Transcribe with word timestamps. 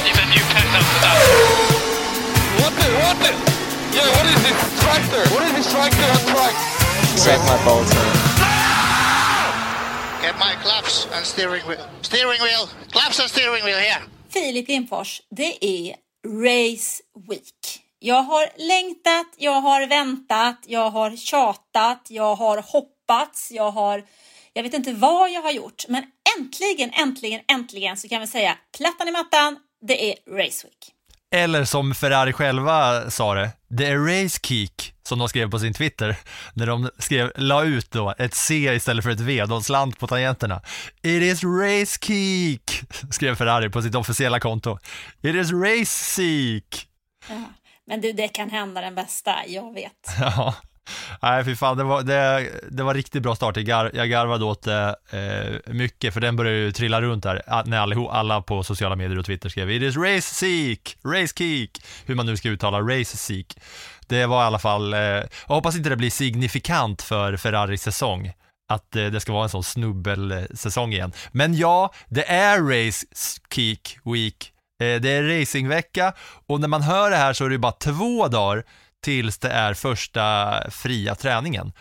I 0.00 0.02
need 0.02 0.16
a 0.16 0.26
new 0.32 0.44
test 0.48 0.72
after 0.80 0.98
that. 1.04 1.18
What 2.60 2.72
the, 2.80 2.88
what 3.04 3.16
the? 3.20 3.30
Yeah, 3.92 4.08
what 4.16 4.26
is 4.32 4.40
this 4.46 4.58
tractor? 4.80 5.22
What 5.34 5.42
is 5.44 5.52
this 5.58 5.68
tractor 5.72 6.08
on 6.16 6.22
track? 6.32 6.54
Suck 7.20 7.40
my 7.44 7.58
balls, 7.66 7.92
man. 7.94 8.16
Get 10.22 10.38
my 10.38 10.54
claps 10.62 11.06
and 11.12 11.26
steering 11.26 11.62
wheel. 11.68 11.86
Steering 12.00 12.40
wheel. 12.40 12.68
Claps 12.92 13.20
and 13.20 13.28
steering 13.28 13.62
wheel 13.64 13.78
here. 13.78 14.02
Filip 14.30 14.68
Lindfors, 14.68 15.22
det 15.30 15.64
är 15.64 15.96
Race 16.26 17.02
Week. 17.28 17.82
Jag 17.98 18.22
har 18.22 18.48
längtat, 18.56 19.26
jag 19.36 19.60
har 19.60 19.86
väntat, 19.86 20.58
jag 20.66 20.90
har 20.90 21.16
tjatat, 21.16 22.06
jag 22.08 22.34
har 22.34 22.62
hoppats, 22.62 23.50
jag 23.50 23.70
har... 23.70 24.04
Jag 24.52 24.62
vet 24.62 24.74
inte 24.74 24.92
vad 24.92 25.30
jag 25.30 25.42
har 25.42 25.50
gjort, 25.52 25.84
men 25.88 26.04
äntligen, 26.38 26.90
äntligen, 26.92 27.40
äntligen 27.48 27.96
så 27.96 28.08
kan 28.08 28.20
vi 28.20 28.26
säga 28.26 28.58
plattan 28.78 29.08
i 29.08 29.10
mattan, 29.10 29.56
det 29.80 30.10
är 30.10 30.36
Race 30.36 30.66
Week. 30.66 30.94
Eller 31.34 31.64
som 31.64 31.94
Ferrari 31.94 32.32
själva 32.32 33.10
sa 33.10 33.34
det, 33.34 33.50
det 33.68 33.86
är 33.86 33.98
race 33.98 34.38
kick, 34.42 34.94
som 35.02 35.18
de 35.18 35.28
skrev 35.28 35.50
på 35.50 35.58
sin 35.58 35.74
Twitter, 35.74 36.16
när 36.54 36.66
de 36.66 36.90
skrev, 36.98 37.32
la 37.36 37.64
ut 37.64 37.90
då 37.90 38.14
ett 38.18 38.34
C 38.34 38.74
istället 38.74 39.04
för 39.04 39.10
ett 39.10 39.20
V, 39.20 39.44
de 39.48 39.62
slant 39.62 39.98
på 39.98 40.06
tangenterna. 40.06 40.62
It 41.02 41.22
is 41.22 41.44
race 41.44 41.98
kick, 42.02 42.82
skrev 43.10 43.34
Ferrari 43.34 43.70
på 43.70 43.82
sitt 43.82 43.94
officiella 43.94 44.40
konto. 44.40 44.78
It 45.22 45.34
is 45.34 45.52
race 45.52 46.04
seek. 46.14 46.86
Ja. 47.28 47.44
Men 47.86 48.00
du, 48.00 48.12
det 48.12 48.28
kan 48.28 48.50
hända 48.50 48.80
den 48.80 48.94
bästa, 48.94 49.34
jag 49.46 49.74
vet. 49.74 49.92
Ja. 50.20 50.54
Nej, 51.22 51.44
fy 51.44 51.56
fan, 51.56 51.76
det 51.76 51.84
var, 51.84 52.02
det, 52.02 52.50
det 52.70 52.82
var 52.82 52.94
riktigt 52.94 53.22
bra 53.22 53.34
start. 53.34 53.56
Jag, 53.56 53.66
gar, 53.66 53.90
jag 53.94 54.10
garvade 54.10 54.44
åt 54.44 54.62
det 54.62 54.96
eh, 55.10 55.72
mycket, 55.72 56.14
för 56.14 56.20
den 56.20 56.36
började 56.36 56.58
ju 56.58 56.72
trilla 56.72 57.02
runt 57.02 57.22
där, 57.22 57.42
när 57.66 57.78
alla, 57.78 58.10
alla 58.10 58.42
på 58.42 58.62
sociala 58.62 58.96
medier 58.96 59.18
och 59.18 59.24
Twitter 59.26 59.48
skrev 59.48 59.70
It 59.70 59.82
is 59.82 59.96
race 59.96 60.34
seek, 60.34 60.96
race 61.04 61.34
kick, 61.36 61.84
hur 62.06 62.14
man 62.14 62.26
nu 62.26 62.36
ska 62.36 62.48
uttala 62.48 62.80
race 62.80 63.16
seek. 63.16 63.58
Det 64.06 64.26
var 64.26 64.42
i 64.42 64.46
alla 64.46 64.58
fall, 64.58 64.94
eh, 64.94 65.00
jag 65.00 65.28
hoppas 65.46 65.76
inte 65.76 65.88
det 65.88 65.96
blir 65.96 66.10
signifikant 66.10 67.02
för 67.02 67.36
Ferraris 67.36 67.82
säsong 67.82 68.32
att 68.68 68.96
eh, 68.96 69.06
det 69.06 69.20
ska 69.20 69.32
vara 69.32 69.42
en 69.42 69.48
sån 69.48 69.64
snubbelsäsong 69.64 70.92
igen. 70.92 71.12
Men 71.32 71.54
ja, 71.54 71.92
det 72.08 72.30
är 72.30 72.62
race 72.62 73.06
kick 73.54 73.98
week, 74.04 74.52
eh, 74.82 75.00
det 75.00 75.10
är 75.10 75.40
racingvecka 75.40 76.12
och 76.46 76.60
när 76.60 76.68
man 76.68 76.82
hör 76.82 77.10
det 77.10 77.16
här 77.16 77.32
så 77.32 77.44
är 77.44 77.50
det 77.50 77.58
bara 77.58 77.72
två 77.72 78.28
dagar 78.28 78.64
tills 79.00 79.38
det 79.38 79.48
är 79.48 79.74
första 79.74 80.54
fria 80.70 81.14
träningen. 81.14 81.72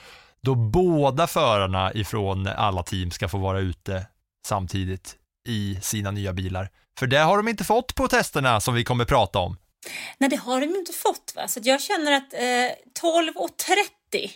Då 0.41 0.55
båda 0.55 1.27
förarna 1.27 1.93
ifrån 1.93 2.47
alla 2.47 2.83
team 2.83 3.11
ska 3.11 3.27
få 3.27 3.37
vara 3.37 3.59
ute 3.59 4.05
samtidigt 4.45 5.15
i 5.47 5.79
sina 5.81 6.11
nya 6.11 6.33
bilar. 6.33 6.69
För 6.99 7.07
det 7.07 7.17
har 7.17 7.37
de 7.37 7.47
inte 7.47 7.63
fått 7.63 7.95
på 7.95 8.07
testerna 8.07 8.61
som 8.61 8.73
vi 8.73 8.83
kommer 8.83 9.05
prata 9.05 9.39
om. 9.39 9.57
Nej, 10.17 10.29
det 10.29 10.35
har 10.35 10.61
de 10.61 10.65
inte 10.65 10.93
fått. 10.93 11.33
Va? 11.35 11.47
Så 11.47 11.59
jag 11.63 11.81
känner 11.81 12.11
att 12.11 12.33
eh, 12.33 12.39
12.30 13.01 14.29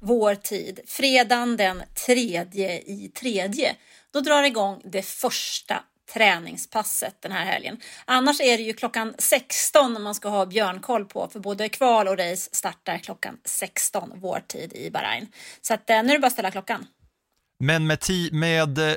vår 0.00 0.34
tid, 0.34 0.80
fredagen 0.86 1.56
den 1.56 1.82
tredje 2.06 2.80
i 2.80 3.10
tredje, 3.14 3.76
då 4.12 4.20
drar 4.20 4.42
igång 4.42 4.80
det 4.84 5.02
första 5.02 5.82
träningspasset 6.12 7.16
den 7.22 7.32
här 7.32 7.44
helgen. 7.44 7.80
Annars 8.04 8.40
är 8.40 8.56
det 8.56 8.62
ju 8.62 8.72
klockan 8.72 9.14
16 9.18 9.92
när 9.92 10.00
man 10.00 10.14
ska 10.14 10.28
ha 10.28 10.46
björnkoll 10.46 11.04
på 11.04 11.28
för 11.32 11.40
både 11.40 11.68
kval 11.68 12.08
och 12.08 12.18
race 12.18 12.50
startar 12.52 12.98
klockan 12.98 13.38
16 13.44 14.12
vår 14.14 14.40
tid 14.46 14.72
i 14.72 14.90
Bahrain. 14.90 15.28
Så 15.60 15.74
att, 15.74 15.90
eh, 15.90 16.02
nu 16.02 16.08
är 16.08 16.12
det 16.14 16.18
bara 16.18 16.26
att 16.26 16.32
ställa 16.32 16.50
klockan. 16.50 16.86
Men 17.58 17.86
med, 17.86 17.98
med 18.32 18.78
eh, 18.78 18.94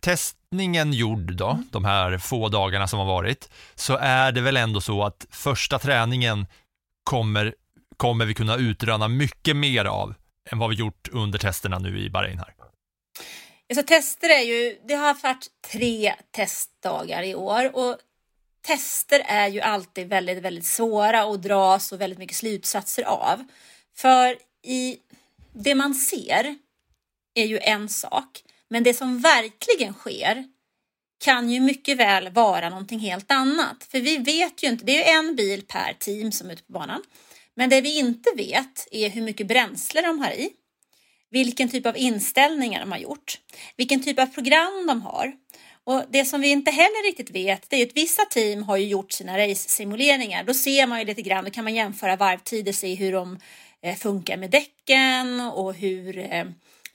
testningen 0.00 0.92
gjord 0.92 1.32
då, 1.36 1.50
Mm. 1.50 1.66
de 1.70 1.84
här 1.84 2.18
få 2.18 2.48
dagarna 2.48 2.88
som 2.88 2.98
har 2.98 3.06
varit, 3.06 3.50
så 3.74 3.96
är 3.96 4.32
det 4.32 4.40
väl 4.40 4.56
ändå 4.56 4.80
så 4.80 5.04
att 5.04 5.26
första 5.30 5.78
träningen 5.78 6.46
kommer, 7.04 7.54
kommer 7.96 8.24
vi 8.24 8.34
kunna 8.34 8.56
utröna 8.56 9.08
mycket 9.08 9.56
mer 9.56 9.84
av 9.84 10.14
än 10.50 10.58
vad 10.58 10.70
vi 10.70 10.76
gjort 10.76 11.08
under 11.12 11.38
testerna 11.38 11.78
nu 11.78 11.98
i 11.98 12.10
Bahrain 12.10 12.38
här. 12.38 12.54
Så 13.74 13.82
tester 13.82 14.28
är 14.28 14.42
ju, 14.42 14.78
det 14.88 14.94
har 14.94 15.16
varit 15.22 15.46
tre 15.72 16.14
testdagar 16.30 17.22
i 17.22 17.34
år 17.34 17.76
och 17.76 17.98
tester 18.66 19.22
är 19.26 19.48
ju 19.48 19.60
alltid 19.60 20.08
väldigt, 20.08 20.38
väldigt 20.38 20.66
svåra 20.66 21.22
att 21.22 21.42
dra 21.42 21.78
så 21.78 21.96
väldigt 21.96 22.18
mycket 22.18 22.36
slutsatser 22.36 23.02
av. 23.02 23.44
För 23.96 24.38
i 24.62 24.98
det 25.52 25.74
man 25.74 25.94
ser 25.94 26.56
är 27.34 27.44
ju 27.44 27.58
en 27.58 27.88
sak, 27.88 28.42
men 28.68 28.82
det 28.82 28.94
som 28.94 29.20
verkligen 29.20 29.94
sker 29.94 30.44
kan 31.24 31.50
ju 31.50 31.60
mycket 31.60 31.98
väl 31.98 32.28
vara 32.28 32.68
någonting 32.70 32.98
helt 32.98 33.30
annat. 33.30 33.86
För 33.90 34.00
vi 34.00 34.16
vet 34.16 34.62
ju 34.62 34.68
inte, 34.68 34.84
det 34.84 34.92
är 34.92 34.96
ju 34.96 35.18
en 35.18 35.36
bil 35.36 35.62
per 35.66 35.92
team 35.98 36.32
som 36.32 36.48
är 36.48 36.52
ute 36.52 36.62
på 36.62 36.72
banan. 36.72 37.02
Men 37.54 37.70
det 37.70 37.80
vi 37.80 37.98
inte 37.98 38.30
vet 38.36 38.88
är 38.90 39.10
hur 39.10 39.22
mycket 39.22 39.46
bränsle 39.46 40.02
de 40.02 40.18
har 40.18 40.30
i 40.30 40.50
vilken 41.30 41.68
typ 41.68 41.86
av 41.86 41.96
inställningar 41.96 42.80
de 42.80 42.92
har 42.92 42.98
gjort, 42.98 43.38
vilken 43.76 44.02
typ 44.02 44.18
av 44.18 44.26
program 44.26 44.86
de 44.86 45.02
har. 45.02 45.32
Och 45.84 46.02
det 46.10 46.24
som 46.24 46.40
vi 46.40 46.48
inte 46.48 46.70
heller 46.70 47.06
riktigt 47.06 47.30
vet 47.30 47.70
det 47.70 47.76
är 47.76 47.86
att 47.86 47.96
vissa 47.96 48.24
team 48.24 48.62
har 48.62 48.76
ju 48.76 48.86
gjort 48.86 49.12
sina 49.12 49.38
race-simuleringar. 49.38 50.44
Då 50.44 50.54
ser 50.54 50.86
man 50.86 50.98
ju 50.98 51.04
lite 51.04 51.22
grann, 51.22 51.44
då 51.44 51.50
kan 51.50 51.64
man 51.64 51.74
jämföra 51.74 52.16
varvtider, 52.16 52.72
se 52.72 52.94
hur 52.94 53.12
de 53.12 53.38
eh, 53.82 53.96
funkar 53.96 54.36
med 54.36 54.50
däcken 54.50 55.40
och 55.40 55.74
hur 55.74 56.18
eh, 56.18 56.44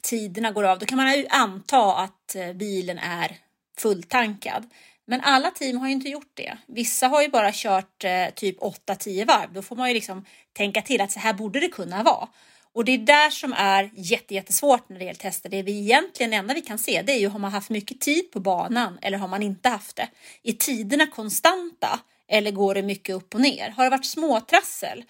tiderna 0.01 0.51
går 0.51 0.63
av. 0.63 0.79
Då 0.79 0.85
kan 0.85 0.97
man 0.97 1.17
ju 1.17 1.25
anta 1.29 1.95
att 1.95 2.35
eh, 2.35 2.53
bilen 2.53 2.97
är 2.97 3.37
fulltankad. 3.77 4.69
Men 5.07 5.21
alla 5.21 5.51
team 5.51 5.77
har 5.77 5.87
ju 5.87 5.93
inte 5.93 6.09
gjort 6.09 6.31
det. 6.33 6.57
Vissa 6.67 7.07
har 7.07 7.21
ju 7.21 7.29
bara 7.29 7.51
kört 7.53 8.03
eh, 8.03 8.29
typ 8.35 8.59
8-10 8.59 9.25
varv. 9.25 9.53
Då 9.53 9.61
får 9.61 9.75
man 9.75 9.87
ju 9.87 9.93
liksom 9.93 10.25
tänka 10.53 10.81
till 10.81 11.01
att 11.01 11.11
så 11.11 11.19
här 11.19 11.33
borde 11.33 11.59
det 11.59 11.67
kunna 11.67 12.03
vara. 12.03 12.27
Och 12.75 12.85
det 12.85 12.91
är 12.91 12.97
där 12.97 13.29
som 13.29 13.53
är 13.53 13.89
jättesvårt 13.93 14.89
när 14.89 14.99
det 14.99 15.05
gäller 15.05 15.19
tester. 15.19 15.49
Det 15.49 15.63
vi 15.63 15.79
egentligen 15.79 16.29
det 16.29 16.37
enda 16.37 16.53
vi 16.53 16.61
kan 16.61 16.77
se 16.77 17.01
det 17.01 17.11
är 17.11 17.19
ju 17.19 17.27
har 17.27 17.39
man 17.39 17.51
haft 17.51 17.69
mycket 17.69 18.01
tid 18.01 18.31
på 18.31 18.39
banan 18.39 18.99
eller 19.01 19.17
har 19.17 19.27
man 19.27 19.43
inte 19.43 19.69
haft 19.69 19.95
det. 19.95 20.07
Är 20.43 20.53
tiderna 20.53 21.07
konstanta 21.07 21.99
eller 22.27 22.51
går 22.51 22.75
det 22.75 22.81
mycket 22.81 23.15
upp 23.15 23.35
och 23.35 23.41
ner? 23.41 23.69
Har 23.69 23.83
det 23.83 23.89
varit 23.89 24.05
småtrassel? 24.05 25.03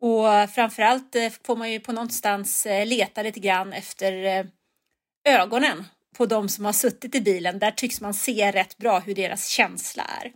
Och 0.00 0.50
framförallt 0.54 1.16
eh, 1.16 1.30
får 1.46 1.56
man 1.56 1.72
ju 1.72 1.80
på 1.80 1.92
någonstans 1.92 2.66
eh, 2.66 2.86
leta 2.86 3.22
lite 3.22 3.40
grann 3.40 3.72
efter 3.72 4.24
eh, 4.24 4.46
ögonen 5.24 5.84
på 6.16 6.26
de 6.26 6.48
som 6.48 6.64
har 6.64 6.72
suttit 6.72 7.14
i 7.14 7.20
bilen. 7.20 7.58
Där 7.58 7.70
tycks 7.70 8.00
man 8.00 8.14
se 8.14 8.52
rätt 8.52 8.78
bra 8.78 8.98
hur 8.98 9.14
deras 9.14 9.48
känsla 9.48 10.02
är. 10.22 10.32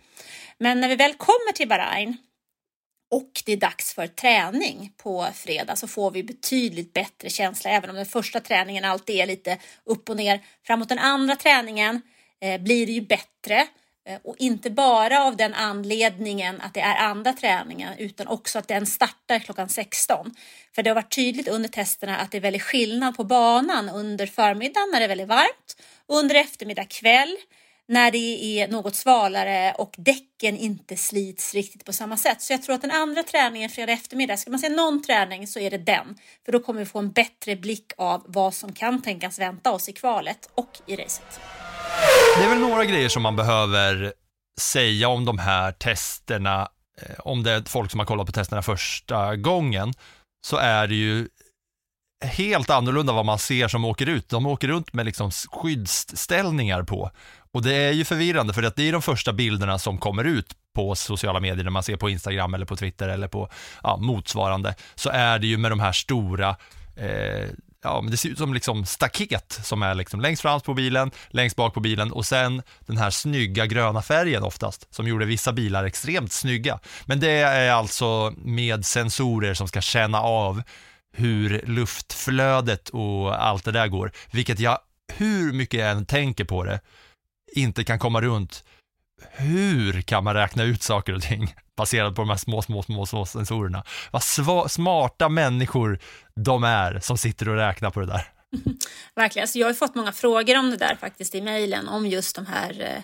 Men 0.59 0.81
när 0.81 0.89
vi 0.89 0.97
väl 0.97 1.15
kommer 1.15 1.53
till 1.53 1.69
Bahrain 1.69 2.17
och 3.15 3.43
det 3.45 3.53
är 3.53 3.57
dags 3.57 3.95
för 3.95 4.07
träning 4.07 4.93
på 4.97 5.27
fredag 5.35 5.77
så 5.77 5.89
får 5.89 6.11
vi 6.11 6.23
betydligt 6.23 6.93
bättre 6.93 7.31
känsla 7.31 7.71
även 7.71 7.91
om 7.91 7.97
den 7.97 8.07
första 8.07 8.41
träningen 8.41 8.85
alltid 8.85 9.17
är 9.17 9.27
lite 9.27 9.59
upp 9.85 10.11
och 10.11 10.17
ner. 10.17 10.41
Framåt 10.67 10.89
den 10.89 10.99
andra 10.99 11.37
träningen 11.37 12.03
eh, 12.41 12.61
blir 12.61 12.87
det 12.87 12.93
ju 12.93 13.01
bättre 13.01 13.67
eh, 14.09 14.19
och 14.25 14.37
inte 14.39 14.71
bara 14.71 15.25
av 15.25 15.37
den 15.37 15.55
anledningen 15.55 16.61
att 16.61 16.75
det 16.75 16.81
är 16.81 16.97
andra 16.97 17.33
träningen 17.33 17.99
utan 17.99 18.27
också 18.27 18.59
att 18.59 18.69
den 18.69 18.87
startar 18.87 19.39
klockan 19.39 19.69
16. 19.69 20.35
För 20.75 20.83
det 20.83 20.91
har 20.91 20.95
varit 20.95 21.15
tydligt 21.15 21.49
under 21.49 21.69
testerna 21.69 22.17
att 22.17 22.31
det 22.31 22.37
är 22.37 22.43
väldigt 22.43 22.63
skillnad 22.63 23.17
på 23.17 23.25
banan 23.25 23.89
under 23.89 24.27
förmiddagen 24.27 24.91
när 24.93 25.01
det 25.01 25.07
är 25.07 25.09
väldigt 25.09 25.29
varmt 25.29 25.83
och 26.07 26.17
under 26.17 26.35
eftermiddag 26.35 26.85
kväll 26.85 27.37
när 27.89 28.11
det 28.11 28.59
är 28.59 28.69
något 28.69 28.95
svalare 28.95 29.75
och 29.79 29.95
däcken 29.97 30.57
inte 30.57 30.97
slits 30.97 31.55
riktigt 31.55 31.85
på 31.85 31.93
samma 31.93 32.17
sätt. 32.17 32.43
Så 32.43 32.53
jag 32.53 32.63
tror 32.63 32.75
att 32.75 32.83
den 32.83 32.91
andra 32.91 33.23
träningen 33.23 33.71
fredag 33.71 33.93
eftermiddag, 33.93 34.37
ska 34.37 34.51
man 34.51 34.61
säga 34.61 34.77
någon 34.77 35.03
träning 35.03 35.47
så 35.47 35.59
är 35.59 35.71
det 35.71 35.79
den. 35.79 36.19
För 36.45 36.53
då 36.53 36.61
kommer 36.61 36.81
vi 36.81 36.87
få 36.87 36.99
en 36.99 37.13
bättre 37.13 37.57
blick 37.57 37.93
av 37.99 38.23
vad 38.27 38.55
som 38.55 38.73
kan 38.73 39.03
tänkas 39.03 39.39
vänta 39.39 39.73
oss 39.73 39.89
i 39.89 39.93
kvalet 39.93 40.51
och 40.55 40.81
i 40.87 40.97
racet. 40.97 41.41
Det 42.39 42.45
är 42.45 42.49
väl 42.49 42.59
några 42.59 42.85
grejer 42.85 43.09
som 43.09 43.23
man 43.23 43.37
behöver 43.37 44.13
säga 44.61 45.09
om 45.09 45.25
de 45.25 45.39
här 45.39 45.73
testerna, 45.73 46.69
eh, 47.03 47.19
om 47.19 47.43
det 47.43 47.53
är 47.53 47.63
folk 47.69 47.91
som 47.91 48.01
har 48.01 48.07
kollat 48.07 48.27
på 48.27 48.33
testerna 48.33 48.63
första 48.63 49.37
gången, 49.37 49.93
så 50.47 50.57
är 50.57 50.87
det 50.87 50.95
ju 50.95 51.29
helt 52.25 52.71
annorlunda 52.71 53.13
vad 53.13 53.25
man 53.25 53.39
ser 53.39 53.69
som 53.69 53.85
åker 53.85 54.09
ut. 54.09 54.29
De 54.29 54.47
åker 54.47 54.69
runt 54.69 54.93
med 54.93 55.07
liksom 55.07 55.31
skyddsställningar 55.31 56.83
på. 56.83 57.11
Och 57.55 57.63
det 57.63 57.75
är 57.75 57.93
ju 57.93 58.05
förvirrande 58.05 58.53
för 58.53 58.63
att 58.63 58.77
det 58.77 58.89
är 58.89 58.93
de 58.93 59.03
första 59.03 59.33
bilderna 59.33 59.79
som 59.79 59.99
kommer 59.99 60.25
ut 60.25 60.47
på 60.75 60.95
sociala 60.95 61.41
medier, 61.41 61.65
när 61.65 61.71
man 61.71 61.83
ser 61.83 61.97
på 61.97 62.11
Instagram 62.11 62.55
eller 62.55 62.67
på 62.67 62.77
Twitter 62.77 63.09
eller 63.09 63.29
på 63.29 63.49
ja, 63.83 63.97
motsvarande, 63.97 64.75
så 64.95 65.11
är 65.11 65.39
det 65.39 65.47
ju 65.47 65.59
med 65.59 65.71
de 65.73 65.81
här 65.81 65.93
stora 65.93 66.57
eh, 66.97 67.49
ja, 67.83 68.01
men 68.01 68.11
det 68.11 68.17
ser 68.17 68.29
ut 68.29 68.39
som 68.39 68.55
liksom 68.55 68.87
staket 68.87 69.61
som 69.63 69.83
är 69.83 69.95
liksom 69.95 70.21
längst 70.21 70.43
fram 70.43 70.61
på 70.61 70.75
bilen, 70.75 71.11
längst 71.29 71.57
bak 71.57 71.75
på 71.75 71.81
bilen 71.81 72.13
och 72.13 72.27
sen 72.27 72.63
den 72.81 72.97
här 72.97 73.11
snygga 73.11 73.67
gröna 73.67 74.03
färgen 74.03 74.43
oftast 74.43 74.95
som 74.95 75.09
gjorde 75.09 75.25
vissa 75.25 75.53
bilar 75.53 75.85
extremt 75.85 76.33
snygga. 76.33 76.79
Men 77.05 77.21
det 77.21 77.31
är 77.31 77.73
alltså 77.73 78.35
med 78.37 78.85
sensorer 78.85 79.55
som 79.55 79.69
ska 79.69 79.81
känna 79.81 80.21
av 80.21 80.63
hur 81.13 81.63
luftflödet 81.67 82.89
och 82.89 83.45
allt 83.45 83.65
det 83.65 83.73
där 83.73 83.89
går, 83.89 84.13
vilket 84.31 84.61
jag, 84.61 84.79
hur 85.17 85.53
mycket 85.53 85.81
jag 85.81 85.91
än 85.91 86.07
tänker 86.07 86.45
på 86.45 86.65
det, 86.65 86.81
inte 87.57 87.85
kan 87.85 87.99
komma 87.99 88.21
runt. 88.21 88.65
Hur 89.31 90.03
kan 90.03 90.25
man 90.25 90.35
räkna 90.35 90.63
ut 90.63 90.83
saker 90.83 91.15
och 91.15 91.23
ting 91.23 91.55
baserat 91.77 92.15
på 92.15 92.23
de 92.23 92.31
här 92.31 92.37
små, 92.37 92.63
små, 92.63 92.83
små, 92.83 93.07
små 93.07 93.27
sensorerna? 93.27 93.85
Vad 94.11 94.23
sva, 94.23 94.69
smarta 94.69 95.29
människor 95.29 95.99
de 96.37 96.65
är 96.65 97.01
som 97.01 97.19
sitter 97.19 97.49
och 97.49 97.57
räknar 97.57 97.91
på 97.91 98.01
det 98.01 98.07
där. 98.07 98.29
Verkligen. 99.15 99.49
Så 99.49 99.59
jag 99.59 99.67
har 99.67 99.75
fått 99.75 99.95
många 99.95 100.13
frågor 100.13 100.59
om 100.59 100.71
det 100.71 100.77
där 100.77 100.97
faktiskt 100.97 101.35
i 101.35 101.41
mejlen 101.41 101.89
om 101.89 102.07
just 102.07 102.37
de 102.37 102.47
här 102.47 102.81
eh, 102.81 103.03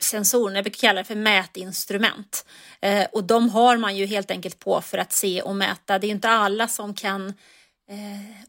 sensorerna. 0.00 0.56
Jag 0.56 0.64
brukar 0.64 0.78
kalla 0.78 1.00
det 1.00 1.04
för 1.04 1.14
mätinstrument. 1.14 2.46
Eh, 2.80 3.06
och 3.12 3.24
de 3.24 3.48
har 3.48 3.76
man 3.76 3.96
ju 3.96 4.06
helt 4.06 4.30
enkelt 4.30 4.58
på 4.58 4.80
för 4.80 4.98
att 4.98 5.12
se 5.12 5.42
och 5.42 5.56
mäta. 5.56 5.98
Det 5.98 6.06
är 6.06 6.10
inte 6.10 6.28
alla 6.28 6.68
som 6.68 6.94
kan 6.94 7.28
eh, 7.90 8.48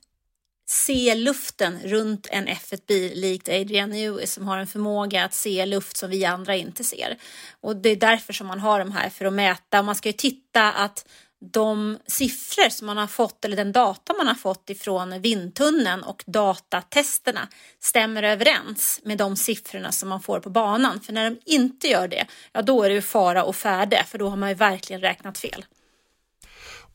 se 0.72 1.16
luften 1.16 1.80
runt 1.84 2.28
en 2.32 2.48
F1-bil 2.48 3.20
likt 3.22 3.50
Adrian 3.50 3.90
Newey 3.90 4.28
som 4.28 4.48
har 4.48 4.58
en 4.58 4.68
förmåga 4.68 5.26
att 5.26 5.34
se 5.34 5.66
luft 5.66 5.98
som 5.98 6.10
vi 6.10 6.26
andra 6.26 6.56
inte 6.56 6.84
ser. 6.84 7.18
Och 7.62 7.76
det 7.76 7.90
är 7.90 7.96
därför 7.96 8.34
som 8.34 8.48
man 8.48 8.60
har 8.60 8.80
de 8.80 8.92
här 8.92 9.10
för 9.10 9.26
att 9.26 9.34
mäta. 9.34 9.84
Man 9.84 9.96
ska 9.96 10.10
ju 10.10 10.14
titta 10.14 10.72
att 10.72 11.08
de 11.54 11.98
siffror 12.08 12.70
som 12.70 12.86
man 12.86 12.98
har 12.98 13.08
fått 13.08 13.46
eller 13.46 13.58
den 13.58 13.72
data 13.72 14.14
man 14.18 14.28
har 14.28 14.36
fått 14.36 14.70
ifrån 14.70 15.22
vindtunneln 15.22 16.04
och 16.04 16.24
datatesterna 16.28 17.48
stämmer 17.80 18.24
överens 18.24 19.00
med 19.04 19.18
de 19.18 19.36
siffrorna 19.36 19.92
som 19.92 20.10
man 20.10 20.22
får 20.22 20.40
på 20.40 20.50
banan. 20.50 21.02
För 21.02 21.14
när 21.14 21.30
de 21.30 21.40
inte 21.46 21.88
gör 21.88 22.08
det, 22.08 22.26
ja 22.52 22.62
då 22.62 22.84
är 22.84 22.90
det 22.90 22.96
ju 22.96 23.02
fara 23.02 23.44
och 23.44 23.56
färde 23.56 24.04
för 24.08 24.18
då 24.18 24.30
har 24.30 24.38
man 24.38 24.50
ju 24.50 24.56
verkligen 24.56 25.02
räknat 25.02 25.38
fel. 25.38 25.66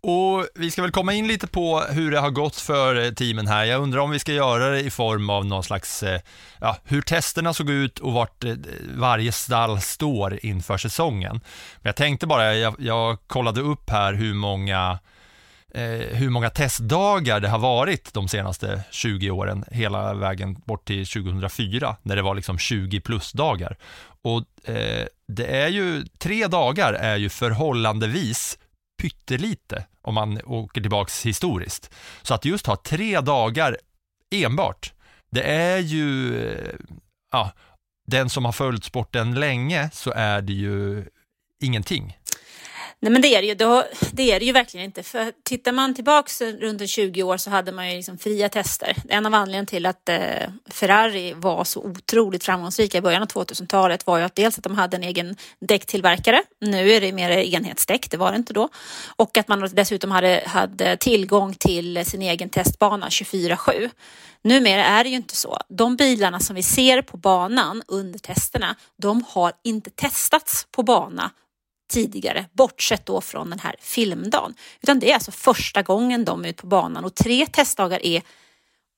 Och 0.07 0.47
vi 0.55 0.71
ska 0.71 0.83
väl 0.83 0.91
komma 0.91 1.13
in 1.13 1.29
lite 1.29 1.47
på 1.47 1.81
hur 1.81 2.11
det 2.11 2.19
har 2.19 2.31
gått 2.31 2.57
för 2.57 3.05
eh, 3.05 3.11
teamen 3.11 3.47
här. 3.47 3.65
Jag 3.65 3.83
undrar 3.83 4.01
om 4.01 4.11
vi 4.11 4.19
ska 4.19 4.33
göra 4.33 4.71
det 4.71 4.81
i 4.81 4.91
form 4.91 5.31
av 5.31 5.47
någon 5.47 5.65
slags, 5.65 6.03
eh, 6.03 6.21
ja, 6.61 6.77
hur 6.85 7.03
testerna 7.03 7.55
såg 7.55 7.71
ut 7.71 7.99
och 7.99 8.13
vart 8.13 8.45
eh, 8.45 8.55
varje 8.97 9.33
stall 9.33 9.81
står 9.81 10.47
inför 10.47 10.79
säsongen. 10.79 11.41
Men 11.77 11.89
jag 11.89 11.97
tänkte 11.97 12.27
bara, 12.27 12.55
jag, 12.55 12.75
jag 12.79 13.19
kollade 13.27 13.61
upp 13.61 13.91
här 13.91 14.13
hur 14.13 14.35
många 14.35 14.99
eh, 15.75 16.17
hur 16.17 16.31
många 16.31 16.51
testdagar 16.51 17.41
det 17.41 17.49
har 17.49 17.59
varit 17.59 18.15
de 18.15 18.29
senaste 18.29 18.83
20 18.91 19.31
åren, 19.31 19.65
hela 19.71 20.15
vägen 20.15 20.55
bort 20.65 20.85
till 20.85 21.07
2004, 21.07 21.97
när 22.03 22.17
det 22.17 22.23
var 22.23 22.35
liksom 22.35 22.59
20 22.59 23.01
plus 23.01 23.33
dagar. 23.33 23.77
Och 24.23 24.69
eh, 24.69 25.07
det 25.29 25.47
är 25.47 25.69
ju, 25.69 26.05
tre 26.19 26.47
dagar 26.47 26.93
är 26.93 27.17
ju 27.17 27.29
förhållandevis 27.29 28.59
pyttelite 29.05 29.87
om 30.03 30.15
man 30.15 30.41
åker 30.45 30.81
tillbaks 30.81 31.27
historiskt. 31.27 31.91
Så 32.23 32.35
att 32.35 32.45
just 32.45 32.67
ha 32.67 32.77
tre 32.77 33.21
dagar 33.21 33.79
enbart, 34.31 34.93
det 35.31 35.43
är 35.43 35.79
ju, 35.79 36.39
eh, 36.49 36.75
ja, 37.33 37.53
den 38.07 38.31
som 38.31 38.45
har 38.45 38.53
följt 38.53 38.85
sporten 38.85 39.35
länge 39.35 39.91
så 39.93 40.11
är 40.11 40.43
det 40.43 40.53
ju 40.53 41.05
ingenting. 41.65 42.19
Nej 43.05 43.13
men 43.13 43.23
det 43.23 43.35
är 43.35 43.43
det 43.43 43.49
ju, 43.49 43.55
det 44.13 44.33
är 44.33 44.41
det 44.41 44.47
ju 44.47 44.53
verkligen 44.53 44.85
inte. 44.85 45.03
För 45.03 45.33
tittar 45.43 45.73
man 45.73 45.95
tillbaks 45.95 46.41
runt 46.41 46.89
20 46.89 47.23
år 47.23 47.37
så 47.37 47.51
hade 47.51 47.73
man 47.73 47.91
ju 47.91 47.97
liksom 47.97 48.19
fria 48.19 48.49
tester. 48.49 48.97
En 49.09 49.27
av 49.27 49.35
anledningarna 49.35 49.67
till 49.67 49.87
att 49.87 50.09
eh, 50.09 50.19
Ferrari 50.71 51.33
var 51.37 51.65
så 51.65 51.81
otroligt 51.81 52.45
framgångsrika 52.45 52.99
i 52.99 53.01
början 53.01 53.23
av 53.23 53.29
2000-talet 53.29 54.07
var 54.07 54.19
ju 54.19 54.25
att 54.25 54.35
dels 54.35 54.59
att 54.59 54.65
de 54.65 54.75
hade 54.75 54.97
en 54.97 55.03
egen 55.03 55.37
däcktillverkare. 55.61 56.43
Nu 56.61 56.93
är 56.93 57.01
det 57.01 57.13
mer 57.13 57.31
enhetsdäck, 57.31 58.11
det 58.11 58.17
var 58.17 58.31
det 58.31 58.37
inte 58.37 58.53
då. 58.53 58.69
Och 59.17 59.39
att 59.39 59.49
man 59.49 59.71
dessutom 59.73 60.11
hade, 60.11 60.43
hade 60.47 60.97
tillgång 60.97 61.55
till 61.55 62.07
sin 62.07 62.23
egen 62.23 62.49
testbana 62.49 63.09
24-7. 63.09 63.91
Numera 64.43 64.85
är 64.85 65.05
det 65.05 65.11
ju 65.11 65.17
inte 65.17 65.37
så. 65.37 65.59
De 65.69 65.97
bilarna 65.97 66.41
som 66.41 66.57
vi 66.57 66.63
ser 66.63 67.03
på 67.03 67.17
banan 67.17 67.83
under 67.89 68.19
testerna, 68.19 68.77
de 68.97 69.25
har 69.29 69.53
inte 69.63 69.91
testats 69.91 70.67
på 70.71 70.83
bana 70.83 71.31
tidigare, 71.89 72.47
bortsett 72.53 73.07
då 73.07 73.21
från 73.21 73.51
den 73.51 73.59
här 73.59 73.77
filmdagen. 73.81 74.55
Utan 74.83 75.01
det 75.01 75.11
är 75.11 75.15
alltså 75.15 75.31
första 75.31 75.83
gången 75.83 76.25
de 76.25 76.45
är 76.45 76.49
ute 76.49 76.61
på 76.61 76.67
banan 76.67 77.05
och 77.05 77.15
tre 77.15 77.47
testdagar 77.47 78.07
är 78.07 78.23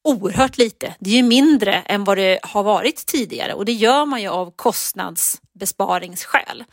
oerhört 0.05 0.59
lite. 0.59 0.95
Det 0.99 1.11
är 1.11 1.15
ju 1.15 1.23
mindre 1.23 1.75
än 1.75 2.05
vad 2.05 2.19
det 2.19 2.39
har 2.43 2.63
varit 2.63 3.07
tidigare 3.07 3.55
och 3.55 3.65
det 3.65 3.73
gör 3.73 4.07
man 4.07 4.23
ju 4.23 4.29
av 4.29 4.53
kostnadsbesparingsskäl. 4.57 6.65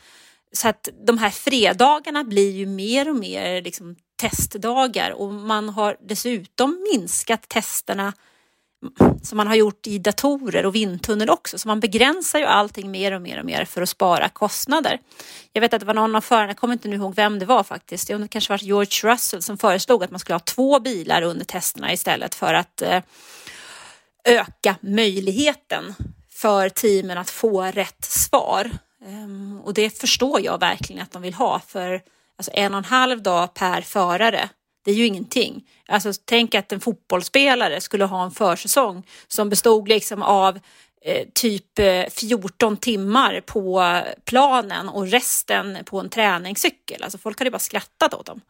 Så 0.52 0.68
att 0.68 0.88
de 1.06 1.18
här 1.18 1.30
fredagarna 1.30 2.24
blir 2.24 2.50
ju 2.50 2.66
mer 2.66 3.10
och 3.10 3.16
mer 3.16 3.62
liksom 3.62 3.96
testdagar 4.16 5.10
och 5.10 5.32
man 5.32 5.68
har 5.68 5.96
dessutom 6.00 6.88
minskat 6.92 7.48
testerna 7.48 8.12
som 9.22 9.36
man 9.36 9.46
har 9.46 9.54
gjort 9.54 9.86
i 9.86 9.98
datorer 9.98 10.66
och 10.66 10.74
vindtunnel 10.74 11.30
också. 11.30 11.58
Så 11.58 11.68
man 11.68 11.80
begränsar 11.80 12.38
ju 12.38 12.44
allting 12.44 12.90
mer 12.90 13.12
och 13.12 13.22
mer 13.22 13.38
och 13.38 13.44
mer 13.44 13.64
för 13.64 13.82
att 13.82 13.88
spara 13.88 14.28
kostnader. 14.28 15.00
Jag 15.52 15.60
vet 15.60 15.74
att 15.74 15.80
det 15.80 15.86
var 15.86 15.94
någon 15.94 16.16
av 16.16 16.20
förarna, 16.20 16.48
jag 16.48 16.56
kommer 16.56 16.72
inte 16.72 16.88
nu 16.88 16.96
ihåg 16.96 17.14
vem 17.14 17.38
det 17.38 17.46
var 17.46 17.62
faktiskt, 17.62 18.08
det 18.08 18.28
kanske 18.28 18.52
var 18.52 18.58
George 18.58 19.12
Russell 19.12 19.42
som 19.42 19.58
föreslog 19.58 20.04
att 20.04 20.10
man 20.10 20.20
skulle 20.20 20.34
ha 20.34 20.40
två 20.40 20.80
bilar 20.80 21.22
under 21.22 21.44
testerna 21.44 21.92
istället 21.92 22.34
för 22.34 22.54
att 22.54 22.82
eh, 22.82 23.02
öka 24.24 24.76
möjligheten 24.80 25.94
för 26.30 26.68
teamen 26.68 27.18
att 27.18 27.30
få 27.30 27.62
rätt 27.62 28.04
svar. 28.04 28.70
Ehm, 29.06 29.60
och 29.64 29.74
det 29.74 30.00
förstår 30.00 30.40
jag 30.40 30.60
verkligen 30.60 31.02
att 31.02 31.12
de 31.12 31.22
vill 31.22 31.34
ha 31.34 31.60
för 31.66 32.02
alltså 32.38 32.50
en 32.54 32.74
och 32.74 32.78
en 32.78 32.84
halv 32.84 33.22
dag 33.22 33.54
per 33.54 33.80
förare 33.80 34.48
det 34.84 34.90
är 34.90 34.94
ju 34.94 35.06
ingenting. 35.06 35.64
Alltså 35.88 36.12
tänk 36.24 36.54
att 36.54 36.72
en 36.72 36.80
fotbollsspelare 36.80 37.80
skulle 37.80 38.04
ha 38.04 38.24
en 38.24 38.30
försäsong 38.30 39.06
som 39.28 39.48
bestod 39.48 39.88
liksom 39.88 40.22
av 40.22 40.58
eh, 41.04 41.28
typ 41.34 41.78
eh, 41.78 42.04
14 42.10 42.76
timmar 42.76 43.40
på 43.40 44.00
planen 44.24 44.88
och 44.88 45.06
resten 45.06 45.78
på 45.84 46.00
en 46.00 46.08
träningscykel. 46.08 47.02
Alltså 47.02 47.18
folk 47.18 47.38
hade 47.38 47.50
bara 47.50 47.58
skrattat 47.58 48.14
åt 48.14 48.26
dem. 48.26 48.40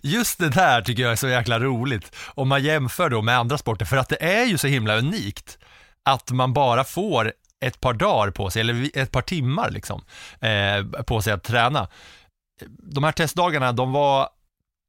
Just 0.00 0.38
det 0.38 0.48
där 0.48 0.82
tycker 0.82 1.02
jag 1.02 1.12
är 1.12 1.16
så 1.16 1.28
jäkla 1.28 1.60
roligt 1.60 2.16
om 2.34 2.48
man 2.48 2.62
jämför 2.62 3.10
då 3.10 3.22
med 3.22 3.38
andra 3.38 3.58
sporter 3.58 3.84
för 3.84 3.96
att 3.96 4.08
det 4.08 4.22
är 4.22 4.44
ju 4.44 4.58
så 4.58 4.66
himla 4.66 4.96
unikt 4.96 5.58
att 6.04 6.30
man 6.30 6.52
bara 6.52 6.84
får 6.84 7.32
ett 7.60 7.80
par 7.80 7.92
dagar 7.92 8.30
på 8.30 8.50
sig, 8.50 8.60
eller 8.60 8.98
ett 8.98 9.12
par 9.12 9.22
timmar 9.22 9.70
liksom, 9.70 10.04
eh, 10.40 11.02
på 11.02 11.22
sig 11.22 11.32
att 11.32 11.44
träna. 11.44 11.88
De 12.78 13.04
här 13.04 13.12
testdagarna, 13.12 13.72
de 13.72 13.92
var 13.92 14.28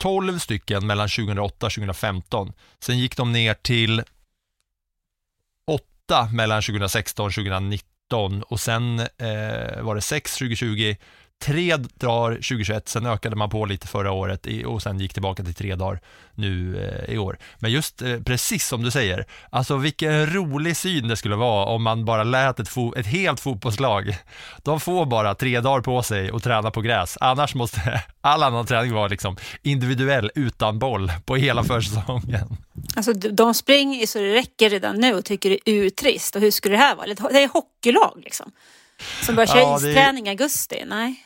12 0.04 0.40
stycken 0.40 0.88
mellan 0.88 1.10
2008 1.10 1.66
och 1.66 1.72
2015. 1.72 2.54
Sen 2.80 3.00
gick 3.00 3.18
de 3.18 3.32
ner 3.32 3.54
till 3.54 4.04
8 5.68 6.30
mellan 6.34 6.62
2016 6.62 7.26
och 7.26 7.34
2019 7.34 8.44
och 8.44 8.60
sen 8.60 9.00
eh, 9.00 9.82
var 9.82 9.96
det 9.96 10.02
6 10.02 10.38
2020 10.38 10.96
tre 11.46 11.78
dagar 11.78 12.36
2021, 12.36 12.90
sen 12.90 13.06
ökade 13.06 13.36
man 13.36 13.50
på 13.50 13.66
lite 13.66 13.88
förra 13.88 14.12
året 14.12 14.48
och 14.66 14.82
sen 14.82 15.00
gick 15.00 15.14
tillbaka 15.14 15.44
till 15.44 15.54
tre 15.54 15.76
dagar 15.76 16.00
nu 16.36 16.84
eh, 17.08 17.14
i 17.14 17.18
år. 17.18 17.38
Men 17.60 17.72
just 17.72 18.02
eh, 18.02 18.20
precis 18.20 18.68
som 18.68 18.84
du 18.84 18.92
säger, 18.92 19.26
alltså 19.50 19.78
vilken 19.78 20.34
rolig 20.34 20.78
syn 20.78 21.08
det 21.08 21.16
skulle 21.16 21.36
vara 21.36 21.66
om 21.66 21.84
man 21.84 22.06
bara 22.06 22.24
lät 22.24 22.60
ett, 22.60 22.70
ett 22.98 23.06
helt 23.06 23.40
fotbollslag, 23.40 24.18
de 24.64 24.80
får 24.80 25.06
bara 25.06 25.36
tre 25.36 25.60
dagar 25.60 25.82
på 25.82 26.04
sig 26.04 26.30
att 26.34 26.44
träna 26.44 26.72
på 26.72 26.82
gräs, 26.82 27.18
annars 27.22 27.56
måste 27.56 28.02
all 28.22 28.44
annan 28.44 28.66
träning 28.66 28.94
vara 28.94 29.08
liksom 29.08 29.38
individuell 29.62 30.32
utan 30.36 30.80
boll 30.80 31.12
på 31.26 31.36
hela 31.36 31.64
försäsongen. 31.64 32.58
Alltså 32.96 33.14
de 33.14 33.54
springer 33.54 34.08
så 34.08 34.20
det 34.20 34.34
räcker 34.34 34.70
redan 34.70 35.00
nu 35.00 35.14
och 35.14 35.26
tycker 35.26 35.50
det 35.50 35.60
är 35.66 35.74
urtrist 35.74 36.36
och 36.36 36.42
hur 36.42 36.52
skulle 36.52 36.76
det 36.76 36.80
här 36.80 36.96
vara? 36.96 37.08
Det 37.08 37.44
är 37.44 37.48
hockeylag 37.48 38.22
liksom. 38.24 38.52
Som 39.22 39.36
börjar 39.36 39.48
köra 39.48 39.62
ja, 39.62 39.78
isträning 39.78 40.28
i 40.28 40.30
augusti? 40.30 40.84
Nej. 40.86 41.23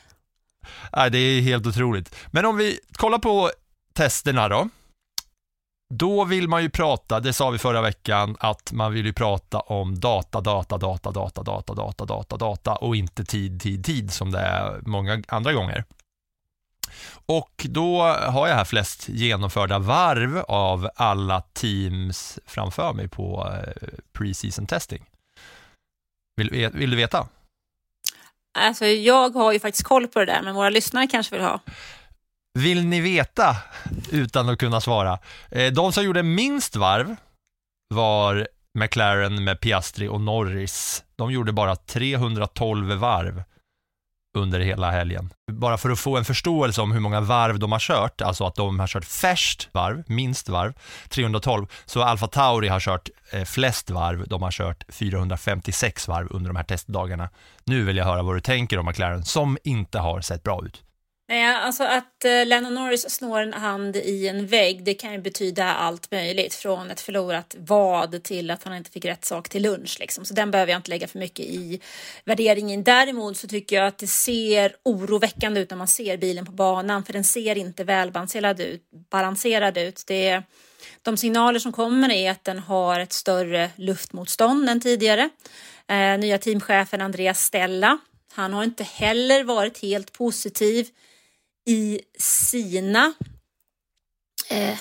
Nej, 0.95 1.12
det 1.12 1.17
är 1.17 1.41
helt 1.41 1.67
otroligt. 1.67 2.15
Men 2.27 2.45
om 2.45 2.57
vi 2.57 2.79
kollar 2.91 3.17
på 3.17 3.51
testerna 3.93 4.50
då. 4.50 4.69
Då 5.93 6.25
vill 6.25 6.47
man 6.47 6.63
ju 6.63 6.69
prata, 6.69 7.19
det 7.19 7.33
sa 7.33 7.50
vi 7.50 7.57
förra 7.57 7.81
veckan, 7.81 8.38
att 8.39 8.71
man 8.71 8.93
vill 8.93 9.05
ju 9.05 9.13
prata 9.13 9.59
om 9.59 10.00
data, 10.00 10.41
data, 10.41 10.77
data, 10.77 11.12
data, 11.12 11.43
data, 11.43 11.74
data, 11.74 12.05
data, 12.05 12.38
data 12.38 12.75
och 12.75 12.95
inte 12.95 13.25
tid, 13.25 13.62
tid, 13.62 13.86
tid 13.86 14.13
som 14.13 14.31
det 14.31 14.39
är 14.39 14.79
många 14.86 15.24
andra 15.27 15.53
gånger. 15.53 15.83
Och 17.25 17.65
då 17.69 18.01
har 18.03 18.47
jag 18.47 18.55
här 18.55 18.65
flest 18.65 19.09
genomförda 19.09 19.79
varv 19.79 20.38
av 20.47 20.89
alla 20.95 21.41
teams 21.41 22.39
framför 22.45 22.93
mig 22.93 23.07
på 23.07 23.53
eh, 23.53 23.88
pre-season 24.13 24.67
testing. 24.67 25.05
Vill, 26.36 26.69
vill 26.74 26.89
du 26.89 26.97
veta? 26.97 27.27
Alltså, 28.58 28.86
jag 28.86 29.36
har 29.36 29.54
ju 29.54 29.60
faktiskt 29.60 29.84
koll 29.84 30.08
på 30.08 30.20
det 30.20 30.26
där, 30.26 30.42
men 30.42 30.56
våra 30.56 30.70
lyssnare 30.70 31.08
kanske 31.08 31.36
vill 31.36 31.46
ha. 31.46 31.60
Vill 32.60 32.86
ni 32.86 33.02
veta 33.02 33.56
utan 34.12 34.50
att 34.50 34.60
kunna 34.60 34.82
svara? 34.82 35.20
Eh, 35.52 35.74
de 35.74 35.94
som 35.94 36.04
gjorde 36.04 36.24
minst 36.24 36.76
varv 36.76 37.16
var 37.94 38.48
McLaren 38.80 39.44
med 39.44 39.60
Piastri 39.60 40.08
och 40.08 40.22
Norris. 40.22 41.04
De 41.16 41.32
gjorde 41.32 41.52
bara 41.52 41.76
312 41.76 42.96
varv 42.96 43.44
under 44.38 44.60
hela 44.60 44.91
helgen. 44.91 45.29
Bara 45.51 45.77
för 45.77 45.89
att 45.89 46.00
få 46.00 46.17
en 46.17 46.25
förståelse 46.25 46.82
om 46.82 46.91
hur 46.91 47.00
många 47.00 47.22
varv 47.22 47.60
de 47.60 47.72
har 47.72 47.79
kört, 47.79 48.22
alltså 48.22 48.46
att 48.46 48.56
de 48.56 48.79
har 48.79 48.88
kört 48.88 49.06
färst 49.06 49.70
varv, 49.72 50.03
minst 50.08 50.50
varv, 50.50 50.74
312, 51.10 51.67
så 51.86 52.01
Alfa 52.01 52.27
Tauri 52.27 52.67
har 52.67 52.79
kört 52.79 53.10
eh, 53.32 53.44
flest 53.44 53.89
varv, 53.89 54.27
de 54.27 54.41
har 54.44 54.51
kört 54.51 54.84
456 54.89 56.08
varv 56.08 56.27
under 56.32 56.50
de 56.50 56.56
här 56.56 56.63
testdagarna. 56.63 57.29
Nu 57.65 57.84
vill 57.84 57.98
jag 57.98 58.06
höra 58.06 58.24
vad 58.24 58.36
du 58.36 58.41
tänker 58.41 58.79
om 58.79 58.86
McLaren, 58.86 59.24
som 59.24 59.58
inte 59.63 60.00
har 60.00 60.22
sett 60.22 60.44
bra 60.44 60.65
ut. 60.65 60.84
Nej, 61.29 61.46
alltså 61.46 61.84
att 61.84 62.25
eh, 62.25 62.46
Lennon 62.46 62.74
Norris 62.74 63.10
snår 63.10 63.39
en 63.39 63.53
hand 63.53 63.96
i 63.96 64.27
en 64.27 64.48
vägg, 64.48 64.84
det 64.84 64.93
kan 64.93 65.13
ju 65.13 65.19
betyda 65.19 65.74
allt 65.74 66.12
möjligt. 66.12 66.55
Från 66.55 66.91
ett 66.91 67.01
förlorat 67.01 67.55
vad 67.60 68.24
till 68.24 68.51
att 68.51 68.63
han 68.63 68.75
inte 68.75 68.91
fick 68.91 69.05
rätt 69.05 69.25
sak 69.25 69.50
till 69.50 69.63
lunch. 69.63 69.98
Liksom. 70.00 70.25
Så 70.25 70.34
den 70.34 70.51
behöver 70.51 70.72
jag 70.72 70.79
inte 70.79 70.89
lägga 70.89 71.07
för 71.07 71.19
mycket 71.19 71.46
i 71.46 71.81
värderingen. 72.25 72.84
Däremot 72.84 73.38
så 73.38 73.48
tycker 73.48 73.75
jag 73.75 73.88
att 73.88 73.98
det 73.98 74.07
ser 74.07 74.75
oroväckande 74.84 75.62
ut 75.62 75.69
när 75.69 75.77
man 75.77 75.88
ser 75.88 76.17
bilen 76.17 76.46
på 76.46 76.51
banan, 76.51 77.03
för 77.03 77.13
den 77.13 77.24
ser 77.24 77.57
inte 77.57 77.84
välbalanserad 77.84 78.60
ut. 78.62 78.84
Balanserad 79.10 79.77
ut. 79.77 80.03
Det 80.07 80.43
de 81.01 81.17
signaler 81.17 81.60
som 81.60 81.72
kommer 81.72 82.10
är 82.10 82.31
att 82.31 82.43
den 82.43 82.60
har 82.60 83.00
ett 83.00 83.13
större 83.13 83.69
luftmotstånd 83.75 84.69
än 84.69 84.81
tidigare. 84.81 85.29
Eh, 85.88 86.17
nya 86.17 86.38
teamchefen 86.38 87.01
Andreas 87.01 87.43
Stella, 87.43 87.98
han 88.34 88.53
har 88.53 88.63
inte 88.63 88.84
heller 88.84 89.43
varit 89.43 89.81
helt 89.81 90.13
positiv 90.13 90.88
i 91.67 92.01
sina 92.17 93.13
eh, 94.50 94.77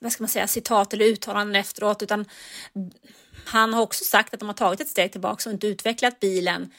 vad 0.00 0.12
ska 0.12 0.22
man 0.22 0.28
säga, 0.28 0.46
citat 0.46 0.92
eller 0.92 1.04
uttalanden 1.04 1.56
efteråt, 1.56 2.02
utan 2.02 2.24
han 3.44 3.74
har 3.74 3.82
också 3.82 4.04
sagt 4.04 4.34
att 4.34 4.40
de 4.40 4.48
har 4.48 4.56
tagit 4.56 4.80
ett 4.80 4.88
steg 4.88 5.12
tillbaka 5.12 5.48
och 5.48 5.52
inte 5.52 5.66
utvecklat 5.66 6.20
bilen 6.20 6.70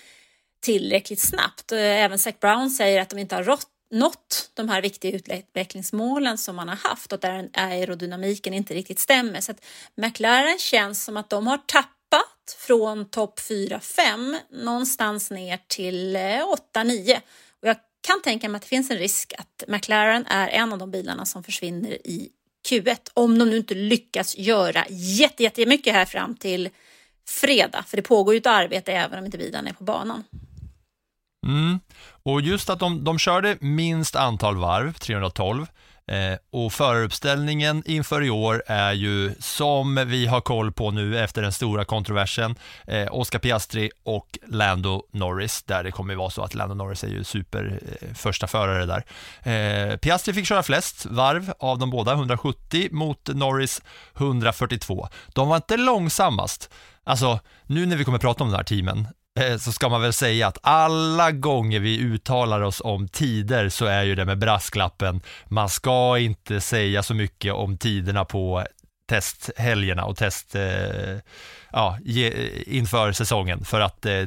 tillräckligt 0.59 1.19
snabbt. 1.19 1.71
Eh, 1.71 1.79
även 1.79 2.19
Zac 2.19 2.39
Brown 2.39 2.69
säger 2.69 3.01
att 3.01 3.09
de 3.09 3.19
inte 3.19 3.35
har 3.35 3.43
rått, 3.43 3.67
nått 3.91 4.51
de 4.53 4.69
här 4.69 4.81
viktiga 4.81 5.11
utvecklingsmålen 5.11 6.37
som 6.37 6.55
man 6.55 6.69
har 6.69 6.75
haft 6.75 7.13
och 7.13 7.19
där 7.19 7.49
aerodynamiken 7.53 8.53
inte 8.53 8.73
riktigt 8.73 8.99
stämmer. 8.99 9.41
Så 9.41 9.51
att 9.51 9.65
McLaren 9.95 10.59
känns 10.59 11.03
som 11.03 11.17
att 11.17 11.29
de 11.29 11.47
har 11.47 11.57
tappat 11.57 12.57
från 12.57 13.09
topp 13.09 13.39
4-5 13.39 14.37
någonstans 14.49 15.31
ner 15.31 15.59
till 15.67 16.15
eh, 16.15 16.45
8-9. 16.73 17.15
Och 17.61 17.67
jag 17.67 17.77
kan 18.01 18.21
tänka 18.21 18.49
mig 18.49 18.55
att 18.55 18.61
det 18.61 18.67
finns 18.67 18.91
en 18.91 18.97
risk 18.97 19.33
att 19.37 19.63
McLaren 19.67 20.25
är 20.25 20.47
en 20.47 20.73
av 20.73 20.79
de 20.79 20.91
bilarna 20.91 21.25
som 21.25 21.43
försvinner 21.43 22.07
i 22.07 22.29
Q1 22.69 22.97
om 23.13 23.39
de 23.39 23.49
nu 23.49 23.57
inte 23.57 23.75
lyckas 23.75 24.37
göra 24.37 24.85
jättemycket 24.89 25.93
här 25.93 26.05
fram 26.05 26.35
till 26.35 26.69
fredag. 27.27 27.83
För 27.87 27.97
det 27.97 28.03
pågår 28.03 28.33
ju 28.33 28.37
ett 28.37 28.47
arbete 28.47 28.93
även 28.93 29.19
om 29.19 29.25
inte 29.25 29.37
bilarna 29.37 29.69
är 29.69 29.73
på 29.73 29.83
banan. 29.83 30.23
Mm. 31.47 31.79
Och 32.23 32.41
just 32.41 32.69
att 32.69 32.79
de, 32.79 33.03
de 33.03 33.19
körde 33.19 33.57
minst 33.61 34.15
antal 34.15 34.57
varv, 34.57 34.93
312, 34.93 35.67
Eh, 36.11 36.37
och 36.51 36.73
föraruppställningen 36.73 37.83
inför 37.85 38.23
i 38.23 38.29
år 38.29 38.63
är 38.67 38.93
ju, 38.93 39.33
som 39.39 39.95
vi 40.07 40.27
har 40.27 40.41
koll 40.41 40.71
på 40.71 40.91
nu 40.91 41.19
efter 41.19 41.41
den 41.41 41.51
stora 41.51 41.85
kontroversen, 41.85 42.55
eh, 42.87 43.07
Oscar 43.11 43.39
Piastri 43.39 43.91
och 44.03 44.39
Lando 44.47 45.03
Norris, 45.11 45.63
där 45.63 45.83
det 45.83 45.91
kommer 45.91 46.15
vara 46.15 46.29
så 46.29 46.43
att 46.43 46.55
Lando 46.55 46.75
Norris 46.75 47.03
är 47.03 47.07
ju 47.07 47.23
super 47.23 47.79
eh, 48.01 48.13
första 48.13 48.47
förare 48.47 48.85
där. 48.85 49.97
Piastri 49.97 50.33
fick 50.33 50.45
köra 50.45 50.63
flest 50.63 51.05
varv 51.05 51.53
av 51.59 51.79
de 51.79 51.89
båda, 51.89 52.13
170 52.13 52.87
mot 52.91 53.27
Norris 53.27 53.81
142. 54.17 55.07
De 55.33 55.49
var 55.49 55.55
inte 55.55 55.77
långsammast. 55.77 56.69
Alltså, 57.03 57.39
nu 57.65 57.85
när 57.85 57.95
vi 57.95 58.03
kommer 58.03 58.19
prata 58.19 58.43
om 58.43 58.51
de 58.51 58.55
här 58.55 58.63
teamen, 58.63 59.07
Eh, 59.41 59.57
så 59.57 59.71
ska 59.71 59.89
man 59.89 60.01
väl 60.01 60.13
säga 60.13 60.47
att 60.47 60.57
alla 60.61 61.31
gånger 61.31 61.79
vi 61.79 61.99
uttalar 61.99 62.61
oss 62.61 62.81
om 62.81 63.07
tider 63.07 63.69
så 63.69 63.85
är 63.85 64.03
ju 64.03 64.15
det 64.15 64.25
med 64.25 64.37
brasklappen, 64.37 65.21
man 65.47 65.69
ska 65.69 66.17
inte 66.17 66.61
säga 66.61 67.03
så 67.03 67.13
mycket 67.13 67.53
om 67.53 67.77
tiderna 67.77 68.25
på 68.25 68.65
testhelgerna 69.11 70.05
och 70.05 70.17
test, 70.17 70.55
eh, 70.55 71.17
ja, 71.71 71.97
inför 72.65 73.11
säsongen. 73.11 73.65
För 73.65 73.79
att 73.79 74.05
eh, 74.05 74.23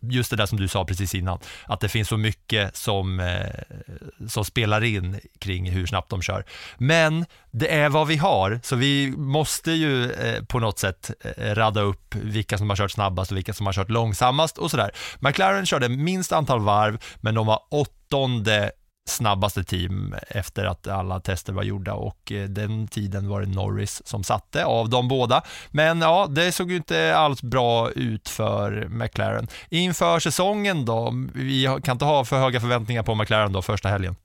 just 0.00 0.30
det 0.30 0.36
där 0.36 0.46
som 0.46 0.58
du 0.58 0.68
sa 0.68 0.84
precis 0.84 1.14
innan, 1.14 1.38
att 1.64 1.80
det 1.80 1.88
finns 1.88 2.08
så 2.08 2.16
mycket 2.16 2.76
som, 2.76 3.20
eh, 3.20 4.26
som 4.28 4.44
spelar 4.44 4.84
in 4.84 5.20
kring 5.38 5.70
hur 5.70 5.86
snabbt 5.86 6.10
de 6.10 6.22
kör. 6.22 6.44
Men 6.78 7.26
det 7.50 7.74
är 7.74 7.88
vad 7.88 8.06
vi 8.06 8.16
har, 8.16 8.60
så 8.62 8.76
vi 8.76 9.14
måste 9.16 9.72
ju 9.72 10.12
eh, 10.12 10.44
på 10.44 10.58
något 10.58 10.78
sätt 10.78 11.10
eh, 11.20 11.54
radda 11.54 11.80
upp 11.80 12.14
vilka 12.14 12.58
som 12.58 12.70
har 12.70 12.76
kört 12.76 12.90
snabbast 12.90 13.30
och 13.30 13.36
vilka 13.36 13.52
som 13.52 13.66
har 13.66 13.72
kört 13.72 13.90
långsammast 13.90 14.58
och 14.58 14.70
sådär. 14.70 14.90
McLaren 15.20 15.66
körde 15.66 15.88
minst 15.88 16.32
antal 16.32 16.60
varv, 16.60 16.98
men 17.20 17.34
de 17.34 17.46
var 17.46 17.60
åttonde 17.70 18.70
snabbaste 19.08 19.64
team 19.64 20.14
efter 20.28 20.64
att 20.64 20.86
alla 20.86 21.20
tester 21.20 21.52
var 21.52 21.62
gjorda 21.62 21.94
och 21.94 22.32
eh, 22.32 22.48
den 22.48 22.88
tiden 22.88 23.28
var 23.28 23.40
det 23.40 23.46
Norris 23.46 24.02
som 24.04 24.24
satte 24.24 24.64
av 24.64 24.90
de 24.90 25.08
båda. 25.08 25.42
Men 25.70 26.00
ja, 26.00 26.26
det 26.30 26.52
såg 26.52 26.70
ju 26.70 26.76
inte 26.76 27.16
alls 27.16 27.42
bra 27.42 27.90
ut 27.90 28.28
för 28.28 28.88
McLaren. 28.88 29.48
Inför 29.70 30.20
säsongen 30.20 30.84
då, 30.84 31.12
vi 31.34 31.78
kan 31.84 31.92
inte 31.92 32.04
ha 32.04 32.24
för 32.24 32.38
höga 32.38 32.60
förväntningar 32.60 33.02
på 33.02 33.14
McLaren 33.14 33.52
då 33.52 33.62
första 33.62 33.88
helgen. 33.88 34.16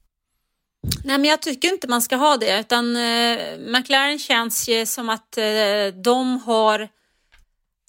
Nej, 1.03 1.17
men 1.17 1.29
jag 1.29 1.41
tycker 1.41 1.67
inte 1.73 1.87
man 1.87 2.01
ska 2.01 2.15
ha 2.15 2.37
det, 2.37 2.59
utan 2.59 2.95
eh, 2.95 3.37
McLaren 3.57 4.19
känns 4.19 4.69
ju 4.69 4.85
som 4.85 5.09
att 5.09 5.37
eh, 5.37 5.43
de 6.03 6.39
har 6.45 6.87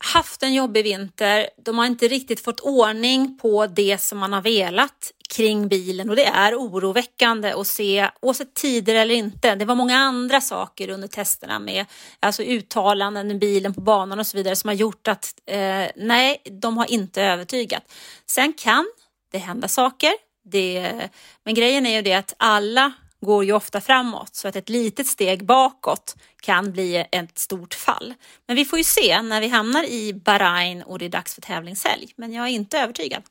haft 0.04 0.42
en 0.42 0.54
jobbig 0.54 0.84
vinter. 0.84 1.48
De 1.64 1.78
har 1.78 1.86
inte 1.86 2.08
riktigt 2.08 2.40
fått 2.40 2.60
ordning 2.60 3.38
på 3.38 3.66
det 3.66 3.98
som 4.00 4.18
man 4.18 4.32
har 4.32 4.42
velat 4.42 5.12
kring 5.28 5.68
bilen 5.68 6.10
och 6.10 6.16
det 6.16 6.24
är 6.24 6.54
oroväckande 6.54 7.52
att 7.52 7.66
se, 7.66 8.10
oavsett 8.22 8.54
tider 8.54 8.94
eller 8.94 9.14
inte. 9.14 9.54
Det 9.54 9.64
var 9.64 9.74
många 9.74 9.96
andra 9.96 10.40
saker 10.40 10.88
under 10.88 11.08
testerna 11.08 11.58
med 11.58 11.86
alltså 12.20 12.42
uttalanden 12.42 13.30
i 13.30 13.34
bilen 13.34 13.74
på 13.74 13.80
banan 13.80 14.18
och 14.18 14.26
så 14.26 14.36
vidare 14.36 14.56
som 14.56 14.68
har 14.68 14.74
gjort 14.74 15.08
att 15.08 15.34
eh, 15.46 15.86
nej, 15.96 16.42
de 16.60 16.78
har 16.78 16.90
inte 16.90 17.22
övertygat. 17.22 17.92
Sen 18.26 18.52
kan 18.52 18.86
det 19.32 19.38
hända 19.38 19.68
saker. 19.68 20.12
Det, 20.44 20.92
men 21.44 21.54
grejen 21.54 21.86
är 21.86 21.96
ju 21.96 22.02
det 22.02 22.14
att 22.14 22.34
alla 22.36 22.92
går 23.20 23.44
ju 23.44 23.52
ofta 23.52 23.80
framåt 23.80 24.34
så 24.34 24.48
att 24.48 24.56
ett 24.56 24.68
litet 24.68 25.06
steg 25.06 25.46
bakåt 25.46 26.16
kan 26.44 26.72
bli 26.72 27.06
ett 27.12 27.38
stort 27.38 27.74
fall. 27.74 28.14
Men 28.46 28.56
vi 28.56 28.64
får 28.64 28.78
ju 28.78 28.84
se 28.84 29.22
när 29.22 29.40
vi 29.40 29.48
hamnar 29.48 29.84
i 29.84 30.14
Bahrain 30.14 30.82
och 30.82 30.98
det 30.98 31.04
är 31.04 31.08
dags 31.08 31.34
för 31.34 31.42
tävlingshelg. 31.42 32.08
Men 32.16 32.32
jag 32.32 32.44
är 32.44 32.50
inte 32.50 32.78
övertygad. 32.78 33.22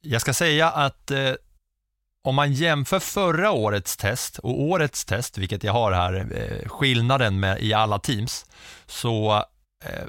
Jag 0.00 0.20
ska 0.20 0.34
säga 0.34 0.70
att 0.70 1.10
eh, 1.10 1.32
om 2.24 2.34
man 2.34 2.52
jämför 2.52 2.98
förra 2.98 3.50
årets 3.50 3.96
test 3.96 4.38
och 4.38 4.60
årets 4.60 5.04
test, 5.04 5.38
vilket 5.38 5.64
jag 5.64 5.72
har 5.72 5.92
här, 5.92 6.14
eh, 6.34 6.68
skillnaden 6.68 7.40
med, 7.40 7.62
i 7.62 7.72
alla 7.72 7.98
teams, 7.98 8.46
så 8.86 9.44
eh, 9.84 10.04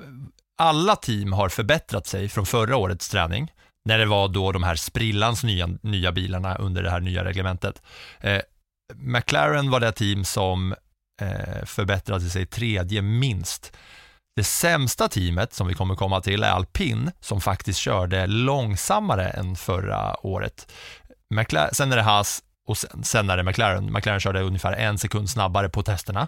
alla 0.57 0.95
team 0.95 1.33
har 1.33 1.49
förbättrat 1.49 2.07
sig 2.07 2.29
från 2.29 2.45
förra 2.45 2.77
årets 2.77 3.09
träning, 3.09 3.51
när 3.85 3.97
det 3.97 4.05
var 4.05 4.27
då 4.27 4.51
de 4.51 4.63
här 4.63 4.75
sprillans 4.75 5.43
nya, 5.43 5.67
nya 5.81 6.11
bilarna 6.11 6.55
under 6.55 6.83
det 6.83 6.89
här 6.89 6.99
nya 6.99 7.25
reglementet. 7.25 7.81
Eh, 8.21 8.41
McLaren 8.93 9.69
var 9.69 9.79
det 9.79 9.91
team 9.91 10.25
som 10.25 10.75
eh, 11.21 11.65
förbättrade 11.65 12.29
sig 12.29 12.45
tredje 12.45 13.01
minst. 13.01 13.77
Det 14.35 14.43
sämsta 14.43 15.07
teamet 15.07 15.53
som 15.53 15.67
vi 15.67 15.73
kommer 15.73 15.95
komma 15.95 16.21
till 16.21 16.43
är 16.43 16.49
Alpin 16.49 17.11
som 17.19 17.41
faktiskt 17.41 17.79
körde 17.79 18.27
långsammare 18.27 19.29
än 19.29 19.55
förra 19.55 20.25
året. 20.25 20.71
McLaren, 21.29 21.73
sen 21.73 21.91
är 21.91 21.95
det 21.95 22.01
Haas 22.01 22.43
och 22.67 22.77
sen, 22.77 23.03
sen 23.03 23.29
är 23.29 23.37
det 23.37 23.43
McLaren. 23.43 23.93
McLaren 23.93 24.19
körde 24.19 24.41
ungefär 24.41 24.73
en 24.73 24.97
sekund 24.97 25.29
snabbare 25.29 25.69
på 25.69 25.83
testerna 25.83 26.27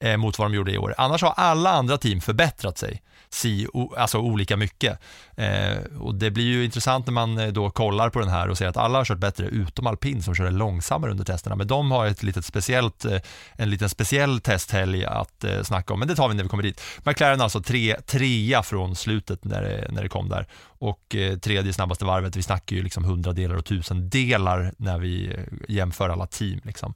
eh, 0.00 0.16
mot 0.16 0.38
vad 0.38 0.50
de 0.50 0.54
gjorde 0.54 0.72
i 0.72 0.78
år. 0.78 0.94
Annars 0.98 1.22
har 1.22 1.34
alla 1.36 1.70
andra 1.70 1.98
team 1.98 2.20
förbättrat 2.20 2.78
sig 2.78 3.02
si, 3.32 3.66
o, 3.72 3.94
alltså 3.96 4.18
olika 4.18 4.56
mycket. 4.56 4.98
Eh, 5.36 5.78
och 6.00 6.14
det 6.14 6.30
blir 6.30 6.44
ju 6.44 6.64
intressant 6.64 7.06
när 7.06 7.12
man 7.12 7.38
eh, 7.38 7.48
då 7.48 7.70
kollar 7.70 8.10
på 8.10 8.20
den 8.20 8.28
här 8.28 8.48
och 8.48 8.58
ser 8.58 8.68
att 8.68 8.76
alla 8.76 8.98
har 8.98 9.04
kört 9.04 9.18
bättre 9.18 9.46
utom 9.46 9.86
alpin 9.86 10.22
som 10.22 10.34
körde 10.34 10.50
långsammare 10.50 11.10
under 11.10 11.24
testerna. 11.24 11.56
Men 11.56 11.66
de 11.66 11.90
har 11.90 12.06
ett 12.06 12.22
litet 12.22 12.44
speciellt, 12.44 13.04
eh, 13.04 13.20
en 13.52 13.70
liten 13.70 13.88
speciell 13.88 14.40
testhelg 14.40 15.04
att 15.04 15.44
eh, 15.44 15.62
snacka 15.62 15.92
om, 15.92 15.98
men 15.98 16.08
det 16.08 16.16
tar 16.16 16.28
vi 16.28 16.34
när 16.34 16.42
vi 16.42 16.48
kommer 16.48 16.62
dit. 16.62 16.80
McLaren 17.04 17.40
alltså 17.40 17.62
tre, 17.62 17.96
trea 18.06 18.62
från 18.62 18.96
slutet 18.96 19.44
när 19.44 19.62
det, 19.62 19.88
när 19.92 20.02
det 20.02 20.08
kom 20.08 20.28
där 20.28 20.46
och 20.80 21.16
eh, 21.16 21.38
tredje 21.38 21.72
snabbaste 21.72 22.04
varvet, 22.04 22.36
vi 22.36 22.42
snackar 22.42 22.76
ju 22.76 22.82
liksom 22.82 23.04
hundradelar 23.04 23.56
och 23.56 23.64
tusendelar 23.64 24.72
när 24.76 24.98
vi 24.98 25.34
eh, 25.34 25.44
jämför 25.68 26.08
alla 26.08 26.26
team. 26.26 26.60
Liksom. 26.64 26.94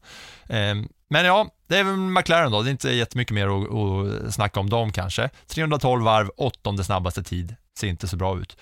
Eh, 0.49 0.75
men 1.09 1.25
ja, 1.25 1.51
det 1.69 1.79
är 1.79 1.85
väl 1.85 1.97
McLaren 1.97 2.53
då, 2.53 2.63
det 2.63 2.69
är 2.69 2.73
inte 2.73 2.91
jättemycket 2.91 3.35
mer 3.35 3.47
att, 3.47 4.27
att 4.27 4.35
snacka 4.35 4.61
om 4.61 4.71
dem 4.71 4.93
kanske. 4.93 5.31
312 5.47 6.05
varv, 6.05 6.31
åttonde 6.37 6.85
snabbaste 6.85 7.23
tid, 7.23 7.57
ser 7.79 7.89
inte 7.89 8.09
så 8.09 8.17
bra 8.17 8.39
ut. 8.39 8.57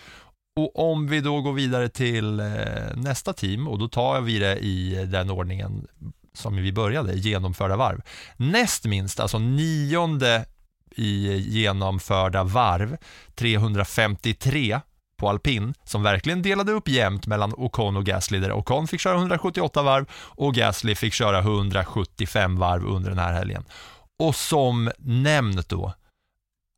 Och 0.57 0.91
om 0.91 1.07
vi 1.07 1.21
då 1.21 1.41
går 1.41 1.53
vidare 1.53 1.89
till 1.89 2.41
eh, 2.41 2.47
nästa 2.95 3.33
team 3.33 3.69
och 3.69 3.79
då 3.79 3.89
tar 3.89 4.21
vi 4.21 4.39
det 4.39 4.59
i 4.59 5.05
den 5.07 5.31
ordningen 5.31 5.87
som 6.35 6.57
vi 6.57 6.73
började, 6.73 7.15
genomförda 7.15 7.77
varv. 7.77 8.03
Näst 8.37 8.85
minst, 8.85 9.21
alltså 9.21 9.39
nionde 9.39 10.45
i 10.97 11.37
genomförda 11.37 12.45
varv, 12.45 12.97
353 13.35 14.81
på 15.23 15.29
alpin 15.29 15.75
som 15.85 16.03
verkligen 16.03 16.43
delade 16.43 16.73
upp 16.73 16.89
jämnt 16.89 17.27
mellan 17.27 17.55
Ocon 17.57 17.97
och 17.97 18.07
Gasly 18.07 18.39
där 18.39 18.53
Ocon 18.53 18.89
fick 18.89 19.01
köra 19.01 19.17
178 19.17 19.83
varv 19.83 20.07
och 20.13 20.55
Gasly 20.55 20.95
fick 20.95 21.15
köra 21.15 21.39
175 21.39 22.59
varv 22.59 22.87
under 22.87 23.11
den 23.11 23.19
här 23.19 23.33
helgen. 23.33 23.65
Och 24.19 24.35
som 24.35 24.91
nämnt 24.99 25.69
då 25.69 25.93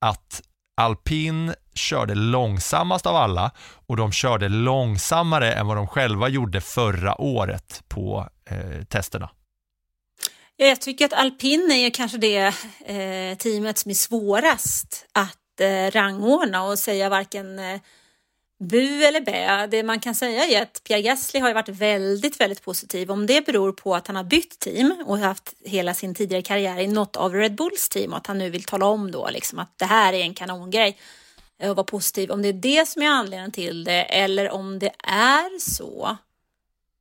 att 0.07 0.43
alpin 0.81 1.55
körde 1.75 2.15
långsammast 2.15 3.07
av 3.07 3.17
alla 3.17 3.51
och 3.87 3.97
de 3.97 4.13
körde 4.13 4.49
långsammare 4.49 5.53
än 5.53 5.67
vad 5.67 5.77
de 5.77 5.87
själva 5.87 6.29
gjorde 6.29 6.61
förra 6.61 7.21
året 7.21 7.83
på 7.89 8.29
eh, 8.51 8.85
testerna. 8.85 9.31
Jag 10.57 10.81
tycker 10.81 11.05
att 11.05 11.13
alpin 11.13 11.71
är 11.73 11.91
kanske 11.91 12.19
det 12.19 12.55
eh, 12.87 13.37
teamet 13.39 13.79
som 13.79 13.91
är 13.91 13.95
svårast 13.95 15.07
att 15.13 15.61
eh, 15.61 15.91
rangordna 15.91 16.65
och 16.65 16.79
säga 16.79 17.09
varken 17.09 17.59
eh, 17.59 17.81
bu 18.58 19.04
eller 19.04 19.20
bä. 19.20 19.66
Det 19.66 19.82
man 19.82 20.00
kan 20.00 20.14
säga 20.14 20.46
är 20.46 20.62
att 20.62 20.80
Pierre 20.84 21.02
Gasly 21.02 21.40
har 21.40 21.54
varit 21.54 21.68
väldigt, 21.68 22.40
väldigt 22.40 22.62
positiv. 22.62 23.11
Om 23.11 23.26
det 23.26 23.46
beror 23.46 23.73
på 23.73 23.94
att 23.94 24.06
han 24.06 24.16
har 24.16 24.25
bytt 24.25 24.58
team 24.58 25.04
och 25.06 25.18
haft 25.18 25.54
hela 25.64 25.94
sin 25.94 26.14
tidigare 26.14 26.42
karriär 26.42 26.78
i 26.78 26.87
något 26.87 27.16
av 27.16 27.34
Red 27.34 27.54
Bulls 27.54 27.88
team 27.88 28.12
och 28.12 28.16
att 28.16 28.26
han 28.26 28.38
nu 28.38 28.50
vill 28.50 28.64
tala 28.64 28.87
om 28.87 29.11
då 29.11 29.30
liksom 29.30 29.58
att 29.58 29.78
det 29.78 29.84
här 29.84 30.12
är 30.12 30.20
en 30.20 30.34
kanongrej 30.34 30.99
eh, 31.58 31.70
och 31.70 31.76
vara 31.76 31.84
positiv. 31.84 32.30
Om 32.30 32.42
det 32.42 32.49
är 32.49 32.52
det 32.52 32.88
som 32.88 33.02
är 33.02 33.06
anledningen 33.06 33.52
till 33.52 33.84
det 33.84 34.02
eller 34.02 34.50
om 34.50 34.78
det 34.78 34.92
är 35.08 35.58
så 35.58 36.16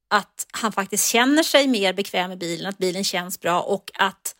att 0.07 0.48
han 0.51 0.72
faktiskt 0.72 1.07
känner 1.07 1.43
sig 1.43 1.67
mer 1.67 1.93
bekväm 1.93 2.31
i 2.31 2.36
bilen, 2.36 2.69
att 2.69 2.77
bilen 2.77 3.03
känns 3.03 3.39
bra 3.39 3.62
och 3.62 3.91
att 3.93 4.36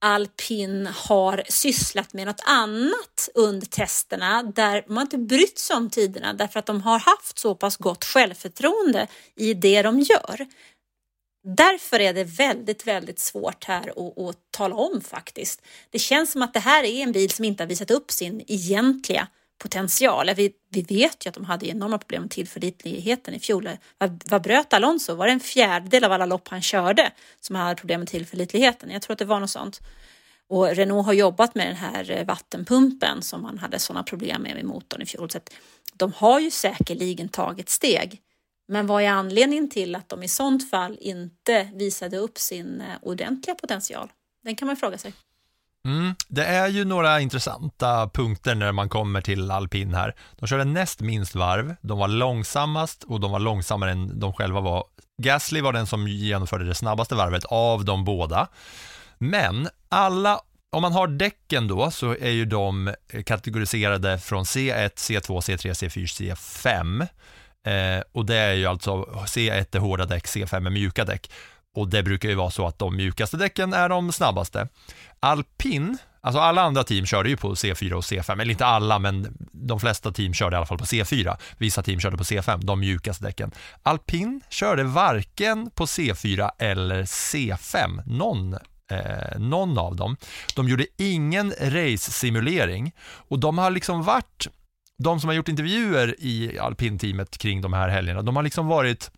alpin 0.00 0.86
har 0.86 1.42
sysslat 1.48 2.12
med 2.12 2.26
något 2.26 2.42
annat 2.44 3.28
under 3.34 3.66
testerna 3.66 4.42
där 4.42 4.84
man 4.86 5.02
inte 5.02 5.18
brytt 5.18 5.58
sig 5.58 5.76
om 5.76 5.90
tiderna 5.90 6.32
därför 6.32 6.58
att 6.58 6.66
de 6.66 6.82
har 6.82 6.98
haft 6.98 7.38
så 7.38 7.54
pass 7.54 7.76
gott 7.76 8.04
självförtroende 8.04 9.06
i 9.36 9.54
det 9.54 9.82
de 9.82 10.00
gör. 10.00 10.46
Därför 11.56 12.00
är 12.00 12.14
det 12.14 12.24
väldigt, 12.24 12.86
väldigt 12.86 13.18
svårt 13.18 13.64
här 13.64 13.88
att, 13.88 14.18
att 14.18 14.36
tala 14.50 14.74
om 14.74 15.00
faktiskt. 15.00 15.62
Det 15.90 15.98
känns 15.98 16.32
som 16.32 16.42
att 16.42 16.54
det 16.54 16.60
här 16.60 16.84
är 16.84 17.02
en 17.02 17.12
bil 17.12 17.30
som 17.30 17.44
inte 17.44 17.62
har 17.62 17.68
visat 17.68 17.90
upp 17.90 18.10
sin 18.10 18.44
egentliga 18.46 19.28
potential. 19.60 20.30
Vi, 20.36 20.52
vi 20.70 20.82
vet 20.82 21.26
ju 21.26 21.28
att 21.28 21.34
de 21.34 21.44
hade 21.44 21.66
enorma 21.66 21.98
problem 21.98 22.22
med 22.22 22.30
tillförlitligheten 22.30 23.34
i 23.34 23.40
fjol. 23.40 23.70
Vad, 23.98 24.22
vad 24.30 24.42
bröt 24.42 24.72
Alonso? 24.72 25.14
Var 25.14 25.26
det 25.26 25.32
en 25.32 25.40
fjärdedel 25.40 26.04
av 26.04 26.12
alla 26.12 26.26
lopp 26.26 26.48
han 26.48 26.62
körde 26.62 27.12
som 27.40 27.56
hade 27.56 27.76
problem 27.76 28.00
med 28.00 28.08
tillförlitligheten? 28.08 28.90
Jag 28.90 29.02
tror 29.02 29.12
att 29.12 29.18
det 29.18 29.24
var 29.24 29.40
något 29.40 29.50
sånt. 29.50 29.80
Och 30.48 30.68
Renault 30.68 31.06
har 31.06 31.12
jobbat 31.12 31.54
med 31.54 31.66
den 31.66 31.76
här 31.76 32.10
eh, 32.10 32.24
vattenpumpen 32.24 33.22
som 33.22 33.42
man 33.42 33.58
hade 33.58 33.78
sådana 33.78 34.02
problem 34.02 34.42
med 34.42 34.54
med 34.54 34.64
motorn 34.64 35.02
i 35.02 35.06
fjol. 35.06 35.30
Så 35.30 35.38
att 35.38 35.52
de 35.94 36.12
har 36.12 36.40
ju 36.40 36.50
säkerligen 36.50 37.28
tagit 37.28 37.68
steg. 37.68 38.20
Men 38.68 38.86
vad 38.86 39.02
är 39.02 39.08
anledningen 39.08 39.70
till 39.70 39.94
att 39.94 40.08
de 40.08 40.22
i 40.22 40.28
sånt 40.28 40.70
fall 40.70 40.98
inte 41.00 41.70
visade 41.74 42.16
upp 42.16 42.38
sin 42.38 42.80
eh, 42.80 42.86
ordentliga 43.02 43.54
potential? 43.54 44.12
Den 44.44 44.56
kan 44.56 44.66
man 44.66 44.76
fråga 44.76 44.98
sig. 44.98 45.12
Mm, 45.84 46.14
det 46.28 46.44
är 46.44 46.68
ju 46.68 46.84
några 46.84 47.20
intressanta 47.20 48.08
punkter 48.08 48.54
när 48.54 48.72
man 48.72 48.88
kommer 48.88 49.20
till 49.20 49.50
alpin 49.50 49.94
här. 49.94 50.14
De 50.38 50.46
körde 50.46 50.64
näst 50.64 51.00
minst 51.00 51.34
varv, 51.34 51.76
de 51.80 51.98
var 51.98 52.08
långsammast 52.08 53.04
och 53.04 53.20
de 53.20 53.30
var 53.30 53.38
långsammare 53.38 53.90
än 53.90 54.20
de 54.20 54.32
själva 54.32 54.60
var. 54.60 54.84
Gasly 55.22 55.60
var 55.60 55.72
den 55.72 55.86
som 55.86 56.08
genomförde 56.08 56.64
det 56.64 56.74
snabbaste 56.74 57.14
varvet 57.14 57.44
av 57.44 57.84
de 57.84 58.04
båda. 58.04 58.48
Men 59.18 59.68
alla 59.88 60.40
om 60.72 60.82
man 60.82 60.92
har 60.92 61.06
däcken 61.06 61.68
då 61.68 61.90
så 61.90 62.10
är 62.10 62.30
ju 62.30 62.44
de 62.44 62.94
kategoriserade 63.26 64.18
från 64.18 64.44
C1, 64.44 64.90
C2, 64.94 65.40
C3, 65.40 65.72
C4, 65.72 66.34
C5. 66.34 67.06
Eh, 67.66 68.02
och 68.12 68.26
det 68.26 68.36
är 68.36 68.54
ju 68.54 68.66
alltså 68.66 69.02
C1 69.02 69.76
är 69.76 69.78
hårda 69.78 70.04
däck, 70.04 70.26
C5 70.26 70.66
är 70.66 70.70
mjuka 70.70 71.04
däck. 71.04 71.30
Och 71.76 71.88
det 71.88 72.02
brukar 72.02 72.28
ju 72.28 72.34
vara 72.34 72.50
så 72.50 72.66
att 72.66 72.78
de 72.78 72.96
mjukaste 72.96 73.36
däcken 73.36 73.72
är 73.72 73.88
de 73.88 74.12
snabbaste. 74.12 74.68
Alpin, 75.20 75.98
alltså 76.20 76.40
alla 76.40 76.62
andra 76.62 76.84
team 76.84 77.06
körde 77.06 77.28
ju 77.28 77.36
på 77.36 77.54
C4 77.54 77.92
och 77.92 78.02
C5, 78.02 78.40
eller 78.40 78.50
inte 78.50 78.66
alla, 78.66 78.98
men 78.98 79.36
de 79.52 79.80
flesta 79.80 80.12
team 80.12 80.34
körde 80.34 80.54
i 80.54 80.56
alla 80.56 80.66
fall 80.66 80.78
på 80.78 80.84
C4. 80.84 81.36
Vissa 81.58 81.82
team 81.82 82.00
körde 82.00 82.16
på 82.16 82.24
C5, 82.24 82.58
de 82.64 82.80
mjukaste 82.80 83.24
däcken. 83.24 83.50
Alpin 83.82 84.40
körde 84.48 84.84
varken 84.84 85.70
på 85.70 85.86
C4 85.86 86.50
eller 86.58 87.02
C5, 87.02 88.02
någon 88.06 88.56
Eh, 88.90 89.38
någon 89.38 89.78
av 89.78 89.96
dem. 89.96 90.16
De 90.56 90.68
gjorde 90.68 90.86
ingen 90.96 91.52
race-simulering 91.60 92.92
och 93.02 93.38
de 93.38 93.58
har 93.58 93.70
liksom 93.70 94.02
varit, 94.02 94.48
de 94.98 95.20
som 95.20 95.28
har 95.28 95.34
gjort 95.34 95.48
intervjuer 95.48 96.14
i 96.18 96.58
alpinteamet 96.58 97.38
kring 97.38 97.60
de 97.60 97.72
här 97.72 97.88
helgerna, 97.88 98.22
de 98.22 98.36
har 98.36 98.42
liksom 98.42 98.66
varit 98.66 99.10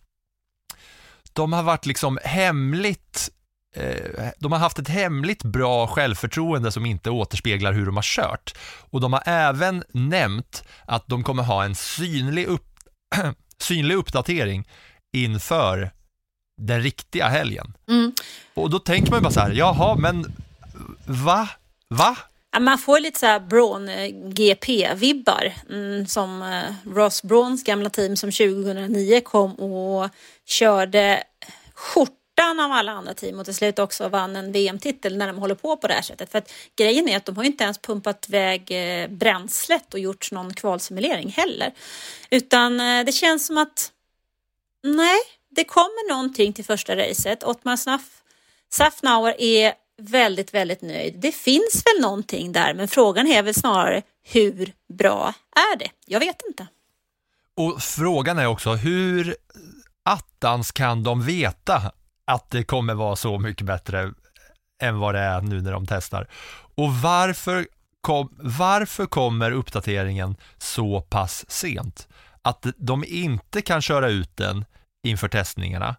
de 1.33 1.53
har 1.53 1.63
varit 1.63 1.87
liksom 1.87 2.19
hemligt 2.25 3.31
eh, 3.77 4.29
de 4.39 4.53
har 4.53 4.59
haft 4.59 4.79
ett 4.79 4.89
hemligt 4.89 5.43
bra 5.43 5.87
självförtroende 5.87 6.73
som 6.73 6.87
inte 6.87 7.11
återspeglar 7.11 7.73
hur 7.73 7.87
de 7.87 7.97
har 7.97 8.03
kört. 8.03 8.55
Och 8.91 9.01
de 9.01 9.13
har 9.13 9.23
även 9.27 9.85
nämnt 9.93 10.65
att 10.87 11.07
de 11.07 11.25
kommer 11.25 11.43
ha 11.43 11.65
en 11.65 11.75
synlig, 11.75 12.47
upp, 12.47 12.67
synlig 13.59 13.95
uppdatering 13.95 14.69
inför 15.17 15.91
den 16.61 16.83
riktiga 16.83 17.29
helgen. 17.29 17.77
Mm. 17.89 18.13
Och 18.55 18.71
då 18.71 18.79
tänker 18.79 19.11
man 19.11 19.23
bara 19.23 19.33
så 19.33 19.41
här, 19.41 19.51
jaha, 19.51 19.97
men 19.97 20.33
va? 21.07 21.49
Va? 21.89 22.17
Man 22.61 22.79
får 22.79 23.01
lite 23.01 23.19
så 23.19 23.27
här 23.27 23.41
Braun 23.41 23.89
eh, 23.89 24.09
GP-vibbar 24.13 25.53
mm, 25.71 26.07
som 26.07 26.43
eh, 26.43 26.91
Ross 26.95 27.23
Brauns 27.23 27.65
gamla 27.65 27.91
team 27.91 28.17
som 28.17 28.31
2009 28.31 29.21
kom 29.21 29.55
och 29.55 30.11
körde 30.45 31.23
skjortan 31.75 32.61
av 32.61 32.73
alla 32.73 32.93
andra 32.93 33.15
team 33.15 33.39
och 33.39 33.45
till 33.45 33.55
slut 33.55 33.79
också 33.79 34.09
vann 34.09 34.37
en 34.37 34.53
VM-titel 34.53 35.17
när 35.17 35.27
de 35.27 35.39
håller 35.39 35.55
på 35.55 35.77
på 35.77 35.87
det 35.87 35.95
här 35.95 36.03
sättet. 36.03 36.31
För 36.31 36.39
att 36.39 36.53
grejen 36.77 37.09
är 37.09 37.17
att 37.17 37.25
de 37.25 37.37
har 37.37 37.45
inte 37.45 37.65
ens 37.65 37.79
pumpat 37.79 38.29
iväg 38.29 38.71
eh, 38.71 39.09
bränslet 39.09 39.95
och 39.95 40.01
gjort 40.01 40.33
någon 40.33 40.55
kvalsimulering 40.55 41.29
heller. 41.29 41.73
Utan 42.31 42.81
eh, 42.81 43.05
det 43.05 43.13
känns 43.13 43.47
som 43.47 43.59
att 43.59 43.93
nej, 44.83 45.21
det 45.51 45.65
kommer 45.65 46.09
någonting 46.09 46.53
till 46.53 46.65
första 46.65 46.97
racet. 46.97 47.45
Ottmar 47.45 47.79
Safnauer 48.71 49.35
är 49.39 49.75
väldigt, 50.11 50.55
väldigt 50.55 50.83
nöjd. 50.83 51.15
Det 51.19 51.33
finns 51.33 51.83
väl 51.87 52.03
någonting 52.03 52.53
där, 52.53 52.75
men 52.75 52.89
frågan 52.89 53.27
är 53.27 53.43
väl 53.43 53.55
snarare 53.55 54.03
hur 54.23 54.73
bra 54.99 55.35
är 55.57 55.79
det? 55.79 55.91
Jag 56.07 56.21
vet 56.21 56.43
inte. 56.49 56.67
Och 57.57 57.83
frågan 57.83 58.39
är 58.39 58.47
också 58.47 58.73
hur 58.75 59.37
attans 60.05 60.73
kan 60.73 61.03
de 61.03 61.23
veta 61.23 61.93
att 62.25 62.51
det 62.51 62.65
kommer 62.65 62.95
vara 62.95 63.17
så 63.17 63.39
mycket 63.39 63.67
bättre 63.67 64.13
än 64.83 64.99
vad 64.99 65.15
det 65.15 65.21
är 65.21 65.41
nu 65.41 65.61
när 65.61 65.73
de 65.73 65.87
testar? 65.87 66.29
Och 66.75 66.95
varför, 66.95 67.67
kom, 68.01 68.37
varför 68.39 69.07
kommer 69.07 69.51
uppdateringen 69.53 70.37
så 70.59 71.01
pass 71.01 71.45
sent? 71.49 72.09
Att 72.43 72.67
de 72.77 73.05
inte 73.05 73.63
kan 73.63 73.83
köra 73.83 74.09
ut 74.09 74.37
den 74.37 74.65
inför 75.05 75.29
testningarna 75.29 75.97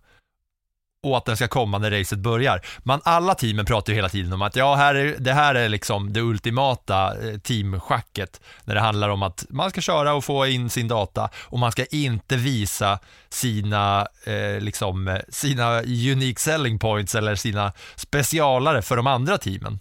och 1.04 1.18
att 1.18 1.26
den 1.26 1.36
ska 1.36 1.48
komma 1.48 1.78
när 1.78 1.92
racet 1.92 2.20
börjar. 2.20 2.62
Man, 2.84 3.02
alla 3.04 3.36
teamen 3.36 3.66
pratar 3.66 3.94
ju 3.94 3.96
hela 3.96 4.10
tiden 4.10 4.34
om 4.34 4.42
att 4.42 4.56
ja, 4.56 4.76
här 4.76 4.96
är, 4.96 5.16
det 5.20 5.34
här 5.34 5.56
är 5.56 5.70
liksom 5.70 6.13
det 6.13 6.22
ultimata 6.22 7.28
eh, 7.28 7.38
teamschacket 7.38 8.42
när 8.63 8.76
det 8.76 8.82
handlar 8.82 9.10
om 9.10 9.24
att 9.24 9.46
man 9.50 9.70
ska 9.70 9.82
köra 9.82 10.13
och 10.13 10.26
få 10.26 10.48
in 10.48 10.70
sin 10.70 10.88
data 10.88 11.30
och 11.36 11.60
man 11.60 11.72
ska 11.72 11.86
inte 11.86 12.36
visa 12.36 13.00
sina, 13.30 14.08
eh, 14.24 14.60
liksom, 14.60 15.20
sina 15.30 15.82
unique 15.82 16.39
selling 16.39 16.80
points 16.80 17.16
eller 17.16 17.36
sina 17.36 17.74
specialare 17.96 18.82
för 18.82 18.96
de 18.96 19.08
andra 19.08 19.38
teamen. 19.38 19.80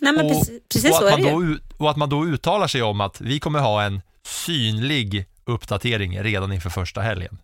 Nej, 0.00 0.12
men 0.12 0.26
och, 0.26 0.46
precis, 0.72 0.90
och 0.90 0.96
så 0.96 1.06
är 1.06 1.16
det 1.16 1.30
då, 1.30 1.56
Och 1.84 1.90
att 1.90 1.96
man 1.96 2.08
då 2.08 2.24
uttalar 2.24 2.66
sig 2.66 2.82
om 2.82 3.00
att 3.00 3.20
vi 3.20 3.40
kommer 3.40 3.58
ha 3.58 3.82
en 3.82 4.02
synlig 4.26 5.26
uppdatering 5.44 6.22
redan 6.22 6.52
inför 6.52 6.70
första 6.70 7.00
helgen. 7.00 7.38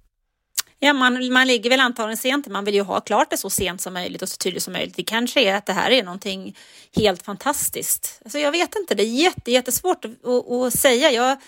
Ja, 0.84 0.92
man, 0.92 1.32
man 1.32 1.46
ligger 1.46 1.70
väl 1.70 1.80
antagligen 1.80 2.16
sent. 2.16 2.46
Man 2.46 2.64
vill 2.64 2.74
ju 2.74 2.82
ha 2.82 3.00
klart 3.00 3.30
det 3.30 3.36
så 3.36 3.50
sent 3.50 3.80
som 3.80 3.94
möjligt 3.94 4.22
och 4.22 4.28
så 4.28 4.36
tydligt 4.36 4.62
som 4.62 4.72
möjligt. 4.72 4.96
Det 4.96 5.02
kanske 5.02 5.40
är 5.40 5.54
att 5.54 5.66
det 5.66 5.72
här 5.72 5.90
är 5.90 6.02
någonting 6.02 6.56
helt 6.96 7.22
fantastiskt. 7.22 8.20
Alltså 8.24 8.38
jag 8.38 8.52
vet 8.52 8.76
inte, 8.76 8.94
det 8.94 9.02
är 9.02 9.06
jätte, 9.06 9.50
jättesvårt 9.50 10.04
att, 10.04 10.24
att, 10.24 10.50
att 10.50 10.72
säga. 10.72 11.10
Jag 11.10 11.38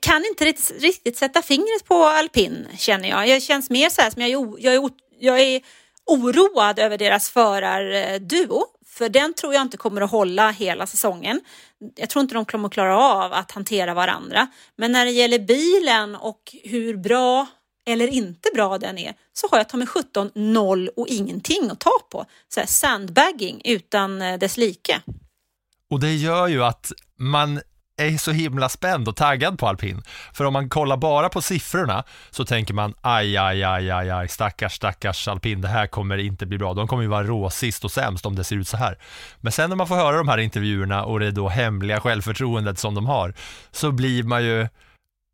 kan 0.00 0.24
inte 0.24 0.44
riktigt, 0.44 0.82
riktigt 0.82 1.16
sätta 1.16 1.42
fingret 1.42 1.84
på 1.84 2.04
alpin 2.04 2.66
känner 2.76 3.08
jag. 3.08 3.28
Jag 3.28 3.42
känns 3.42 3.70
mer 3.70 3.88
så 3.88 4.02
här 4.02 4.10
som 4.10 4.22
jag 4.22 4.30
är, 4.30 4.54
jag 4.58 4.74
är, 4.74 4.90
jag 5.18 5.40
är 5.40 5.60
oroad 6.06 6.78
över 6.78 6.98
deras 6.98 7.30
förarduo. 7.30 8.64
För 8.86 9.08
den 9.08 9.34
tror 9.34 9.54
jag 9.54 9.62
inte 9.62 9.76
kommer 9.76 10.00
att 10.00 10.10
hålla 10.10 10.50
hela 10.50 10.86
säsongen. 10.86 11.40
Jag 11.96 12.10
tror 12.10 12.20
inte 12.20 12.34
de 12.34 12.44
kommer 12.44 12.68
att 12.68 12.74
klara 12.74 12.98
av 12.98 13.32
att 13.32 13.52
hantera 13.52 13.94
varandra. 13.94 14.46
Men 14.76 14.92
när 14.92 15.04
det 15.04 15.10
gäller 15.10 15.38
bilen 15.38 16.16
och 16.16 16.56
hur 16.64 16.96
bra 16.96 17.46
eller 17.88 18.06
inte 18.06 18.48
bra 18.54 18.78
den 18.78 18.98
är 18.98 19.14
så 19.32 19.48
har 19.50 19.58
jag 19.58 19.68
ta 19.68 19.76
mig 19.76 19.86
17 19.86 20.30
noll 20.34 20.88
och 20.96 21.06
ingenting 21.08 21.70
att 21.70 21.80
ta 21.80 21.98
på. 22.10 22.24
Så 22.48 22.60
här 22.60 22.66
sandbagging 22.66 23.62
utan 23.64 24.22
eh, 24.22 24.38
dess 24.38 24.56
like. 24.56 25.00
Och 25.90 26.00
det 26.00 26.14
gör 26.14 26.48
ju 26.48 26.64
att 26.64 26.92
man 27.18 27.60
är 27.98 28.18
så 28.18 28.30
himla 28.30 28.68
spänd 28.68 29.08
och 29.08 29.16
taggad 29.16 29.58
på 29.58 29.68
alpin. 29.68 30.02
För 30.32 30.44
om 30.44 30.52
man 30.52 30.68
kollar 30.68 30.96
bara 30.96 31.28
på 31.28 31.42
siffrorna 31.42 32.04
så 32.30 32.44
tänker 32.44 32.74
man 32.74 32.94
aj, 33.00 33.36
aj, 33.36 33.62
aj, 33.62 33.90
aj, 33.90 34.10
aj, 34.10 34.28
stackars, 34.28 34.74
stackars 34.74 35.28
alpin, 35.28 35.60
det 35.60 35.68
här 35.68 35.86
kommer 35.86 36.18
inte 36.18 36.46
bli 36.46 36.58
bra. 36.58 36.74
De 36.74 36.88
kommer 36.88 37.02
ju 37.02 37.08
vara 37.08 37.24
råsist 37.24 37.84
och 37.84 37.90
sämst 37.92 38.26
om 38.26 38.36
det 38.36 38.44
ser 38.44 38.56
ut 38.56 38.68
så 38.68 38.76
här. 38.76 38.98
Men 39.40 39.52
sen 39.52 39.68
när 39.68 39.76
man 39.76 39.88
får 39.88 39.94
höra 39.94 40.16
de 40.16 40.28
här 40.28 40.38
intervjuerna 40.38 41.04
och 41.04 41.20
det 41.20 41.30
då 41.30 41.48
hemliga 41.48 42.00
självförtroendet 42.00 42.78
som 42.78 42.94
de 42.94 43.06
har, 43.06 43.34
så 43.70 43.92
blir 43.92 44.22
man 44.22 44.44
ju, 44.44 44.68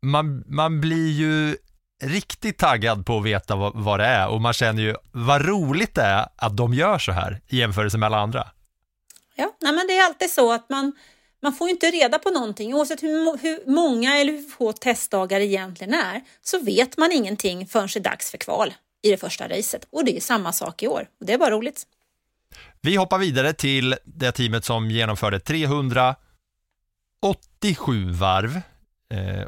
man, 0.05 0.43
man 0.47 0.81
blir 0.81 1.11
ju 1.11 1.57
riktigt 2.03 2.57
taggad 2.57 3.05
på 3.05 3.17
att 3.17 3.25
veta 3.25 3.55
vad, 3.55 3.71
vad 3.75 3.99
det 3.99 4.05
är 4.05 4.27
och 4.27 4.41
man 4.41 4.53
känner 4.53 4.81
ju 4.81 4.95
vad 5.11 5.45
roligt 5.45 5.95
det 5.95 6.01
är 6.01 6.27
att 6.35 6.57
de 6.57 6.73
gör 6.73 6.99
så 6.99 7.11
här 7.11 7.41
i 7.47 7.57
jämförelse 7.57 7.97
med 7.97 8.07
alla 8.07 8.17
andra. 8.17 8.47
Ja, 9.35 9.55
nej 9.61 9.73
men 9.73 9.87
det 9.87 9.97
är 9.97 10.05
alltid 10.05 10.31
så 10.31 10.51
att 10.51 10.69
man 10.69 10.91
man 11.41 11.53
får 11.53 11.69
inte 11.69 11.91
reda 11.91 12.19
på 12.19 12.29
någonting. 12.29 12.73
Oavsett 12.73 13.03
hur, 13.03 13.37
hur 13.37 13.71
många 13.71 14.17
eller 14.17 14.33
hur 14.33 14.41
få 14.41 14.71
testdagar 14.71 15.39
det 15.39 15.45
egentligen 15.45 15.93
är 15.93 16.21
så 16.41 16.59
vet 16.59 16.97
man 16.97 17.11
ingenting 17.11 17.67
förrän 17.67 17.87
det 17.93 17.99
är 17.99 18.03
dags 18.03 18.31
för 18.31 18.37
kval 18.37 18.73
i 19.01 19.11
det 19.11 19.17
första 19.17 19.49
racet. 19.49 19.87
Och 19.89 20.05
det 20.05 20.17
är 20.17 20.21
samma 20.21 20.51
sak 20.51 20.83
i 20.83 20.87
år. 20.87 21.07
Och 21.19 21.25
det 21.25 21.33
är 21.33 21.37
bara 21.37 21.51
roligt. 21.51 21.83
Vi 22.81 22.95
hoppar 22.95 23.17
vidare 23.17 23.53
till 23.53 23.95
det 24.03 24.31
teamet 24.31 24.65
som 24.65 24.91
genomförde 24.91 25.39
387 25.39 28.11
varv 28.11 28.61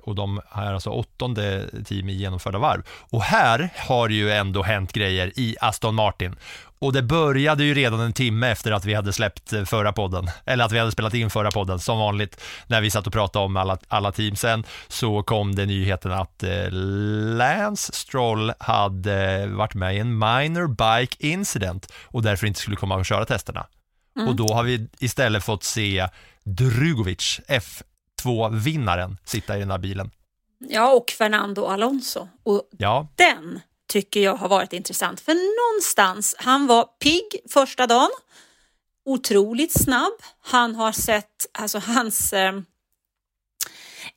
och 0.03 0.15
de 0.15 0.41
är 0.51 0.73
alltså 0.73 0.89
åttonde 0.89 1.65
team 1.85 2.09
i 2.09 2.13
genomförda 2.13 2.57
varv. 2.57 2.83
Och 2.89 3.21
här 3.21 3.69
har 3.77 4.09
ju 4.09 4.31
ändå 4.31 4.63
hänt 4.63 4.93
grejer 4.93 5.31
i 5.35 5.55
Aston 5.61 5.95
Martin. 5.95 6.35
Och 6.79 6.93
det 6.93 7.03
började 7.03 7.63
ju 7.63 7.73
redan 7.73 7.99
en 7.99 8.13
timme 8.13 8.51
efter 8.51 8.71
att 8.71 8.85
vi 8.85 8.93
hade 8.93 9.13
släppt 9.13 9.53
eh, 9.53 9.63
förra 9.63 9.93
podden, 9.93 10.29
eller 10.45 10.65
att 10.65 10.71
vi 10.71 10.79
hade 10.79 10.91
spelat 10.91 11.13
in 11.13 11.29
förra 11.29 11.51
podden, 11.51 11.79
som 11.79 11.99
vanligt 11.99 12.41
när 12.67 12.81
vi 12.81 12.89
satt 12.89 13.07
och 13.07 13.13
pratade 13.13 13.45
om 13.45 13.57
alla, 13.57 13.77
alla 13.87 14.11
team. 14.11 14.35
Sen 14.35 14.63
så 14.87 15.23
kom 15.23 15.55
det 15.55 15.65
nyheten 15.65 16.11
att 16.11 16.43
eh, 16.43 16.71
Lance 16.71 17.93
Stroll 17.93 18.51
hade 18.59 19.47
varit 19.47 19.73
med 19.73 19.95
i 19.95 19.99
en 19.99 20.17
minor 20.17 20.67
bike 20.67 21.27
incident 21.27 21.93
och 22.05 22.23
därför 22.23 22.47
inte 22.47 22.59
skulle 22.59 22.75
komma 22.75 22.95
och 22.95 23.05
köra 23.05 23.25
testerna. 23.25 23.65
Mm. 24.15 24.27
Och 24.27 24.35
då 24.35 24.53
har 24.53 24.63
vi 24.63 24.87
istället 24.99 25.43
fått 25.43 25.63
se 25.63 26.07
Drugovic, 26.43 27.39
F 27.47 27.83
två-vinnaren 28.21 29.17
sitta 29.25 29.57
i 29.57 29.59
den 29.59 29.71
här 29.71 29.77
bilen. 29.77 30.11
Ja, 30.59 30.93
och 30.93 31.11
Fernando 31.11 31.65
Alonso. 31.65 32.27
Och 32.43 32.69
ja. 32.77 33.07
den 33.15 33.59
tycker 33.87 34.19
jag 34.19 34.35
har 34.35 34.49
varit 34.49 34.73
intressant. 34.73 35.21
För 35.21 35.33
någonstans, 35.33 36.35
han 36.37 36.67
var 36.67 36.83
pigg 36.83 37.39
första 37.49 37.87
dagen, 37.87 38.09
otroligt 39.05 39.81
snabb. 39.81 40.13
Han 40.41 40.75
har 40.75 40.91
sett, 40.91 41.45
alltså 41.51 41.79
hans 41.79 42.33
eh, 42.33 42.59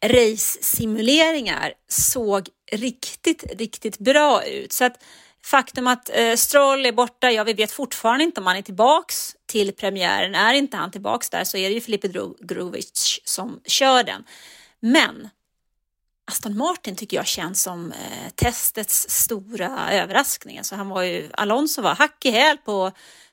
race-simuleringar 0.04 1.72
såg 1.88 2.48
riktigt, 2.72 3.44
riktigt 3.58 3.98
bra 3.98 4.44
ut. 4.44 4.72
Så 4.72 4.84
att 4.84 5.02
faktum 5.44 5.86
att 5.86 6.10
eh, 6.14 6.36
Stroll 6.36 6.86
är 6.86 6.92
borta, 6.92 7.30
ja 7.30 7.44
vi 7.44 7.52
vet 7.52 7.72
fortfarande 7.72 8.24
inte 8.24 8.40
om 8.40 8.46
han 8.46 8.56
är 8.56 8.62
tillbaks 8.62 9.36
till 9.46 9.72
premiären. 9.72 10.34
Är 10.34 10.54
inte 10.54 10.76
han 10.76 10.90
tillbaks 10.90 11.30
där 11.30 11.44
så 11.44 11.56
är 11.56 11.68
det 11.68 11.74
ju 11.74 11.80
Filipe 11.80 12.08
Grovic 12.40 13.20
som 13.24 13.60
kör 13.64 14.04
den. 14.04 14.24
Men 14.80 15.28
Aston 16.30 16.56
Martin 16.56 16.96
tycker 16.96 17.16
jag 17.16 17.26
känns 17.26 17.62
som 17.62 17.92
eh, 17.92 18.30
testets 18.34 19.08
stora 19.08 19.92
överraskning. 19.92 20.58
Alltså 20.58 20.74
han 20.74 20.88
var 20.88 21.02
ju, 21.02 21.30
Alonso 21.32 21.82
var 21.82 21.94
hack 21.94 22.24
i 22.24 22.30
häl 22.30 22.56
på 22.64 22.92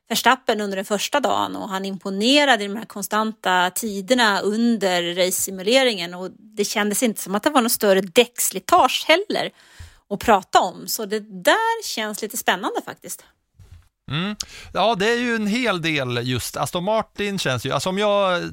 Verstappen 0.09 0.61
under 0.61 0.75
den 0.75 0.85
första 0.85 1.19
dagen 1.19 1.55
och 1.55 1.69
han 1.69 1.85
imponerade 1.85 2.63
i 2.63 2.67
de 2.67 2.75
här 2.75 2.85
konstanta 2.85 3.71
tiderna 3.75 4.39
under 4.41 5.15
race-simuleringen 5.15 6.13
och 6.13 6.31
det 6.37 6.65
kändes 6.65 7.03
inte 7.03 7.21
som 7.21 7.35
att 7.35 7.43
det 7.43 7.49
var 7.49 7.61
något 7.61 7.71
större 7.71 8.01
däckslitage 8.01 9.05
heller 9.07 9.51
att 10.09 10.19
prata 10.19 10.59
om. 10.59 10.87
Så 10.87 11.05
det 11.05 11.19
där 11.19 11.83
känns 11.83 12.21
lite 12.21 12.37
spännande 12.37 12.81
faktiskt. 12.85 13.23
Mm. 14.11 14.35
Ja, 14.73 14.95
det 14.95 15.09
är 15.09 15.19
ju 15.19 15.35
en 15.35 15.47
hel 15.47 15.81
del 15.81 16.19
just 16.23 16.57
Aston 16.57 16.83
Martin 16.83 17.39
känns 17.39 17.65
ju, 17.65 17.71
alltså 17.71 17.89
om 17.89 17.97
jag 17.97 18.37
eh, 18.37 18.43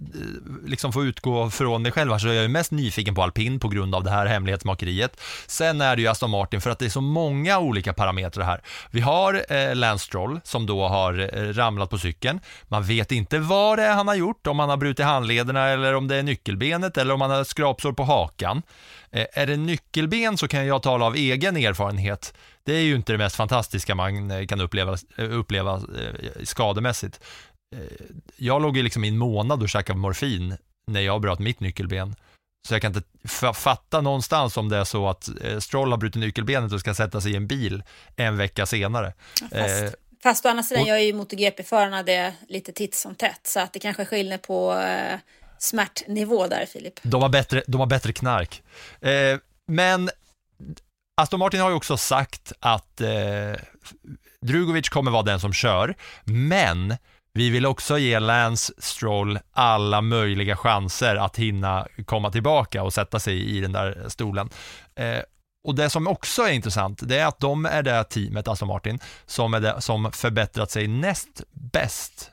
liksom 0.66 0.92
får 0.92 1.06
utgå 1.06 1.50
från 1.50 1.82
det 1.82 1.90
själv 1.90 2.18
så 2.18 2.28
är 2.28 2.32
jag 2.32 2.42
ju 2.42 2.48
mest 2.48 2.70
nyfiken 2.70 3.14
på 3.14 3.22
alpin 3.22 3.60
på 3.60 3.68
grund 3.68 3.94
av 3.94 4.04
det 4.04 4.10
här 4.10 4.26
hemlighetsmakeriet. 4.26 5.20
Sen 5.46 5.80
är 5.80 5.96
det 5.96 6.02
ju 6.02 6.08
Aston 6.08 6.30
Martin 6.30 6.60
för 6.60 6.70
att 6.70 6.78
det 6.78 6.84
är 6.84 6.90
så 6.90 7.00
många 7.00 7.58
olika 7.58 7.92
parametrar 7.92 8.44
här. 8.44 8.62
Vi 8.90 9.00
har 9.00 9.44
eh, 9.48 9.74
Lance 9.74 10.04
Stroll 10.04 10.40
som 10.44 10.66
då 10.66 10.88
har 10.88 11.38
eh, 11.38 11.52
ramlat 11.52 11.90
på 11.90 11.98
cykeln. 11.98 12.40
Man 12.68 12.82
vet 12.82 13.12
inte 13.12 13.38
vad 13.38 13.78
det 13.78 13.84
är 13.84 13.94
han 13.94 14.08
har 14.08 14.14
gjort, 14.14 14.46
om 14.46 14.58
han 14.58 14.70
har 14.70 14.76
brutit 14.76 15.06
handlederna 15.06 15.68
eller 15.68 15.94
om 15.94 16.08
det 16.08 16.16
är 16.16 16.22
nyckelbenet 16.22 16.98
eller 16.98 17.14
om 17.14 17.20
han 17.20 17.30
har 17.30 17.44
skrapsår 17.44 17.92
på 17.92 18.04
hakan. 18.04 18.62
Eh, 19.14 19.26
är 19.32 19.46
det 19.46 19.56
nyckelben 19.56 20.38
så 20.38 20.48
kan 20.48 20.66
jag 20.66 20.82
tala 20.82 21.04
av 21.04 21.14
egen 21.14 21.56
erfarenhet. 21.56 22.34
Det 22.64 22.72
är 22.72 22.80
ju 22.80 22.94
inte 22.94 23.12
det 23.12 23.18
mest 23.18 23.36
fantastiska 23.36 23.94
man 23.94 24.30
eh, 24.30 24.46
kan 24.46 24.60
uppleva, 24.60 24.98
eh, 25.18 25.38
uppleva 25.38 25.82
skademässigt. 26.42 27.20
Jag 28.36 28.62
låg 28.62 28.76
ju 28.76 28.82
liksom 28.82 29.04
i 29.04 29.08
en 29.08 29.18
månad 29.18 29.62
och 29.62 29.68
käkade 29.68 29.98
morfin 29.98 30.56
när 30.86 31.00
jag 31.00 31.20
bröt 31.20 31.38
mitt 31.38 31.60
nyckelben. 31.60 32.14
Så 32.68 32.74
jag 32.74 32.82
kan 32.82 32.96
inte 32.96 33.02
fatta 33.54 34.00
någonstans 34.00 34.56
om 34.56 34.68
det 34.68 34.76
är 34.76 34.84
så 34.84 35.08
att 35.08 35.28
Stroll 35.60 35.90
har 35.90 35.98
brutit 35.98 36.20
nyckelbenet 36.20 36.72
och 36.72 36.80
ska 36.80 36.94
sätta 36.94 37.20
sig 37.20 37.32
i 37.32 37.36
en 37.36 37.46
bil 37.46 37.82
en 38.16 38.36
vecka 38.36 38.66
senare. 38.66 39.12
Fast, 39.40 39.82
eh, 39.82 39.90
fast 40.22 40.46
å 40.46 40.48
andra 40.48 40.62
sidan 40.62 40.82
och, 40.82 40.88
gör 40.88 40.96
ju 40.96 41.12
MotoGP-förarna 41.12 42.02
det 42.02 42.34
lite 42.48 42.72
titt 42.72 42.94
som 42.94 43.14
tätt, 43.14 43.46
så 43.46 43.60
att 43.60 43.72
det 43.72 43.78
kanske 43.78 44.02
är 44.02 44.06
skillnad 44.06 44.42
på 44.42 44.72
eh, 44.72 45.18
smärtnivå 45.64 46.46
där, 46.46 46.66
Filip. 46.66 47.00
De 47.02 47.22
har 47.22 47.28
bättre, 47.28 47.62
de 47.66 47.80
har 47.80 47.86
bättre 47.86 48.12
knark. 48.12 48.62
Eh, 49.00 49.38
men 49.66 50.10
Aston 51.16 51.38
Martin 51.38 51.60
har 51.60 51.70
ju 51.70 51.76
också 51.76 51.96
sagt 51.96 52.52
att 52.60 53.00
eh, 53.00 53.60
Drugovic 54.40 54.88
kommer 54.88 55.10
vara 55.10 55.22
den 55.22 55.40
som 55.40 55.52
kör, 55.52 55.94
men 56.24 56.96
vi 57.32 57.50
vill 57.50 57.66
också 57.66 57.98
ge 57.98 58.18
Lance 58.18 58.72
Stroll 58.78 59.38
alla 59.52 60.00
möjliga 60.00 60.56
chanser 60.56 61.16
att 61.16 61.36
hinna 61.36 61.86
komma 62.04 62.30
tillbaka 62.30 62.82
och 62.82 62.92
sätta 62.92 63.20
sig 63.20 63.56
i 63.56 63.60
den 63.60 63.72
där 63.72 64.04
stolen. 64.08 64.50
Eh, 64.94 65.20
och 65.64 65.74
det 65.74 65.90
som 65.90 66.06
också 66.06 66.42
är 66.42 66.52
intressant, 66.52 67.00
det 67.02 67.18
är 67.18 67.26
att 67.26 67.40
de 67.40 67.66
är 67.66 67.82
det 67.82 68.04
teamet, 68.04 68.48
Aston 68.48 68.68
Martin, 68.68 68.98
som, 69.26 69.54
är 69.54 69.60
det, 69.60 69.80
som 69.80 70.12
förbättrat 70.12 70.70
sig 70.70 70.86
näst 70.86 71.42
bäst 71.52 72.30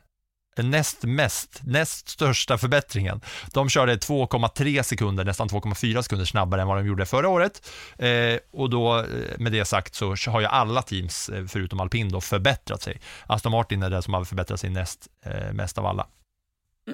näst 0.56 1.04
mest, 1.04 1.62
näst 1.64 2.10
största 2.10 2.58
förbättringen. 2.58 3.22
De 3.54 3.70
körde 3.70 3.96
2,3 3.96 4.84
sekunder, 4.84 5.26
nästan 5.26 5.48
2,4 5.48 6.02
sekunder 6.02 6.26
snabbare 6.26 6.62
än 6.62 6.68
vad 6.68 6.78
de 6.78 6.88
gjorde 6.88 7.06
förra 7.06 7.30
året. 7.30 7.70
Eh, 7.98 8.38
och 8.52 8.70
då, 8.70 9.00
eh, 9.00 9.06
med 9.38 9.52
det 9.52 9.66
sagt, 9.66 9.96
så 9.96 10.16
har 10.28 10.42
ju 10.42 10.48
alla 10.48 10.82
teams, 10.82 11.30
eh, 11.30 11.46
förutom 11.48 11.80
alpin, 11.80 12.10
då, 12.10 12.22
förbättrat 12.22 12.82
sig. 12.82 13.02
Aston 13.28 13.52
Martin 13.52 13.84
är 13.84 13.90
det 13.90 14.02
som 14.02 14.14
har 14.14 14.24
förbättrat 14.24 14.60
sig 14.60 14.70
näst 14.70 15.08
eh, 15.26 15.54
mest 15.54 15.78
av 15.78 15.86
alla. 15.86 16.08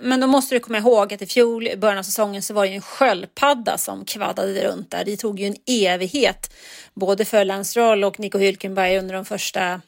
Men 0.02 0.20
då 0.20 0.28
måste 0.28 0.56
du 0.56 0.60
komma 0.60 0.78
ihåg 0.78 1.14
att 1.14 1.22
i 1.22 1.26
fjol, 1.26 1.68
i 1.68 1.78
början 1.78 1.98
av 1.98 2.04
säsongen, 2.04 2.42
så 2.42 2.54
var 2.54 2.64
det 2.64 2.70
ju 2.70 2.76
en 2.76 2.82
sköldpadda 2.82 3.78
som 3.78 4.06
kvaddade 4.06 4.68
runt 4.68 4.92
där. 4.92 5.06
Det 5.06 5.18
tog 5.18 5.40
ju 5.40 5.48
en 5.48 5.56
evighet, 5.68 6.54
både 6.94 7.26
för 7.26 7.46
Lance 7.46 7.80
Roll 7.80 8.04
och 8.04 8.20
Nico 8.20 8.38
Hülkenberg 8.38 9.00
under 9.00 9.16
de 9.16 9.26
första 9.26 9.82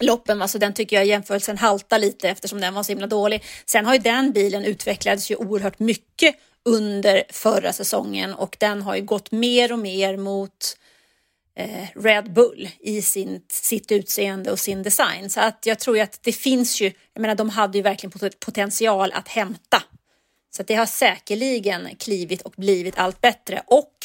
loppen, 0.00 0.42
alltså 0.42 0.58
den 0.58 0.74
tycker 0.74 0.96
jag 0.96 1.06
jämförelsen 1.06 1.58
haltar 1.58 1.98
lite 1.98 2.28
eftersom 2.28 2.60
den 2.60 2.74
var 2.74 2.82
så 2.82 2.92
himla 2.92 3.06
dålig. 3.06 3.44
Sen 3.66 3.86
har 3.86 3.94
ju 3.94 4.00
den 4.00 4.32
bilen 4.32 4.64
utvecklats 4.64 5.30
ju 5.30 5.36
oerhört 5.36 5.78
mycket 5.78 6.34
under 6.64 7.22
förra 7.30 7.72
säsongen 7.72 8.34
och 8.34 8.56
den 8.60 8.82
har 8.82 8.96
ju 8.96 9.02
gått 9.02 9.32
mer 9.32 9.72
och 9.72 9.78
mer 9.78 10.16
mot 10.16 10.76
eh, 11.56 11.88
Red 11.96 12.32
Bull 12.32 12.68
i 12.80 13.02
sin, 13.02 13.42
sitt 13.48 13.92
utseende 13.92 14.52
och 14.52 14.58
sin 14.58 14.82
design. 14.82 15.30
Så 15.30 15.40
att 15.40 15.66
jag 15.66 15.78
tror 15.78 15.96
ju 15.96 16.02
att 16.02 16.18
det 16.22 16.32
finns 16.32 16.80
ju, 16.80 16.92
jag 17.12 17.20
menar 17.20 17.34
de 17.34 17.50
hade 17.50 17.78
ju 17.78 17.82
verkligen 17.82 18.30
potential 18.38 19.12
att 19.12 19.28
hämta. 19.28 19.82
Så 20.56 20.62
att 20.62 20.68
det 20.68 20.74
har 20.74 20.86
säkerligen 20.86 21.88
klivit 21.98 22.42
och 22.42 22.54
blivit 22.56 22.98
allt 22.98 23.20
bättre 23.20 23.62
och 23.66 23.98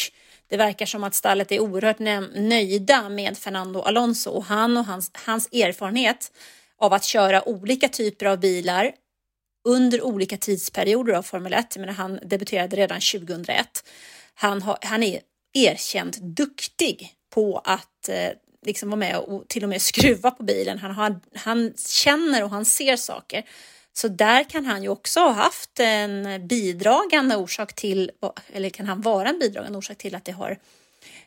det 0.50 0.58
verkar 0.58 0.86
som 0.86 1.04
att 1.04 1.16
stallet 1.16 1.52
är 1.52 1.60
oerhört 1.60 2.00
nöjda 2.36 3.10
med 3.10 3.38
Fernando 3.38 3.82
Alonso 3.82 4.30
och 4.30 4.44
han 4.44 4.78
och 4.78 4.86
hans, 4.86 5.12
hans 5.14 5.50
erfarenhet 5.52 6.32
av 6.78 6.94
att 6.94 7.04
köra 7.04 7.50
olika 7.50 7.90
typer 7.90 8.26
av 8.26 8.40
bilar 8.40 8.92
under 9.68 10.02
olika 10.02 10.38
tidsperioder 10.38 11.14
av 11.14 11.24
Formel 11.24 11.54
1. 11.54 11.76
Jag 11.76 11.82
menar, 11.82 11.94
han 11.94 12.20
debuterade 12.24 12.76
redan 12.76 13.00
2001. 13.00 13.90
han, 14.34 14.62
har, 14.62 14.78
han 14.82 15.04
är 15.04 15.20
erkänt 15.54 16.18
duktig 16.18 17.14
på 17.34 17.62
att 17.64 18.10
eh, 18.10 18.30
liksom 18.66 18.90
vara 18.90 19.00
med 19.00 19.18
och 19.18 19.48
till 19.48 19.64
och 19.64 19.70
med 19.70 19.82
skruva 19.82 20.32
på 20.32 20.44
bilen. 20.44 20.78
Han, 20.80 20.92
har, 20.92 21.20
han 21.36 21.74
känner 21.78 22.44
och 22.44 22.50
han 22.50 22.66
ser 22.66 22.96
saker. 22.96 23.44
Så 24.02 24.08
där 24.08 24.50
kan 24.50 24.66
han 24.66 24.84
ju 24.84 24.90
också 24.90 25.20
ha 25.20 25.32
haft 25.32 25.80
en 25.80 26.48
bidragande 26.48 27.36
orsak 27.36 27.74
till, 27.76 28.12
eller 28.54 28.70
kan 28.70 28.86
han 28.86 29.02
vara 29.02 29.30
en 29.30 29.40
bidragande 29.40 29.78
orsak 29.78 29.98
till 29.98 30.16
att 30.16 30.26
det 30.26 30.32
har 30.32 30.58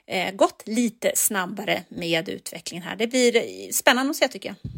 eh, 0.07 0.35
gått 0.35 0.63
lite 0.67 1.13
snabbare 1.15 1.83
med 1.89 2.29
utvecklingen 2.29 2.87
här. 2.87 2.97
Det 2.97 3.07
blir 3.07 3.73
spännande 3.73 4.11
att 4.11 4.17
se 4.17 4.29
tycker 4.29 4.49
jag. 4.49 4.73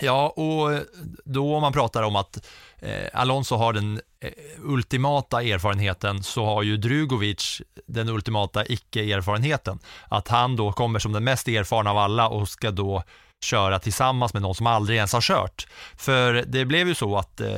Ja, 0.00 0.28
och 0.28 0.82
då 1.24 1.54
om 1.54 1.60
man 1.60 1.72
pratar 1.72 2.02
om 2.02 2.16
att 2.16 2.46
eh, 2.78 3.08
Alonso 3.12 3.54
har 3.54 3.72
den 3.72 4.00
eh, 4.20 4.32
ultimata 4.58 5.42
erfarenheten 5.42 6.22
så 6.22 6.44
har 6.44 6.62
ju 6.62 6.76
Drugovic 6.76 7.62
den 7.86 8.08
ultimata 8.08 8.66
icke-erfarenheten. 8.66 9.78
Att 10.08 10.28
han 10.28 10.56
då 10.56 10.72
kommer 10.72 10.98
som 10.98 11.12
den 11.12 11.24
mest 11.24 11.48
erfarna 11.48 11.90
av 11.90 11.98
alla 11.98 12.28
och 12.28 12.48
ska 12.48 12.70
då 12.70 13.02
köra 13.44 13.78
tillsammans 13.78 14.32
med 14.32 14.42
någon 14.42 14.54
som 14.54 14.66
aldrig 14.66 14.96
ens 14.96 15.12
har 15.12 15.20
kört. 15.20 15.66
För 15.96 16.44
det 16.46 16.64
blev 16.64 16.88
ju 16.88 16.94
så 16.94 17.16
att 17.16 17.40
eh, 17.40 17.48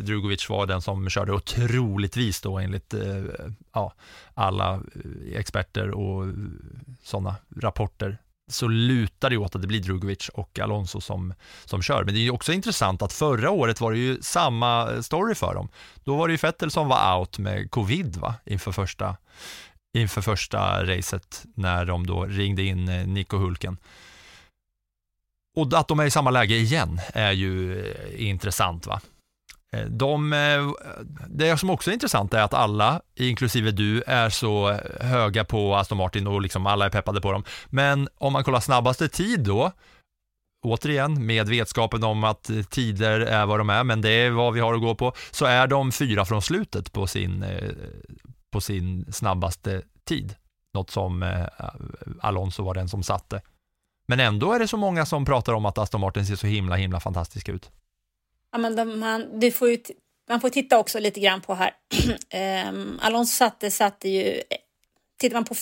Drugovic 0.00 0.48
var 0.48 0.66
den 0.66 0.82
som 0.82 1.10
körde 1.10 1.32
otroligtvis 1.32 2.40
då 2.40 2.58
enligt 2.58 2.94
eh, 2.94 3.22
ja, 3.72 3.92
alla 4.34 4.74
eh, 4.74 5.38
experter 5.38 5.90
och 5.90 6.24
eh, 6.24 6.32
sådana 7.02 7.36
rapporter 7.56 8.18
så 8.50 8.68
lutar 8.68 9.30
det 9.30 9.36
åt 9.36 9.54
att 9.54 9.62
det 9.62 9.68
blir 9.68 9.80
Drugovic 9.80 10.28
och 10.28 10.58
Alonso 10.58 11.00
som, 11.00 11.34
som 11.64 11.82
kör. 11.82 12.04
Men 12.04 12.14
det 12.14 12.20
är 12.20 12.22
ju 12.22 12.30
också 12.30 12.52
intressant 12.52 13.02
att 13.02 13.12
förra 13.12 13.50
året 13.50 13.80
var 13.80 13.92
det 13.92 13.98
ju 13.98 14.22
samma 14.22 14.90
eh, 14.92 15.00
story 15.00 15.34
för 15.34 15.54
dem. 15.54 15.68
Då 16.04 16.16
var 16.16 16.28
det 16.28 16.32
ju 16.32 16.38
Vettel 16.42 16.70
som 16.70 16.88
var 16.88 17.18
out 17.18 17.38
med 17.38 17.70
covid 17.70 18.16
va? 18.16 18.34
inför 18.44 18.72
första 18.72 19.16
inför 19.98 20.20
första 20.20 20.84
racet 20.84 21.44
när 21.54 21.84
de 21.84 22.06
då 22.06 22.24
ringde 22.24 22.62
in 22.62 22.84
Nico 22.84 23.36
Hulken. 23.36 23.76
Och 25.58 25.78
att 25.78 25.88
de 25.88 26.00
är 26.00 26.04
i 26.04 26.10
samma 26.10 26.30
läge 26.30 26.54
igen 26.54 27.00
är 27.12 27.32
ju 27.32 27.86
eh, 27.86 28.28
intressant. 28.28 28.86
va. 28.86 29.00
Eh, 29.72 29.84
de, 29.84 30.32
eh, 30.32 30.70
det 31.28 31.56
som 31.56 31.70
också 31.70 31.90
är 31.90 31.94
intressant 31.94 32.34
är 32.34 32.42
att 32.42 32.54
alla, 32.54 33.00
inklusive 33.16 33.70
du, 33.70 34.02
är 34.06 34.30
så 34.30 34.78
höga 35.00 35.44
på 35.44 35.76
Aston 35.76 35.98
Martin 35.98 36.26
och 36.26 36.42
liksom 36.42 36.66
alla 36.66 36.86
är 36.86 36.90
peppade 36.90 37.20
på 37.20 37.32
dem. 37.32 37.44
Men 37.66 38.08
om 38.18 38.32
man 38.32 38.44
kollar 38.44 38.60
snabbaste 38.60 39.08
tid 39.08 39.40
då, 39.40 39.72
återigen 40.64 41.26
med 41.26 41.48
vetskapen 41.48 42.04
om 42.04 42.24
att 42.24 42.50
tider 42.70 43.20
är 43.20 43.46
vad 43.46 43.60
de 43.60 43.70
är, 43.70 43.84
men 43.84 44.00
det 44.00 44.10
är 44.10 44.30
vad 44.30 44.54
vi 44.54 44.60
har 44.60 44.74
att 44.74 44.80
gå 44.80 44.94
på, 44.94 45.12
så 45.30 45.44
är 45.44 45.66
de 45.66 45.92
fyra 45.92 46.24
från 46.24 46.42
slutet 46.42 46.92
på 46.92 47.06
sin, 47.06 47.44
på 48.50 48.60
sin 48.60 49.12
snabbaste 49.12 49.82
tid. 50.04 50.34
Något 50.74 50.90
som 50.90 51.44
Alonso 52.20 52.62
var 52.64 52.74
den 52.74 52.88
som 52.88 53.02
satte. 53.02 53.40
Men 54.08 54.20
ändå 54.20 54.52
är 54.52 54.58
det 54.58 54.68
så 54.68 54.76
många 54.76 55.06
som 55.06 55.24
pratar 55.24 55.52
om 55.52 55.66
att 55.66 55.78
Aston 55.78 56.00
Martin 56.00 56.26
ser 56.26 56.36
så 56.36 56.46
himla, 56.46 56.76
himla 56.76 57.00
fantastisk 57.00 57.48
ut. 57.48 57.70
Ja, 58.52 58.58
men 58.58 58.76
de, 58.76 59.00
man, 59.00 59.40
du 59.40 59.52
får 59.52 59.70
ju, 59.70 59.78
man 60.28 60.40
får 60.40 60.48
titta 60.48 60.78
också 60.78 60.98
lite 60.98 61.20
grann 61.20 61.40
på 61.40 61.54
här. 61.54 61.72
um, 62.70 62.98
Alonso 63.02 63.36
satte, 63.36 63.70
satte 63.70 64.08
ju, 64.08 64.42
tittar 65.18 65.36
man 65.36 65.44
på 65.44 65.54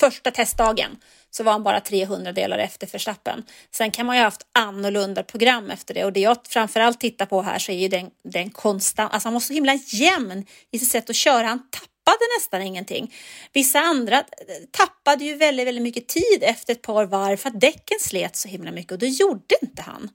första 0.00 0.30
testdagen 0.30 0.90
så 1.30 1.44
var 1.44 1.52
han 1.52 1.62
bara 1.62 1.80
300 1.80 2.32
delar 2.32 2.58
efter 2.58 2.86
förstappen. 2.86 3.42
Sen 3.70 3.90
kan 3.90 4.06
man 4.06 4.16
ju 4.16 4.20
ha 4.20 4.26
haft 4.26 4.46
annorlunda 4.52 5.22
program 5.22 5.70
efter 5.70 5.94
det 5.94 6.04
och 6.04 6.12
det 6.12 6.20
jag 6.20 6.36
framförallt 6.48 7.00
tittar 7.00 7.26
på 7.26 7.42
här 7.42 7.58
så 7.58 7.72
är 7.72 7.76
ju 7.76 7.88
den, 7.88 8.10
den 8.24 8.50
konstant, 8.50 9.12
alltså 9.12 9.26
han 9.26 9.32
var 9.32 9.40
så 9.40 9.52
himla 9.52 9.74
jämn 9.74 10.46
i 10.70 10.78
sitt 10.78 10.90
sätt 10.90 11.10
att 11.10 11.16
köra. 11.16 11.46
Han 11.46 11.70
tappade 11.70 11.91
Tappade 12.04 12.24
nästan 12.38 12.62
ingenting. 12.62 13.14
Vissa 13.52 13.80
andra 13.80 14.18
eh, 14.18 14.24
tappade 14.70 15.24
ju 15.24 15.36
väldigt, 15.36 15.66
väldigt 15.66 15.82
mycket 15.82 16.08
tid 16.08 16.38
efter 16.42 16.72
ett 16.72 16.82
par 16.82 17.04
varv 17.06 17.36
för 17.36 17.48
att 17.48 17.60
däcken 17.60 17.98
slet 18.00 18.36
så 18.36 18.48
himla 18.48 18.72
mycket 18.72 18.92
och 18.92 18.98
det 18.98 19.08
gjorde 19.08 19.54
inte 19.62 19.82
han. 19.82 20.10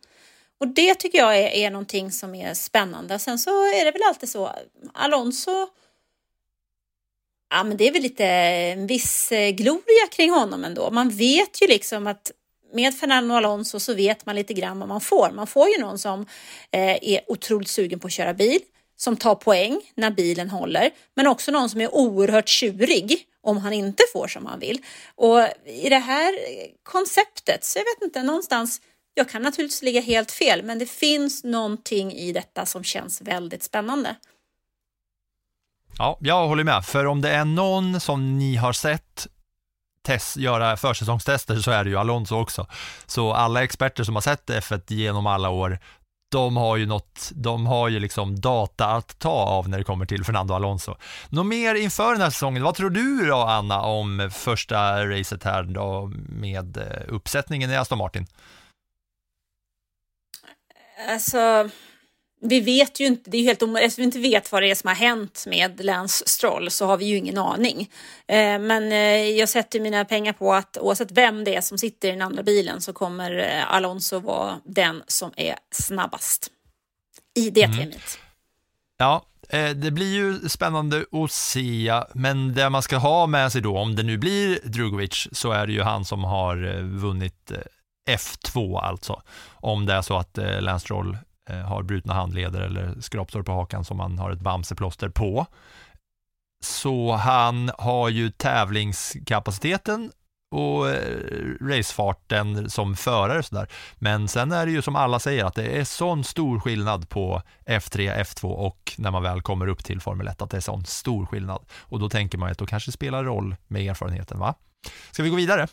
Och 0.59 0.67
det 0.67 0.95
tycker 0.95 1.17
jag 1.17 1.37
är, 1.37 1.47
är 1.47 1.71
någonting 1.71 2.11
som 2.11 2.35
är 2.35 2.53
spännande. 2.53 3.19
Sen 3.19 3.39
så 3.39 3.49
är 3.65 3.85
det 3.85 3.91
väl 3.91 4.01
alltid 4.07 4.29
så, 4.29 4.51
Alonso, 4.93 5.67
ja 7.49 7.63
men 7.63 7.77
det 7.77 7.87
är 7.87 7.91
väl 7.91 8.01
lite 8.01 8.25
en 8.25 8.87
viss 8.87 9.31
eh, 9.31 9.49
gloria 9.49 10.07
kring 10.11 10.31
honom 10.31 10.63
ändå. 10.63 10.91
Man 10.91 11.09
vet 11.09 11.61
ju 11.61 11.67
liksom 11.67 12.07
att 12.07 12.31
med 12.73 12.95
Fernando 12.95 13.35
Alonso 13.35 13.79
så 13.79 13.93
vet 13.93 14.25
man 14.25 14.35
lite 14.35 14.53
grann 14.53 14.79
vad 14.79 14.89
man 14.89 15.01
får. 15.01 15.31
Man 15.31 15.47
får 15.47 15.69
ju 15.69 15.77
någon 15.77 15.99
som 15.99 16.21
eh, 16.71 16.97
är 17.01 17.21
otroligt 17.31 17.69
sugen 17.69 17.99
på 17.99 18.07
att 18.07 18.13
köra 18.13 18.33
bil, 18.33 18.59
som 18.97 19.17
tar 19.17 19.35
poäng 19.35 19.81
när 19.95 20.11
bilen 20.11 20.49
håller, 20.49 20.89
men 21.15 21.27
också 21.27 21.51
någon 21.51 21.69
som 21.69 21.81
är 21.81 21.95
oerhört 21.95 22.49
tjurig 22.49 23.25
om 23.41 23.57
han 23.57 23.73
inte 23.73 24.03
får 24.13 24.27
som 24.27 24.45
han 24.45 24.59
vill. 24.59 24.81
Och 25.15 25.47
i 25.65 25.89
det 25.89 25.99
här 25.99 26.35
konceptet 26.83 27.63
så 27.63 27.79
jag 27.79 27.83
vet 27.83 28.03
inte, 28.03 28.23
någonstans 28.23 28.81
jag 29.13 29.29
kan 29.29 29.41
naturligtvis 29.41 29.81
ligga 29.81 30.01
helt 30.01 30.31
fel, 30.31 30.63
men 30.63 30.79
det 30.79 30.85
finns 30.85 31.43
någonting 31.43 32.13
i 32.13 32.31
detta 32.31 32.65
som 32.65 32.83
känns 32.83 33.21
väldigt 33.21 33.63
spännande. 33.63 34.15
Ja, 35.97 36.17
jag 36.21 36.47
håller 36.47 36.63
med, 36.63 36.85
för 36.85 37.05
om 37.05 37.21
det 37.21 37.29
är 37.29 37.45
någon 37.45 37.99
som 37.99 38.37
ni 38.39 38.55
har 38.55 38.73
sett 38.73 39.27
test, 40.07 40.37
göra 40.37 40.77
försäsongstester 40.77 41.55
så 41.55 41.71
är 41.71 41.83
det 41.83 41.89
ju 41.89 41.97
Alonso 41.97 42.35
också. 42.35 42.67
Så 43.05 43.33
alla 43.33 43.63
experter 43.63 44.03
som 44.03 44.15
har 44.15 44.21
sett 44.21 44.49
F1 44.49 44.93
genom 44.93 45.27
alla 45.27 45.49
år, 45.49 45.79
de 46.31 46.57
har 46.57 46.77
ju 46.77 46.85
något, 46.85 47.31
de 47.35 47.65
har 47.65 47.89
ju 47.89 47.99
liksom 47.99 48.39
data 48.39 48.85
att 48.85 49.19
ta 49.19 49.31
av 49.31 49.69
när 49.69 49.77
det 49.77 49.83
kommer 49.83 50.05
till 50.05 50.23
Fernando 50.23 50.53
Alonso. 50.53 50.95
Något 51.29 51.45
mer 51.45 51.75
inför 51.75 52.11
den 52.11 52.21
här 52.21 52.29
säsongen, 52.29 52.63
vad 52.63 52.75
tror 52.75 52.89
du 52.89 53.27
då 53.27 53.37
Anna 53.37 53.81
om 53.81 54.29
första 54.33 55.07
racet 55.07 55.43
här 55.43 55.63
då 55.63 56.11
med 56.29 56.77
eh, 56.77 56.83
uppsättningen 57.07 57.71
i 57.71 57.75
Aston 57.75 57.97
Martin? 57.97 58.27
Alltså, 61.09 61.69
vi 62.39 62.59
vet 62.59 62.99
ju 62.99 63.05
inte, 63.05 63.29
det 63.29 63.37
är 63.37 63.43
helt 63.43 63.63
omöjligt, 63.63 63.87
eftersom 63.87 64.01
vi 64.01 64.05
inte 64.05 64.19
vet 64.19 64.51
vad 64.51 64.63
det 64.63 64.71
är 64.71 64.75
som 64.75 64.87
har 64.87 64.95
hänt 64.95 65.43
med 65.47 65.85
Lance 65.85 66.23
Stroll 66.27 66.71
så 66.71 66.85
har 66.85 66.97
vi 66.97 67.05
ju 67.05 67.17
ingen 67.17 67.37
aning. 67.37 67.89
Eh, 68.27 68.59
men 68.59 68.91
eh, 68.91 69.29
jag 69.29 69.49
sätter 69.49 69.79
mina 69.79 70.05
pengar 70.05 70.33
på 70.33 70.53
att 70.53 70.77
oavsett 70.77 71.11
vem 71.11 71.43
det 71.43 71.55
är 71.55 71.61
som 71.61 71.77
sitter 71.77 72.07
i 72.07 72.11
den 72.11 72.21
andra 72.21 72.43
bilen 72.43 72.81
så 72.81 72.93
kommer 72.93 73.39
eh, 73.39 73.73
Alonso 73.73 74.19
vara 74.19 74.59
den 74.65 75.03
som 75.07 75.31
är 75.35 75.55
snabbast 75.71 76.51
i 77.35 77.49
det 77.49 77.63
mm. 77.63 77.77
teamet. 77.77 78.19
Ja, 78.97 79.25
det 79.75 79.91
blir 79.91 80.13
ju 80.13 80.49
spännande 80.49 81.05
att 81.11 81.31
se, 81.31 82.01
men 82.13 82.53
det 82.53 82.69
man 82.69 82.81
ska 82.81 82.97
ha 82.97 83.27
med 83.27 83.51
sig 83.51 83.61
då, 83.61 83.77
om 83.77 83.95
det 83.95 84.03
nu 84.03 84.17
blir 84.17 84.59
Drugovic, 84.63 85.27
så 85.31 85.51
är 85.51 85.67
det 85.67 85.73
ju 85.73 85.81
han 85.81 86.05
som 86.05 86.23
har 86.23 86.81
vunnit 86.81 87.51
F2 88.09 88.79
alltså. 88.79 89.21
Om 89.53 89.85
det 89.85 89.93
är 89.93 90.01
så 90.01 90.17
att 90.17 90.37
Lance 90.59 90.83
Stroll 90.83 91.17
Eh, 91.47 91.59
har 91.59 91.83
brutna 91.83 92.13
handleder 92.13 92.61
eller 92.61 93.01
skrapsår 93.01 93.43
på 93.43 93.51
hakan 93.51 93.85
som 93.85 93.97
man 93.97 94.19
har 94.19 94.31
ett 94.31 94.39
bamseplåster 94.39 95.09
på. 95.09 95.45
Så 96.63 97.11
han 97.11 97.71
har 97.77 98.09
ju 98.09 98.31
tävlingskapaciteten 98.31 100.11
och 100.51 100.89
eh, 100.89 101.55
racefarten 101.61 102.69
som 102.69 102.95
förare. 102.95 103.43
Sådär. 103.43 103.67
Men 103.95 104.27
sen 104.27 104.51
är 104.51 104.65
det 104.65 104.71
ju 104.71 104.81
som 104.81 104.95
alla 104.95 105.19
säger 105.19 105.45
att 105.45 105.55
det 105.55 105.79
är 105.79 105.83
sån 105.83 106.23
stor 106.23 106.59
skillnad 106.59 107.09
på 107.09 107.41
F3, 107.65 108.23
F2 108.23 108.45
och 108.45 108.93
när 108.97 109.11
man 109.11 109.23
väl 109.23 109.41
kommer 109.41 109.67
upp 109.67 109.83
till 109.83 110.01
Formel 110.01 110.27
1 110.27 110.41
att 110.41 110.49
det 110.49 110.57
är 110.57 110.61
sån 110.61 110.85
stor 110.85 111.25
skillnad. 111.25 111.65
Och 111.79 111.99
då 111.99 112.09
tänker 112.09 112.37
man 112.37 112.51
att 112.51 112.57
då 112.57 112.65
kanske 112.65 112.87
det 112.87 112.93
spelar 112.93 113.23
roll 113.23 113.55
med 113.67 113.89
erfarenheten. 113.89 114.39
va? 114.39 114.55
Ska 115.11 115.23
vi 115.23 115.29
gå 115.29 115.35
vidare? 115.35 115.67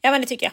Ja, 0.00 0.10
men 0.10 0.20
det 0.20 0.26
tycker 0.26 0.46
jag. 0.46 0.52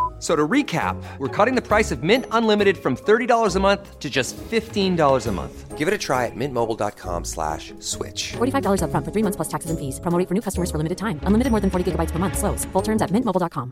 So 0.21 0.35
to 0.35 0.47
recap, 0.47 1.01
we're 1.17 1.45
cutting 1.45 1.55
the 1.55 1.67
price 1.67 1.89
of 1.91 2.03
Mint 2.03 2.25
Unlimited 2.31 2.77
from 2.77 2.95
$30 2.95 3.55
a 3.55 3.59
month 3.59 3.99
to 3.99 4.07
just 4.07 4.37
$15 4.37 5.27
a 5.27 5.31
month. 5.31 5.77
Give 5.79 5.87
it 5.87 5.93
a 5.95 5.97
try 5.97 6.27
at 6.27 6.35
mintmobile.com 6.35 7.25
slash 7.25 7.73
switch. 7.79 8.33
$45 8.33 8.83
up 8.83 8.91
front 8.91 9.03
for 9.03 9.11
three 9.11 9.23
months 9.23 9.35
plus 9.35 9.47
taxes 9.47 9.71
and 9.71 9.79
fees. 9.79 9.99
Promoting 9.99 10.27
for 10.27 10.35
new 10.35 10.41
customers 10.41 10.69
for 10.69 10.77
limited 10.77 10.99
time. 10.99 11.19
Unlimited 11.23 11.49
more 11.49 11.59
than 11.59 11.71
40 11.71 11.91
gigabytes 11.91 12.11
per 12.11 12.19
month. 12.19 12.37
Slows. 12.37 12.65
Full 12.65 12.83
terms 12.83 13.01
at 13.01 13.09
mintmobile.com. 13.09 13.71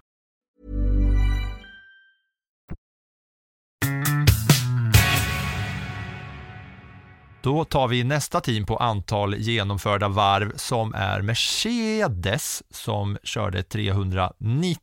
Då 7.41 7.65
tar 7.65 7.87
vi 7.87 8.03
nästa 8.03 8.41
team 8.41 8.65
på 8.65 8.77
antal 8.77 9.35
genomförda 9.35 10.07
varv 10.07 10.51
som 10.55 10.93
är 10.93 11.21
Mercedes 11.21 12.63
som 12.69 13.17
körde 13.23 13.63
398 13.63 14.79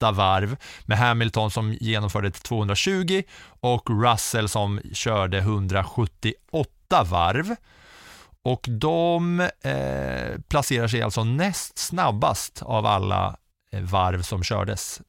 åtta 0.00 0.12
varv 0.12 0.56
med 0.86 0.98
Hamilton 0.98 1.50
som 1.50 1.76
genomförde 1.80 2.28
ett 2.28 2.42
220 2.42 3.22
och 3.60 3.90
Russell 4.02 4.48
som 4.48 4.80
körde 4.92 5.38
178 5.38 7.04
varv. 7.10 7.54
Och 8.42 8.66
de 8.68 9.40
eh, 9.40 10.40
placerar 10.48 10.88
sig 10.88 11.02
alltså 11.02 11.24
näst 11.24 11.78
snabbast 11.78 12.62
av 12.62 12.86
alla 12.86 13.36
eh, 13.72 13.82
varv 13.82 14.22
som 14.22 14.42
kördes. 14.42 15.02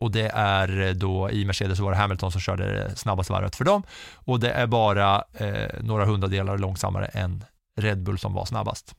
Och 0.00 0.10
det 0.10 0.28
är 0.34 0.80
eh, 0.80 0.90
då 0.90 1.30
i 1.30 1.44
Mercedes 1.44 1.78
var 1.78 1.90
det 1.90 1.96
Hamilton 1.96 2.32
som 2.32 2.40
körde 2.40 2.72
det 2.72 2.96
snabbaste 2.96 3.32
varvet 3.32 3.56
för 3.56 3.64
dem 3.64 3.82
och 4.14 4.40
det 4.40 4.50
är 4.50 4.66
bara 4.66 5.24
eh, 5.32 5.82
några 5.82 6.04
hundradelar 6.04 6.58
långsammare 6.58 7.06
än 7.06 7.44
Red 7.80 8.02
Bull 8.02 8.18
som 8.18 8.32
var 8.34 8.44
snabbast. 8.44 8.94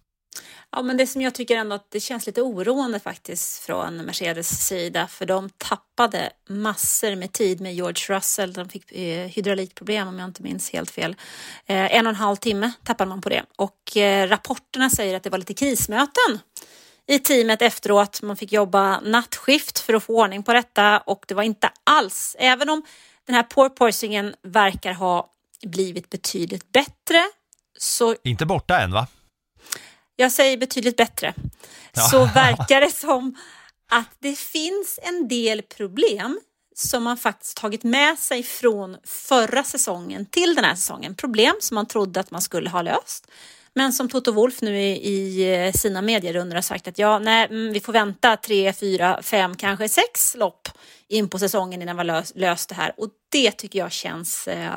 Ja, 0.71 0.81
men 0.81 0.97
det 0.97 1.07
som 1.07 1.21
jag 1.21 1.35
tycker 1.35 1.57
ändå 1.57 1.75
att 1.75 1.91
det 1.91 1.99
känns 1.99 2.25
lite 2.25 2.41
oroande 2.41 2.99
faktiskt 2.99 3.59
från 3.63 3.97
Mercedes 3.97 4.67
sida, 4.67 5.07
för 5.07 5.25
de 5.25 5.49
tappade 5.49 6.29
massor 6.49 7.15
med 7.15 7.31
tid 7.31 7.61
med 7.61 7.75
George 7.75 8.15
Russell. 8.15 8.53
De 8.53 8.69
fick 8.69 8.91
eh, 8.91 9.27
hydraulikproblem 9.27 10.07
om 10.07 10.19
jag 10.19 10.27
inte 10.27 10.43
minns 10.43 10.69
helt 10.69 10.91
fel. 10.91 11.15
Eh, 11.65 11.95
en 11.95 12.05
och 12.05 12.09
en 12.09 12.15
halv 12.15 12.35
timme 12.35 12.71
tappade 12.83 13.09
man 13.09 13.21
på 13.21 13.29
det 13.29 13.43
och 13.55 13.97
eh, 13.97 14.27
rapporterna 14.27 14.89
säger 14.89 15.15
att 15.15 15.23
det 15.23 15.29
var 15.29 15.37
lite 15.37 15.53
krismöten 15.53 16.39
i 17.07 17.19
teamet 17.19 17.61
efteråt. 17.61 18.21
Man 18.21 18.37
fick 18.37 18.51
jobba 18.51 18.99
nattskift 18.99 19.79
för 19.79 19.93
att 19.93 20.03
få 20.03 20.13
ordning 20.21 20.43
på 20.43 20.53
detta 20.53 20.99
och 20.99 21.25
det 21.27 21.33
var 21.33 21.43
inte 21.43 21.69
alls, 21.83 22.35
även 22.39 22.69
om 22.69 22.83
den 23.25 23.35
här 23.35 23.43
porpoisingen 23.43 24.35
verkar 24.41 24.93
ha 24.93 25.29
blivit 25.65 26.09
betydligt 26.09 26.71
bättre 26.71 27.23
så 27.77 28.15
Inte 28.23 28.45
borta 28.45 28.79
än 28.79 28.91
va? 28.91 29.07
Jag 30.15 30.31
säger 30.31 30.57
betydligt 30.57 30.97
bättre, 30.97 31.33
så 32.09 32.25
verkar 32.25 32.81
det 32.81 32.91
som 32.91 33.35
att 33.91 34.15
det 34.19 34.37
finns 34.37 34.99
en 35.03 35.27
del 35.27 35.61
problem 35.61 36.39
som 36.75 37.03
man 37.03 37.17
faktiskt 37.17 37.57
tagit 37.57 37.83
med 37.83 38.19
sig 38.19 38.43
från 38.43 38.97
förra 39.03 39.63
säsongen 39.63 40.25
till 40.25 40.55
den 40.55 40.65
här 40.65 40.75
säsongen. 40.75 41.15
Problem 41.15 41.55
som 41.59 41.75
man 41.75 41.85
trodde 41.85 42.19
att 42.19 42.31
man 42.31 42.41
skulle 42.41 42.69
ha 42.69 42.81
löst. 42.81 43.27
Men 43.73 43.93
som 43.93 44.09
Toto 44.09 44.31
Wolf 44.31 44.61
nu 44.61 44.81
i, 44.81 44.91
i 44.91 45.71
sina 45.75 46.01
medierundor 46.01 46.55
har 46.55 46.61
sagt 46.61 46.87
att 46.87 46.97
ja, 46.97 47.19
nej, 47.19 47.45
mm, 47.45 47.73
vi 47.73 47.79
får 47.79 47.93
vänta 47.93 48.37
tre, 48.37 48.73
fyra, 48.73 49.21
fem, 49.23 49.55
kanske 49.55 49.89
sex 49.89 50.35
lopp 50.35 50.67
in 51.07 51.29
på 51.29 51.39
säsongen 51.39 51.81
innan 51.81 51.95
vi 51.95 51.99
har 51.99 52.05
löst, 52.05 52.35
löst 52.35 52.69
det 52.69 52.75
här. 52.75 52.93
Och 52.97 53.09
det 53.29 53.51
tycker 53.51 53.79
jag 53.79 53.91
känns 53.91 54.47
eh, 54.47 54.71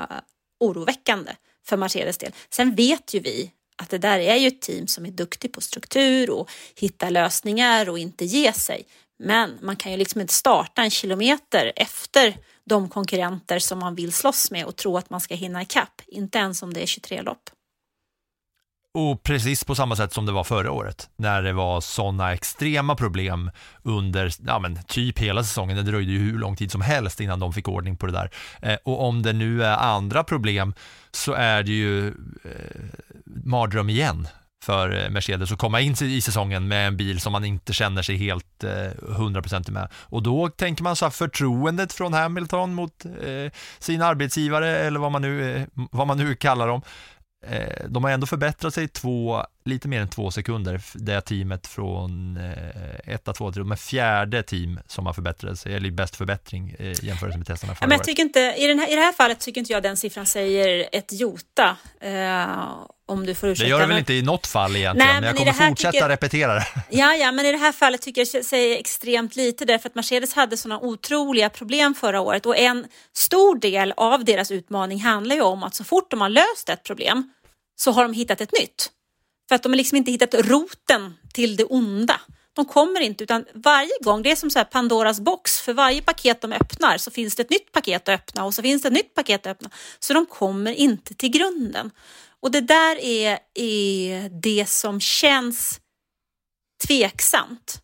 oroväckande 0.60 1.32
för 1.66 1.76
Mercedes 1.76 2.18
del. 2.18 2.32
Sen 2.50 2.74
vet 2.74 3.14
ju 3.14 3.20
vi 3.20 3.52
att 3.82 3.90
det 3.90 3.98
där 3.98 4.18
är 4.18 4.36
ju 4.36 4.48
ett 4.48 4.60
team 4.60 4.86
som 4.86 5.06
är 5.06 5.10
duktig 5.10 5.52
på 5.52 5.60
struktur 5.60 6.30
och 6.30 6.50
hitta 6.74 7.10
lösningar 7.10 7.88
och 7.88 7.98
inte 7.98 8.24
ge 8.24 8.52
sig. 8.52 8.86
Men 9.18 9.58
man 9.62 9.76
kan 9.76 9.92
ju 9.92 9.98
liksom 9.98 10.20
inte 10.20 10.34
starta 10.34 10.82
en 10.82 10.90
kilometer 10.90 11.72
efter 11.76 12.36
de 12.64 12.88
konkurrenter 12.88 13.58
som 13.58 13.78
man 13.78 13.94
vill 13.94 14.12
slåss 14.12 14.50
med 14.50 14.64
och 14.64 14.76
tro 14.76 14.96
att 14.96 15.10
man 15.10 15.20
ska 15.20 15.34
hinna 15.34 15.62
ikapp. 15.62 16.02
Inte 16.06 16.38
ens 16.38 16.62
om 16.62 16.74
det 16.74 16.82
är 16.82 16.86
23 16.86 17.22
lopp. 17.22 17.50
Och 18.94 19.22
precis 19.22 19.64
på 19.64 19.74
samma 19.74 19.96
sätt 19.96 20.12
som 20.12 20.26
det 20.26 20.32
var 20.32 20.44
förra 20.44 20.70
året, 20.70 21.10
när 21.16 21.42
det 21.42 21.52
var 21.52 21.80
sådana 21.80 22.32
extrema 22.32 22.96
problem 22.96 23.50
under 23.82 24.32
ja, 24.46 24.58
men 24.58 24.78
typ 24.82 25.18
hela 25.18 25.44
säsongen. 25.44 25.76
Det 25.76 25.82
dröjde 25.82 26.12
ju 26.12 26.18
hur 26.18 26.38
lång 26.38 26.56
tid 26.56 26.72
som 26.72 26.80
helst 26.80 27.20
innan 27.20 27.40
de 27.40 27.52
fick 27.52 27.68
ordning 27.68 27.96
på 27.96 28.06
det 28.06 28.12
där. 28.12 28.30
Eh, 28.62 28.78
och 28.84 29.04
om 29.04 29.22
det 29.22 29.32
nu 29.32 29.64
är 29.64 29.76
andra 29.76 30.24
problem 30.24 30.74
så 31.10 31.32
är 31.32 31.62
det 31.62 31.72
ju 31.72 32.08
eh, 32.08 32.12
mardröm 33.44 33.90
igen 33.90 34.28
för 34.62 35.04
eh, 35.04 35.10
Mercedes 35.10 35.52
att 35.52 35.58
komma 35.58 35.80
in 35.80 35.94
i 36.02 36.20
säsongen 36.20 36.68
med 36.68 36.86
en 36.86 36.96
bil 36.96 37.20
som 37.20 37.32
man 37.32 37.44
inte 37.44 37.72
känner 37.72 38.02
sig 38.02 38.16
helt 38.16 38.64
eh, 38.64 38.70
100% 38.70 39.70
med. 39.70 39.88
Och 39.94 40.22
då 40.22 40.48
tänker 40.48 40.82
man 40.82 40.96
så 40.96 41.04
här, 41.04 41.10
förtroendet 41.10 41.92
från 41.92 42.12
Hamilton 42.12 42.74
mot 42.74 43.04
eh, 43.04 43.52
sina 43.78 44.06
arbetsgivare 44.06 44.76
eller 44.78 45.00
vad 45.00 45.12
man 45.12 45.22
nu, 45.22 45.56
eh, 45.56 45.66
vad 45.74 46.06
man 46.06 46.18
nu 46.18 46.34
kallar 46.34 46.68
dem. 46.68 46.82
Eh, 47.46 47.88
de 47.88 48.04
har 48.04 48.10
ändå 48.10 48.26
förbättrat 48.26 48.74
sig 48.74 48.88
två, 48.88 49.42
lite 49.64 49.88
mer 49.88 50.00
än 50.00 50.08
två 50.08 50.30
sekunder, 50.30 50.80
det 50.94 51.20
teamet 51.20 51.66
från 51.66 52.36
eh, 52.36 53.14
etta, 53.14 53.32
två, 53.32 53.52
tre, 53.52 53.62
de 53.62 53.72
är 53.72 53.76
fjärde 53.76 54.42
team 54.42 54.80
som 54.86 55.06
har 55.06 55.12
förbättrat 55.12 55.58
sig, 55.58 55.74
eller 55.74 55.90
bäst 55.90 56.16
förbättring 56.16 56.74
eh, 56.78 56.86
i 56.86 57.06
jämförelse 57.06 57.38
med 57.38 57.46
testerna 57.46 57.70
Ja, 57.72 57.76
förra 57.76 57.86
men 57.86 57.90
jag 57.94 57.98
året. 57.98 58.06
tycker 58.06 58.22
inte, 58.22 58.40
i, 58.58 58.66
den 58.66 58.78
här, 58.78 58.92
I 58.92 58.94
det 58.94 59.00
här 59.00 59.12
fallet 59.12 59.40
tycker 59.40 59.60
inte 59.60 59.72
jag 59.72 59.82
den 59.82 59.96
siffran 59.96 60.26
säger 60.26 60.88
ett 60.92 61.12
jota. 61.12 61.76
Eh, 62.00 62.56
om 63.08 63.26
du 63.26 63.34
får 63.34 63.46
Det 63.46 63.52
ursäkta. 63.52 63.68
gör 63.70 63.80
det 63.80 63.86
väl 63.86 63.98
inte 63.98 64.12
i 64.14 64.22
något 64.22 64.46
fall 64.46 64.76
egentligen, 64.76 65.06
Nej, 65.06 65.14
men 65.14 65.24
jag 65.24 65.34
men 65.34 65.36
kommer 65.54 65.60
det 65.62 65.68
fortsätta 65.68 65.92
tycker- 65.92 66.08
repetera 66.08 66.54
det. 66.54 66.66
Ja, 66.90 67.14
ja, 67.14 67.32
men 67.32 67.46
i 67.46 67.52
det 67.52 67.58
här 67.58 67.72
fallet 67.72 68.02
tycker 68.02 68.20
jag 68.20 68.28
det 68.32 68.44
säger 68.44 68.78
extremt 68.78 69.36
lite 69.36 69.64
därför 69.64 69.88
att 69.88 69.94
Mercedes 69.94 70.34
hade 70.34 70.56
sådana 70.56 70.80
otroliga 70.80 71.50
problem 71.50 71.94
förra 71.94 72.20
året 72.20 72.46
och 72.46 72.56
en 72.56 72.86
stor 73.16 73.58
del 73.58 73.92
av 73.96 74.24
deras 74.24 74.50
utmaning 74.50 75.00
handlar 75.00 75.36
ju 75.36 75.42
om 75.42 75.62
att 75.62 75.74
så 75.74 75.84
fort 75.84 76.10
de 76.10 76.20
har 76.20 76.28
löst 76.28 76.68
ett 76.68 76.82
problem 76.84 77.32
så 77.76 77.90
har 77.92 78.02
de 78.02 78.12
hittat 78.12 78.40
ett 78.40 78.52
nytt. 78.60 78.90
För 79.48 79.54
att 79.54 79.62
de 79.62 79.72
har 79.72 79.76
liksom 79.76 79.96
inte 79.98 80.10
hittat 80.10 80.34
roten 80.34 81.14
till 81.34 81.56
det 81.56 81.64
onda. 81.64 82.20
De 82.58 82.64
kommer 82.64 83.00
inte, 83.00 83.24
utan 83.24 83.44
varje 83.54 83.90
gång, 84.00 84.22
det 84.22 84.30
är 84.30 84.36
som 84.36 84.50
så 84.50 84.58
här 84.58 84.64
Pandoras 84.64 85.20
box, 85.20 85.60
för 85.60 85.72
varje 85.72 86.02
paket 86.02 86.40
de 86.40 86.52
öppnar 86.52 86.98
så 86.98 87.10
finns 87.10 87.36
det 87.36 87.42
ett 87.42 87.50
nytt 87.50 87.72
paket 87.72 88.08
att 88.08 88.14
öppna 88.14 88.44
och 88.44 88.54
så 88.54 88.62
finns 88.62 88.82
det 88.82 88.88
ett 88.88 88.94
nytt 88.94 89.14
paket 89.14 89.46
att 89.46 89.50
öppna. 89.50 89.70
Så 89.98 90.14
de 90.14 90.26
kommer 90.26 90.72
inte 90.72 91.14
till 91.14 91.30
grunden. 91.30 91.90
Och 92.40 92.50
det 92.50 92.60
där 92.60 92.96
är, 92.96 93.38
är 93.54 94.28
det 94.42 94.68
som 94.68 95.00
känns 95.00 95.80
tveksamt. 96.86 97.82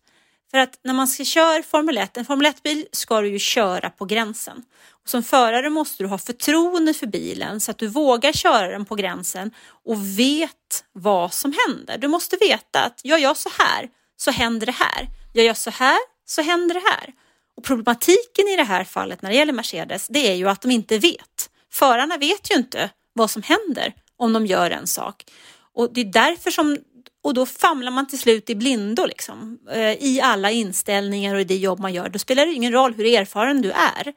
För 0.51 0.57
att 0.57 0.79
när 0.83 0.93
man 0.93 1.07
ska 1.07 1.23
köra 1.23 1.63
Formel 1.63 1.97
1, 1.97 2.17
en 2.17 2.25
Formel 2.25 2.47
1-bil 2.47 2.87
ska 2.91 3.21
du 3.21 3.27
ju 3.27 3.39
köra 3.39 3.89
på 3.89 4.05
gränsen. 4.05 4.63
Och 5.03 5.09
som 5.09 5.23
förare 5.23 5.69
måste 5.69 6.03
du 6.03 6.07
ha 6.07 6.17
förtroende 6.17 6.93
för 6.93 7.07
bilen 7.07 7.61
så 7.61 7.71
att 7.71 7.77
du 7.77 7.87
vågar 7.87 8.33
köra 8.33 8.67
den 8.67 8.85
på 8.85 8.95
gränsen 8.95 9.51
och 9.85 10.19
vet 10.19 10.83
vad 10.93 11.33
som 11.33 11.53
händer. 11.67 11.97
Du 11.97 12.07
måste 12.07 12.37
veta 12.37 12.83
att 12.83 13.01
gör 13.03 13.17
jag 13.17 13.37
så 13.37 13.49
här 13.57 13.89
så 14.17 14.31
händer 14.31 14.65
det 14.65 14.71
här. 14.71 15.07
Gör 15.33 15.43
jag 15.43 15.57
så 15.57 15.69
här 15.69 15.97
så 16.25 16.41
händer 16.41 16.75
det 16.75 16.83
här. 16.89 17.13
Och 17.57 17.63
problematiken 17.63 18.47
i 18.47 18.55
det 18.55 18.63
här 18.63 18.83
fallet 18.83 19.21
när 19.21 19.29
det 19.29 19.35
gäller 19.35 19.53
Mercedes, 19.53 20.07
det 20.07 20.31
är 20.31 20.35
ju 20.35 20.49
att 20.49 20.61
de 20.61 20.71
inte 20.71 20.97
vet. 20.97 21.49
Förarna 21.71 22.17
vet 22.17 22.51
ju 22.51 22.55
inte 22.55 22.89
vad 23.13 23.31
som 23.31 23.41
händer 23.41 23.93
om 24.17 24.33
de 24.33 24.45
gör 24.45 24.71
en 24.71 24.87
sak. 24.87 25.25
Och 25.73 25.93
det 25.93 26.01
är 26.01 26.05
därför 26.05 26.51
som 26.51 26.77
och 27.23 27.33
då 27.33 27.45
famlar 27.45 27.91
man 27.91 28.07
till 28.07 28.19
slut 28.19 28.49
i 28.49 28.55
blindo 28.55 29.05
liksom, 29.05 29.59
eh, 29.71 30.03
i 30.03 30.21
alla 30.23 30.51
inställningar 30.51 31.35
och 31.35 31.41
i 31.41 31.43
det 31.43 31.57
jobb 31.57 31.79
man 31.79 31.93
gör. 31.93 32.09
Då 32.09 32.19
spelar 32.19 32.45
det 32.45 32.53
ingen 32.53 32.71
roll 32.71 32.93
hur 32.93 33.05
erfaren 33.05 33.61
du 33.61 33.71
är. 33.71 34.13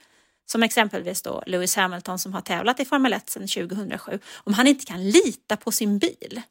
Som 0.46 0.62
exempelvis 0.62 1.22
då 1.22 1.42
Lewis 1.46 1.76
Hamilton 1.76 2.18
som 2.18 2.34
har 2.34 2.40
tävlat 2.40 2.80
i 2.80 2.84
Formel 2.84 3.12
1 3.12 3.30
sedan 3.30 3.48
2007. 3.48 4.18
Om 4.34 4.54
han 4.54 4.66
inte 4.66 4.84
kan 4.84 5.10
lita 5.10 5.56
på 5.56 5.72
sin 5.72 5.98
bil 5.98 6.42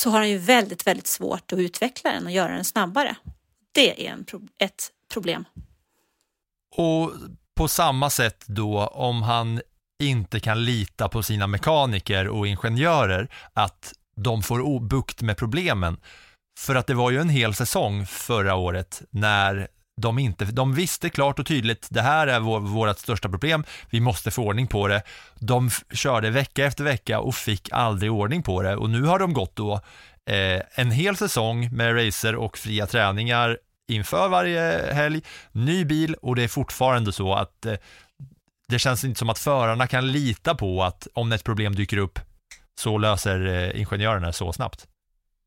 så 0.00 0.10
har 0.10 0.18
han 0.18 0.30
ju 0.30 0.38
väldigt, 0.38 0.86
väldigt 0.86 1.06
svårt 1.06 1.52
att 1.52 1.58
utveckla 1.58 2.12
den 2.12 2.24
och 2.24 2.32
göra 2.32 2.54
den 2.54 2.64
snabbare. 2.64 3.16
Det 3.72 4.06
är 4.06 4.12
en 4.12 4.24
pro- 4.24 4.48
ett 4.58 4.90
problem. 5.12 5.44
Och 6.76 7.12
på 7.54 7.68
samma 7.68 8.10
sätt 8.10 8.44
då, 8.46 8.86
om 8.86 9.22
han 9.22 9.60
inte 10.02 10.40
kan 10.40 10.64
lita 10.64 11.08
på 11.08 11.22
sina 11.22 11.46
mekaniker 11.46 12.28
och 12.28 12.46
ingenjörer, 12.46 13.28
att 13.52 13.92
de 14.16 14.42
får 14.42 14.80
bukt 14.80 15.22
med 15.22 15.36
problemen. 15.36 16.00
För 16.58 16.74
att 16.74 16.86
det 16.86 16.94
var 16.94 17.10
ju 17.10 17.20
en 17.20 17.28
hel 17.28 17.54
säsong 17.54 18.06
förra 18.06 18.54
året 18.54 19.02
när 19.10 19.68
de 20.00 20.18
inte, 20.18 20.44
de 20.44 20.74
visste 20.74 21.10
klart 21.10 21.38
och 21.38 21.46
tydligt, 21.46 21.86
det 21.90 22.02
här 22.02 22.26
är 22.26 22.40
vår, 22.40 22.60
vårt 22.60 22.98
största 22.98 23.28
problem, 23.28 23.64
vi 23.90 24.00
måste 24.00 24.30
få 24.30 24.42
ordning 24.42 24.66
på 24.66 24.88
det. 24.88 25.02
De 25.34 25.70
körde 25.92 26.30
vecka 26.30 26.64
efter 26.64 26.84
vecka 26.84 27.20
och 27.20 27.34
fick 27.34 27.68
aldrig 27.72 28.12
ordning 28.12 28.42
på 28.42 28.62
det 28.62 28.76
och 28.76 28.90
nu 28.90 29.02
har 29.02 29.18
de 29.18 29.32
gått 29.32 29.56
då 29.56 29.74
eh, 30.26 30.62
en 30.74 30.90
hel 30.90 31.16
säsong 31.16 31.68
med 31.72 32.06
racer 32.06 32.36
och 32.36 32.58
fria 32.58 32.86
träningar 32.86 33.58
inför 33.88 34.28
varje 34.28 34.92
helg, 34.94 35.22
ny 35.52 35.84
bil 35.84 36.14
och 36.14 36.36
det 36.36 36.42
är 36.42 36.48
fortfarande 36.48 37.12
så 37.12 37.34
att 37.34 37.66
eh, 37.66 37.74
det 38.68 38.78
känns 38.78 39.04
inte 39.04 39.18
som 39.18 39.30
att 39.30 39.38
förarna 39.38 39.86
kan 39.86 40.12
lita 40.12 40.54
på 40.54 40.84
att 40.84 41.08
om 41.14 41.32
ett 41.32 41.44
problem 41.44 41.74
dyker 41.74 41.96
upp 41.96 42.18
så 42.80 42.98
löser 42.98 43.46
eh, 43.46 43.80
ingenjörerna 43.80 44.32
så 44.32 44.52
snabbt. 44.52 44.86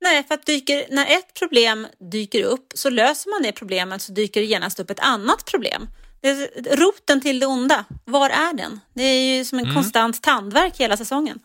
Nej, 0.02 0.24
för 0.28 0.36
att 0.36 0.46
dyker, 0.46 0.86
när 0.90 1.06
ett 1.06 1.34
problem 1.40 1.88
dyker 2.12 2.44
upp 2.44 2.72
så 2.76 2.90
löser 2.90 3.30
man 3.30 3.44
det 3.44 3.52
problemet 3.52 4.02
så 4.02 4.12
dyker 4.12 4.40
det 4.42 4.46
genast 4.48 4.80
upp 4.80 4.90
ett 4.90 5.00
annat 5.00 5.46
problem. 5.46 5.90
Det 6.22 6.34
roten 6.76 7.22
till 7.22 7.40
det 7.40 7.46
onda, 7.46 7.86
var 8.06 8.30
är 8.30 8.54
den? 8.54 8.80
Det 8.94 9.04
är 9.04 9.38
ju 9.38 9.46
som 9.46 9.60
en 9.60 9.64
Mm. 9.66 9.76
konstant 9.76 10.22
tandvärk 10.24 10.78
hela 10.78 10.98
säsongen. 10.98 11.40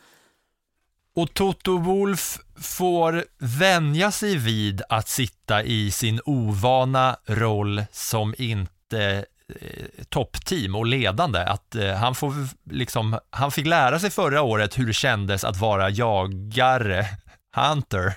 Och 1.16 1.34
Toto 1.34 1.78
Wolf 1.78 2.38
får 2.62 3.24
vänja 3.38 4.10
sig 4.10 4.36
vid 4.36 4.82
att 4.88 5.08
sitta 5.08 5.62
i 5.62 5.90
sin 5.90 6.20
ovana 6.24 7.16
roll 7.26 7.84
som 7.92 8.34
inte 8.38 9.24
eh, 9.60 10.04
toppteam 10.08 10.74
och 10.74 10.86
ledande. 10.86 11.38
Att 11.38 11.74
eh, 11.74 11.94
han, 11.94 12.14
får 12.14 12.34
liksom, 12.70 13.18
han 13.30 13.52
fick 13.52 13.66
lära 13.66 14.00
sig 14.00 14.10
förra 14.10 14.42
året 14.42 14.78
hur 14.78 14.86
det 14.86 14.92
kändes 14.92 15.44
att 15.44 15.56
vara 15.56 15.90
jagare, 15.90 17.06
hunter, 17.56 18.14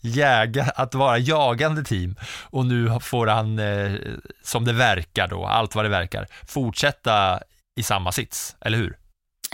jäga, 0.00 0.64
att 0.64 0.94
vara 0.94 1.18
jagande 1.18 1.84
team 1.84 2.16
och 2.50 2.66
nu 2.66 2.98
får 3.00 3.26
han, 3.26 3.58
eh, 3.58 3.92
som 4.42 4.64
det 4.64 4.72
verkar 4.72 5.28
då, 5.28 5.46
allt 5.46 5.74
vad 5.74 5.84
det 5.84 5.88
verkar, 5.88 6.26
fortsätta 6.48 7.40
i 7.76 7.82
samma 7.82 8.12
sits, 8.12 8.56
eller 8.60 8.78
hur? 8.78 8.98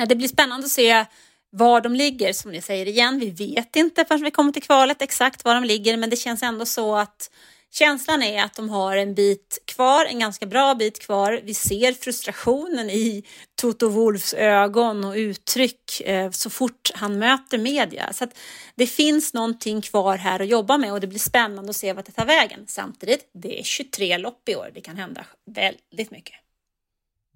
Det 0.09 0.17
blir 0.17 0.29
spännande 0.29 0.65
att 0.65 0.71
se 0.71 1.05
var 1.51 1.81
de 1.81 1.95
ligger, 1.95 2.33
som 2.33 2.51
ni 2.51 2.61
säger 2.61 2.87
igen. 2.87 3.19
Vi 3.19 3.31
vet 3.31 3.77
inte 3.77 4.05
förrän 4.05 4.25
vi 4.25 4.31
kommer 4.31 4.53
till 4.53 4.63
kvalet 4.63 5.03
exakt 5.03 5.45
var 5.45 5.55
de 5.55 5.65
ligger, 5.65 5.97
men 5.97 6.11
det 6.11 6.17
känns 6.17 6.43
ändå 6.43 6.67
så 6.67 6.97
att 6.97 7.31
känslan 7.75 8.23
är 8.23 8.45
att 8.45 8.55
de 8.55 8.71
har 8.71 8.97
en 8.97 9.15
bit 9.15 9.59
kvar, 9.67 10.05
en 10.05 10.19
ganska 10.19 10.47
bra 10.47 10.75
bit 10.75 11.03
kvar. 11.03 11.41
Vi 11.45 11.55
ser 11.55 11.93
frustrationen 11.93 12.91
i 12.91 13.25
Toto 13.55 13.89
Wolfs 13.89 14.35
ögon 14.35 15.05
och 15.05 15.15
uttryck 15.15 16.01
eh, 16.01 16.31
så 16.31 16.51
fort 16.51 16.91
han 16.95 17.19
möter 17.19 17.59
media. 17.59 18.13
Så 18.13 18.25
att 18.25 18.39
det 18.75 18.87
finns 18.87 19.35
någonting 19.35 19.83
kvar 19.83 20.17
här 20.17 20.41
att 20.41 20.49
jobba 20.49 20.79
med 20.79 20.93
och 20.93 21.01
det 21.01 21.07
blir 21.07 21.19
spännande 21.19 21.71
att 21.71 21.77
se 21.77 21.93
vart 21.93 22.07
det 22.07 22.13
tar 22.13 22.27
vägen. 22.27 22.61
Samtidigt, 22.67 23.31
det 23.35 23.61
är 23.61 23.63
23 23.63 24.19
lopp 24.19 24.49
i 24.49 24.57
år. 24.57 24.71
Det 24.75 24.81
kan 24.81 24.97
hända 24.97 25.25
väldigt 25.47 26.11
mycket. 26.11 26.35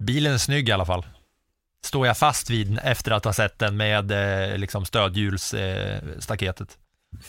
Bilen 0.03 0.33
är 0.33 0.37
snygg 0.37 0.69
i 0.69 0.71
alla 0.71 0.85
fall. 0.85 1.05
Står 1.83 2.07
jag 2.07 2.17
fast 2.17 2.49
vid 2.49 2.79
efter 2.83 3.11
att 3.11 3.25
ha 3.25 3.33
sett 3.33 3.59
den 3.59 3.77
med 3.77 4.11
eh, 4.51 4.57
liksom 4.57 4.85
stödhjulsstaketet. 4.85 6.77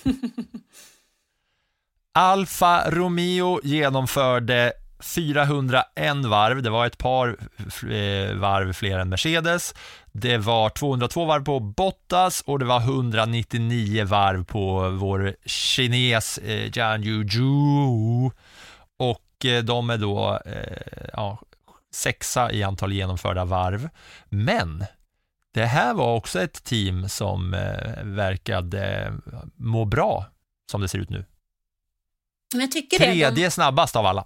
Alfa 2.13 2.91
Romeo 2.91 3.61
genomförde 3.63 4.73
401 5.01 5.85
varv, 6.25 6.63
det 6.63 6.71
var 6.71 6.87
ett 6.87 6.99
par 6.99 7.29
eh, 7.83 8.35
varv 8.35 8.73
fler 8.73 8.99
än 8.99 9.09
Mercedes. 9.09 9.75
Det 10.13 10.39
var 10.39 10.71
202 10.71 11.25
varv 11.25 11.45
på 11.45 11.61
Bottas 11.61 12.43
och 12.47 12.59
det 12.59 12.65
var 12.65 12.81
199 12.81 14.05
varv 14.05 14.45
på 14.45 14.91
vår 14.91 15.37
kines 15.45 16.39
eh, 16.39 16.71
Jian 16.77 17.05
Yuju. 17.05 18.31
Och 18.99 19.45
eh, 19.45 19.65
de 19.65 19.91
är 19.91 19.97
då 19.97 20.41
eh, 20.47 21.09
ja, 21.13 21.39
sexa 21.95 22.53
i 22.53 22.63
antal 22.63 22.93
genomförda 22.93 23.45
varv. 23.45 23.89
Men 24.29 24.85
det 25.55 25.67
här 25.67 25.95
var 25.95 26.15
också 26.17 26.41
ett 26.41 26.65
team 26.65 27.09
som 27.09 27.55
eh, 27.55 28.05
verkade 28.05 29.13
må 29.57 29.85
bra 29.85 30.27
som 30.71 30.81
det 30.81 30.89
ser 30.89 30.99
ut 30.99 31.11
nu. 31.11 31.25
Men 32.53 32.61
jag 32.61 32.73
tycker 32.73 32.97
Tredje 32.97 33.31
det, 33.31 33.45
de... 33.45 33.51
snabbast 33.51 33.97
av 33.97 34.07
alla. 34.07 34.25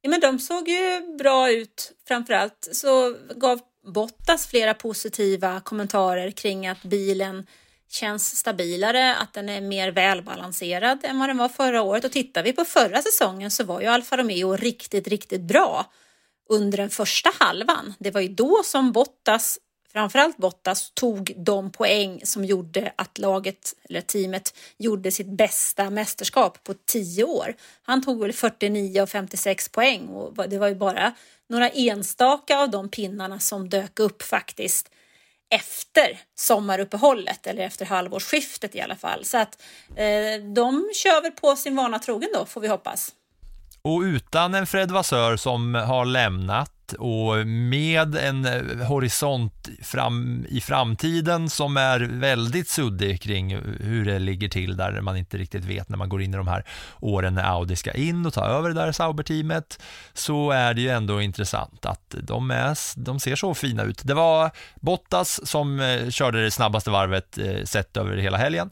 Ja, 0.00 0.10
men 0.10 0.20
de 0.20 0.38
såg 0.38 0.68
ju 0.68 1.16
bra 1.18 1.52
ut. 1.52 1.92
Framförallt 2.08 2.68
så 2.72 3.16
gav 3.36 3.60
Bottas 3.94 4.46
flera 4.46 4.74
positiva 4.74 5.60
kommentarer 5.60 6.30
kring 6.30 6.66
att 6.66 6.82
bilen 6.82 7.46
känns 7.88 8.36
stabilare, 8.36 9.16
att 9.16 9.32
den 9.32 9.48
är 9.48 9.60
mer 9.60 9.92
välbalanserad 9.92 10.98
än 11.02 11.18
vad 11.18 11.28
den 11.28 11.38
var 11.38 11.48
förra 11.48 11.82
året. 11.82 12.04
Och 12.04 12.12
tittar 12.12 12.42
vi 12.42 12.52
på 12.52 12.64
förra 12.64 13.02
säsongen 13.02 13.50
så 13.50 13.64
var 13.64 13.80
ju 13.80 13.86
Alfa 13.86 14.16
Romeo 14.16 14.56
riktigt, 14.56 15.08
riktigt 15.08 15.40
bra 15.40 15.92
under 16.48 16.78
den 16.78 16.90
första 16.90 17.30
halvan. 17.38 17.94
Det 17.98 18.10
var 18.10 18.20
ju 18.20 18.28
då 18.28 18.62
som 18.64 18.92
Bottas 18.92 19.58
framförallt 19.92 20.36
Bottas 20.36 20.90
tog 20.94 21.32
de 21.36 21.72
poäng 21.72 22.20
som 22.24 22.44
gjorde 22.44 22.92
att 22.96 23.18
laget 23.18 23.74
eller 23.88 24.00
teamet 24.00 24.54
gjorde 24.78 25.10
sitt 25.10 25.36
bästa 25.36 25.90
mästerskap 25.90 26.64
på 26.64 26.74
tio 26.86 27.24
år. 27.24 27.54
Han 27.82 28.02
tog 28.02 28.20
väl 28.20 28.32
49 28.32 29.02
och 29.02 29.08
56 29.08 29.68
poäng 29.68 30.08
och 30.08 30.48
det 30.48 30.58
var 30.58 30.68
ju 30.68 30.74
bara 30.74 31.12
några 31.48 31.68
enstaka 31.68 32.58
av 32.58 32.70
de 32.70 32.88
pinnarna 32.88 33.38
som 33.38 33.68
dök 33.68 34.00
upp 34.00 34.22
faktiskt 34.22 34.88
efter 35.54 36.20
sommaruppehållet 36.34 37.46
eller 37.46 37.62
efter 37.62 37.86
halvårsskiftet 37.86 38.74
i 38.74 38.80
alla 38.80 38.96
fall. 38.96 39.24
Så 39.24 39.38
att 39.38 39.62
eh, 39.96 40.44
de 40.54 40.90
kör 40.94 41.22
väl 41.22 41.32
på 41.32 41.56
sin 41.56 41.76
vana 41.76 41.98
trogen 41.98 42.28
då 42.34 42.46
får 42.46 42.60
vi 42.60 42.68
hoppas. 42.68 43.12
Och 43.82 44.00
utan 44.00 44.54
en 44.54 44.66
Fred 44.66 44.90
Vassör 44.90 45.36
som 45.36 45.74
har 45.74 46.04
lämnat 46.04 46.81
och 46.92 47.46
med 47.46 48.16
en 48.16 48.44
eh, 48.44 48.86
horisont 48.86 49.68
fram, 49.82 50.46
i 50.48 50.60
framtiden 50.60 51.50
som 51.50 51.76
är 51.76 52.00
väldigt 52.00 52.68
suddig 52.68 53.22
kring 53.22 53.56
hur 53.80 54.04
det 54.04 54.18
ligger 54.18 54.48
till 54.48 54.76
där 54.76 55.00
man 55.00 55.16
inte 55.16 55.38
riktigt 55.38 55.64
vet 55.64 55.88
när 55.88 55.96
man 55.96 56.08
går 56.08 56.22
in 56.22 56.34
i 56.34 56.36
de 56.36 56.48
här 56.48 56.64
åren 57.00 57.34
när 57.34 57.44
Audi 57.44 57.76
ska 57.76 57.92
in 57.92 58.26
och 58.26 58.34
ta 58.34 58.44
över 58.44 58.68
det 58.68 58.74
där 58.74 58.92
Sauber-teamet 58.92 59.80
så 60.12 60.50
är 60.50 60.74
det 60.74 60.80
ju 60.80 60.88
ändå 60.88 61.22
intressant 61.22 61.86
att 61.86 62.14
de, 62.22 62.50
är, 62.50 62.98
de 63.04 63.20
ser 63.20 63.36
så 63.36 63.54
fina 63.54 63.82
ut. 63.82 64.00
Det 64.04 64.14
var 64.14 64.50
Bottas 64.80 65.46
som 65.46 65.80
eh, 65.80 66.10
körde 66.10 66.44
det 66.44 66.50
snabbaste 66.50 66.90
varvet 66.90 67.38
eh, 67.38 67.64
sett 67.64 67.96
över 67.96 68.16
hela 68.16 68.38
helgen. 68.38 68.70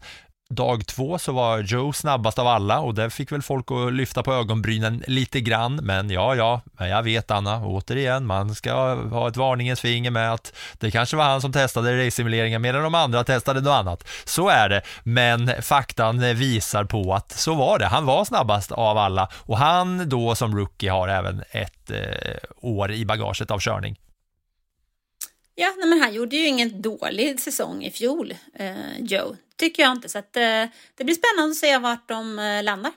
Dag 0.53 0.87
två 0.87 1.19
så 1.19 1.33
var 1.33 1.59
Joe 1.59 1.93
snabbast 1.93 2.39
av 2.39 2.47
alla 2.47 2.81
och 2.81 2.95
det 2.95 3.11
fick 3.11 3.33
väl 3.33 3.43
folk 3.43 3.71
att 3.71 3.93
lyfta 3.93 4.23
på 4.23 4.33
ögonbrynen 4.33 5.05
lite 5.07 5.41
grann. 5.41 5.75
Men 5.75 6.11
ja, 6.11 6.35
ja, 6.35 6.61
jag 6.79 7.03
vet 7.03 7.31
Anna, 7.31 7.67
återigen, 7.67 8.27
man 8.27 8.55
ska 8.55 8.95
ha 8.95 9.29
ett 9.29 9.37
varningens 9.37 9.81
finger 9.81 10.11
med 10.11 10.33
att 10.33 10.55
det 10.79 10.91
kanske 10.91 11.17
var 11.17 11.25
han 11.25 11.41
som 11.41 11.53
testade 11.53 12.07
racesimuleringen 12.07 12.63
medan 12.63 12.83
de 12.83 12.95
andra 12.95 13.25
testade 13.25 13.61
något 13.61 13.71
annat. 13.71 14.09
Så 14.25 14.49
är 14.49 14.69
det, 14.69 14.83
men 15.03 15.63
faktan 15.63 16.21
visar 16.21 16.85
på 16.85 17.15
att 17.15 17.33
så 17.33 17.55
var 17.55 17.79
det. 17.79 17.87
Han 17.87 18.07
var 18.07 18.25
snabbast 18.25 18.73
av 18.73 18.99
alla 18.99 19.29
och 19.35 19.59
han 19.59 20.09
då 20.09 20.35
som 20.35 20.57
rookie 20.57 20.91
har 20.91 21.09
även 21.09 21.43
ett 21.51 21.91
eh, 21.91 22.37
år 22.61 22.93
i 22.93 23.05
bagaget 23.05 23.51
av 23.51 23.59
körning. 23.59 24.01
Ja, 25.55 25.75
men 25.87 26.01
han 26.01 26.15
gjorde 26.15 26.37
ju 26.37 26.47
ingen 26.47 26.83
dålig 26.83 27.41
säsong 27.41 27.83
i 27.85 27.91
fjol, 27.91 28.35
eh, 28.55 28.75
Joe. 29.01 29.37
Tycker 29.61 29.83
jag 29.83 29.93
inte. 29.93 30.09
Så 30.09 30.19
att, 30.19 30.37
eh, 30.37 30.43
det 30.95 31.05
blir 31.05 31.15
spännande 31.15 31.51
att 31.51 31.57
se 31.57 31.79
vart 31.79 32.09
de 32.09 32.39
eh, 32.39 32.63
landar. 32.63 32.93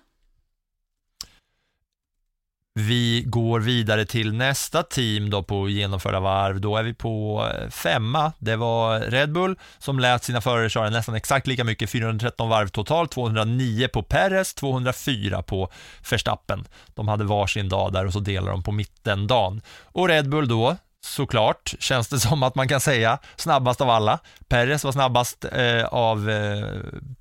Vi 2.76 3.24
går 3.26 3.60
vidare 3.60 4.06
till 4.06 4.34
nästa 4.34 4.84
team 4.84 5.30
då 5.30 5.44
på 5.44 5.70
genomförda 5.70 6.20
varv. 6.20 6.62
Då 6.62 6.78
är 6.78 6.84
vi 6.84 6.94
på 6.94 7.48
eh, 7.54 7.70
femma. 7.70 8.34
Det 8.40 8.56
var 8.56 9.00
Red 9.00 9.32
Bull 9.32 9.60
som 9.78 10.00
lät 10.00 10.24
sina 10.24 10.42
förare 10.42 10.70
köra 10.70 10.90
nästan 10.90 11.16
exakt 11.16 11.48
lika 11.48 11.64
mycket, 11.64 11.90
413 11.90 12.50
varv 12.50 12.68
totalt, 12.68 13.12
209 13.12 13.88
på 13.88 14.04
Perez, 14.04 14.54
204 14.54 15.42
på 15.42 15.70
Verstappen. 16.12 16.66
De 16.88 17.08
hade 17.08 17.24
varsin 17.24 17.70
dag 17.70 17.94
där 17.94 18.06
och 18.06 18.14
så 18.14 18.20
delar 18.20 18.52
de 18.52 18.64
på 18.64 18.72
mittendagen. 18.72 19.62
Och 19.84 20.08
Red 20.08 20.30
Bull 20.30 20.48
då, 20.48 20.78
såklart, 21.06 21.76
känns 21.80 22.08
det 22.08 22.20
som 22.20 22.44
att 22.44 22.56
man 22.56 22.68
kan 22.68 22.80
säga, 22.80 23.20
snabbast 23.36 23.82
av 23.82 23.90
alla. 23.90 24.20
Perez 24.48 24.84
var 24.84 24.92
snabbast 24.92 25.46
eh, 25.46 25.86
av, 25.86 26.30
eh, 26.30 26.68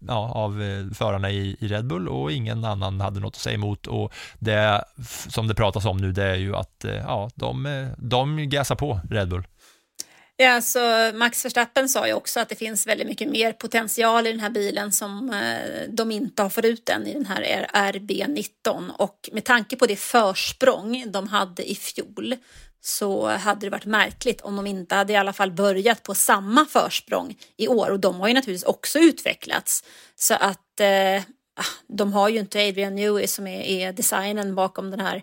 ja, 0.08 0.32
av 0.34 0.62
eh, 0.62 0.94
förarna 0.94 1.30
i, 1.30 1.56
i, 1.60 1.68
Red 1.68 1.86
Bull 1.86 2.08
och 2.08 2.32
ingen 2.32 2.64
annan 2.64 3.00
hade 3.00 3.20
något 3.20 3.34
att 3.34 3.42
säga 3.42 3.54
emot 3.54 3.86
och 3.86 4.12
det 4.38 4.84
som 5.28 5.48
det 5.48 5.54
pratas 5.54 5.84
om 5.84 5.96
nu 5.96 6.12
det 6.12 6.24
är 6.24 6.36
ju 6.36 6.56
att 6.56 6.84
eh, 6.84 6.94
ja, 6.94 7.30
de, 7.34 7.66
eh, 7.66 7.88
de 7.96 8.48
gasar 8.48 8.74
på 8.74 9.00
Red 9.10 9.28
Bull. 9.28 9.46
Ja, 10.36 10.60
så 10.60 11.12
Max 11.14 11.44
Verstappen 11.44 11.88
sa 11.88 12.06
ju 12.06 12.12
också 12.12 12.40
att 12.40 12.48
det 12.48 12.54
finns 12.54 12.86
väldigt 12.86 13.06
mycket 13.06 13.30
mer 13.30 13.52
potential 13.52 14.26
i 14.26 14.30
den 14.30 14.40
här 14.40 14.50
bilen 14.50 14.92
som 14.92 15.30
eh, 15.30 15.88
de 15.88 16.10
inte 16.10 16.42
har 16.42 16.50
fått 16.50 16.64
ut 16.64 16.88
än 16.88 17.06
i 17.06 17.12
den 17.12 17.26
här 17.26 17.66
RB19 17.74 18.90
och 18.98 19.30
med 19.32 19.44
tanke 19.44 19.76
på 19.76 19.86
det 19.86 19.96
försprång 19.96 21.04
de 21.12 21.28
hade 21.28 21.70
i 21.70 21.74
fjol 21.74 22.36
så 22.84 23.26
hade 23.26 23.66
det 23.66 23.70
varit 23.70 23.84
märkligt 23.84 24.40
om 24.40 24.56
de 24.56 24.66
inte 24.66 24.94
hade 24.94 25.12
i 25.12 25.16
alla 25.16 25.32
fall 25.32 25.52
börjat 25.52 26.02
på 26.02 26.14
samma 26.14 26.66
försprång 26.66 27.36
i 27.56 27.68
år 27.68 27.90
och 27.90 28.00
de 28.00 28.20
har 28.20 28.28
ju 28.28 28.34
naturligtvis 28.34 28.68
också 28.68 28.98
utvecklats 28.98 29.84
så 30.16 30.34
att 30.34 30.80
eh, 30.80 31.22
ah, 31.54 31.72
de 31.86 32.12
har 32.12 32.28
ju 32.28 32.38
inte 32.38 32.68
Adrian 32.68 32.94
Newey 32.94 33.26
som 33.26 33.46
är, 33.46 33.62
är 33.62 33.92
designen 33.92 34.54
bakom 34.54 34.90
den 34.90 35.00
här 35.00 35.22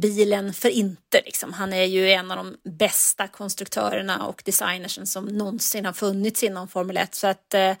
bilen 0.00 0.54
för 0.54 0.68
inte. 0.68 1.22
Liksom. 1.24 1.52
Han 1.52 1.72
är 1.72 1.84
ju 1.84 2.10
en 2.10 2.30
av 2.30 2.36
de 2.36 2.70
bästa 2.70 3.28
konstruktörerna 3.28 4.26
och 4.26 4.42
designersen 4.44 5.06
som 5.06 5.24
någonsin 5.24 5.86
har 5.86 5.92
funnits 5.92 6.44
inom 6.44 6.68
Formel 6.68 6.96
1 6.96 7.14
så 7.14 7.26
att 7.26 7.54
eh, 7.54 7.74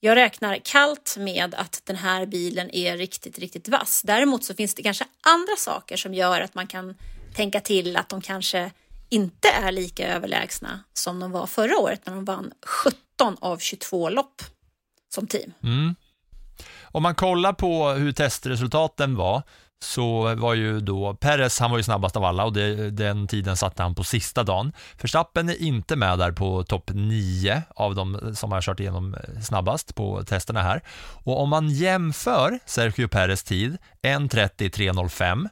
jag 0.00 0.16
räknar 0.16 0.58
kallt 0.64 1.16
med 1.18 1.54
att 1.54 1.80
den 1.84 1.96
här 1.96 2.26
bilen 2.26 2.70
är 2.70 2.96
riktigt, 2.96 3.38
riktigt 3.38 3.68
vass. 3.68 4.02
Däremot 4.04 4.44
så 4.44 4.54
finns 4.54 4.74
det 4.74 4.82
kanske 4.82 5.04
andra 5.20 5.56
saker 5.58 5.96
som 5.96 6.14
gör 6.14 6.40
att 6.40 6.54
man 6.54 6.66
kan 6.66 6.94
tänka 7.36 7.60
till 7.60 7.96
att 7.96 8.08
de 8.08 8.20
kanske 8.20 8.70
inte 9.08 9.48
är 9.48 9.72
lika 9.72 10.08
överlägsna 10.14 10.80
som 10.92 11.20
de 11.20 11.30
var 11.30 11.46
förra 11.46 11.78
året 11.78 12.06
när 12.06 12.14
de 12.14 12.24
vann 12.24 12.52
17 12.66 13.36
av 13.40 13.58
22 13.58 14.08
lopp 14.08 14.42
som 15.14 15.26
team. 15.26 15.52
Mm. 15.62 15.94
Om 16.82 17.02
man 17.02 17.14
kollar 17.14 17.52
på 17.52 17.88
hur 17.88 18.12
testresultaten 18.12 19.16
var 19.16 19.42
så 19.82 20.34
var 20.34 20.54
ju 20.54 20.80
då 20.80 21.14
Perez, 21.14 21.60
han 21.60 21.70
var 21.70 21.78
ju 21.78 21.82
snabbast 21.82 22.16
av 22.16 22.24
alla 22.24 22.44
och 22.44 22.52
det, 22.52 22.90
den 22.90 23.28
tiden 23.28 23.56
satte 23.56 23.82
han 23.82 23.94
på 23.94 24.04
sista 24.04 24.42
dagen. 24.42 24.72
Verstappen 25.00 25.48
är 25.48 25.62
inte 25.62 25.96
med 25.96 26.18
där 26.18 26.32
på 26.32 26.62
topp 26.62 26.90
9 26.94 27.62
av 27.70 27.94
de 27.94 28.34
som 28.36 28.52
har 28.52 28.62
kört 28.62 28.80
igenom 28.80 29.16
snabbast 29.42 29.94
på 29.94 30.24
testerna 30.24 30.62
här. 30.62 30.82
Och 31.24 31.40
om 31.40 31.48
man 31.48 31.68
jämför 31.68 32.58
Sergio 32.66 33.08
Perez 33.08 33.42
tid 33.42 33.78
1.30.305 34.02 35.48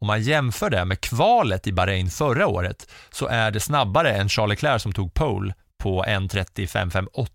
om 0.00 0.06
man 0.06 0.22
jämför 0.22 0.70
det 0.70 0.84
med 0.84 1.00
kvalet 1.00 1.66
i 1.66 1.72
Bahrain 1.72 2.10
förra 2.10 2.46
året 2.46 2.90
så 3.10 3.26
är 3.26 3.50
det 3.50 3.60
snabbare 3.60 4.12
än 4.12 4.28
Charles 4.28 4.50
Leclerc 4.50 4.82
som 4.82 4.92
tog 4.92 5.14
pole 5.14 5.54
på 5.78 6.04
1.35.58. 6.04 7.08
Och 7.16 7.28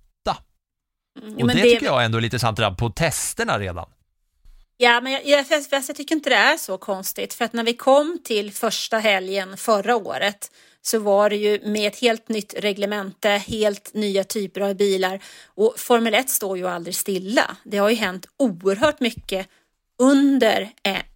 men 1.38 1.48
det, 1.48 1.54
det- 1.54 1.62
tycker 1.62 1.86
jag 1.86 2.06
ändå 2.06 2.18
är 2.18 2.22
lite 2.22 2.40
sant 2.40 2.60
på 2.78 2.90
testerna 2.90 3.60
redan. 3.60 3.90
Ja, 4.78 5.02
men 5.02 5.12
jag, 5.12 5.22
jag, 5.26 5.46
jag, 5.50 5.64
jag 5.88 5.96
tycker 5.96 6.16
inte 6.16 6.30
det 6.30 6.36
är 6.36 6.58
så 6.58 6.78
konstigt. 6.78 7.34
För 7.34 7.46
att 7.46 7.54
när 7.54 7.64
vi 7.64 7.74
kom 7.74 8.20
till 8.24 8.52
första 8.52 9.00
helgen 9.00 9.58
förra 9.58 9.96
året 9.96 10.52
så 10.82 11.00
var 11.00 11.30
det 11.30 11.36
ju 11.36 11.60
med 11.68 11.88
ett 11.88 12.00
helt 12.00 12.30
nytt 12.30 12.54
reglemente, 12.58 13.30
helt 13.30 13.94
nya 13.94 14.24
typer 14.24 14.62
av 14.62 14.76
bilar. 14.76 15.20
Och 15.46 15.74
Formel 15.78 16.14
1 16.14 16.30
står 16.30 16.58
ju 16.58 16.68
aldrig 16.68 16.96
stilla. 16.96 17.58
Det 17.64 17.78
har 17.78 17.90
ju 17.90 17.96
hänt 17.96 18.26
oerhört 18.38 19.00
mycket 19.00 19.48
under 20.00 20.70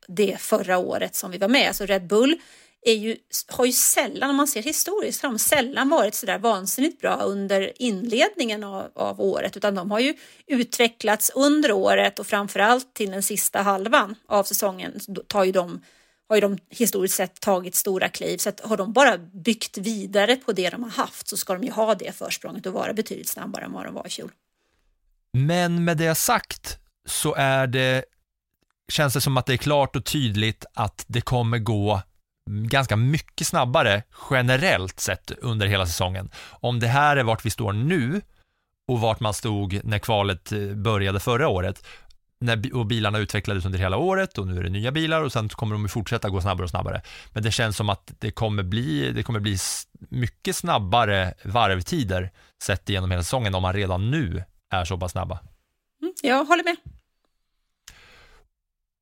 det 0.08 0.38
förra 0.40 0.78
året 0.78 1.16
som 1.16 1.32
vi 1.32 1.38
var 1.38 1.48
med. 1.48 1.68
Alltså 1.68 1.86
Red 1.86 2.08
Bull 2.08 2.36
är 2.82 2.94
ju, 2.94 3.18
har 3.48 3.66
ju 3.66 3.72
sällan, 3.72 4.30
om 4.30 4.36
man 4.36 4.48
ser 4.48 4.64
historiskt, 4.64 5.22
har 5.22 5.30
de 5.30 5.40
sällan 5.40 5.90
varit 5.90 6.16
sådär 6.16 6.38
vansinnigt 6.38 7.02
bra 7.02 7.16
under 7.16 7.82
inledningen 7.82 8.64
av, 8.64 8.92
av 8.96 9.22
året, 9.22 9.58
utan 9.58 9.76
de 9.76 9.92
har 9.92 10.00
ju 10.00 10.14
utvecklats 10.48 11.32
under 11.36 11.72
året 11.72 12.20
och 12.20 12.28
framförallt 12.28 12.94
till 12.94 13.12
den 13.12 13.24
sista 13.24 13.62
halvan 13.62 14.16
av 14.28 14.44
säsongen 14.44 15.00
tar 15.28 15.44
ju 15.44 15.52
de, 15.52 15.82
har 16.30 16.36
ju 16.36 16.42
de 16.42 16.58
historiskt 16.70 17.16
sett 17.16 17.42
tagit 17.42 17.76
stora 17.76 18.10
kliv. 18.10 18.38
Så 18.38 18.50
att 18.50 18.60
har 18.60 18.78
de 18.78 18.94
bara 18.94 19.18
byggt 19.18 19.78
vidare 19.78 20.36
på 20.36 20.52
det 20.52 20.70
de 20.70 20.84
har 20.84 20.90
haft 20.90 21.28
så 21.28 21.38
ska 21.38 21.54
de 21.54 21.64
ju 21.64 21.72
ha 21.72 21.96
det 21.96 22.16
försprånget 22.16 22.66
och 22.66 22.74
vara 22.74 22.94
betydligt 22.94 23.30
snabbare 23.30 23.66
än 23.66 23.72
vad 23.72 23.86
de 23.86 23.94
var 23.94 24.08
i 24.08 24.10
fjol. 24.10 24.32
Men 25.34 25.84
med 25.84 25.98
det 25.98 26.16
sagt 26.16 26.80
så 27.06 27.36
är 27.38 27.68
det, 27.68 28.06
känns 28.92 29.14
det 29.14 29.22
som 29.22 29.38
att 29.38 29.46
det 29.46 29.54
är 29.54 29.58
klart 29.58 29.96
och 29.96 30.06
tydligt 30.06 30.66
att 30.74 31.06
det 31.08 31.22
kommer 31.22 31.58
gå 31.58 32.02
ganska 32.50 32.96
mycket 32.96 33.48
snabbare 33.48 34.04
generellt 34.30 35.00
sett 35.00 35.32
under 35.32 35.68
hela 35.68 35.86
säsongen. 35.86 36.30
Om 36.50 36.80
det 36.80 36.88
här 36.88 37.18
är 37.18 37.24
vart 37.24 37.46
vi 37.46 37.50
står 37.50 37.74
nu 37.74 38.22
och 38.88 39.00
vart 39.00 39.20
man 39.20 39.34
stod 39.34 39.82
när 39.84 40.00
kvalet 40.00 40.52
eh, 40.52 40.60
började 40.60 41.20
förra 41.20 41.48
året 41.48 41.86
när, 42.40 42.76
och 42.76 42.86
bilarna 42.86 43.18
utvecklades 43.18 43.66
under 43.66 43.80
hela 43.80 43.98
året 43.98 44.38
och 44.38 44.48
nu 44.48 44.60
är 44.60 44.64
det 44.64 44.70
nya 44.70 44.92
bilar 44.92 45.22
och 45.22 45.32
sen 45.32 45.50
kommer 45.50 45.76
de 45.76 45.82
ju 45.82 45.88
fortsätta 45.88 46.30
gå 46.30 46.42
snabbare 46.42 46.64
och 46.64 46.70
snabbare. 46.70 47.02
Men 47.34 47.44
det 47.44 47.52
känns 47.52 47.78
som 47.78 47.90
att 47.90 48.12
det 48.20 48.32
kommer 48.32 48.64
bli, 48.64 49.12
det 49.12 49.24
kommer 49.24 49.40
bli 49.40 49.58
mycket 50.10 50.56
snabbare 50.56 51.34
varvtider 51.44 52.32
sett 52.64 52.90
igenom 52.90 53.12
hela 53.12 53.24
säsongen 53.24 53.56
om 53.56 53.62
man 53.62 53.74
redan 53.74 54.12
nu 54.12 54.44
är 54.72 54.86
så 54.86 54.98
pass 54.98 55.12
snabba. 55.12 55.40
Mm, 56.02 56.14
jag 56.24 56.46
håller 56.46 56.64
med. 56.64 56.97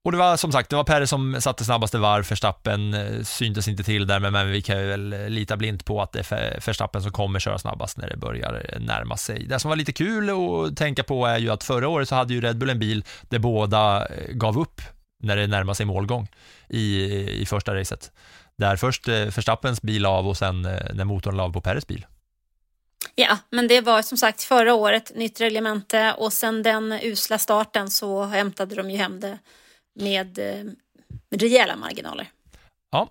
Och 0.06 0.12
det 0.12 0.18
var 0.18 0.38
som 0.38 0.52
sagt, 0.52 0.70
det 0.70 0.76
var 0.76 0.84
Perre 0.84 1.08
som 1.08 1.42
satte 1.42 1.66
snabbaste 1.66 1.98
varv, 1.98 2.30
Verstappen 2.30 2.94
eh, 2.94 3.24
syntes 3.24 3.68
inte 3.68 3.84
till 3.84 4.08
där, 4.08 4.20
men- 4.20 4.52
vi 4.52 4.62
kan 4.62 4.80
ju 4.80 4.88
väl 4.88 5.14
eh, 5.14 5.30
lita 5.30 5.58
blint 5.58 5.86
på 5.86 6.02
att 6.02 6.12
det 6.12 6.32
är 6.32 6.60
Verstappen 6.66 7.02
som 7.02 7.12
kommer 7.12 7.40
köra 7.40 7.58
snabbast 7.60 7.98
när 7.98 8.10
det 8.10 8.18
börjar 8.18 8.66
eh, 8.70 8.80
närma 8.80 9.18
sig. 9.18 9.44
Det 9.44 9.60
som 9.60 9.70
var 9.70 9.76
lite 9.76 9.94
kul 9.94 10.30
att 10.30 10.78
tänka 10.78 11.04
på 11.04 11.26
är 11.26 11.38
ju 11.38 11.50
att 11.50 11.64
förra 11.64 11.88
året 11.88 12.10
så 12.10 12.16
hade 12.16 12.34
ju 12.34 12.42
Red 12.42 12.58
Bull 12.58 12.70
en 12.70 12.80
bil 12.80 13.04
där 13.22 13.40
båda 13.40 14.08
gav 14.30 14.60
upp 14.60 14.82
när 15.24 15.36
det 15.36 15.48
närmade 15.48 15.76
sig 15.76 15.86
målgång 15.86 16.28
i, 16.70 17.04
i 17.42 17.46
första 17.46 17.76
racet. 17.76 18.12
Där 18.58 18.76
först 18.76 19.08
Verstappens 19.08 19.82
bil 19.82 20.06
av 20.06 20.28
och 20.28 20.38
sen 20.38 20.62
när 20.94 21.04
motorn 21.04 21.38
la 21.38 21.44
av 21.44 21.54
på 21.54 21.62
Perres 21.62 21.88
bil. 21.88 22.06
Ja, 23.16 23.38
men 23.50 23.68
det 23.68 23.82
var 23.82 24.02
som 24.02 24.18
sagt 24.18 24.44
förra 24.44 24.74
året, 24.74 25.12
nytt 25.16 25.42
reglemente 25.42 26.14
och 26.18 26.34
sen 26.34 26.64
den 26.64 27.00
usla 27.04 27.38
starten 27.38 27.90
så 27.90 28.24
hämtade 28.26 28.76
de 28.76 28.92
ju 28.92 28.98
hem 28.98 29.20
det 29.20 29.38
med 29.96 30.40
eh, 30.40 30.72
rejäla 31.38 31.76
marginaler. 31.76 32.28
Ja. 32.92 33.10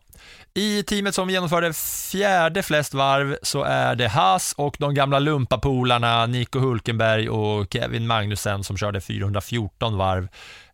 I 0.54 0.82
teamet 0.82 1.14
som 1.14 1.30
genomförde 1.30 1.72
fjärde 2.10 2.62
flest 2.62 2.94
varv 2.94 3.36
så 3.42 3.62
är 3.62 3.94
det 3.94 4.08
Haas 4.08 4.54
och 4.56 4.76
de 4.78 4.94
gamla 4.94 5.18
lumpapolarna 5.18 6.26
Nico 6.26 6.58
Hulkenberg 6.58 7.28
och 7.28 7.66
Kevin 7.70 8.06
Magnussen 8.06 8.64
som 8.64 8.76
körde 8.76 9.00
414 9.00 9.96
varv. 9.96 10.28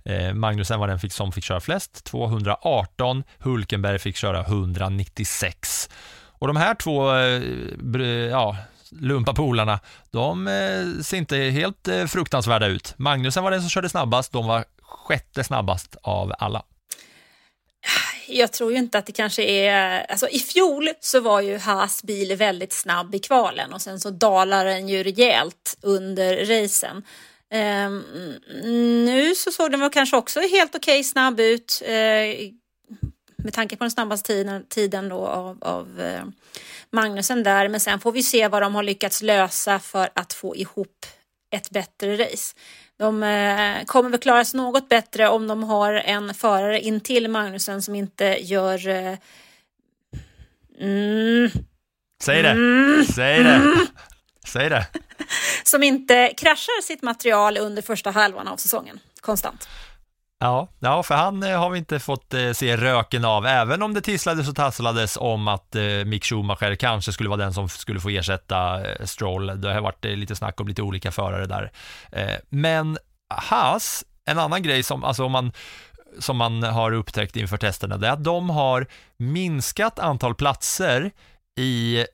Eh, 0.05 0.35
Magnussen 0.35 0.81
var 0.81 0.89
den 0.89 1.01
fick, 1.01 1.13
som 1.13 1.33
fick 1.33 1.45
köra 1.45 1.61
flest, 1.61 2.05
218. 2.05 3.25
Hulkenberg 3.39 3.99
fick 3.99 4.17
köra 4.17 4.41
196. 4.41 5.89
Och 6.41 6.47
de 6.47 6.57
här 6.57 6.75
två 6.75 7.15
eh, 7.15 8.03
ja, 8.31 8.57
lumpapolarna, 8.91 9.81
de 10.11 10.49
eh, 10.49 11.03
ser 11.03 11.17
inte 11.17 11.37
helt 11.37 11.89
eh, 11.89 12.05
fruktansvärda 12.05 12.67
ut. 12.67 12.95
Magnussen 12.97 13.45
var 13.45 13.51
den 13.51 13.61
som 13.61 13.71
körde 13.71 13.89
snabbast, 13.89 14.33
de 14.33 14.47
var 14.47 14.65
sjätte 14.91 15.45
snabbast 15.45 15.97
av 16.03 16.32
alla. 16.38 16.62
Jag 18.28 18.53
tror 18.53 18.72
ju 18.72 18.78
inte 18.78 18.99
att 18.99 19.07
det 19.07 19.12
kanske 19.12 19.43
är... 19.43 20.07
Alltså 20.11 20.28
i 20.28 20.38
fjol 20.38 20.91
så 21.01 21.20
var 21.20 21.41
ju 21.41 21.59
Haas 21.59 22.03
bil 22.03 22.36
väldigt 22.36 22.72
snabb 22.72 23.14
i 23.14 23.18
kvalen 23.18 23.72
och 23.72 23.82
sen 23.82 24.01
så 24.01 24.11
dalar 24.11 24.64
den 24.64 24.88
ju 24.88 25.03
rejält 25.03 25.76
under 25.82 26.47
racen. 26.47 27.05
Um, 27.55 28.05
nu 29.05 29.34
så 29.34 29.51
såg 29.51 29.70
den 29.70 29.80
väl 29.80 29.91
kanske 29.91 30.16
också 30.16 30.41
helt 30.41 30.74
okej 30.74 31.05
snabb 31.05 31.41
ut 31.41 31.82
uh, 31.82 31.91
med 33.36 33.53
tanke 33.53 33.76
på 33.76 33.84
den 33.84 33.91
snabbaste 33.91 34.26
tiden, 34.26 34.66
tiden 34.68 35.09
då 35.09 35.26
av, 35.26 35.59
av 35.61 36.01
eh, 36.01 36.22
uh, 36.22 36.28
Magnusen 36.93 37.43
där. 37.43 37.68
Men 37.68 37.80
sen 37.80 38.01
får 38.01 38.12
vi 38.12 38.22
se 38.22 38.49
vad 38.49 38.62
de 38.62 38.74
har 38.74 38.82
lyckats 38.82 39.22
lösa 39.22 39.78
för 39.78 40.11
att 40.14 40.32
få 40.32 40.57
ihop 40.57 41.07
ett 41.51 41.70
bättre 41.70 42.16
race. 42.16 42.57
De 43.01 43.23
eh, 43.23 43.85
kommer 43.85 44.11
väl 44.11 44.21
klara 44.21 44.45
sig 44.45 44.59
något 44.59 44.89
bättre 44.89 45.29
om 45.29 45.47
de 45.47 45.63
har 45.63 45.93
en 45.93 46.35
förare 46.35 46.81
in 46.81 47.01
till 47.01 47.29
Magnusen 47.29 47.83
som 47.83 47.95
inte 47.95 48.25
gör... 48.25 48.89
Eh, 48.89 49.19
mm, 50.81 51.51
Säg 52.23 52.43
det, 52.43 52.55
säg 53.15 53.45
det, 53.45 53.87
säg 54.47 54.69
det. 54.69 54.87
som 55.65 55.83
inte 55.83 56.33
kraschar 56.37 56.83
sitt 56.83 57.03
material 57.03 57.59
under 57.59 57.83
första 57.83 58.11
halvan 58.11 58.49
av 58.49 58.57
säsongen 58.57 59.01
konstant. 59.21 59.69
Ja, 60.43 60.68
ja, 60.78 61.03
för 61.03 61.14
han 61.14 61.43
eh, 61.43 61.59
har 61.59 61.70
vi 61.70 61.78
inte 61.78 61.99
fått 61.99 62.34
eh, 62.34 62.53
se 62.53 62.76
röken 62.76 63.24
av, 63.24 63.47
även 63.47 63.82
om 63.82 63.95
det 63.95 64.01
tisslades 64.01 64.49
och 64.49 64.57
tasslades 64.57 65.16
om 65.20 65.49
att 65.49 65.74
eh, 65.74 65.82
Mick 66.07 66.24
Schumacher 66.24 66.74
kanske 66.74 67.12
skulle 67.12 67.28
vara 67.28 67.41
den 67.41 67.55
som 67.55 67.68
skulle 67.68 68.01
få 68.01 68.09
ersätta 68.09 68.80
Stroll. 69.05 69.61
Det 69.61 69.72
har 69.72 69.80
varit 69.80 70.05
lite 70.05 70.36
snack 70.36 70.61
om 70.61 70.68
lite 70.68 70.82
olika 70.82 71.11
förare 71.11 71.47
där. 71.47 71.70
Men 72.49 72.99
Haas, 73.34 74.05
en 74.24 74.38
annan 74.38 74.62
grej 74.62 74.82
som, 74.82 75.05
alltså 75.05 75.24
om 75.24 75.32
man 75.32 75.53
som 76.18 76.36
man 76.36 76.62
har 76.62 76.93
upptäckt 76.93 77.36
inför 77.36 77.57
testerna, 77.57 77.97
det 77.97 78.09
är 78.09 78.12
att 78.12 78.24
de 78.24 78.51
har 78.51 78.86
minskat 79.16 79.99
antal 79.99 80.34
platser 80.34 81.11
i 81.59 82.07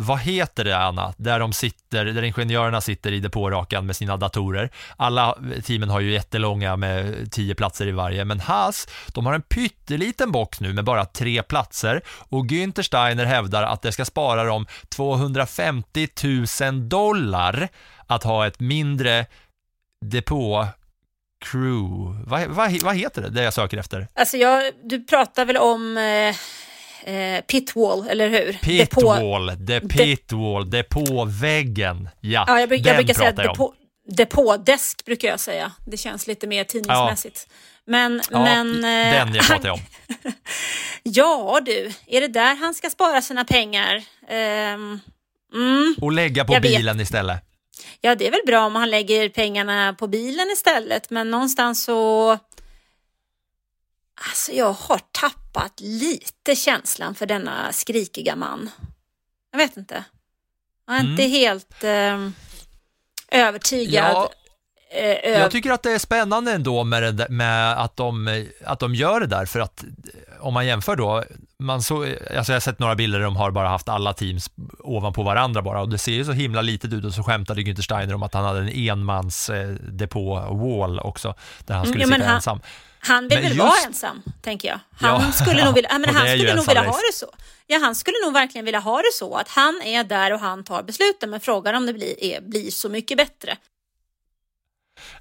vad 0.00 0.18
heter 0.18 0.64
det 0.64 0.78
Anna, 0.78 1.14
där 1.16 1.40
de 1.40 1.52
sitter, 1.52 2.04
där 2.04 2.22
ingenjörerna 2.22 2.80
sitter 2.80 3.12
i 3.12 3.20
depårakan 3.20 3.86
med 3.86 3.96
sina 3.96 4.16
datorer. 4.16 4.70
Alla 4.96 5.38
teamen 5.64 5.90
har 5.90 6.00
ju 6.00 6.12
jättelånga 6.12 6.76
med 6.76 7.32
tio 7.32 7.54
platser 7.54 7.86
i 7.86 7.92
varje, 7.92 8.24
men 8.24 8.40
Haas, 8.40 8.88
de 9.06 9.26
har 9.26 9.34
en 9.34 9.42
pytteliten 9.42 10.32
box 10.32 10.60
nu 10.60 10.72
med 10.72 10.84
bara 10.84 11.04
tre 11.04 11.42
platser 11.42 12.02
och 12.28 12.46
Günther 12.46 12.82
Steiner 12.82 13.24
hävdar 13.24 13.62
att 13.62 13.82
det 13.82 13.92
ska 13.92 14.04
spara 14.04 14.44
dem 14.44 14.66
250 14.88 16.08
000 16.60 16.88
dollar 16.88 17.68
att 18.06 18.24
ha 18.24 18.46
ett 18.46 18.60
mindre 18.60 19.26
depå 20.04 20.66
crew. 21.44 22.24
Vad, 22.26 22.46
vad, 22.46 22.82
vad 22.82 22.96
heter 22.96 23.22
det, 23.22 23.28
det 23.28 23.42
jag 23.42 23.54
söker 23.54 23.78
efter? 23.78 24.08
Alltså 24.14 24.36
jag, 24.36 24.72
du 24.84 25.04
pratar 25.04 25.44
väl 25.44 25.56
om 25.56 25.96
eh, 25.96 26.36
eh, 27.08 27.40
pitwall, 27.40 28.08
eller 28.08 28.28
hur? 28.28 28.52
Pitwall, 28.52 29.66
the 29.66 29.80
pitwall, 29.80 30.70
depåväggen. 30.70 32.08
Ja, 32.20 32.44
Ja, 32.48 32.60
jag, 32.60 32.68
bruk, 32.68 32.86
jag 32.86 32.96
brukar 32.96 33.14
säga 33.14 33.32
jag 33.36 33.46
depå, 33.46 33.74
depådesk 34.08 35.04
brukar 35.04 35.28
jag 35.28 35.40
säga. 35.40 35.72
Det 35.86 35.96
känns 35.96 36.26
lite 36.26 36.46
mer 36.46 36.64
tidningsmässigt. 36.64 37.48
Men, 37.86 38.22
Ja, 38.30 38.44
men 38.44 38.74
eh, 38.76 39.12
den 39.14 39.34
jag 39.34 39.46
pratar 39.46 39.70
om. 39.70 39.80
ja 41.02 41.60
du, 41.66 41.92
är 42.06 42.20
det 42.20 42.28
där 42.28 42.54
han 42.56 42.74
ska 42.74 42.90
spara 42.90 43.22
sina 43.22 43.44
pengar? 43.44 44.02
Ehm, 44.28 45.00
mm, 45.54 45.94
Och 46.00 46.12
lägga 46.12 46.44
på 46.44 46.52
Jag 46.54 46.60
vet. 46.60 46.76
bilen 46.76 47.00
istället. 47.00 47.40
ja, 48.00 48.14
det 48.14 48.26
är 48.26 48.30
väl 48.30 48.40
bra 48.46 48.66
om 48.66 48.74
han 48.74 48.90
lägger 48.90 49.28
pengarna 49.28 49.94
på 49.98 50.06
bilen 50.06 50.50
istället, 50.52 51.10
men 51.10 51.30
någonstans 51.30 51.84
så... 51.84 52.30
Alltså 54.30 54.52
jag 54.52 54.72
har 54.72 54.98
tappat 54.98 55.47
lite 55.80 56.56
känslan 56.56 57.14
för 57.14 57.26
denna 57.26 57.72
skrikiga 57.72 58.36
man. 58.36 58.70
Jag 59.52 59.58
vet 59.58 59.76
inte. 59.76 60.04
Jag 60.86 60.96
är 60.96 61.00
inte 61.00 61.22
Mm. 61.22 61.30
helt 61.32 61.84
ehm, 61.84 62.34
övertygad. 63.32 64.04
Ja, 64.12 64.30
eh, 64.98 65.30
jag 65.30 65.50
tycker 65.50 65.70
att 65.70 65.82
det 65.82 65.92
är 65.92 65.98
spännande 65.98 66.52
ändå 66.52 66.84
med, 66.84 67.14
det, 67.14 67.28
med 67.28 67.72
att, 67.82 67.96
de, 67.96 68.44
att 68.64 68.80
de 68.80 68.94
gör 68.94 69.20
det 69.20 69.26
där, 69.26 69.46
för 69.46 69.60
att 69.60 69.82
eh, 69.84 70.46
om 70.46 70.54
man 70.54 70.66
jämför 70.66 70.96
då, 70.96 71.24
man 71.58 71.82
så, 71.82 72.02
alltså 72.02 72.52
jag 72.52 72.56
har 72.56 72.60
sett 72.60 72.78
några 72.78 72.94
bilder 72.94 73.18
där 73.18 73.24
de 73.24 73.36
har 73.36 73.50
bara 73.50 73.68
haft 73.68 73.88
alla 73.88 74.12
teams 74.12 74.50
ovanpå 74.78 75.22
varandra 75.22 75.62
bara 75.62 75.80
och 75.80 75.88
det 75.88 75.98
ser 75.98 76.12
ju 76.12 76.24
så 76.24 76.32
himla 76.32 76.62
litet 76.62 76.92
ut 76.92 77.04
och 77.04 77.14
så 77.14 77.22
skämtade 77.22 77.60
Günther 77.62 77.82
Steiner 77.82 78.14
om 78.14 78.22
att 78.22 78.34
han 78.34 78.44
hade 78.44 78.60
en 78.60 78.68
enmans 78.88 79.50
eh, 79.50 79.68
depå-wall 79.68 81.00
också, 81.00 81.34
där 81.66 81.74
han 81.74 81.84
Mm, 81.84 81.92
skulle 81.92 82.04
ja, 82.04 82.08
men 82.08 82.16
sitta 82.18 82.26
han- 82.28 82.36
ensam. 82.36 82.60
Han 83.08 83.28
vill 83.28 83.38
Men 83.40 83.48
väl 83.48 83.58
vara 83.58 83.68
just- 83.68 83.86
ensam, 83.86 84.22
tänker 84.42 84.68
jag. 84.68 84.80
Han 85.00 85.22
Ja, 85.24 85.32
skulle 85.32 85.64
nog 85.64 85.74
vilja, 85.74 85.90
ja, 85.92 85.98
men 85.98 86.14
han 86.14 86.28
skulle 86.28 86.54
nog 86.54 86.66
vilja 86.66 86.82
ha 86.82 86.96
det 87.10 87.12
så. 87.14 87.26
Ja, 87.66 87.78
han 87.78 87.94
skulle 87.94 88.16
nog 88.24 88.32
verkligen 88.32 88.64
vilja 88.64 88.80
ha 88.80 88.96
det 88.98 89.12
så 89.14 89.34
att 89.34 89.48
han 89.48 89.82
är 89.84 90.04
där 90.04 90.32
och 90.32 90.40
han 90.40 90.64
tar 90.64 90.82
besluten, 90.82 91.30
men 91.30 91.40
frågan 91.40 91.74
om 91.74 91.86
det 91.86 91.92
blir, 91.92 92.24
är, 92.24 92.40
blir 92.40 92.70
så 92.70 92.88
mycket 92.88 93.16
bättre. 93.18 93.56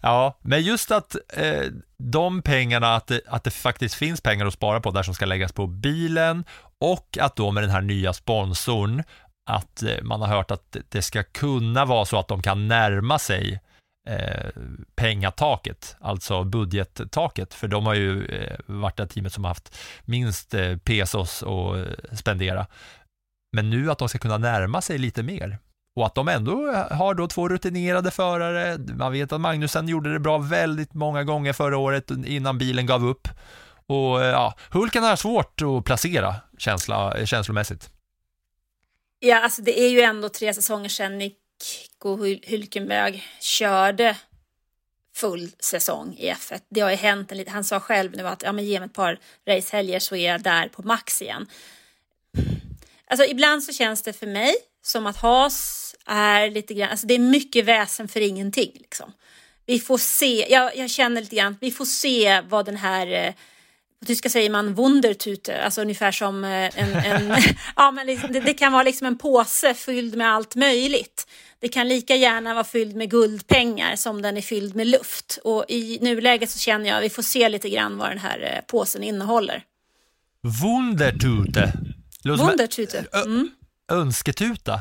Ja, 0.01 0.38
men 0.41 0.61
just 0.61 0.91
att 0.91 1.15
eh, 1.33 1.61
de 1.97 2.41
pengarna, 2.41 2.95
att 2.95 3.07
det, 3.07 3.21
att 3.27 3.43
det 3.43 3.51
faktiskt 3.51 3.95
finns 3.95 4.21
pengar 4.21 4.45
att 4.45 4.53
spara 4.53 4.79
på 4.81 4.91
där 4.91 5.03
som 5.03 5.13
ska 5.13 5.25
läggas 5.25 5.51
på 5.53 5.67
bilen 5.67 6.45
och 6.79 7.17
att 7.21 7.35
då 7.35 7.51
med 7.51 7.63
den 7.63 7.69
här 7.69 7.81
nya 7.81 8.13
sponsorn 8.13 9.03
att 9.49 9.83
eh, 9.83 10.01
man 10.03 10.21
har 10.21 10.27
hört 10.27 10.51
att 10.51 10.77
det 10.89 11.01
ska 11.01 11.23
kunna 11.23 11.85
vara 11.85 12.05
så 12.05 12.19
att 12.19 12.27
de 12.27 12.41
kan 12.41 12.67
närma 12.67 13.19
sig 13.19 13.59
eh, 14.08 14.49
pengataket, 14.95 15.95
alltså 15.99 16.43
budgettaket, 16.43 17.53
för 17.53 17.68
de 17.68 17.86
har 17.86 17.93
ju 17.93 18.26
eh, 18.26 18.58
varit 18.66 18.97
det 18.97 19.08
teamet 19.08 19.34
som 19.34 19.43
har 19.43 19.51
haft 19.51 19.78
minst 20.05 20.53
eh, 20.53 20.78
pesos 20.78 21.43
att 21.43 21.76
eh, 21.78 22.16
spendera. 22.16 22.68
Men 23.51 23.70
nu 23.70 23.91
att 23.91 23.97
de 23.97 24.10
ska 24.10 24.20
kunna 24.20 24.38
närma 24.38 24.82
sig 24.82 24.97
lite 24.97 25.24
mer 25.24 25.60
och 25.95 26.05
att 26.05 26.16
de 26.16 26.28
ändå 26.28 26.72
eh, 26.72 26.97
har 26.97 27.14
då 27.14 27.28
två 27.28 27.49
rutinerade 27.49 28.12
förare. 28.12 28.78
Man 28.78 29.12
vet 29.12 29.32
att 29.32 29.41
Magnusen 29.41 29.88
gjorde 29.88 30.14
det 30.14 30.20
bra 30.20 30.38
väldigt 30.38 30.93
många 30.93 31.24
gånger 31.24 31.53
förra 31.53 31.78
året 31.78 32.12
innan 32.26 32.58
bilen 32.58 32.86
gav 32.86 33.05
upp. 33.05 33.28
Och 33.88 34.24
eh, 34.24 34.30
ja, 34.30 34.53
Hulken 34.72 35.03
har 35.03 35.16
svårt 35.16 35.62
att 35.62 35.86
placera 35.86 36.36
känsla, 36.58 37.26
känslomässigt. 37.26 37.89
Ja, 39.20 39.43
alltså 39.43 39.62
det 39.62 39.80
är 39.80 39.89
ju 39.89 40.01
ändå 40.01 40.30
tre 40.30 40.53
säsonger 40.53 40.89
sedan 40.89 41.18
Nico 41.60 42.18
Hülkenberg 42.26 43.24
körde 43.39 44.18
full 45.16 45.51
säsong 45.60 46.16
i 46.18 46.32
F1. 46.32 46.62
Det 46.70 46.82
har 46.82 46.89
ju 46.89 46.95
hänt 46.95 47.32
en 47.32 47.38
lite, 47.38 47.51
han 47.51 47.64
sa 47.64 47.80
själv 47.80 48.16
nu 48.16 48.28
att 48.28 48.43
ja, 48.43 48.51
men 48.51 48.66
ge 48.66 48.80
mig 48.80 48.86
ett 48.86 48.93
par 48.93 49.20
racehelger 49.47 49.99
så 49.99 50.16
är 50.16 50.32
jag 50.32 50.41
där 50.41 50.68
på 50.68 50.82
max 50.82 51.22
igen. 51.22 51.47
Alltså 53.08 53.26
ibland 53.26 53.64
så 53.64 53.74
känns 53.74 54.01
det 54.01 54.14
för 54.14 54.28
mig 54.28 54.55
som 54.82 55.08
att 55.08 55.18
Haas 55.18 55.95
är 56.05 56.49
lite 56.49 56.74
grann, 56.74 56.89
alltså 56.89 57.08
det 57.08 57.14
är 57.14 57.20
mycket 57.20 57.66
väsen 57.66 58.08
för 58.08 58.20
ingenting 58.20 58.72
liksom. 58.74 59.14
Vi 59.66 59.80
får 59.80 59.97
se, 59.97 60.47
jag, 60.49 60.78
jag 60.78 60.89
känner 60.89 61.22
lite 61.22 61.36
grann, 61.36 61.58
vi 61.62 61.72
får 61.72 61.86
se 61.86 62.41
vad 62.41 62.66
den 62.66 62.78
här 62.78 63.08
eh, 63.08 63.34
på 63.99 64.05
tyska 64.05 64.30
säger 64.30 64.49
man 64.49 64.76
Wundertüte, 64.76 65.64
alltså 65.64 65.82
ungefär 65.82 66.12
som 66.12 66.43
eh, 66.43 66.80
en, 66.80 66.95
en 66.95 67.36
ja 67.76 67.91
men 67.91 68.08
liksom, 68.08 68.32
det, 68.32 68.39
det, 68.39 68.53
kan 68.53 68.72
vara 68.72 68.84
liksom 68.84 69.08
en 69.08 69.18
påse 69.18 69.74
fylld 69.74 70.16
med 70.16 70.34
allt 70.34 70.55
möjligt. 70.55 71.28
Det 71.60 71.68
kan 71.68 71.88
lika 71.88 72.16
gärna 72.16 72.53
vara 72.53 72.64
fylld 72.64 72.95
med 72.95 73.10
guldpengar 73.10 73.95
som 73.95 74.22
den 74.22 74.38
är 74.38 74.41
fylld 74.41 74.76
med 74.76 74.88
luft. 74.88 75.39
Och 75.43 75.66
i 75.68 75.99
nuläget 76.01 76.49
så 76.49 76.60
känner 76.60 76.89
jag 76.89 76.97
att 76.97 77.03
vi 77.03 77.10
får 77.10 77.24
se 77.24 77.49
lite 77.49 77.70
grann 77.70 77.97
vad 77.97 78.10
den 78.10 78.18
här 78.18 78.53
eh, 78.53 78.62
påsen 78.68 79.03
innehåller. 79.03 79.64
Wundertüte. 80.41 81.72
Wundertüte. 82.24 83.24
Mm. 83.24 83.49
Önsketuta. 83.91 84.80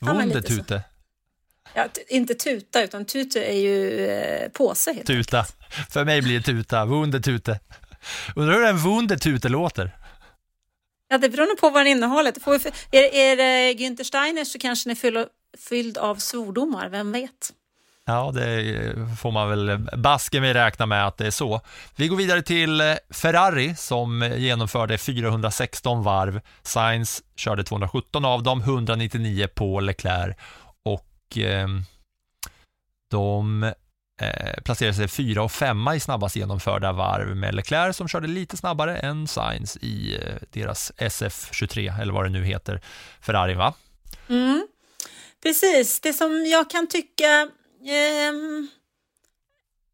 Wundertüte. 0.00 0.80
Ja, 1.74 1.88
inte 2.08 2.34
tuta, 2.34 2.82
utan 2.82 3.04
tute 3.04 3.44
är 3.44 3.58
ju 3.58 4.06
eh, 4.06 4.48
påse. 4.48 4.92
Helt 4.92 5.06
tuta. 5.06 5.38
Enkelt. 5.38 5.92
För 5.92 6.04
mig 6.04 6.22
blir 6.22 6.34
det 6.34 6.42
tuta. 6.42 6.84
Wundertüte. 6.84 7.58
Undrar 8.36 8.54
hur 8.54 8.64
en 8.64 8.78
Wundertüte 8.78 9.48
låter? 9.48 9.96
Ja, 11.08 11.18
det 11.18 11.28
beror 11.28 11.46
nog 11.46 11.58
på 11.58 11.70
vad 11.70 11.80
den 11.80 11.86
innehåller. 11.86 12.32
Är, 12.90 13.14
är 13.14 13.36
det 13.36 13.72
Günther 13.72 14.04
Steiner 14.04 14.44
så 14.44 14.58
kanske 14.58 14.88
den 14.88 14.96
är 14.96 15.00
fylld 15.58 15.98
av 15.98 16.16
svordomar, 16.16 16.88
vem 16.88 17.12
vet? 17.12 17.52
Ja, 18.06 18.30
det 18.34 19.16
får 19.20 19.30
man 19.30 19.48
väl 19.48 19.78
baske 19.96 20.40
mig 20.40 20.54
räkna 20.54 20.86
med 20.86 21.06
att 21.06 21.16
det 21.16 21.26
är 21.26 21.30
så. 21.30 21.60
Vi 21.96 22.08
går 22.08 22.16
vidare 22.16 22.42
till 22.42 22.80
eh, 22.80 22.94
Ferrari 23.10 23.74
som 23.76 24.32
genomförde 24.36 24.98
416 24.98 26.02
varv. 26.02 26.40
Sainz 26.62 27.22
körde 27.36 27.64
217 27.64 28.24
av 28.24 28.42
dem, 28.42 28.60
199 28.60 29.48
på 29.54 29.80
Leclerc 29.80 30.36
och 30.82 31.38
eh, 31.38 31.68
de 33.10 33.62
eh, 34.20 34.62
placerade 34.64 34.94
sig 34.94 35.08
fyra 35.08 35.42
och 35.42 35.52
femma 35.52 35.94
i 35.94 36.00
snabbast 36.00 36.36
genomförda 36.36 36.92
varv 36.92 37.36
med 37.36 37.54
Leclerc 37.54 37.96
som 37.96 38.08
körde 38.08 38.26
lite 38.26 38.56
snabbare 38.56 38.96
än 38.96 39.26
Sainz 39.26 39.76
i 39.76 40.14
eh, 40.14 40.34
deras 40.50 40.92
SF23 40.98 42.00
eller 42.00 42.12
vad 42.12 42.24
det 42.24 42.30
nu 42.30 42.44
heter, 42.44 42.80
Ferrari 43.20 43.54
va? 43.54 43.74
Mm. 44.28 44.66
Precis, 45.44 46.00
det 46.00 46.12
som 46.12 46.46
jag 46.46 46.70
kan 46.70 46.86
tycka 46.86 47.48
eh, 47.84 48.32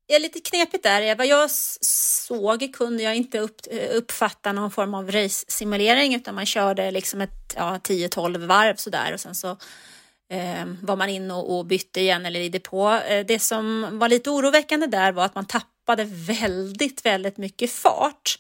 är 0.09 0.21
lite 0.21 0.41
knepigt 0.41 0.83
där. 0.83 1.17
Vad 1.17 1.27
jag 1.27 1.51
såg 1.51 2.75
kunde 2.75 3.03
jag 3.03 3.17
inte 3.17 3.39
upp, 3.39 3.61
eh, 3.71 3.97
uppfatta 3.97 4.53
någon 4.53 4.71
form 4.71 4.95
av 4.95 5.11
race-simulering 5.11 6.15
utan 6.15 6.35
man 6.35 6.47
körde 6.47 6.91
liksom 6.91 7.21
ett 7.21 7.55
ja, 7.57 7.79
10-12 7.83 8.47
varv 8.47 8.77
sådär 8.77 9.13
och 9.13 9.21
sen 9.21 9.35
så 9.35 9.51
eh, 10.29 10.65
var 10.83 10.97
man 10.97 11.09
in 11.09 11.31
och, 11.31 11.59
och, 11.59 11.67
bytte 11.67 12.01
igen 12.01 12.27
eller 12.27 12.41
i 12.41 12.49
depå. 12.49 12.91
Eh, 12.91 13.27
det 13.27 13.39
som 13.39 13.99
var 13.99 14.09
lite 14.09 14.31
oroväckande 14.31 14.87
där 14.87 15.13
var 15.13 15.25
att 15.25 15.35
man 15.35 15.47
tappade 15.47 16.05
väldigt, 16.05 17.07
väldigt 17.07 17.37
mycket 17.37 17.73
fart 17.73 18.39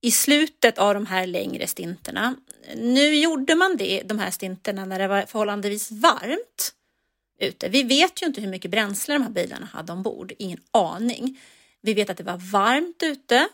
i 0.00 0.10
slutet 0.10 0.78
av 0.78 0.94
de 0.94 1.06
här 1.06 1.26
längre 1.26 1.66
stinterna. 1.66 2.36
Nu 2.76 3.14
gjorde 3.14 3.54
man 3.54 3.76
det, 3.76 4.02
de 4.04 4.18
här 4.18 4.30
stinterna 4.30 4.84
när 4.84 4.98
det 4.98 5.08
var 5.08 5.22
förhållandevis 5.22 5.90
varmt 5.90 6.74
ute. 7.40 7.68
Vi 7.68 7.82
vet 7.82 8.22
ju 8.22 8.26
inte 8.26 8.40
hur 8.40 8.48
mycket 8.48 8.70
bränsle 8.70 9.14
de 9.14 9.22
här 9.22 9.30
bilarna 9.30 9.66
hade 9.66 9.92
ombord, 9.92 10.32
ingen 10.38 10.60
aning. 10.70 11.40
Vi 11.80 11.94
vet 11.94 12.10
att 12.10 12.16
det 12.16 12.24
var 12.24 12.52
varmt 12.52 13.02
ute. 13.02 13.48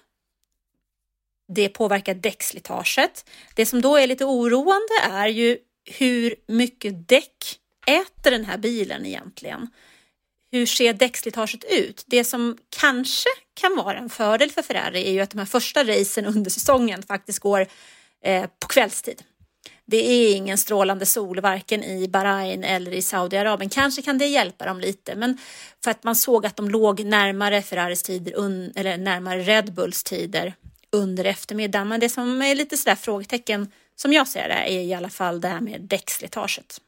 Det 1.48 1.68
påverkar 1.68 2.14
däckslitaget. 2.14 3.30
Det 3.54 3.66
som 3.66 3.80
då 3.80 3.96
är 3.96 4.06
lite 4.06 4.24
oroande 4.24 4.94
är 5.02 5.28
ju 5.28 5.58
hur 5.84 6.34
mycket 6.46 7.08
däck 7.08 7.60
äter 7.86 8.30
den 8.30 8.44
här 8.44 8.58
bilen 8.58 9.06
egentligen? 9.06 9.68
Hur 10.50 10.66
ser 10.66 10.94
däckslitaget 10.94 11.64
ut? 11.64 12.04
Det 12.06 12.24
som 12.24 12.58
kanske 12.78 13.28
kan 13.54 13.76
vara 13.76 13.98
en 13.98 14.10
fördel 14.10 14.50
för 14.50 14.62
Ferrari 14.62 15.08
är 15.08 15.12
ju 15.12 15.20
att 15.20 15.30
de 15.30 15.38
här 15.38 15.46
första 15.46 15.84
racen 15.84 16.26
under 16.26 16.50
säsongen 16.50 17.02
faktiskt 17.02 17.38
går 17.38 17.66
eh, 18.24 18.46
på 18.60 18.68
kvällstid. 18.68 19.22
Det 19.86 19.96
är 19.96 20.36
ingen 20.36 20.58
strålande 20.58 21.06
sol 21.06 21.40
varken 21.40 21.84
i 21.84 22.08
Bahrain 22.08 22.64
eller 22.64 22.92
i 22.92 23.02
Saudiarabien. 23.02 23.70
Kanske 23.70 24.02
kan 24.02 24.18
det 24.18 24.26
hjälpa 24.26 24.64
dem 24.64 24.80
lite, 24.80 25.14
men 25.14 25.38
för 25.84 25.90
att 25.90 26.04
man 26.04 26.16
såg 26.16 26.46
att 26.46 26.56
de 26.56 26.70
låg 26.70 27.04
närmare 27.04 27.62
Ferraris 27.62 28.02
tider, 28.02 28.32
eller 28.78 28.96
närmare 28.96 29.42
Red 29.42 29.72
Bulls 29.72 30.02
tider 30.02 30.54
under 30.92 31.24
eftermiddagen. 31.24 31.88
Men 31.88 32.00
det 32.00 32.08
som 32.08 32.42
är 32.42 32.54
lite 32.54 32.76
sådär 32.76 32.96
frågetecken 32.96 33.72
som 33.96 34.12
jag 34.12 34.28
ser 34.28 34.48
det 34.48 34.54
är 34.54 34.80
i 34.80 34.94
alla 34.94 35.08
fall 35.08 35.40
det 35.40 35.48
här 35.48 35.60
med 35.60 35.80
däckslitaget. 35.80 36.80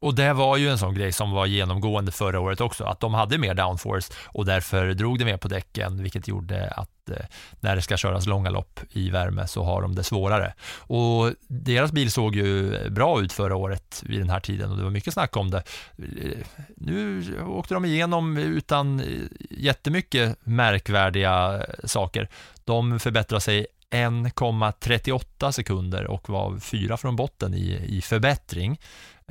Och 0.00 0.14
det 0.14 0.32
var 0.32 0.56
ju 0.56 0.68
en 0.68 0.78
sån 0.78 0.94
grej 0.94 1.12
som 1.12 1.30
var 1.30 1.46
genomgående 1.46 2.12
förra 2.12 2.40
året 2.40 2.60
också, 2.60 2.84
att 2.84 3.00
de 3.00 3.14
hade 3.14 3.38
mer 3.38 3.54
downforce 3.54 4.12
och 4.26 4.44
därför 4.44 4.94
drog 4.94 5.18
det 5.18 5.24
mer 5.24 5.36
på 5.36 5.48
däcken, 5.48 6.02
vilket 6.02 6.28
gjorde 6.28 6.70
att 6.70 7.10
eh, 7.10 7.26
när 7.60 7.76
det 7.76 7.82
ska 7.82 7.96
köras 7.96 8.26
långa 8.26 8.50
lopp 8.50 8.80
i 8.90 9.10
värme 9.10 9.46
så 9.46 9.64
har 9.64 9.82
de 9.82 9.94
det 9.94 10.04
svårare. 10.04 10.54
Och 10.78 11.32
deras 11.48 11.92
bil 11.92 12.10
såg 12.10 12.36
ju 12.36 12.78
bra 12.90 13.20
ut 13.20 13.32
förra 13.32 13.56
året 13.56 14.02
vid 14.06 14.20
den 14.20 14.30
här 14.30 14.40
tiden 14.40 14.70
och 14.70 14.76
det 14.76 14.82
var 14.82 14.90
mycket 14.90 15.14
snack 15.14 15.36
om 15.36 15.50
det. 15.50 15.62
Eh, 15.98 16.38
nu 16.76 17.22
åkte 17.46 17.74
de 17.74 17.84
igenom 17.84 18.36
utan 18.36 19.00
eh, 19.00 19.06
jättemycket 19.50 20.38
märkvärdiga 20.44 21.66
saker. 21.84 22.28
De 22.64 23.00
förbättrar 23.00 23.38
sig 23.38 23.66
1,38 23.90 25.50
sekunder 25.52 26.06
och 26.06 26.28
var 26.28 26.58
fyra 26.58 26.96
från 26.96 27.16
botten 27.16 27.54
i, 27.54 27.84
i 27.88 28.02
förbättring. 28.02 28.78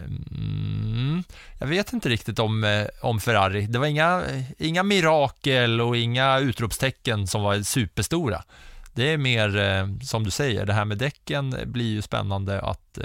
Mm, 0.02 1.24
jag 1.60 1.68
vet 1.68 1.94
inte 1.94 2.10
riktigt 2.10 2.40
om, 2.40 2.64
eh, 2.64 2.88
om 3.02 3.20
Ferrari. 3.20 3.66
Det 3.66 3.80
var 3.80 3.86
inga, 3.88 4.24
eh, 4.26 4.44
inga 4.58 4.84
mirakel 4.84 5.82
och 5.82 5.98
inga 5.98 6.40
utropstecken 6.40 7.28
som 7.28 7.44
var 7.44 7.62
superstora. 7.62 8.44
Det 8.94 9.14
är 9.14 9.18
mer, 9.18 9.58
eh, 9.58 9.88
som 10.04 10.24
du 10.24 10.32
säger, 10.32 10.66
det 10.66 10.74
här 10.74 10.86
med 10.86 10.98
däcken 10.98 11.56
blir 11.66 11.92
ju 11.92 12.02
spännande 12.02 12.62
att, 12.62 12.98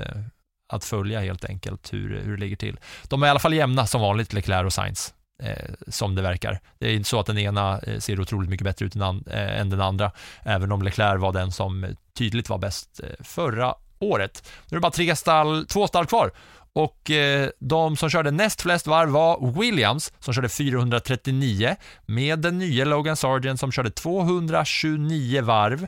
att 0.72 0.84
följa 0.84 1.20
helt 1.20 1.44
enkelt 1.44 1.92
hur, 1.92 2.20
hur 2.20 2.36
det 2.36 2.40
ligger 2.40 2.56
till. 2.56 2.80
De 3.08 3.22
är 3.22 3.26
i 3.26 3.30
alla 3.30 3.38
fall 3.38 3.54
jämna 3.54 3.86
som 3.86 4.00
vanligt, 4.00 4.32
Leclerc 4.32 4.66
och 4.66 4.72
Sainz. 4.72 5.14
Eh, 5.42 5.70
som 5.88 6.14
det 6.14 6.22
verkar. 6.22 6.60
Det 6.78 6.88
är 6.88 6.94
inte 6.94 7.08
så 7.08 7.20
att 7.20 7.26
den 7.26 7.38
ena 7.38 7.80
ser 7.98 8.20
otroligt 8.20 8.50
mycket 8.50 8.64
bättre 8.64 8.86
ut 8.86 8.94
än, 8.94 9.02
an, 9.02 9.24
eh, 9.30 9.60
än 9.60 9.70
den 9.70 9.80
andra, 9.80 10.10
även 10.42 10.72
om 10.72 10.82
Leclerc 10.82 11.20
var 11.20 11.32
den 11.32 11.52
som 11.52 11.96
tydligt 12.14 12.48
var 12.48 12.58
bäst 12.58 13.00
förra 13.20 13.74
året. 13.98 14.50
Nu 14.68 14.74
är 14.74 14.76
det 14.76 14.80
bara 14.80 14.92
tre 14.92 15.16
stall, 15.16 15.66
två 15.66 15.86
stall 15.86 16.06
kvar 16.06 16.30
och 16.78 17.10
eh, 17.10 17.50
de 17.58 17.96
som 17.96 18.10
körde 18.10 18.30
näst 18.30 18.62
flest 18.62 18.86
varv 18.86 19.10
var 19.10 19.60
Williams 19.60 20.12
som 20.18 20.34
körde 20.34 20.48
439 20.48 21.76
med 22.06 22.38
den 22.38 22.58
nya 22.58 22.84
Logan 22.84 23.16
Sargent 23.16 23.60
som 23.60 23.72
körde 23.72 23.90
229 23.90 25.42
varv 25.42 25.86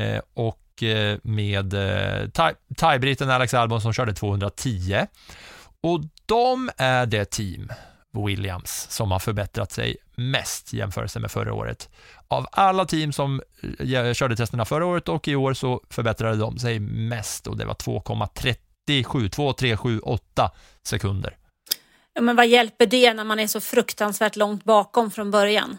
eh, 0.00 0.20
och 0.34 0.82
eh, 0.82 1.18
med 1.22 1.74
eh, 1.74 3.34
Alex 3.34 3.54
Albon 3.54 3.80
som 3.80 3.92
körde 3.92 4.14
210. 4.14 5.06
Och 5.80 6.00
de 6.26 6.70
är 6.76 7.06
det 7.06 7.24
team, 7.24 7.72
Williams, 8.26 8.86
som 8.90 9.10
har 9.10 9.18
förbättrat 9.18 9.72
sig 9.72 9.96
mest 10.16 10.74
i 10.74 10.76
jämförelse 10.76 11.20
med 11.20 11.30
förra 11.30 11.54
året. 11.54 11.88
Av 12.28 12.46
alla 12.52 12.84
team 12.84 13.12
som 13.12 13.42
eh, 13.78 14.12
körde 14.12 14.36
testerna 14.36 14.64
förra 14.64 14.86
året 14.86 15.08
och 15.08 15.28
i 15.28 15.36
år 15.36 15.54
så 15.54 15.80
förbättrade 15.90 16.36
de 16.36 16.58
sig 16.58 16.80
mest 16.80 17.46
och 17.46 17.56
det 17.56 17.64
var 17.64 17.74
2,30 17.74 18.56
2, 19.30 19.52
3, 19.52 19.76
7, 19.76 20.00
8 20.00 20.50
sekunder. 20.86 21.36
Ja, 22.14 22.20
men 22.22 22.36
vad 22.36 22.46
hjälper 22.46 22.86
det 22.86 23.14
när 23.14 23.24
man 23.24 23.40
är 23.40 23.46
så 23.46 23.60
fruktansvärt 23.60 24.36
långt 24.36 24.64
bakom 24.64 25.10
från 25.10 25.30
början? 25.30 25.78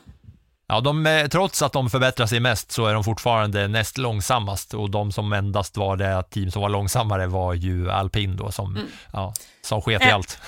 Ja, 0.67 0.79
de, 0.81 1.05
eh, 1.05 1.27
trots 1.27 1.61
att 1.61 1.73
de 1.73 1.89
förbättrar 1.89 2.27
sig 2.27 2.39
mest 2.39 2.71
så 2.71 2.85
är 2.85 2.93
de 2.93 3.03
fortfarande 3.03 3.67
näst 3.67 3.97
långsammast 3.97 4.73
och 4.73 4.89
de 4.89 5.11
som 5.11 5.33
endast 5.33 5.77
var 5.77 5.97
det 5.97 6.23
team 6.29 6.51
som 6.51 6.61
var 6.61 6.69
långsammare 6.69 7.27
var 7.27 7.53
ju 7.53 7.91
alpin 7.91 8.35
då 8.37 8.51
som, 8.51 8.75
Mm. 8.75 8.87
ja, 9.13 9.33
som 9.61 9.81
sket 9.81 10.01
i 10.01 10.05
Äh. 10.05 10.15
allt. 10.15 10.39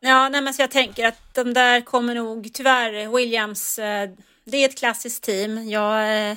Ja, 0.00 0.28
nej, 0.28 0.40
men 0.40 0.54
så 0.54 0.62
jag 0.62 0.70
tänker 0.70 1.06
att 1.06 1.34
de 1.34 1.54
där 1.54 1.80
kommer 1.80 2.14
nog, 2.14 2.50
tyvärr, 2.54 3.16
Williams, 3.16 3.78
eh, 3.78 4.10
det 4.44 4.56
är 4.56 4.68
ett 4.68 4.78
klassiskt 4.78 5.24
team. 5.24 5.68
Jag 5.70 6.36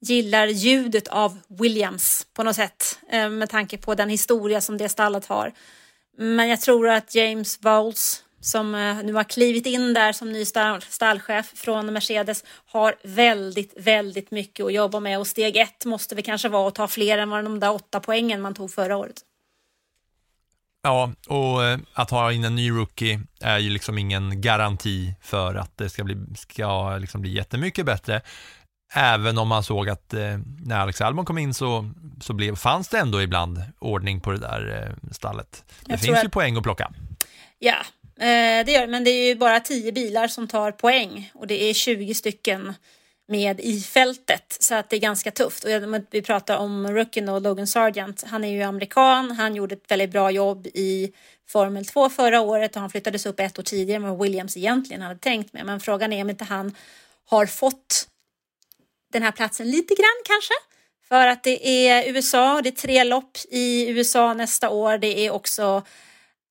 gillar 0.00 0.46
ljudet 0.46 1.08
av 1.08 1.38
Williams 1.48 2.26
på 2.34 2.42
något 2.42 2.56
sätt 2.56 2.98
eh, 3.10 3.28
med 3.28 3.50
tanke 3.50 3.78
på 3.78 3.94
den 3.94 4.08
historia 4.08 4.60
som 4.60 4.78
det 4.78 4.88
stallet 4.88 5.26
har. 5.26 5.52
Men 6.18 6.48
jag 6.48 6.60
tror 6.60 6.88
att 6.88 7.14
James 7.14 7.60
Bowles 7.60 8.22
som 8.40 8.74
eh, 8.74 8.96
nu 8.96 9.12
har 9.12 9.24
klivit 9.24 9.66
in 9.66 9.94
där 9.94 10.12
som 10.12 10.32
ny 10.32 10.44
stallchef 10.88 11.52
från 11.54 11.92
Mercedes 11.92 12.44
har 12.66 12.94
väldigt, 13.04 13.74
väldigt 13.76 14.30
mycket 14.30 14.66
att 14.66 14.72
jobba 14.72 15.00
med 15.00 15.18
och 15.18 15.26
steg 15.26 15.56
ett 15.56 15.84
måste 15.84 16.14
vi 16.14 16.22
kanske 16.22 16.48
vara 16.48 16.68
att 16.68 16.74
ta 16.74 16.88
fler 16.88 17.18
än 17.18 17.30
vad 17.30 17.44
de 17.44 17.60
där 17.60 17.72
åtta 17.72 18.00
poängen 18.00 18.40
man 18.40 18.54
tog 18.54 18.70
förra 18.70 18.96
året. 18.96 19.20
Ja, 20.82 21.12
och 21.28 21.64
eh, 21.64 21.78
att 21.92 22.10
ha 22.10 22.32
in 22.32 22.44
en 22.44 22.56
ny 22.56 22.70
rookie 22.70 23.20
är 23.40 23.58
ju 23.58 23.70
liksom 23.70 23.98
ingen 23.98 24.40
garanti 24.40 25.14
för 25.22 25.54
att 25.54 25.76
det 25.76 25.88
ska 25.88 26.04
bli, 26.04 26.16
ska 26.36 26.98
liksom 26.98 27.20
bli 27.20 27.34
jättemycket 27.34 27.86
bättre. 27.86 28.22
Även 28.94 29.38
om 29.38 29.48
man 29.48 29.62
såg 29.62 29.88
att 29.88 30.14
eh, 30.14 30.20
när 30.64 30.76
Alex 30.78 31.00
Albon 31.00 31.24
kom 31.24 31.38
in 31.38 31.54
så, 31.54 31.90
så 32.20 32.32
blev, 32.32 32.56
fanns 32.56 32.88
det 32.88 32.98
ändå 32.98 33.22
ibland 33.22 33.62
ordning 33.78 34.20
på 34.20 34.30
det 34.32 34.38
där 34.38 34.82
eh, 35.02 35.10
stallet. 35.12 35.64
Det 35.84 35.92
Jag 35.92 36.00
finns 36.00 36.18
ju 36.18 36.26
att- 36.26 36.32
poäng 36.32 36.56
att 36.56 36.62
plocka. 36.62 36.92
Ja, 37.58 37.76
eh, 38.20 38.64
det 38.66 38.72
gör 38.72 38.80
det, 38.80 38.86
men 38.86 39.04
det 39.04 39.10
är 39.10 39.26
ju 39.28 39.34
bara 39.34 39.60
10 39.60 39.92
bilar 39.92 40.28
som 40.28 40.48
tar 40.48 40.70
poäng 40.72 41.30
och 41.34 41.46
det 41.46 41.62
är 41.70 41.74
20 41.74 42.14
stycken 42.14 42.74
med 43.28 43.60
i 43.60 43.80
fältet 43.80 44.56
så 44.60 44.74
att 44.74 44.90
det 44.90 44.96
är 44.96 45.00
ganska 45.00 45.30
tufft. 45.30 45.64
Och 45.64 45.70
vi 46.10 46.22
pratar 46.22 46.56
om 46.56 46.86
rookien 46.90 47.28
och 47.28 47.42
Logan 47.42 47.66
Sargent. 47.66 48.24
Han 48.26 48.44
är 48.44 48.48
ju 48.48 48.62
amerikan. 48.62 49.30
Han 49.30 49.54
gjorde 49.54 49.74
ett 49.74 49.90
väldigt 49.90 50.10
bra 50.10 50.30
jobb 50.30 50.66
i 50.66 51.12
Formel 51.48 51.86
2 51.86 52.08
förra 52.10 52.40
året 52.40 52.74
och 52.76 52.80
han 52.80 52.90
flyttades 52.90 53.26
upp 53.26 53.40
ett 53.40 53.58
år 53.58 53.62
tidigare 53.62 53.96
än 54.02 54.08
vad 54.08 54.22
Williams 54.22 54.56
egentligen 54.56 55.02
hade 55.02 55.18
tänkt 55.18 55.52
med. 55.52 55.66
Men 55.66 55.80
frågan 55.80 56.12
är 56.12 56.22
om 56.22 56.30
inte 56.30 56.44
han 56.44 56.74
har 57.30 57.46
fått 57.46 58.08
den 59.16 59.22
här 59.22 59.32
platsen 59.32 59.70
lite 59.70 59.94
grann 59.94 60.22
kanske. 60.24 60.54
För 61.08 61.26
att 61.26 61.44
det 61.44 61.88
är 61.88 62.10
USA, 62.10 62.60
det 62.62 62.68
är 62.68 62.70
tre 62.70 63.04
lopp 63.04 63.36
i 63.50 63.88
USA 63.88 64.34
nästa 64.34 64.70
år. 64.70 64.98
Det 64.98 65.26
är 65.26 65.30
också 65.30 65.82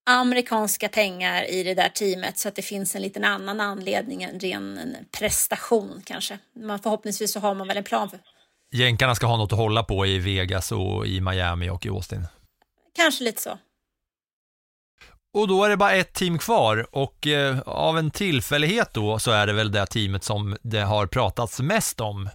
amerikanska 0.05 0.89
pengar 0.89 1.49
i 1.49 1.63
det 1.63 1.73
där 1.73 1.89
teamet 1.89 2.39
så 2.39 2.47
att 2.47 2.55
det 2.55 2.61
finns 2.61 2.95
en 2.95 3.01
liten 3.01 3.23
annan 3.23 3.61
anledning 3.61 4.23
än 4.23 4.39
ren 4.39 4.77
en 4.77 4.95
prestation 5.19 6.01
kanske. 6.05 6.39
Man, 6.55 6.79
förhoppningsvis 6.79 7.33
så 7.33 7.39
har 7.39 7.55
man 7.55 7.67
väl 7.67 7.77
en 7.77 7.83
plan 7.83 8.09
för 8.09 8.19
Jänkarna 8.71 9.15
ska 9.15 9.25
ha 9.25 9.37
något 9.37 9.53
att 9.53 9.59
hålla 9.59 9.83
på 9.83 10.05
i 10.05 10.19
Vegas 10.19 10.71
och 10.71 11.07
i 11.07 11.21
Miami 11.21 11.69
och 11.69 11.85
i 11.85 11.89
Austin. 11.89 12.27
kanske 12.95 13.23
lite 13.23 13.41
så. 13.41 13.57
Och 15.33 15.47
då 15.47 15.63
är 15.63 15.69
det 15.69 15.77
bara 15.77 15.91
ett 15.91 16.13
team 16.13 16.37
kvar 16.37 16.87
och 16.91 17.27
eh, 17.27 17.59
av 17.59 17.97
en 17.97 18.11
tillfällighet 18.11 18.93
då 18.93 19.19
så 19.19 19.31
är 19.31 19.47
det 19.47 19.53
väl 19.53 19.71
det 19.71 19.85
teamet 19.85 20.23
som 20.23 20.57
det 20.61 20.81
har 20.81 21.07
pratats 21.07 21.59
mest 21.59 22.01
om. 22.01 22.29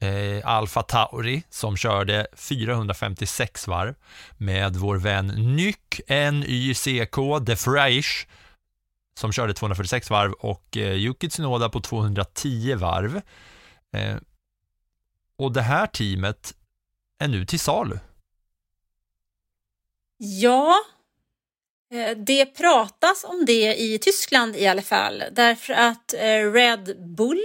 Eh, 0.00 0.46
Alfa 0.46 0.82
Tauri 0.82 1.42
som 1.50 1.76
körde 1.76 2.26
456 2.36 3.68
varv 3.68 3.94
med 4.36 4.76
vår 4.76 4.96
vän 4.96 5.26
Nyck 5.26 6.00
NYCK 6.08 7.16
De 7.42 7.56
Freisch 7.56 8.26
som 9.18 9.32
körde 9.32 9.54
246 9.54 10.10
varv 10.10 10.32
och 10.32 10.76
eh, 10.76 10.92
Yuki 10.92 11.28
Tsunoda 11.28 11.68
på 11.68 11.80
210 11.80 12.74
varv. 12.74 13.20
Eh, 13.96 14.16
och 15.36 15.52
det 15.52 15.62
här 15.62 15.86
teamet 15.86 16.54
är 17.18 17.28
nu 17.28 17.46
till 17.46 17.60
salu. 17.60 17.98
Ja, 20.16 20.74
eh, 21.92 22.16
det 22.16 22.46
pratas 22.46 23.24
om 23.24 23.44
det 23.44 23.74
i 23.74 23.98
Tyskland 23.98 24.56
i 24.56 24.66
alla 24.66 24.82
fall 24.82 25.24
därför 25.32 25.72
att 25.72 26.14
eh, 26.14 26.52
Red 26.52 27.14
Bull 27.16 27.44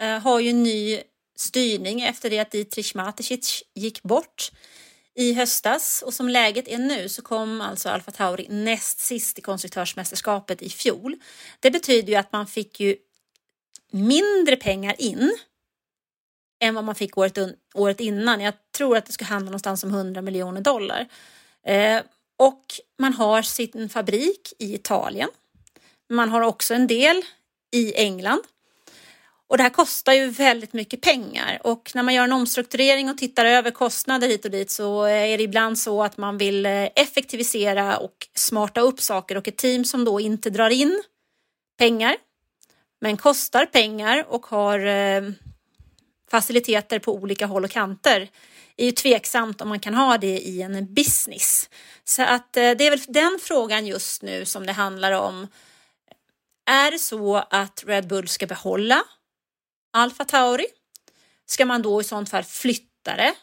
eh, 0.00 0.18
har 0.18 0.40
ju 0.40 0.52
ny 0.52 1.02
styrning 1.36 2.02
efter 2.02 2.30
det 2.30 2.38
att 2.38 2.50
Dietrich 2.50 2.94
Mateschitz 2.94 3.62
gick 3.74 4.02
bort 4.02 4.52
i 5.14 5.32
höstas 5.32 6.02
och 6.06 6.14
som 6.14 6.28
läget 6.28 6.68
är 6.68 6.78
nu 6.78 7.08
så 7.08 7.22
kom 7.22 7.60
alltså 7.60 7.88
Alfa 7.88 8.10
Tauri 8.10 8.46
näst 8.50 8.98
sist 8.98 9.38
i 9.38 9.42
konstruktörsmästerskapet 9.42 10.62
i 10.62 10.70
fjol. 10.70 11.16
Det 11.60 11.70
betyder 11.70 12.08
ju 12.08 12.14
att 12.14 12.32
man 12.32 12.46
fick 12.46 12.80
ju 12.80 12.96
mindre 13.90 14.56
pengar 14.56 14.94
in 14.98 15.38
än 16.60 16.74
vad 16.74 16.84
man 16.84 16.94
fick 16.94 17.18
året, 17.18 17.38
året 17.74 18.00
innan. 18.00 18.40
Jag 18.40 18.54
tror 18.76 18.96
att 18.96 19.06
det 19.06 19.12
skulle 19.12 19.28
handla 19.28 19.50
någonstans 19.50 19.84
om 19.84 19.90
100 19.90 20.22
miljoner 20.22 20.60
dollar. 20.60 21.08
Eh, 21.66 22.02
och 22.36 22.64
man 22.98 23.12
har 23.12 23.42
sin 23.42 23.88
fabrik 23.88 24.52
i 24.58 24.74
Italien. 24.74 25.28
Man 26.10 26.28
har 26.28 26.40
också 26.40 26.74
en 26.74 26.86
del 26.86 27.22
i 27.70 27.94
England. 27.94 28.42
Och 29.48 29.56
det 29.56 29.62
här 29.62 29.70
kostar 29.70 30.12
ju 30.12 30.30
väldigt 30.30 30.72
mycket 30.72 31.00
pengar 31.00 31.60
och 31.64 31.90
när 31.94 32.02
man 32.02 32.14
gör 32.14 32.24
en 32.24 32.32
omstrukturering 32.32 33.10
och 33.10 33.18
tittar 33.18 33.44
över 33.44 33.70
kostnader 33.70 34.28
hit 34.28 34.44
och 34.44 34.50
dit 34.50 34.70
så 34.70 35.02
är 35.02 35.38
det 35.38 35.44
ibland 35.44 35.78
så 35.78 36.02
att 36.02 36.16
man 36.16 36.38
vill 36.38 36.66
eh, 36.66 36.88
effektivisera 36.96 37.96
och 37.96 38.28
smarta 38.34 38.80
upp 38.80 39.00
saker 39.00 39.36
och 39.36 39.48
ett 39.48 39.56
team 39.56 39.84
som 39.84 40.04
då 40.04 40.20
inte 40.20 40.50
drar 40.50 40.70
in 40.70 41.02
pengar 41.78 42.16
men 43.00 43.16
kostar 43.16 43.66
pengar 43.66 44.24
och 44.28 44.46
har 44.46 44.86
eh, 44.86 45.22
faciliteter 46.30 46.98
på 46.98 47.14
olika 47.14 47.46
håll 47.46 47.64
och 47.64 47.70
kanter 47.70 48.30
är 48.76 48.84
ju 48.84 48.92
tveksamt 48.92 49.60
om 49.60 49.68
man 49.68 49.80
kan 49.80 49.94
ha 49.94 50.18
det 50.18 50.38
i 50.38 50.62
en 50.62 50.94
business. 50.94 51.70
Så 52.04 52.22
att 52.22 52.56
eh, 52.56 52.70
det 52.70 52.86
är 52.86 52.90
väl 52.90 53.00
den 53.08 53.38
frågan 53.42 53.86
just 53.86 54.22
nu 54.22 54.44
som 54.44 54.66
det 54.66 54.72
handlar 54.72 55.12
om. 55.12 55.48
Är 56.70 56.90
det 56.90 56.98
så 56.98 57.36
att 57.36 57.84
Red 57.86 58.08
Bull 58.08 58.28
ska 58.28 58.46
behålla 58.46 59.02
Alfa 59.96 60.24
Tauri? 60.24 60.66
Ska 61.46 61.66
man 61.66 61.82
då 61.82 62.00
i 62.00 62.04
sånt 62.04 62.30
fall 62.30 62.44
flytta 62.44 63.16
det 63.16 63.34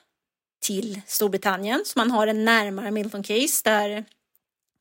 till 0.61 1.01
Storbritannien 1.07 1.83
så 1.85 1.99
man 1.99 2.11
har 2.11 2.27
en 2.27 2.45
närmare 2.45 2.91
Milton 2.91 3.23
Keynes 3.23 3.63
där 3.63 4.05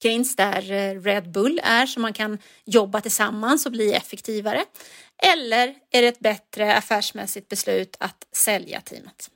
Keynes 0.02 0.36
där 0.36 0.72
eh, 0.72 1.02
Red 1.02 1.30
Bull 1.30 1.60
är 1.64 1.86
så 1.86 2.00
man 2.00 2.12
kan 2.12 2.38
jobba 2.64 3.00
tillsammans 3.00 3.66
och 3.66 3.72
bli 3.72 3.92
effektivare? 3.92 4.64
Eller 5.22 5.74
är 5.90 6.02
det 6.02 6.08
ett 6.08 6.20
bättre 6.20 6.76
affärsmässigt 6.76 7.48
beslut 7.48 7.96
att 8.00 8.26
sälja 8.32 8.80
teamet? 8.80 9.30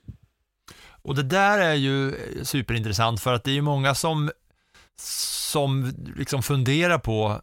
Och 1.01 1.15
det 1.15 1.23
där 1.23 1.59
är 1.59 1.73
ju 1.73 2.09
eh, 2.09 2.43
superintressant 2.43 3.21
för 3.21 3.33
att 3.33 3.43
det 3.43 3.51
är 3.51 3.55
ju 3.55 3.61
många 3.61 3.95
som, 3.95 4.31
som 4.95 5.93
liksom 6.17 6.43
funderar 6.43 6.99
på 6.99 7.41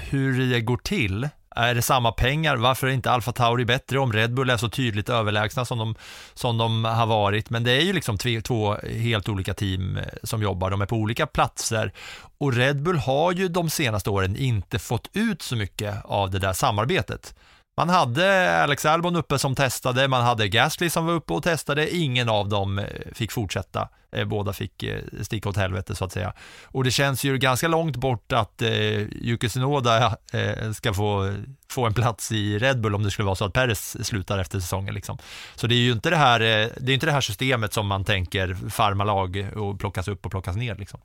hur 0.00 0.50
det 0.50 0.60
går 0.60 0.76
till. 0.76 1.28
Är 1.56 1.74
det 1.74 1.82
samma 1.82 2.12
pengar? 2.12 2.56
Varför 2.56 2.86
är 2.86 2.90
inte 2.90 3.10
Alfa 3.10 3.32
Tauri 3.32 3.64
bättre 3.64 3.98
om 3.98 4.12
Red 4.12 4.34
Bull 4.34 4.50
är 4.50 4.56
så 4.56 4.68
tydligt 4.68 5.08
överlägsna 5.08 5.64
som 5.64 5.78
de, 5.78 5.94
som 6.34 6.58
de 6.58 6.84
har 6.84 7.06
varit? 7.06 7.50
Men 7.50 7.64
det 7.64 7.72
är 7.72 7.80
ju 7.80 7.92
liksom 7.92 8.18
tve, 8.18 8.40
två 8.40 8.76
helt 9.00 9.28
olika 9.28 9.54
team 9.54 9.96
eh, 9.96 10.04
som 10.22 10.42
jobbar, 10.42 10.70
de 10.70 10.82
är 10.82 10.86
på 10.86 10.96
olika 10.96 11.26
platser 11.26 11.92
och 12.38 12.54
Red 12.54 12.82
Bull 12.82 12.98
har 12.98 13.32
ju 13.32 13.48
de 13.48 13.70
senaste 13.70 14.10
åren 14.10 14.36
inte 14.36 14.78
fått 14.78 15.08
ut 15.12 15.42
så 15.42 15.56
mycket 15.56 16.04
av 16.04 16.30
det 16.30 16.38
där 16.38 16.52
samarbetet. 16.52 17.34
Man 17.76 17.88
hade 17.88 18.56
Alex 18.62 18.84
Albon 18.84 19.16
uppe 19.16 19.38
som 19.38 19.54
testade, 19.54 20.08
man 20.08 20.22
hade 20.24 20.48
Gasly 20.48 20.90
som 20.90 21.06
var 21.06 21.12
uppe 21.12 21.32
och 21.32 21.42
testade, 21.42 21.96
ingen 21.96 22.28
av 22.28 22.48
dem 22.48 22.78
eh, 22.78 22.86
fick 23.12 23.32
fortsätta. 23.32 23.88
Eh, 24.12 24.24
båda 24.24 24.52
fick 24.52 24.82
eh, 24.82 25.00
sticka 25.22 25.48
åt 25.48 25.56
helvete 25.56 25.94
så 25.94 26.04
att 26.04 26.12
säga. 26.12 26.32
Och 26.64 26.84
det 26.84 26.90
känns 26.90 27.24
ju 27.24 27.38
ganska 27.38 27.68
långt 27.68 27.96
bort 27.96 28.32
att 28.32 28.62
eh, 28.62 28.70
Yuki 29.00 29.48
Tsunoda 29.48 30.16
eh, 30.32 30.72
ska 30.72 30.94
få, 30.94 31.34
få 31.70 31.86
en 31.86 31.94
plats 31.94 32.32
i 32.32 32.58
Red 32.58 32.80
Bull 32.80 32.94
om 32.94 33.02
det 33.02 33.10
skulle 33.10 33.26
vara 33.26 33.36
så 33.36 33.44
att 33.44 33.52
Perez 33.52 34.06
slutar 34.06 34.38
efter 34.38 34.60
säsongen. 34.60 34.94
Liksom. 34.94 35.18
Så 35.54 35.66
det 35.66 35.74
är 35.74 35.76
ju 35.76 35.92
inte 35.92 36.10
det 36.10 36.16
här, 36.16 36.40
eh, 36.40 36.68
det 36.76 36.92
är 36.92 36.94
inte 36.94 37.06
det 37.06 37.12
här 37.12 37.20
systemet 37.20 37.72
som 37.72 37.86
man 37.86 38.04
tänker 38.04 38.70
farmalag 38.70 39.46
och 39.56 39.80
plockas 39.80 40.08
upp 40.08 40.26
och 40.26 40.30
plockas 40.30 40.56
ner. 40.56 40.74
Liksom. 40.74 41.00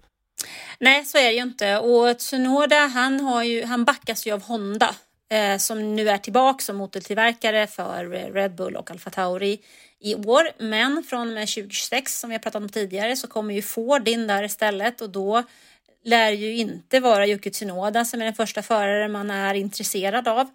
Nej, 0.80 1.06
så 1.06 1.18
är 1.18 1.24
det 1.24 1.34
ju 1.34 1.42
inte. 1.42 1.78
Och 1.78 2.20
Tsunoda, 2.20 2.88
han, 2.88 3.20
har 3.20 3.44
ju, 3.44 3.66
han 3.66 3.86
backas 3.86 4.28
ju 4.28 4.32
av 4.32 4.44
Honda 4.44 4.96
eh, 5.30 5.58
som 5.58 5.96
nu 5.96 6.10
är 6.10 6.18
tillbaka 6.18 6.64
som 6.64 6.76
motortillverkare 6.78 7.68
för 7.68 8.06
Red 8.34 8.56
Bull 8.56 8.76
och 8.76 8.92
Alfa 8.92 9.10
Tauri 9.10 9.60
i 10.00 10.16
år. 10.16 10.50
Men 10.58 11.04
från 11.04 11.28
och 11.28 11.34
med 11.34 11.48
2026 11.48 12.20
som 12.20 12.30
vi 12.30 12.34
har 12.34 12.40
pratat 12.40 12.62
om 12.62 12.70
tidigare 12.70 13.16
så 13.16 13.28
kommer 13.28 13.54
ju 13.54 13.62
Ford 13.62 14.08
in 14.08 14.28
där 14.28 14.44
istället 14.44 15.02
och 15.02 15.10
då 15.10 15.44
lär 16.04 16.32
ju 16.32 16.58
inte 16.58 17.00
vara 17.00 17.28
Yuki 17.28 17.52
Tsunoda 17.52 18.06
som 18.06 18.22
är 18.22 18.26
den 18.26 18.34
första 18.34 18.62
föraren 18.62 19.12
man 19.12 19.32
är 19.32 19.54
intresserad 19.54 20.28
av. 20.28 20.48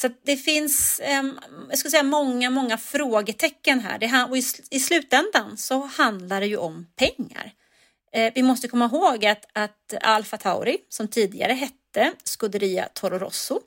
Så 0.00 0.06
att 0.06 0.20
det 0.22 0.36
finns 0.36 1.00
eh, 1.00 1.22
jag 1.68 1.78
ska 1.78 1.90
säga, 1.90 2.02
många, 2.02 2.50
många 2.50 2.78
frågetecken 2.78 3.80
här. 3.80 3.98
Det, 3.98 4.06
här, 4.06 4.30
och 4.30 4.36
i, 4.36 4.42
I 4.70 4.80
slutändan 4.80 5.56
så 5.56 5.86
handlar 5.86 6.40
det 6.40 6.46
ju 6.46 6.56
om 6.56 6.86
pengar. 6.96 7.52
Eh, 8.12 8.32
vi 8.34 8.42
måste 8.42 8.68
komma 8.68 8.84
ihåg 8.84 9.26
att, 9.26 9.46
att 9.52 9.94
Alfa 10.00 10.36
Tauri, 10.36 10.78
som 10.88 11.08
tidigare 11.08 11.52
hette 11.52 12.12
Scuderia 12.24 12.88
Toro 12.94 13.18
Rosso, 13.18 13.60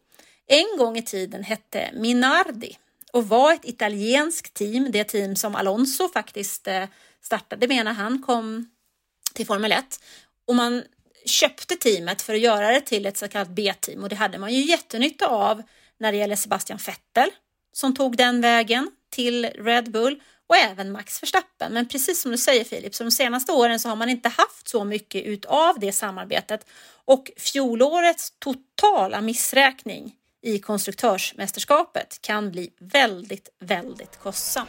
en 0.49 0.77
gång 0.77 0.97
i 0.97 1.01
tiden 1.01 1.43
hette 1.43 1.89
Minardi 1.93 2.77
och 3.13 3.27
var 3.27 3.53
ett 3.53 3.65
italienskt 3.65 4.53
team, 4.53 4.91
det 4.91 5.03
team 5.03 5.35
som 5.35 5.55
Alonso 5.55 6.09
faktiskt 6.09 6.67
eh, 6.67 6.83
startade 7.21 7.67
med 7.67 7.85
när 7.85 7.93
han 7.93 8.21
kom 8.21 8.69
till 9.33 9.45
Formel 9.45 9.71
1. 9.71 10.03
Och 10.47 10.55
man 10.55 10.83
köpte 11.25 11.75
teamet 11.75 12.21
för 12.21 12.33
att 12.33 12.39
göra 12.39 12.71
det 12.71 12.81
till 12.81 13.05
ett 13.05 13.17
så 13.17 13.27
kallat 13.27 13.49
B-team 13.49 14.03
och 14.03 14.09
det 14.09 14.15
hade 14.15 14.37
man 14.37 14.53
ju 14.53 14.61
jättenytta 14.61 15.27
av 15.27 15.63
när 15.99 16.11
det 16.11 16.17
gäller 16.17 16.35
Sebastian 16.35 16.79
Vettel 16.85 17.29
som 17.73 17.95
tog 17.95 18.17
den 18.17 18.41
vägen 18.41 18.91
till 19.09 19.45
Red 19.45 19.91
Bull 19.91 20.21
och 20.47 20.57
även 20.57 20.91
Max 20.91 21.23
Verstappen. 21.23 21.73
Men 21.73 21.87
precis 21.87 22.21
som 22.21 22.31
du 22.31 22.37
säger 22.37 22.63
Filip, 22.63 22.95
så 22.95 23.03
de 23.03 23.11
senaste 23.11 23.51
åren 23.51 23.79
så 23.79 23.89
har 23.89 23.95
man 23.95 24.09
inte 24.09 24.29
haft 24.29 24.67
så 24.67 24.83
mycket 24.83 25.25
utav 25.25 25.79
det 25.79 25.91
samarbetet 25.91 26.65
och 27.05 27.31
fjolårets 27.37 28.33
totala 28.39 29.21
missräkning 29.21 30.15
i 30.41 30.59
konstruktörsmästerskapet 30.59 32.19
kan 32.21 32.51
bli 32.51 32.69
väldigt, 32.79 33.49
väldigt 33.59 34.19
kostsam. 34.19 34.67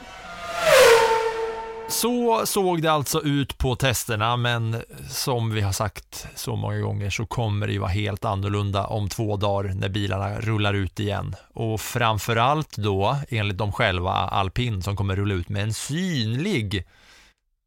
Så 1.89 2.47
såg 2.47 2.83
det 2.83 2.89
alltså 2.89 3.23
ut 3.23 3.59
på 3.59 3.77
testerna, 3.77 4.37
men 4.37 4.83
som 5.11 5.55
vi 5.55 5.61
har 5.61 5.73
sagt 5.73 6.27
så 6.35 6.57
många 6.57 6.79
gånger 6.79 7.11
så 7.11 7.27
kommer 7.27 7.67
det 7.67 7.73
ju 7.73 7.79
vara 7.79 7.91
helt 7.91 8.25
annorlunda 8.25 8.87
om 8.87 9.09
två 9.09 9.37
dagar 9.37 9.73
när 9.75 9.89
bilarna 9.89 10.41
rullar 10.41 10.75
ut 10.75 11.01
igen. 11.01 11.37
Och 11.55 11.81
framförallt 11.81 12.77
då, 12.77 13.17
enligt 13.29 13.59
dem 13.59 13.73
själva, 13.73 14.13
alpin 14.13 14.83
som 14.83 14.97
kommer 14.97 15.17
rulla 15.17 15.35
ut 15.35 15.49
med 15.49 15.63
en 15.63 15.75
synlig 15.75 16.87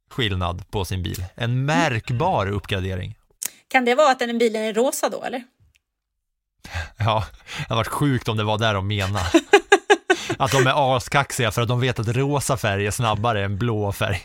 skillnad 0.10 0.72
på 0.72 0.86
sin 0.86 1.04
bil. 1.04 1.26
En 1.36 1.66
märkbar 1.66 2.48
uppgradering. 2.48 3.16
Kan 3.68 3.86
det 3.86 3.96
vara 3.96 4.12
att 4.12 4.20
den 4.20 4.38
bilen 4.38 4.62
är 4.62 4.74
rosa 4.74 5.10
då, 5.10 5.24
eller? 5.24 5.44
Ja, 6.98 7.26
det 7.58 7.64
hade 7.64 7.78
varit 7.78 7.88
sjukt 7.88 8.28
om 8.28 8.38
det 8.38 8.44
var 8.44 8.58
där 8.58 8.74
de 8.74 8.88
menade. 8.88 9.26
Att 10.38 10.52
de 10.52 10.68
är 10.68 10.98
askaxiga 10.98 11.52
för 11.52 11.62
att 11.62 11.68
de 11.68 11.80
vet 11.80 12.00
att 12.00 12.08
rosa 12.08 12.58
färg 12.58 12.88
är 12.88 12.92
snabbare 12.92 13.44
än 13.44 13.58
blå 13.58 13.92
färg. 13.92 14.22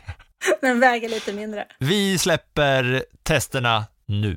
Den 0.61 0.81
väger 0.81 1.09
lite 1.09 1.33
mindre. 1.33 1.67
Vi 1.79 2.19
släpper 2.19 3.05
testerna 3.23 3.85
nu. 4.07 4.37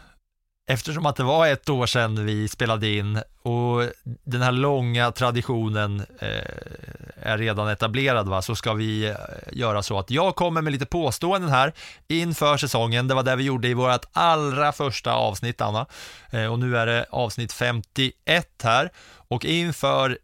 eftersom 0.71 1.05
att 1.05 1.15
det 1.15 1.23
var 1.23 1.47
ett 1.47 1.69
år 1.69 1.85
sedan 1.85 2.25
vi 2.25 2.47
spelade 2.47 2.89
in 2.89 3.21
och 3.41 3.83
den 4.23 4.41
här 4.41 4.51
långa 4.51 5.11
traditionen 5.11 5.99
eh, 6.19 7.21
är 7.21 7.37
redan 7.37 7.67
etablerad 7.67 8.27
va, 8.27 8.41
så 8.41 8.55
ska 8.55 8.73
vi 8.73 9.09
eh, 9.09 9.15
göra 9.51 9.83
så 9.83 9.99
att 9.99 10.11
jag 10.11 10.35
kommer 10.35 10.61
med 10.61 10.73
lite 10.73 10.85
påståenden 10.85 11.49
här 11.49 11.73
inför 12.07 12.57
säsongen. 12.57 13.07
Det 13.07 13.13
var 13.13 13.23
det 13.23 13.35
vi 13.35 13.43
gjorde 13.43 13.67
i 13.67 13.73
vårt 13.73 14.05
allra 14.11 14.71
första 14.71 15.13
avsnitt 15.13 15.61
Anna 15.61 15.85
eh, 16.31 16.51
och 16.51 16.59
nu 16.59 16.77
är 16.77 16.85
det 16.85 17.05
avsnitt 17.09 17.53
51 17.53 18.13
här 18.63 18.89
och 19.27 19.45
inför 19.45 20.17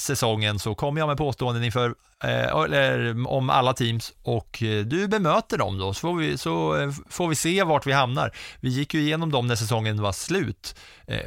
säsongen 0.00 0.58
så 0.58 0.74
kommer 0.74 1.00
jag 1.00 1.08
med 1.08 1.16
påståenden 1.16 1.64
inför 1.64 1.94
eller 2.24 3.26
om 3.28 3.50
alla 3.50 3.72
teams 3.72 4.12
och 4.22 4.62
eh, 4.62 4.84
du 4.84 5.08
bemöter 5.08 5.58
dem 5.58 5.78
då 5.78 5.94
så 5.94 6.00
får 6.00 6.14
vi, 6.14 6.38
så 6.38 6.76
eh, 6.76 6.90
får 7.08 7.28
vi 7.28 7.34
se 7.34 7.62
vart 7.62 7.86
vi 7.86 7.92
hamnar. 7.92 8.36
Vi 8.60 8.68
gick 8.68 8.94
ju 8.94 9.00
igenom 9.00 9.32
dem 9.32 9.46
när 9.46 9.56
säsongen 9.56 10.02
var 10.02 10.12
slut 10.12 10.74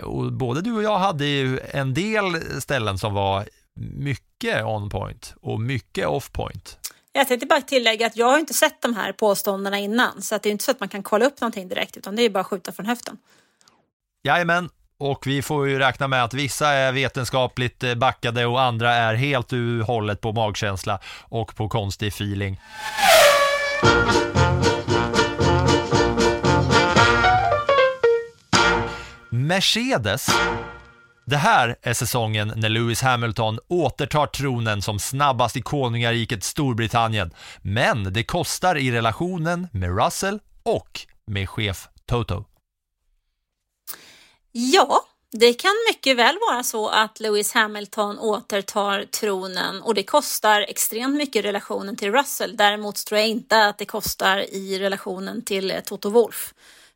och 0.03 0.33
både 0.33 0.61
du 0.61 0.73
och 0.73 0.83
jag 0.83 0.97
hade 0.97 1.25
ju 1.25 1.59
en 1.59 1.93
del 1.93 2.61
ställen 2.61 2.97
som 2.97 3.13
var 3.13 3.45
mycket 3.75 4.63
on 4.63 4.89
point 4.89 5.35
och 5.41 5.59
mycket 5.59 6.07
off 6.07 6.31
point. 6.31 6.77
Jag 7.13 7.27
tänkte 7.27 7.45
bara 7.45 7.61
tillägga 7.61 8.07
att 8.07 8.15
jag 8.17 8.25
har 8.25 8.39
inte 8.39 8.53
sett 8.53 8.81
de 8.81 8.95
här 8.95 9.11
påståendena 9.11 9.79
innan 9.79 10.21
så 10.21 10.35
att 10.35 10.43
det 10.43 10.49
är 10.49 10.51
inte 10.51 10.63
så 10.63 10.71
att 10.71 10.79
man 10.79 10.89
kan 10.89 11.03
kolla 11.03 11.25
upp 11.25 11.41
någonting 11.41 11.67
direkt 11.67 11.97
utan 11.97 12.15
det 12.15 12.23
är 12.23 12.29
bara 12.29 12.39
att 12.39 12.47
skjuta 12.47 12.71
från 12.71 12.85
höften. 12.85 13.17
Jajamän, 14.23 14.69
och 15.01 15.27
vi 15.27 15.41
får 15.41 15.67
ju 15.67 15.79
räkna 15.79 16.07
med 16.07 16.23
att 16.23 16.33
vissa 16.33 16.67
är 16.67 16.91
vetenskapligt 16.91 17.83
eh, 17.83 17.95
backade 17.95 18.45
och 18.45 18.61
andra 18.61 18.93
är 18.93 19.15
helt 19.15 19.53
ur 19.53 19.81
hållet 19.81 20.21
på 20.21 20.31
magkänsla 20.31 20.99
och 21.21 21.55
på 21.55 21.69
konstig 21.69 22.07
feeling. 22.07 22.61
Mercedes. 29.29 30.27
Det 31.25 31.37
här 31.37 31.75
är 31.81 31.93
säsongen 31.93 32.53
när 32.55 32.69
Lewis 32.69 33.01
Hamilton 33.01 33.59
återtar 33.67 34.27
tronen 34.27 34.81
som 34.81 34.99
snabbast 34.99 35.57
i 35.57 35.61
konungariket 35.61 36.43
Storbritannien. 36.43 37.31
Men 37.61 38.13
det 38.13 38.23
kostar 38.23 38.75
i 38.75 38.91
relationen 38.91 39.67
med 39.71 40.03
Russell 40.03 40.39
och 40.63 40.99
med 41.27 41.49
chef 41.49 41.87
Toto. 42.05 42.50
Ja, 44.51 45.05
det 45.31 45.53
kan 45.53 45.71
mycket 45.89 46.17
väl 46.17 46.37
vara 46.49 46.63
så 46.63 46.87
att 46.87 47.19
Lewis 47.19 47.53
Hamilton 47.53 48.19
återtar 48.19 49.05
tronen 49.11 49.81
och 49.81 49.93
det 49.93 50.03
kostar 50.03 50.61
extremt 50.61 51.15
mycket 51.15 51.35
i 51.35 51.47
relationen 51.47 51.95
till 51.95 52.11
Russell. 52.11 52.57
Däremot 52.57 53.05
tror 53.05 53.19
jag 53.19 53.27
inte 53.27 53.65
att 53.65 53.77
det 53.77 53.85
kostar 53.85 54.37
i 54.37 54.79
relationen 54.79 55.41
till 55.41 55.71
eh, 55.71 55.79
Toto 55.79 56.09
Wolff. 56.09 56.53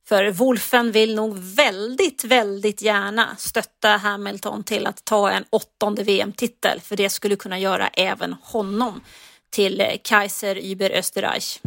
För 0.07 0.31
Wolfen 0.31 0.91
vill 0.91 1.15
nog 1.15 1.37
väldigt, 1.37 2.23
väldigt 2.23 2.81
gärna 2.81 3.35
stötta 3.37 3.89
Hamilton 3.89 4.63
till 4.63 4.87
att 4.87 5.05
ta 5.05 5.31
en 5.31 5.45
åttonde 5.49 6.03
VM-titel, 6.03 6.81
för 6.81 6.95
det 6.95 7.09
skulle 7.09 7.35
kunna 7.35 7.59
göra 7.59 7.87
även 7.87 8.35
honom 8.41 9.01
till 9.49 9.81
eh, 9.81 9.87
Kaiser 10.03 10.55
über 10.55 10.91
Österreich. 10.91 11.59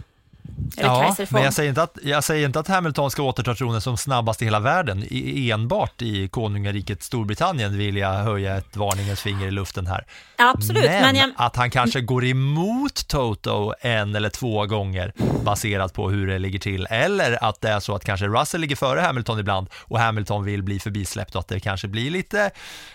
Ja, 0.77 1.17
men 1.31 1.43
jag 1.43 1.55
säger, 1.55 1.69
inte 1.69 1.83
att, 1.83 1.99
jag 2.03 2.25
säger 2.25 2.47
inte 2.47 2.61
att 2.61 2.69
Hamilton 2.69 3.11
ska 3.11 3.23
återta 3.23 3.55
tronen 3.55 3.81
som 3.81 3.97
snabbast 3.97 4.43
i 4.43 4.45
hela 4.45 4.61
världen. 4.61 5.05
I, 5.09 5.51
enbart 5.51 6.03
i 6.03 6.29
konungariket 6.29 7.03
Storbritannien 7.03 7.79
vill 7.79 7.97
jag 7.97 8.13
höja 8.13 8.57
ett 8.57 8.77
varningens 8.77 9.21
finger 9.21 9.47
i 9.47 9.51
luften 9.51 9.87
här. 9.87 10.07
Absolut, 10.37 10.85
men, 10.85 11.03
men 11.03 11.17
jag... 11.17 11.31
att 11.37 11.57
han 11.57 11.71
kanske 11.71 12.01
går 12.01 12.25
emot 12.25 13.09
Toto 13.09 13.73
en 13.81 14.15
eller 14.15 14.31
två 14.31 14.67
gånger 14.67 15.13
baserat 15.45 15.93
på 15.93 16.11
hur 16.11 16.27
det 16.27 16.39
ligger 16.39 16.59
till. 16.59 16.87
Eller 16.91 17.45
att 17.45 17.61
det 17.61 17.69
är 17.69 17.81
så 17.81 17.95
att 17.95 18.05
kanske 18.05 18.27
Russell 18.27 18.61
ligger 18.61 18.77
före 18.77 19.01
Hamilton 19.01 19.39
ibland 19.39 19.69
och 19.75 19.99
Hamilton 19.99 20.45
vill 20.45 20.63
bli 20.63 20.81
förbisläppt 20.81 21.35
och 21.35 21.41
att 21.41 21.49
det 21.49 21.61
kanske 21.61 21.89
blir 21.89 22.11
lite, 22.11 22.51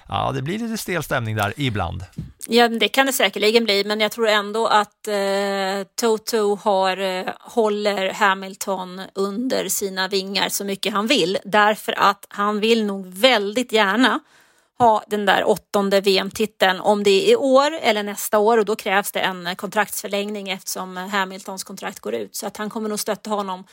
ja, 0.08 0.32
det 0.32 0.41
blir 0.41 0.60
lite 0.60 0.78
stel 0.78 1.04
stämning 1.04 1.36
där 1.36 1.54
ibland. 1.58 2.04
Ja, 2.47 2.68
det 2.68 2.88
kan 2.88 3.06
det 3.06 3.14
säkerligen 3.14 3.64
bli, 3.64 3.84
men 3.84 3.99
jag 3.99 4.12
tror 4.12 4.28
ändå 4.28 4.68
att 4.68 5.08
eh, 5.08 5.88
Toto 5.95 6.56
har, 6.56 6.97
eh, 6.97 7.26
håller 7.39 8.14
Hamilton 8.14 9.01
under 9.16 9.70
sina 9.70 10.08
vingar 10.08 10.49
så 10.49 10.66
mycket 10.66 10.93
han 10.93 11.08
vill, 11.08 11.38
därför 11.43 11.99
att 11.99 12.26
han 12.30 12.60
vill 12.60 12.86
nog 12.86 13.08
väldigt 13.08 13.72
gärna 13.72 14.20
ha 14.78 15.04
den 15.08 15.26
där 15.26 15.43
åttonde 15.43 16.01
VM-titeln, 16.01 16.80
om 16.80 17.04
det 17.04 17.10
är 17.10 17.32
i 17.32 17.36
år 17.36 17.72
eller 17.82 18.04
nästa 18.04 18.39
år 18.39 18.58
och 18.58 18.66
då 18.66 18.76
krävs 18.76 19.12
det 19.12 19.20
en 19.20 19.47
eh, 19.47 19.56
kontraktsförlängning 19.56 20.49
eftersom 20.49 20.97
eh, 20.97 21.08
Hamiltons 21.08 21.64
kontrakt 21.64 21.99
går 21.99 22.14
ut. 22.14 22.36
Så 22.36 22.47
att 22.47 22.58
han 22.58 22.70
kommer 22.70 22.89
nog 22.89 22.99
stötta 22.99 23.30
honom 23.30 23.64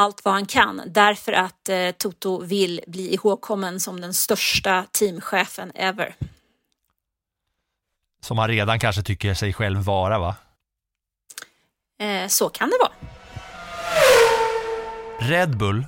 allt 0.00 0.24
vad 0.24 0.34
han 0.34 0.46
kan 0.46 0.82
därför 0.86 1.32
att 1.32 1.68
eh, 1.68 1.90
Toto 1.90 2.40
vill 2.42 2.80
bli 2.86 3.14
ihågkommen 3.14 3.80
som 3.80 4.00
den 4.00 4.14
största 4.14 4.84
teamchefen 4.92 5.72
ever. 5.74 6.14
Som 8.22 8.38
han 8.38 8.48
redan 8.48 8.78
kanske 8.80 9.02
tycker 9.02 9.34
sig 9.34 9.52
själv 9.52 9.80
vara 9.80 10.18
va? 10.18 10.34
Eh, 12.00 12.28
så 12.28 12.48
kan 12.48 12.70
det 12.70 12.76
vara. 12.80 12.92
Red 15.30 15.56
Bull. 15.56 15.86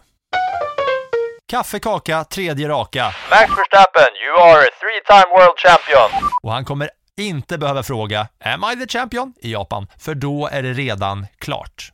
Kaffe, 1.46 1.78
kaka, 1.78 2.24
tredje 2.24 2.68
raka. 2.68 3.04
Max 3.30 3.50
Verstappen, 3.58 4.08
you 4.26 4.42
are 4.42 4.60
a 4.60 4.70
three-time 4.80 5.28
world 5.38 5.58
champion. 5.58 6.28
Och 6.42 6.52
han 6.52 6.64
kommer 6.64 6.90
inte 7.16 7.58
behöva 7.58 7.82
fråga 7.82 8.28
Am 8.44 8.64
I 8.72 8.86
the 8.86 8.98
champion? 8.98 9.34
i 9.40 9.52
Japan, 9.52 9.86
för 9.98 10.14
då 10.14 10.48
är 10.48 10.62
det 10.62 10.72
redan 10.72 11.26
klart. 11.38 11.92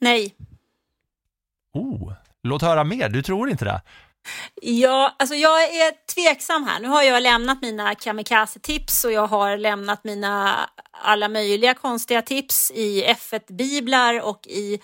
Nej. 0.00 0.34
Oh, 1.74 2.12
Låt 2.42 2.62
höra 2.62 2.84
mer, 2.84 3.08
du 3.08 3.22
tror 3.22 3.50
inte 3.50 3.64
det? 3.64 3.80
Ja, 4.62 5.16
alltså 5.18 5.34
jag 5.34 5.62
är 5.62 6.06
tveksam 6.14 6.64
här. 6.64 6.80
Nu 6.80 6.88
har 6.88 7.02
jag 7.02 7.22
lämnat 7.22 7.62
mina 7.62 7.94
kamikaze-tips 7.94 9.04
och 9.04 9.12
jag 9.12 9.26
har 9.26 9.56
lämnat 9.56 10.04
mina 10.04 10.56
alla 10.90 11.28
möjliga 11.28 11.74
konstiga 11.74 12.22
tips 12.22 12.70
i 12.70 13.04
F1-biblar 13.04 14.20
och 14.20 14.46
i 14.46 14.80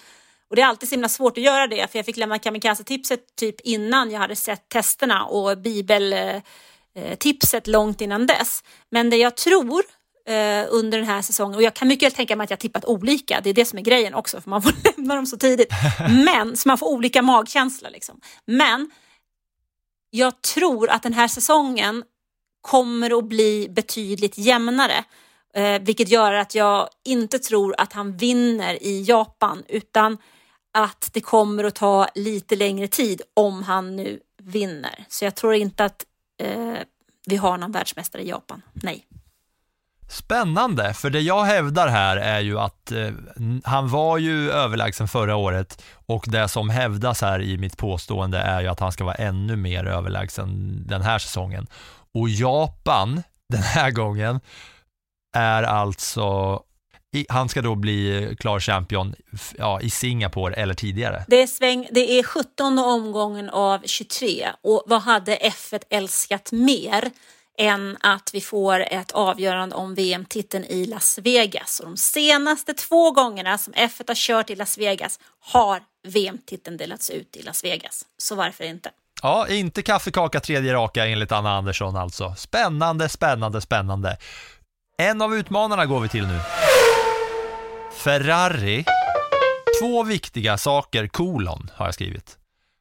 och 0.50 0.56
det 0.56 0.62
är 0.62 0.66
alltid 0.66 0.88
så 0.88 0.94
himla 0.94 1.08
svårt 1.08 1.38
att 1.38 1.44
göra 1.44 1.66
det 1.66 1.90
för 1.90 1.98
jag 1.98 2.06
fick 2.06 2.16
lämna 2.16 2.38
kamikaze-tipset 2.38 3.36
typ 3.36 3.60
innan 3.60 4.10
jag 4.10 4.20
hade 4.20 4.36
sett 4.36 4.68
testerna 4.68 5.24
och 5.24 5.58
bibeltipset 5.58 6.42
eh, 7.68 7.70
eh, 7.70 7.72
långt 7.72 8.00
innan 8.00 8.26
dess. 8.26 8.64
Men 8.90 9.10
det 9.10 9.16
jag 9.16 9.36
tror 9.36 9.82
eh, 10.28 10.66
under 10.70 10.98
den 10.98 11.06
här 11.06 11.22
säsongen 11.22 11.56
och 11.56 11.62
jag 11.62 11.74
kan 11.74 11.88
mycket 11.88 12.06
väl 12.06 12.12
tänka 12.12 12.36
mig 12.36 12.44
att 12.44 12.50
jag 12.50 12.58
tippat 12.58 12.84
olika. 12.84 13.40
Det 13.44 13.50
är 13.50 13.54
det 13.54 13.64
som 13.64 13.78
är 13.78 13.82
grejen 13.82 14.14
också 14.14 14.40
för 14.40 14.50
man 14.50 14.62
får 14.62 14.72
lämna 14.96 15.14
dem 15.14 15.26
så 15.26 15.36
tidigt. 15.36 15.68
Men 16.24 16.56
så 16.56 16.68
man 16.68 16.78
får 16.78 16.86
olika 16.86 17.22
magkänsla 17.22 17.88
liksom. 17.88 18.20
Men 18.46 18.90
jag 20.10 20.42
tror 20.42 20.90
att 20.90 21.02
den 21.02 21.12
här 21.12 21.28
säsongen 21.28 22.04
kommer 22.60 23.18
att 23.18 23.24
bli 23.24 23.68
betydligt 23.70 24.38
jämnare. 24.38 25.04
Eh, 25.54 25.82
vilket 25.82 26.08
gör 26.08 26.32
att 26.32 26.54
jag 26.54 26.88
inte 27.04 27.38
tror 27.38 27.74
att 27.78 27.92
han 27.92 28.16
vinner 28.16 28.82
i 28.82 29.02
Japan 29.02 29.64
utan 29.68 30.18
att 30.72 31.10
det 31.12 31.20
kommer 31.20 31.64
att 31.64 31.74
ta 31.74 32.08
lite 32.14 32.56
längre 32.56 32.88
tid 32.88 33.22
om 33.34 33.62
han 33.62 33.96
nu 33.96 34.20
vinner. 34.42 35.04
Så 35.08 35.24
jag 35.24 35.34
tror 35.34 35.54
inte 35.54 35.84
att 35.84 36.04
eh, 36.42 36.78
vi 37.26 37.36
har 37.36 37.58
någon 37.58 37.72
världsmästare 37.72 38.22
i 38.22 38.28
Japan. 38.28 38.62
Nej. 38.72 39.06
Spännande, 40.14 40.94
för 40.94 41.10
det 41.10 41.20
jag 41.20 41.44
hävdar 41.44 41.88
här 41.88 42.16
är 42.16 42.40
ju 42.40 42.58
att 42.58 42.92
eh, 42.92 43.10
han 43.64 43.88
var 43.88 44.18
ju 44.18 44.50
överlägsen 44.50 45.08
förra 45.08 45.36
året 45.36 45.82
och 46.06 46.24
det 46.28 46.48
som 46.48 46.70
hävdas 46.70 47.22
här 47.22 47.42
i 47.42 47.58
mitt 47.58 47.76
påstående 47.76 48.38
är 48.38 48.60
ju 48.60 48.68
att 48.68 48.80
han 48.80 48.92
ska 48.92 49.04
vara 49.04 49.14
ännu 49.14 49.56
mer 49.56 49.84
överlägsen 49.84 50.82
den 50.86 51.02
här 51.02 51.18
säsongen. 51.18 51.66
Och 52.14 52.28
Japan 52.28 53.22
den 53.48 53.62
här 53.62 53.90
gången 53.90 54.40
är 55.36 55.62
alltså 55.62 56.60
han 57.28 57.48
ska 57.48 57.62
då 57.62 57.74
bli 57.74 58.36
klar 58.40 58.60
champion 58.60 59.14
ja, 59.58 59.80
i 59.80 59.90
Singapore 59.90 60.54
eller 60.54 60.74
tidigare. 60.74 61.24
Det 61.28 61.42
är, 61.42 61.46
sväng, 61.46 61.88
det 61.90 62.18
är 62.18 62.22
17 62.22 62.78
omgången 62.78 63.50
av 63.50 63.80
23 63.84 64.48
och 64.62 64.82
vad 64.86 65.02
hade 65.02 65.36
F1 65.36 65.82
älskat 65.90 66.52
mer 66.52 67.10
än 67.58 67.96
att 68.00 68.30
vi 68.34 68.40
får 68.40 68.80
ett 68.80 69.12
avgörande 69.12 69.74
om 69.74 69.94
VM-titeln 69.94 70.64
i 70.64 70.86
Las 70.86 71.18
Vegas. 71.18 71.80
Och 71.80 71.86
de 71.86 71.96
senaste 71.96 72.74
två 72.74 73.10
gångerna 73.10 73.58
som 73.58 73.72
F1 73.72 74.04
har 74.08 74.14
kört 74.14 74.50
i 74.50 74.56
Las 74.56 74.78
Vegas 74.78 75.20
har 75.40 75.82
VM-titeln 76.08 76.76
delats 76.76 77.10
ut 77.10 77.36
i 77.36 77.42
Las 77.42 77.64
Vegas. 77.64 78.04
Så 78.18 78.34
varför 78.34 78.64
inte? 78.64 78.90
Ja, 79.22 79.48
inte 79.48 79.82
kaffekaka 79.82 80.40
tredje 80.40 80.74
raka 80.74 81.06
enligt 81.06 81.32
Anna 81.32 81.56
Andersson 81.56 81.96
alltså. 81.96 82.34
Spännande, 82.36 83.08
spännande, 83.08 83.60
spännande. 83.60 84.16
En 84.98 85.22
av 85.22 85.34
utmanarna 85.34 85.86
går 85.86 86.00
vi 86.00 86.08
till 86.08 86.26
nu. 86.26 86.40
Ferrari. 87.92 88.84
Två 89.80 90.02
viktiga 90.02 90.58
saker, 90.58 91.08
kolon, 91.08 91.70
har 91.74 91.86
jag 91.86 91.94
skrivit. 91.94 92.38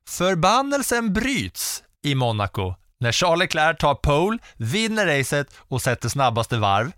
Förbannelsen 0.10 1.14
bryts 1.14 1.84
i 2.04 2.16
Monaco 2.16 2.76
när 3.04 3.12
Charles 3.12 3.40
Leclerc 3.40 3.78
tar 3.78 3.96
pole, 3.96 4.38
vinner 4.58 5.06
racet 5.06 5.48
och 5.58 5.82
sätter 5.82 6.10
snabbaste 6.10 6.58
varv. 6.58 6.92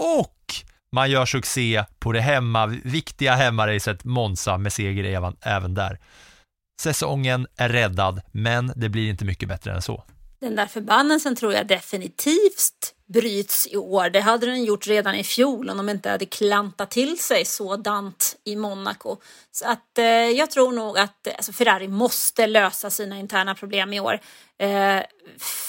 Och 0.00 0.54
man 0.92 1.10
gör 1.10 1.26
succé 1.26 1.84
på 1.98 2.12
det 2.12 2.20
hemma, 2.20 2.66
viktiga 2.66 3.34
hemmaracet 3.34 4.04
Monza 4.04 4.58
med 4.58 4.72
seger 4.72 5.04
även, 5.04 5.36
även 5.42 5.74
där. 5.74 5.98
Säsongen 6.82 7.46
är 7.56 7.68
räddad, 7.68 8.20
men 8.32 8.72
det 8.76 8.88
blir 8.88 9.10
inte 9.10 9.24
mycket 9.24 9.48
bättre 9.48 9.72
än 9.72 9.82
så. 9.82 10.04
Den 10.40 10.56
där 10.56 10.66
förbannelsen 10.66 11.36
tror 11.36 11.52
jag 11.52 11.66
definitivt 11.66 12.94
bryts 13.12 13.68
i 13.70 13.76
år. 13.76 14.10
Det 14.10 14.20
hade 14.20 14.46
den 14.46 14.64
gjort 14.64 14.86
redan 14.86 15.14
i 15.14 15.24
fjol 15.24 15.70
om 15.70 15.76
de 15.76 15.88
inte 15.88 16.10
hade 16.10 16.26
klantat 16.26 16.90
till 16.90 17.18
sig 17.18 17.44
sådant 17.44 18.36
i 18.44 18.56
Monaco. 18.56 19.16
Så 19.50 19.66
att 19.66 19.98
eh, 19.98 20.04
jag 20.04 20.50
tror 20.50 20.72
nog 20.72 20.98
att 20.98 21.28
alltså 21.36 21.52
Ferrari 21.52 21.88
måste 21.88 22.46
lösa 22.46 22.90
sina 22.90 23.18
interna 23.18 23.54
problem 23.54 23.92
i 23.92 24.00
år. 24.00 24.20
Eh, 24.58 25.02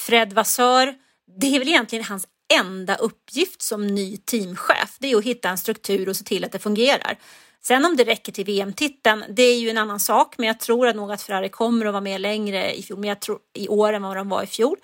Fred 0.05 0.33
Vassör, 0.33 0.93
det 1.39 1.55
är 1.55 1.59
väl 1.59 1.67
egentligen 1.67 2.05
hans 2.05 2.27
enda 2.59 2.95
uppgift 2.95 3.61
som 3.61 3.87
ny 3.87 4.17
teamchef. 4.17 4.97
Det 4.99 5.11
är 5.11 5.17
att 5.17 5.23
hitta 5.23 5.49
en 5.49 5.57
struktur 5.57 6.09
och 6.09 6.15
se 6.15 6.23
till 6.23 6.45
att 6.45 6.51
det 6.51 6.59
fungerar. 6.59 7.17
Sen 7.61 7.85
om 7.85 7.95
det 7.95 8.03
räcker 8.03 8.31
till 8.31 8.45
VM-titeln, 8.45 9.23
det 9.29 9.43
är 9.43 9.59
ju 9.59 9.69
en 9.69 9.77
annan 9.77 9.99
sak, 9.99 10.35
men 10.37 10.47
jag 10.47 10.59
tror 10.59 10.93
nog 10.93 11.11
att 11.11 11.21
Ferrari 11.21 11.49
kommer 11.49 11.85
att 11.85 11.93
vara 11.93 12.01
med 12.01 12.21
längre 12.21 12.73
i, 12.73 12.83
fjol, 12.83 12.99
men 12.99 13.09
jag 13.09 13.19
tror, 13.19 13.39
i 13.53 13.67
år 13.67 13.93
än 13.93 14.03
vad 14.03 14.17
de 14.17 14.29
var 14.29 14.43
i 14.43 14.47
fjol. 14.47 14.77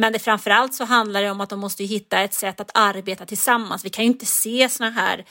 Men 0.00 0.12
det 0.12 0.18
framförallt 0.18 0.74
så 0.74 0.84
handlar 0.84 1.22
det 1.22 1.30
om 1.30 1.40
att 1.40 1.50
de 1.50 1.60
måste 1.60 1.84
hitta 1.84 2.20
ett 2.20 2.34
sätt 2.34 2.60
att 2.60 2.70
arbeta 2.74 3.26
tillsammans. 3.26 3.84
Vi 3.84 3.90
kan 3.90 4.04
ju 4.04 4.10
inte 4.10 4.26
se 4.26 4.68
såna 4.68 4.90
här 4.90 5.24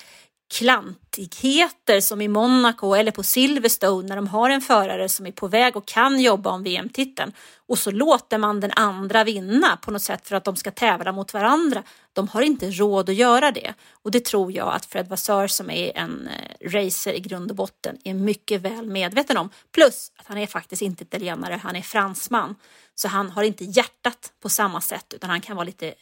klantigheter 0.50 2.02
som 2.02 2.22
i 2.22 2.28
Monaco 2.28 2.93
eller 2.93 3.12
på 3.12 3.24
Silverstone 3.24 4.08
när 4.08 4.16
de 4.16 4.28
har 4.28 4.50
en 4.50 4.62
förare 4.62 5.10
som 5.10 5.26
är 5.28 5.32
på 5.32 5.48
väg 5.48 5.76
och 5.76 5.88
kan 5.88 6.20
jobba 6.20 6.50
om 6.50 6.64
VM-titeln 6.64 7.32
och 7.56 7.80
så 7.80 7.91
låter 7.91 8.38
man 8.38 8.60
den 8.60 8.72
andra 8.76 9.24
vinna 9.24 9.78
på 9.78 9.91
något 9.91 10.02
sätt 10.02 10.28
för 10.28 10.36
att 10.36 10.43
de 10.43 10.56
ska 10.56 10.72
tävla 10.72 11.12
mot 11.12 11.34
varandra. 11.34 11.84
De 12.14 12.28
har 12.28 12.41
inte 12.41 12.72
råd 12.72 13.10
att 13.10 13.16
göra 13.16 13.52
det 13.52 13.74
och 13.91 14.12
det 14.12 14.26
tror 14.26 14.52
jag 14.52 14.74
att 14.74 14.86
Fred 14.86 15.08
Vassör 15.08 15.48
som 15.48 15.70
är 15.70 15.98
en 15.98 16.28
eh, 16.28 16.70
racer 16.70 17.14
i 17.14 17.20
grund 17.20 17.52
och 17.52 17.58
botten 17.58 17.98
är 18.04 18.14
mycket 18.14 18.62
väl 18.62 18.88
medveten 18.88 19.38
om. 19.38 19.50
Plus 19.72 20.12
att 20.18 20.28
han 20.28 20.38
är 20.38 20.48
faktiskt 20.48 20.82
inte 20.82 21.04
italienare, 21.04 21.60
han 21.64 21.76
är 21.76 21.82
fransman. 21.82 22.56
Så 22.95 23.08
han 23.08 23.30
har 23.30 23.43
inte 23.43 23.64
hjärtat 23.64 24.34
på 24.41 24.50
samma 24.50 24.82
sätt 24.82 25.14
utan 25.14 25.30
han 25.30 25.41
kan 25.41 25.56
vara 25.56 25.66
lite 25.66 25.93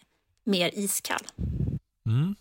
mer 0.44 0.72
iskall. 0.74 1.28
Mm. 2.06 2.36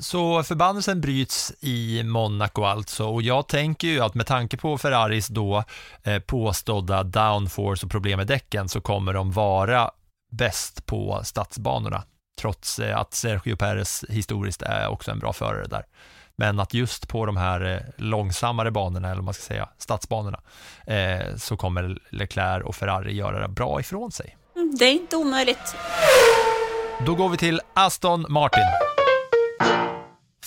Så 0.00 0.42
förbannelsen 0.42 1.00
bryts 1.00 1.52
i 1.60 2.02
Monaco 2.02 2.64
alltså 2.64 3.06
och 3.06 3.22
jag 3.22 3.48
tänker 3.48 3.88
ju 3.88 4.00
att 4.00 4.14
med 4.14 4.26
tanke 4.26 4.56
på 4.56 4.78
Ferraris 4.78 5.28
då 5.28 5.64
eh, 6.02 6.18
påstådda 6.18 7.02
downforce 7.02 7.86
och 7.86 7.92
problem 7.92 8.16
med 8.16 8.26
däcken 8.26 8.68
så 8.68 8.80
kommer 8.80 9.12
de 9.12 9.32
vara 9.32 9.90
bäst 10.32 10.86
på 10.86 11.20
stadsbanorna 11.24 12.02
trots 12.40 12.78
eh, 12.78 12.98
att 12.98 13.14
Sergio 13.14 13.56
Perez 13.56 14.04
historiskt 14.08 14.62
är 14.62 14.88
också 14.88 15.10
en 15.10 15.18
bra 15.18 15.32
förare 15.32 15.66
där. 15.66 15.84
Men 16.36 16.60
att 16.60 16.74
just 16.74 17.08
på 17.08 17.26
de 17.26 17.36
här 17.36 17.74
eh, 17.74 17.80
långsammare 17.96 18.70
banorna, 18.70 19.10
eller 19.10 19.22
man 19.22 19.34
ska 19.34 19.42
säga 19.42 19.68
stadsbanorna, 19.78 20.40
eh, 20.86 21.36
så 21.36 21.56
kommer 21.56 21.98
Leclerc 22.10 22.64
och 22.64 22.76
Ferrari 22.76 23.14
göra 23.14 23.40
det 23.40 23.48
bra 23.48 23.80
ifrån 23.80 24.12
sig. 24.12 24.36
Mm, 24.56 24.74
det 24.78 24.84
är 24.84 24.92
inte 24.92 25.16
omöjligt. 25.16 25.76
Då 27.06 27.14
går 27.14 27.28
vi 27.28 27.36
till 27.36 27.60
Aston 27.74 28.26
Martin. 28.28 28.64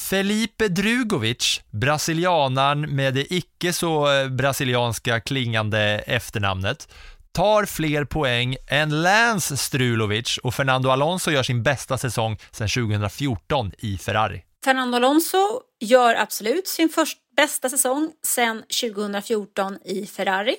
Felipe 0.09 0.67
Drugovic, 0.67 1.61
brasilianaren 1.71 2.95
med 2.95 3.13
det 3.13 3.33
icke 3.33 3.73
så 3.73 4.11
eh, 4.11 4.29
brasilianska 4.29 5.19
klingande 5.19 5.79
efternamnet, 6.07 6.87
tar 7.31 7.65
fler 7.65 8.05
poäng 8.05 8.55
än 8.67 9.01
Lance 9.01 9.57
Strulovic 9.57 10.37
och 10.37 10.55
Fernando 10.55 10.89
Alonso 10.89 11.31
gör 11.31 11.43
sin 11.43 11.63
bästa 11.63 11.97
säsong 11.97 12.37
sedan 12.51 12.67
2014 12.67 13.71
i 13.77 13.97
Ferrari. 13.97 14.43
Fernando 14.63 14.95
Alonso 14.95 15.61
gör 15.79 16.15
absolut 16.15 16.67
sin 16.67 16.89
först 16.89 17.17
bästa 17.35 17.69
säsong 17.69 18.11
sedan 18.23 18.63
2014 18.81 19.77
i 19.85 20.05
Ferrari. 20.05 20.55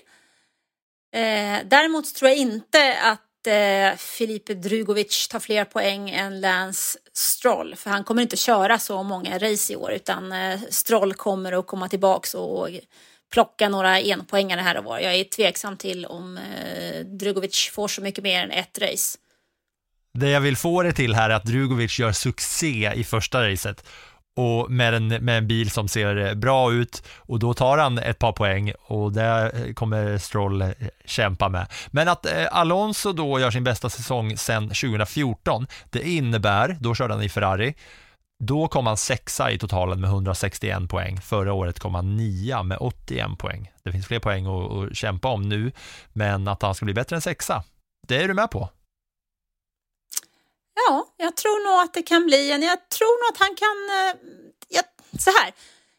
Eh, 1.15 1.59
däremot 1.65 2.15
tror 2.15 2.29
jag 2.29 2.39
inte 2.39 2.99
att 3.03 3.21
eh, 3.47 3.97
Filipe 3.97 4.55
Drugovic 4.55 5.29
tar 5.29 5.41
fler 5.41 5.65
poäng 5.65 6.11
än 6.11 6.41
Lance 6.41 6.99
Stroll. 7.13 7.77
För 7.77 7.91
han 7.91 8.05
kommer 8.05 8.23
inte 8.23 8.37
köra 8.37 8.79
så 8.79 9.03
många 9.03 9.39
race 9.39 9.73
i 9.73 9.77
år 9.77 9.93
utan 9.93 10.33
eh, 10.33 10.61
Stroll 10.71 11.15
kommer 11.15 11.53
att 11.53 11.67
komma 11.67 11.89
tillbaks 11.89 12.35
och 12.35 12.69
plocka 13.33 13.69
några 13.69 14.01
enpoängare 14.01 14.61
här 14.61 14.79
och 14.79 14.85
var. 14.85 14.99
Jag 14.99 15.15
är 15.15 15.25
tveksam 15.25 15.77
till 15.77 16.07
om 16.07 16.37
eh, 16.37 17.07
Drugovic 17.07 17.71
får 17.73 17.89
så 17.89 18.03
mycket 18.03 18.25
mer 18.25 18.43
än 18.43 18.51
ett 18.51 18.79
race. 18.79 19.19
Det 20.15 20.31
jag 20.31 20.41
vill 20.41 20.57
få 20.57 20.83
det 20.83 20.93
till 20.93 21.15
här 21.15 21.31
är 21.31 21.35
att 21.35 21.45
Drugovic 21.45 21.99
gör 21.99 22.13
succé 22.13 22.93
i 22.95 23.05
första 23.05 23.49
racet 23.51 23.85
och 24.37 24.71
med 24.71 24.95
en, 24.95 25.09
med 25.09 25.39
en 25.39 25.47
bil 25.47 25.71
som 25.71 25.89
ser 25.89 26.17
eh, 26.17 26.35
bra 26.35 26.73
ut 26.73 27.03
och 27.17 27.39
då 27.39 27.55
tar 27.55 27.79
han 27.79 27.99
ett 27.99 28.19
par 28.19 28.33
poäng 28.33 28.73
och 28.81 29.13
det 29.13 29.53
eh, 29.55 29.73
kommer 29.75 30.19
Stroll 30.19 30.63
eh, 30.63 30.71
kämpa 31.05 31.49
med. 31.49 31.67
Men 31.91 32.09
att 32.09 32.27
eh, 32.27 32.47
Alonso 32.51 33.13
då 33.13 33.41
gör 33.41 33.51
sin 33.51 33.65
bästa 33.65 33.91
säsong 33.91 34.37
sedan 34.37 34.69
2014, 34.69 35.67
det 35.91 36.09
innebär, 36.09 36.77
då 36.81 36.95
körde 36.95 37.15
han 37.15 37.23
i 37.23 37.29
Ferrari, 37.29 37.75
då 38.45 38.69
kom 38.69 38.87
han 38.87 38.97
sexa 38.97 39.51
i 39.51 39.59
totalen 39.59 40.01
med 40.01 40.09
161 40.09 40.89
poäng. 40.89 41.21
Förra 41.21 41.53
året 41.53 41.79
kom 41.79 41.95
han 41.95 42.17
nia 42.17 42.63
med 42.63 42.79
81 42.81 43.39
poäng. 43.39 43.71
Det 43.85 43.93
finns 43.93 44.07
fler 44.07 44.19
poäng 44.19 44.47
att, 44.47 44.73
att 44.73 44.97
kämpa 44.97 45.29
om 45.29 45.49
nu, 45.49 45.73
men 46.13 46.49
att 46.49 46.63
han 46.63 46.75
ska 46.75 46.85
bli 46.85 46.95
bättre 46.95 47.17
än 47.17 47.23
sexa, 47.23 47.65
det 48.09 48.23
är 48.23 48.29
du 48.29 48.35
med 48.35 48.51
på? 48.51 48.69
Ja, 50.91 51.07
jag 51.17 51.37
tror 51.37 51.71
nog 51.71 51.85
att 51.85 51.95
det 51.95 52.03
kan 52.03 52.27
bli 52.27 52.51
en. 52.51 52.63
Jag 52.63 52.89
tror 52.89 53.25
nog 53.25 53.35
att 53.35 53.39
han 53.39 53.57
kan... 53.57 53.79
Eh, 53.99 54.15
jag, 54.69 54.85
så 55.21 55.31
här. 55.31 55.53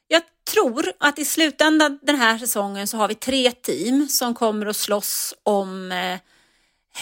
Jag 0.07 0.23
tror 0.53 0.93
att 0.99 1.19
i 1.19 1.25
slutändan 1.25 1.99
den 2.01 2.15
här 2.15 2.37
säsongen 2.37 2.87
så 2.87 2.97
har 2.97 3.07
vi 3.07 3.15
tre 3.15 3.51
team 3.51 4.07
som 4.09 4.33
kommer 4.33 4.65
att 4.65 4.75
slåss 4.75 5.33
om 5.43 5.91
eh, 5.91 6.19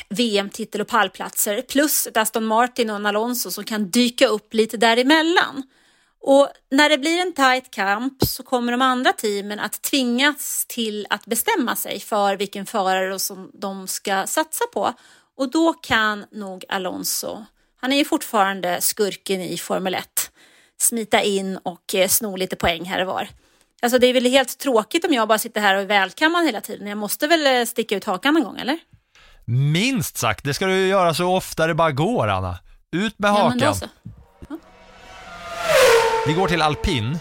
VM-titel 0.09 0.81
och 0.81 0.87
pallplatser 0.87 1.61
plus 1.61 2.07
ett 2.07 2.17
Aston 2.17 2.45
Martin 2.45 2.89
och 2.89 2.95
en 2.95 3.05
Alonso 3.05 3.51
som 3.51 3.63
kan 3.63 3.89
dyka 3.89 4.27
upp 4.27 4.53
lite 4.53 4.77
däremellan. 4.77 5.63
Och 6.21 6.49
när 6.71 6.89
det 6.89 6.97
blir 6.97 7.19
en 7.19 7.33
tight 7.33 7.71
kamp 7.71 8.23
så 8.25 8.43
kommer 8.43 8.71
de 8.71 8.81
andra 8.81 9.13
teamen 9.13 9.59
att 9.59 9.81
tvingas 9.81 10.65
till 10.67 11.07
att 11.09 11.25
bestämma 11.25 11.75
sig 11.75 11.99
för 11.99 12.37
vilken 12.37 12.65
förare 12.65 13.19
som 13.19 13.51
de 13.53 13.87
ska 13.87 14.27
satsa 14.27 14.65
på. 14.73 14.93
Och 15.35 15.51
då 15.51 15.73
kan 15.73 16.25
nog 16.31 16.65
Alonso, 16.69 17.45
han 17.82 17.91
är 17.91 17.97
ju 17.97 18.05
fortfarande 18.05 18.82
skurken 18.82 19.41
i 19.41 19.57
Formel 19.57 19.95
1, 19.95 20.32
smita 20.82 21.21
in 21.21 21.57
och 21.57 21.95
eh, 21.95 22.07
sno 22.07 22.36
lite 22.36 22.55
poäng 22.55 22.86
här 22.86 23.01
och 23.01 23.07
var. 23.07 23.27
Alltså 23.82 23.99
det 23.99 24.07
är 24.07 24.13
väl 24.13 24.25
helt 24.25 24.57
tråkigt 24.57 25.05
om 25.05 25.13
jag 25.13 25.27
bara 25.27 25.38
sitter 25.38 25.61
här 25.61 25.75
och 25.75 25.82
är 25.82 25.86
välkammad 25.86 26.45
hela 26.45 26.61
tiden. 26.61 26.88
Jag 26.88 26.97
måste 26.97 27.27
väl 27.27 27.47
eh, 27.47 27.65
sticka 27.65 27.95
ut 27.95 28.05
hakan 28.05 28.34
någon 28.34 28.43
gång, 28.43 28.57
eller? 28.59 28.80
Minst 29.45 30.17
sagt, 30.17 30.43
det 30.45 30.53
ska 30.53 30.65
du 30.65 30.88
göra 30.88 31.13
så 31.13 31.36
ofta 31.36 31.67
det 31.67 31.73
bara 31.75 31.91
går, 31.91 32.27
Anna. 32.27 32.57
Ut 32.91 33.19
med 33.19 33.32
hakan. 33.32 33.59
Ja, 33.59 34.57
Vi 36.27 36.34
går 36.34 36.47
till 36.47 36.61
alpin. 36.61 37.17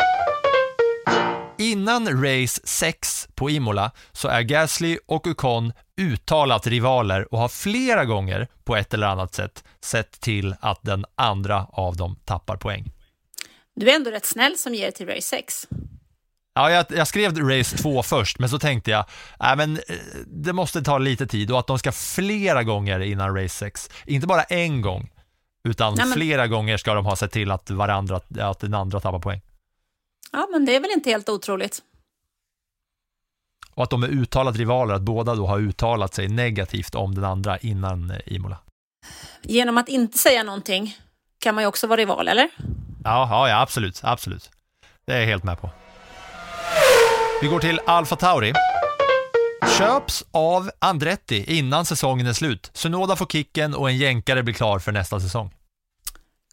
Innan 1.59 2.25
race 2.25 2.61
6 2.65 3.29
på 3.35 3.51
Imola 3.51 3.91
så 4.13 4.29
är 4.29 4.43
Gasly 4.43 4.99
och 5.07 5.27
Ocon 5.27 5.73
uttalat 5.99 6.67
rivaler 6.67 7.35
och 7.35 7.39
har 7.39 7.49
flera 7.49 8.05
gånger 8.05 8.49
på 8.65 8.77
ett 8.77 8.95
eller 8.95 9.07
annat 9.07 9.35
sätt 9.35 9.65
sett 9.81 10.21
till 10.21 10.55
att 10.61 10.83
den 10.83 11.05
andra 11.15 11.67
av 11.73 11.97
dem 11.97 12.17
tappar 12.25 12.57
poäng. 12.57 12.93
Du 13.75 13.91
är 13.91 13.95
ändå 13.97 14.11
rätt 14.11 14.27
snäll 14.27 14.59
som 14.59 14.75
ger 14.75 14.91
till 14.91 15.07
race 15.07 15.23
6. 15.23 15.69
Ja, 16.55 16.71
jag, 16.71 16.87
jag 16.89 17.09
skrev 17.09 17.39
race 17.39 17.77
2 17.77 18.03
först, 18.03 18.39
men 18.39 18.49
så 18.49 18.59
tänkte 18.59 18.91
jag, 18.91 19.05
äh, 19.41 19.57
men 19.57 19.77
eh, 19.77 19.97
det 20.27 20.53
måste 20.53 20.83
ta 20.83 20.99
lite 20.99 21.27
tid 21.27 21.51
och 21.51 21.59
att 21.59 21.67
de 21.67 21.79
ska 21.79 21.93
flera 21.93 22.63
gånger 22.63 23.01
innan 23.01 23.37
race 23.37 23.55
6. 23.55 23.91
Inte 24.07 24.27
bara 24.27 24.43
en 24.43 24.83
gång, 24.83 25.11
utan 25.69 25.95
Nej, 25.95 26.07
men- 26.07 26.15
flera 26.15 26.47
gånger 26.47 26.77
ska 26.77 26.95
de 26.95 27.07
ha 27.07 27.17
sett 27.17 27.33
till 27.33 27.51
att, 27.51 27.71
varandra, 27.71 28.21
att 28.41 28.61
den 28.61 28.75
andra 28.75 29.01
tappar 29.01 29.19
poäng. 29.19 29.41
Ja, 30.33 30.49
men 30.53 30.65
det 30.65 30.77
är 30.77 30.81
väl 30.81 30.91
inte 30.91 31.11
helt 31.11 31.29
otroligt. 31.29 31.83
Och 33.79 33.85
att 33.85 33.91
de 33.91 34.03
är 34.03 34.09
uttalat 34.09 34.57
rivaler, 34.57 34.95
att 34.95 35.03
båda 35.03 35.35
då 35.35 35.47
har 35.47 35.59
uttalat 35.59 36.15
sig 36.15 36.29
negativt 36.29 36.95
om 36.95 37.15
den 37.15 37.25
andra 37.25 37.59
innan 37.59 38.11
eh, 38.11 38.17
Imola. 38.27 38.59
Genom 39.43 39.79
att 39.79 39.89
inte 39.89 40.19
säga 40.19 40.43
någonting 40.43 40.97
kan 41.39 41.55
man 41.55 41.65
ju 41.65 41.69
också 41.69 41.87
vara 41.87 42.01
rival, 42.01 42.29
eller? 42.29 42.51
Ja, 43.05 43.49
ja, 43.49 43.61
absolut, 43.61 44.01
absolut. 44.03 44.51
Det 45.07 45.13
är 45.13 45.19
jag 45.19 45.27
helt 45.27 45.45
med 45.45 45.61
på. 45.61 45.71
Vi 47.43 47.49
går 47.49 47.61
till 47.61 47.81
Alfa 47.87 48.17
Tauri. 48.17 48.53
Köps 49.79 50.25
av 50.31 50.71
Andretti 50.79 51.59
innan 51.59 51.85
säsongen 51.85 52.27
är 52.27 52.33
slut. 52.33 52.71
Sunoda 52.75 53.17
får 53.17 53.27
kicken 53.27 53.75
och 53.75 53.91
en 53.91 53.97
jänkare 53.97 54.43
blir 54.43 54.55
klar 54.55 54.79
för 54.79 54.93
nästa 54.93 55.21
säsong. 55.21 55.55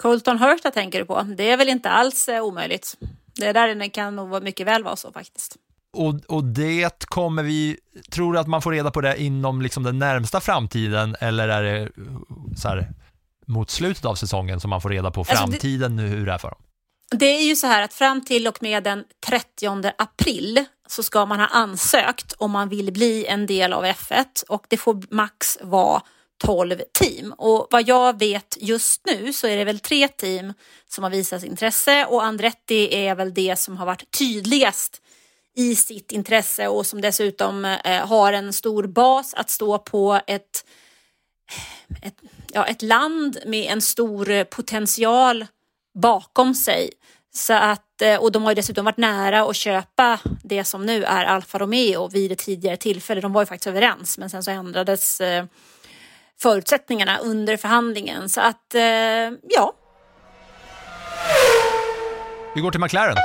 Colton 0.02 0.38
Herta 0.38 0.72
tänker 0.72 1.00
du 1.00 1.06
på. 1.06 1.22
Det 1.22 1.52
är 1.52 1.58
väl 1.58 1.70
inte 1.70 1.90
alls 1.90 2.28
eh, 2.28 2.44
omöjligt. 2.44 2.98
Det 3.36 3.54
där 3.54 3.90
kan 3.90 4.16
nog 4.16 4.44
mycket 4.44 4.68
väl 4.68 4.84
vara 4.84 4.96
så 4.96 5.12
faktiskt. 5.12 5.58
Och, 5.96 6.16
och 6.28 6.43
det 6.43 7.06
kommer 7.06 7.43
vi, 7.43 7.78
tror 8.12 8.34
du 8.34 8.39
att 8.39 8.48
man 8.48 8.62
får 8.62 8.72
reda 8.72 8.91
på 8.91 9.02
det 9.02 9.22
inom 9.22 9.62
liksom 9.62 9.84
den 9.84 10.00
närmsta 10.00 10.41
framtiden 10.41 11.16
eller 11.20 11.48
är 11.50 11.64
det 11.64 11.89
så 12.58 12.68
här, 12.68 12.89
mot 13.48 13.70
slutet 13.70 14.06
av 14.06 14.16
säsongen 14.16 14.60
som 14.60 14.70
man 14.70 14.82
får 14.82 14.89
reda 14.89 15.12
på 15.12 15.20
Alltså, 15.22 15.34
det- 15.34 15.38
framtiden 15.52 16.00
hur 16.00 16.26
det 16.26 16.32
är 16.32 16.38
för 16.38 16.50
dem? 16.50 16.60
Det 17.12 17.26
är 17.26 17.43
ju 17.43 17.56
så 17.56 17.68
här 17.68 17.82
att 17.82 17.93
fram 17.93 18.26
till 18.26 18.48
och 18.48 18.64
med 18.64 18.84
den 18.84 19.04
30 19.28 19.91
april 19.98 20.66
så 20.88 21.04
ska 21.04 21.26
man 21.26 21.39
ha 21.39 21.48
ansökt 21.48 22.34
om 22.38 22.52
man 22.52 22.70
vill 22.70 22.91
bli 22.93 23.26
en 23.26 23.46
del 23.46 23.74
av 23.74 23.84
F1 23.86 24.26
och 24.50 24.66
det 24.70 24.78
får 24.78 25.04
max 25.16 25.58
vara 25.62 26.02
12 26.43 26.76
team. 27.00 27.34
Och 27.38 27.68
vad 27.72 27.88
jag 27.88 28.20
vet 28.20 28.58
just 28.60 29.02
nu 29.06 29.34
så 29.34 29.48
är 29.48 29.58
det 29.58 29.64
väl 29.66 29.80
tre 29.80 30.08
team 30.08 30.54
som 30.89 31.04
har 31.04 31.12
visat 31.12 31.43
intresse 31.43 32.06
och 32.06 32.24
Andretti 32.24 32.96
är 32.96 33.16
väl 33.16 33.34
det 33.34 33.60
som 33.60 33.78
har 33.78 33.86
varit 33.86 34.12
tydligast 34.18 35.02
i 35.56 35.76
sitt 35.76 36.12
intresse 36.12 36.68
och 36.68 36.86
som 36.86 37.01
dessutom 37.01 37.66
eh, 37.66 38.08
har 38.08 38.34
en 38.34 38.53
stor 38.53 38.88
bas 38.88 39.34
att 39.34 39.49
stå 39.49 39.78
på 39.78 40.22
ett, 40.28 40.66
ett, 42.01 42.18
ja, 42.53 42.66
ett 42.66 42.82
land 42.82 43.38
med 43.45 43.72
en 43.72 43.82
stor 43.82 44.30
eh, 44.30 44.43
potential 44.43 45.45
bakom 45.93 46.56
sig. 46.56 46.89
Så 47.34 47.53
att, 47.53 48.01
eh, 48.01 48.16
och 48.16 48.32
de 48.32 48.43
har 48.43 48.51
ju 48.51 48.56
dessutom 48.56 48.86
varit 48.86 48.97
nära 48.97 49.41
att 49.41 49.56
köpa 49.56 50.20
det 50.43 50.64
som 50.64 50.86
nu 50.86 51.03
är 51.03 51.26
Alfa 51.26 51.58
Romeo 51.58 52.08
vid 52.08 52.32
ett 52.32 52.39
tidigare 52.39 52.78
tillfälle. 52.78 53.22
De 53.22 53.34
var 53.34 53.41
ju 53.41 53.45
faktiskt 53.45 53.68
överens 53.68 54.18
men 54.18 54.30
sen 54.30 54.43
så 54.43 54.51
ändrades 54.51 55.22
eh, 55.22 55.45
förutsättningarna 56.41 57.18
under 57.18 57.58
förhandlingen. 57.58 58.30
Så 58.30 58.41
att, 58.41 58.76
ja, 59.49 59.74
Vi 62.56 62.62
går 62.62 62.72
till 62.72 62.80
McLaren. 62.80 63.16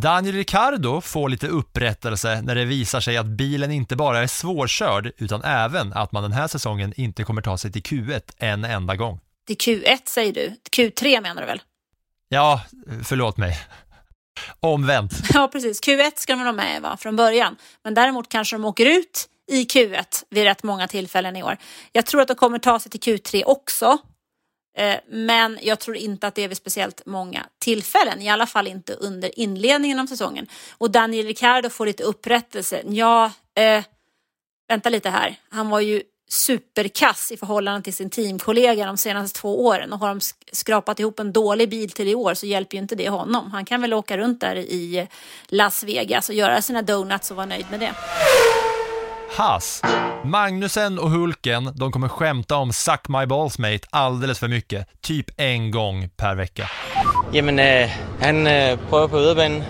Daniel 0.00 0.34
Ricciardo 0.34 1.00
får 1.00 1.28
lite 1.28 1.48
upprättelse 1.48 2.42
när 2.42 2.54
det 2.54 2.64
visar 2.64 3.00
sig 3.00 3.16
att 3.16 3.26
bilen 3.26 3.70
inte 3.70 3.96
bara 3.96 4.22
är 4.22 4.26
svårkörd 4.26 5.12
utan 5.16 5.42
även 5.44 5.92
att 5.92 6.12
man 6.12 6.22
den 6.22 6.32
här 6.32 6.48
säsongen 6.48 6.92
inte 6.96 7.24
kommer 7.24 7.42
ta 7.42 7.58
sig 7.58 7.72
till 7.72 7.82
Q1 7.82 8.20
en 8.38 8.64
enda 8.64 8.96
gång. 8.96 9.20
är 9.48 9.54
Q1 9.54 9.98
säger 10.04 10.32
du. 10.32 10.56
Q3 10.70 11.22
menar 11.22 11.42
du 11.42 11.46
väl? 11.46 11.60
Ja, 12.28 12.62
förlåt 13.04 13.36
mig. 13.36 13.58
Omvänt. 14.60 15.12
Ja, 15.34 15.48
precis. 15.52 15.82
Q1 15.82 16.12
ska 16.16 16.32
de 16.32 16.40
vara 16.40 16.52
med 16.52 16.82
va, 16.82 16.96
från 17.00 17.16
början. 17.16 17.56
Men 17.84 17.94
däremot 17.94 18.28
kanske 18.28 18.56
de 18.56 18.64
åker 18.64 18.86
ut 18.86 19.28
i 19.52 19.64
Q1 19.64 20.04
vid 20.30 20.44
rätt 20.44 20.62
många 20.62 20.88
tillfällen 20.88 21.36
i 21.36 21.42
år. 21.42 21.56
Jag 21.92 22.06
tror 22.06 22.20
att 22.20 22.28
de 22.28 22.34
kommer 22.34 22.58
ta 22.58 22.78
sig 22.78 22.90
till 22.90 23.00
Q3 23.00 23.42
också. 23.46 23.98
Eh, 24.76 24.96
men 25.08 25.58
jag 25.62 25.80
tror 25.80 25.96
inte 25.96 26.26
att 26.26 26.34
det 26.34 26.44
är 26.44 26.48
vid 26.48 26.56
speciellt 26.56 27.02
många 27.06 27.46
tillfällen, 27.58 28.22
i 28.22 28.28
alla 28.28 28.46
fall 28.46 28.66
inte 28.66 28.92
under 28.92 29.38
inledningen 29.38 29.98
av 29.98 30.06
säsongen. 30.06 30.46
Och 30.78 30.90
Daniel 30.90 31.26
Ricciardo 31.26 31.70
får 31.70 31.86
lite 31.86 32.02
upprättelse. 32.02 32.82
Ja, 32.86 33.32
eh, 33.54 33.84
vänta 34.68 34.88
lite 34.88 35.10
här. 35.10 35.36
Han 35.48 35.68
var 35.68 35.80
ju 35.80 36.02
superkass 36.28 37.32
i 37.32 37.36
förhållande 37.36 37.82
till 37.82 37.94
sin 37.94 38.10
teamkollega 38.10 38.86
de 38.86 38.96
senaste 38.96 39.40
två 39.40 39.66
åren 39.66 39.92
och 39.92 39.98
har 39.98 40.08
de 40.08 40.20
skrapat 40.52 41.00
ihop 41.00 41.20
en 41.20 41.32
dålig 41.32 41.70
bil 41.70 41.90
till 41.90 42.08
i 42.08 42.14
år 42.14 42.34
så 42.34 42.46
hjälper 42.46 42.76
ju 42.76 42.82
inte 42.82 42.94
det 42.94 43.08
honom. 43.08 43.50
Han 43.50 43.64
kan 43.64 43.80
väl 43.80 43.94
åka 43.94 44.18
runt 44.18 44.40
där 44.40 44.56
i 44.56 45.08
Las 45.46 45.84
Vegas 45.84 46.28
och 46.28 46.34
göra 46.34 46.62
sina 46.62 46.82
donuts 46.82 47.30
och 47.30 47.36
vara 47.36 47.46
nöjd 47.46 47.66
med 47.70 47.80
det. 47.80 47.94
Haas. 49.30 49.82
Magnusen 50.24 50.98
och 50.98 51.10
Hulken, 51.10 51.72
de 51.74 51.92
kommer 51.92 52.08
skämta 52.08 52.56
om 52.56 52.72
Suck 52.72 53.08
My 53.08 53.26
Balls 53.26 53.58
Mate 53.58 53.80
alldeles 53.90 54.38
för 54.38 54.48
mycket. 54.48 54.88
Typ 55.00 55.26
en 55.36 55.70
gång 55.70 56.08
per 56.16 56.34
vecka. 56.34 56.68
Jamen, 57.32 57.58
øh, 57.58 57.88
han 58.20 58.46
øh, 58.46 58.78
prøver 58.88 59.08
på 59.08 59.18
yderbanen. 59.18 59.62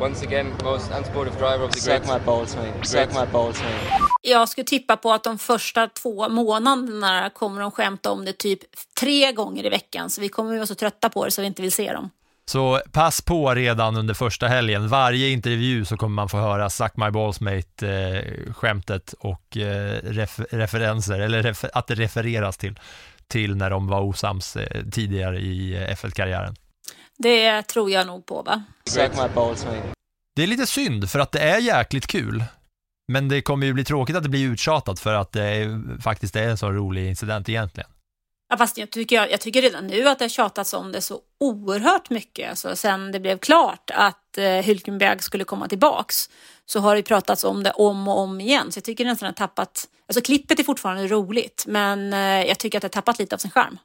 Once 0.00 0.26
again, 0.26 0.46
most 0.64 0.90
unsportive 0.98 1.34
driver 1.38 1.64
of 1.64 1.70
the 1.70 1.80
Suck 1.80 2.02
my 2.04 2.26
balls, 2.26 2.56
mate. 2.56 2.88
Suck 2.88 3.08
my 3.08 3.32
balls, 3.32 3.62
mate. 3.62 4.02
Jag 4.22 4.48
skulle 4.48 4.64
tippa 4.64 4.96
på 4.96 5.12
att 5.12 5.24
de 5.24 5.38
första 5.38 5.88
två 5.88 6.28
månaderna 6.28 7.30
kommer 7.30 7.60
de 7.60 7.70
skämta 7.70 8.10
om 8.10 8.24
det 8.24 8.32
typ 8.38 8.60
tre 9.00 9.32
gånger 9.32 9.66
i 9.66 9.68
veckan 9.68 10.10
så 10.10 10.20
vi 10.20 10.28
kommer 10.28 10.54
vara 10.54 10.66
så 10.66 10.74
trötta 10.74 11.08
på 11.08 11.24
det 11.24 11.30
så 11.30 11.40
vi 11.40 11.46
inte 11.46 11.62
vill 11.62 11.72
se 11.72 11.92
dem. 11.92 12.10
Så 12.52 12.80
pass 12.92 13.20
på 13.20 13.54
redan 13.54 13.96
under 13.96 14.14
första 14.14 14.48
helgen. 14.48 14.88
Varje 14.88 15.28
intervju 15.28 15.84
så 15.84 15.96
kommer 15.96 16.14
man 16.14 16.28
få 16.28 16.38
höra 16.38 16.70
Suck 16.70 16.96
My 16.96 17.10
Balls 17.10 17.40
Mate 17.40 17.88
eh, 17.88 18.52
skämtet 18.52 19.14
och 19.18 19.56
eh, 19.56 20.00
ref 20.02 20.40
referenser, 20.50 21.20
eller 21.20 21.42
refer 21.42 21.70
att 21.74 21.86
det 21.86 21.94
refereras 21.94 22.56
till, 22.56 22.80
till 23.28 23.56
när 23.56 23.70
de 23.70 23.86
var 23.86 24.00
osams 24.00 24.56
eh, 24.56 24.84
tidigare 24.92 25.38
i 25.38 25.86
F1-karriären. 25.90 26.56
Det 27.18 27.62
tror 27.62 27.90
jag 27.90 28.06
nog 28.06 28.26
på 28.26 28.42
va? 28.42 28.62
Suck 28.84 29.10
my 29.12 29.34
balls, 29.34 29.64
mate. 29.64 29.92
Det 30.36 30.42
är 30.42 30.46
lite 30.46 30.66
synd 30.66 31.10
för 31.10 31.18
att 31.18 31.32
det 31.32 31.40
är 31.40 31.58
jäkligt 31.58 32.06
kul. 32.06 32.44
Men 33.12 33.28
det 33.28 33.42
kommer 33.42 33.66
ju 33.66 33.72
bli 33.72 33.84
tråkigt 33.84 34.16
att 34.16 34.22
det 34.22 34.28
blir 34.28 34.46
uttjatat 34.46 35.00
för 35.00 35.14
att 35.14 35.32
det 35.32 35.42
är, 35.44 36.00
faktiskt 36.00 36.36
är 36.36 36.48
en 36.48 36.58
så 36.58 36.70
rolig 36.70 37.08
incident 37.08 37.48
egentligen. 37.48 37.90
Ja, 38.52 38.58
fast 38.58 38.78
jag 38.78 38.90
tycker, 38.90 39.16
jag, 39.16 39.30
jag 39.30 39.40
tycker 39.40 39.62
redan 39.62 39.86
nu 39.86 40.08
att 40.08 40.18
det 40.18 40.24
har 40.24 40.28
tjatats 40.28 40.74
om 40.74 40.92
det 40.92 41.00
så 41.00 41.20
oerhört 41.40 42.10
mycket. 42.10 42.50
Alltså, 42.50 42.76
sen 42.76 43.12
det 43.12 43.20
blev 43.20 43.38
klart 43.38 43.90
att 43.94 44.38
eh, 44.38 44.42
Hülkenberg 44.42 45.18
skulle 45.18 45.44
komma 45.44 45.68
tillbaks 45.68 46.30
så 46.66 46.80
har 46.80 46.96
det 46.96 47.02
pratats 47.02 47.44
om 47.44 47.62
det 47.62 47.70
om 47.70 48.08
och 48.08 48.18
om 48.18 48.40
igen. 48.40 48.72
Så 48.72 48.78
jag 48.78 48.84
tycker 48.84 49.04
nästan 49.04 49.28
att 49.28 49.36
tappat... 49.36 49.88
Alltså 50.08 50.20
klippet 50.20 50.58
är 50.58 50.64
fortfarande 50.64 51.06
roligt, 51.06 51.64
men 51.68 52.12
eh, 52.12 52.18
jag 52.20 52.58
tycker 52.58 52.78
att 52.78 52.82
det 52.82 52.86
har 52.86 53.02
tappat 53.02 53.18
lite 53.18 53.34
av 53.34 53.38
sin 53.38 53.50
charm. 53.50 53.78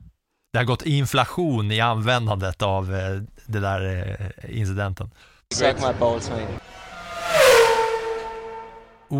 Det 0.53 0.57
har 0.57 0.65
gått 0.65 0.85
inflation 0.85 1.71
i 1.71 1.79
användandet 1.79 2.61
av 2.61 2.95
eh, 2.95 3.21
det 3.45 3.59
där 3.59 4.07
eh, 4.19 4.59
incidenten. 4.59 5.11
Suck 5.53 5.75
my 5.75 5.99
balls, 5.99 6.29
mate. 6.29 6.47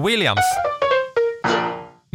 Williams. 0.05 0.76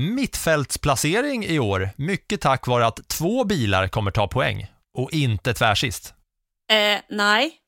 Mittfältsplacering 0.02 1.44
i 1.44 1.58
år, 1.58 1.90
mycket 1.96 2.40
tack 2.40 2.66
vare 2.66 2.86
att 2.86 3.08
två 3.08 3.44
bilar 3.44 3.88
kommer 3.88 4.10
ta 4.10 4.28
poäng 4.28 4.66
och 4.98 5.12
inte 5.12 5.54
tvärsist. 5.54 6.14
Eh, 6.70 7.00
nej, 7.10 7.58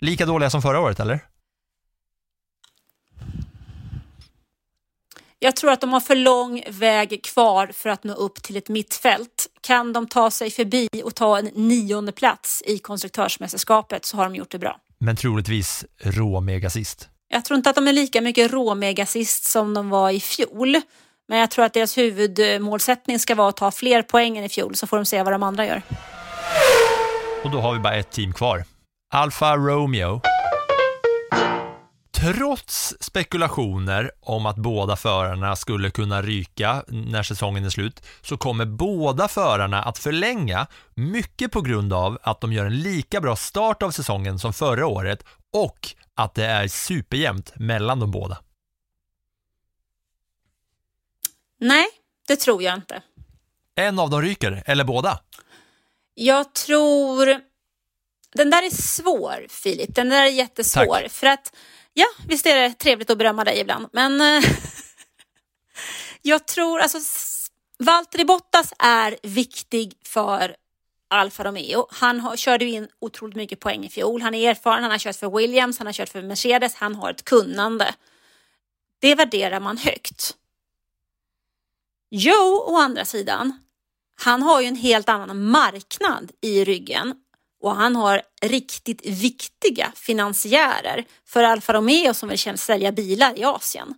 Lika 0.00 0.26
dåliga 0.26 0.50
som 0.50 0.62
förra 0.62 0.80
året, 0.80 1.00
eller? 1.00 1.20
Jag 5.38 5.56
tror 5.56 5.70
att 5.70 5.80
de 5.80 5.92
har 5.92 6.00
för 6.00 6.16
lång 6.16 6.62
väg 6.68 7.24
kvar 7.24 7.66
för 7.66 7.90
att 7.90 8.04
nå 8.04 8.14
upp 8.14 8.42
till 8.42 8.56
ett 8.56 8.68
mittfält. 8.68 9.46
Kan 9.60 9.92
de 9.92 10.08
ta 10.08 10.30
sig 10.30 10.50
förbi 10.50 10.88
och 11.04 11.14
ta 11.14 11.38
en 11.38 11.44
nionde 11.44 12.12
plats 12.12 12.62
i 12.66 12.78
konstruktörsmästerskapet 12.78 14.04
så 14.04 14.16
har 14.16 14.24
de 14.24 14.34
gjort 14.34 14.50
det 14.50 14.58
bra. 14.58 14.80
Men 14.98 15.16
troligtvis 15.16 15.84
rå-megasist. 15.98 17.08
Jag 17.32 17.44
tror 17.44 17.56
inte 17.56 17.70
att 17.70 17.76
de 17.76 17.88
är 17.88 17.92
lika 17.92 18.20
mycket 18.20 18.52
råmegasist 18.52 19.44
som 19.44 19.74
de 19.74 19.90
var 19.90 20.10
i 20.10 20.20
fjol. 20.20 20.80
Men 21.28 21.38
jag 21.38 21.50
tror 21.50 21.64
att 21.64 21.74
deras 21.74 21.98
huvudmålsättning 21.98 23.18
ska 23.18 23.34
vara 23.34 23.48
att 23.48 23.56
ta 23.56 23.70
fler 23.70 24.02
poäng 24.02 24.38
än 24.38 24.44
i 24.44 24.48
fjol 24.48 24.74
så 24.76 24.86
får 24.86 24.96
de 24.96 25.06
se 25.06 25.22
vad 25.22 25.32
de 25.32 25.42
andra 25.42 25.66
gör. 25.66 25.82
Och 27.44 27.50
då 27.50 27.60
har 27.60 27.72
vi 27.72 27.78
bara 27.78 27.94
ett 27.94 28.10
team 28.10 28.32
kvar. 28.32 28.64
Alfa 29.12 29.56
Romeo. 29.56 30.20
Trots 32.20 32.94
spekulationer 33.00 34.10
om 34.20 34.46
att 34.46 34.56
båda 34.56 34.96
förarna 34.96 35.56
skulle 35.56 35.90
kunna 35.90 36.22
ryka 36.22 36.82
när 36.88 37.22
säsongen 37.22 37.64
är 37.64 37.70
slut 37.70 38.02
så 38.22 38.36
kommer 38.36 38.64
båda 38.64 39.28
förarna 39.28 39.82
att 39.82 39.98
förlänga 39.98 40.66
mycket 40.94 41.52
på 41.52 41.60
grund 41.60 41.92
av 41.92 42.18
att 42.22 42.40
de 42.40 42.52
gör 42.52 42.66
en 42.66 42.78
lika 42.78 43.20
bra 43.20 43.36
start 43.36 43.82
av 43.82 43.90
säsongen 43.90 44.38
som 44.38 44.52
förra 44.52 44.86
året 44.86 45.24
och 45.52 45.94
att 46.20 46.34
det 46.34 46.46
är 46.46 46.68
superjämnt 46.68 47.52
mellan 47.56 48.00
de 48.00 48.10
båda. 48.10 48.38
Nej, 51.60 51.86
det 52.28 52.36
tror 52.36 52.62
jag 52.62 52.74
inte. 52.74 53.02
En 53.74 53.98
av 53.98 54.10
dem 54.10 54.22
ryker, 54.22 54.62
eller 54.66 54.84
båda. 54.84 55.20
Jag 56.14 56.54
tror... 56.54 57.40
Den 58.32 58.50
där 58.50 58.62
är 58.62 58.70
svår, 58.70 59.46
Filip. 59.48 59.94
Den 59.94 60.08
där 60.08 60.22
är 60.22 60.26
jättesvår. 60.26 61.00
Tack. 61.02 61.10
För 61.12 61.26
att, 61.26 61.56
ja, 61.92 62.06
visst 62.26 62.46
är 62.46 62.56
det 62.56 62.74
trevligt 62.74 63.10
att 63.10 63.18
berömma 63.18 63.44
dig 63.44 63.60
ibland, 63.60 63.88
men 63.92 64.20
eh, 64.20 64.50
jag 66.22 66.46
tror, 66.46 66.80
alltså, 66.80 66.98
Valtteri 67.78 68.24
Bottas 68.24 68.72
är 68.78 69.18
viktig 69.22 69.94
för 70.04 70.56
Alfa 71.10 71.44
Romeo. 71.44 71.86
Han 71.90 72.20
har, 72.20 72.36
körde 72.36 72.64
ju 72.64 72.70
in 72.70 72.88
otroligt 72.98 73.36
mycket 73.36 73.60
poäng 73.60 73.84
i 73.84 73.88
fjol. 73.88 74.22
Han 74.22 74.34
är 74.34 74.50
erfaren, 74.50 74.82
han 74.82 74.90
har 74.90 74.98
kört 74.98 75.16
för 75.16 75.38
Williams, 75.38 75.78
han 75.78 75.86
har 75.86 75.92
kört 75.92 76.08
för 76.08 76.22
Mercedes, 76.22 76.74
han 76.74 76.94
har 76.94 77.10
ett 77.10 77.24
kunnande. 77.24 77.94
Det 78.98 79.14
värderar 79.14 79.60
man 79.60 79.78
högt. 79.78 80.36
Joe, 82.10 82.64
å 82.66 82.76
andra 82.76 83.04
sidan, 83.04 83.52
han 84.16 84.42
har 84.42 84.60
ju 84.60 84.66
en 84.66 84.76
helt 84.76 85.08
annan 85.08 85.44
marknad 85.44 86.32
i 86.40 86.64
ryggen 86.64 87.14
och 87.60 87.74
han 87.76 87.96
har 87.96 88.22
riktigt 88.42 89.06
viktiga 89.06 89.92
finansiärer 89.96 91.04
för 91.26 91.42
Alfa 91.42 91.72
Romeo 91.72 92.14
som 92.14 92.28
vill 92.28 92.58
sälja 92.58 92.92
bilar 92.92 93.38
i 93.38 93.44
Asien. 93.44 93.94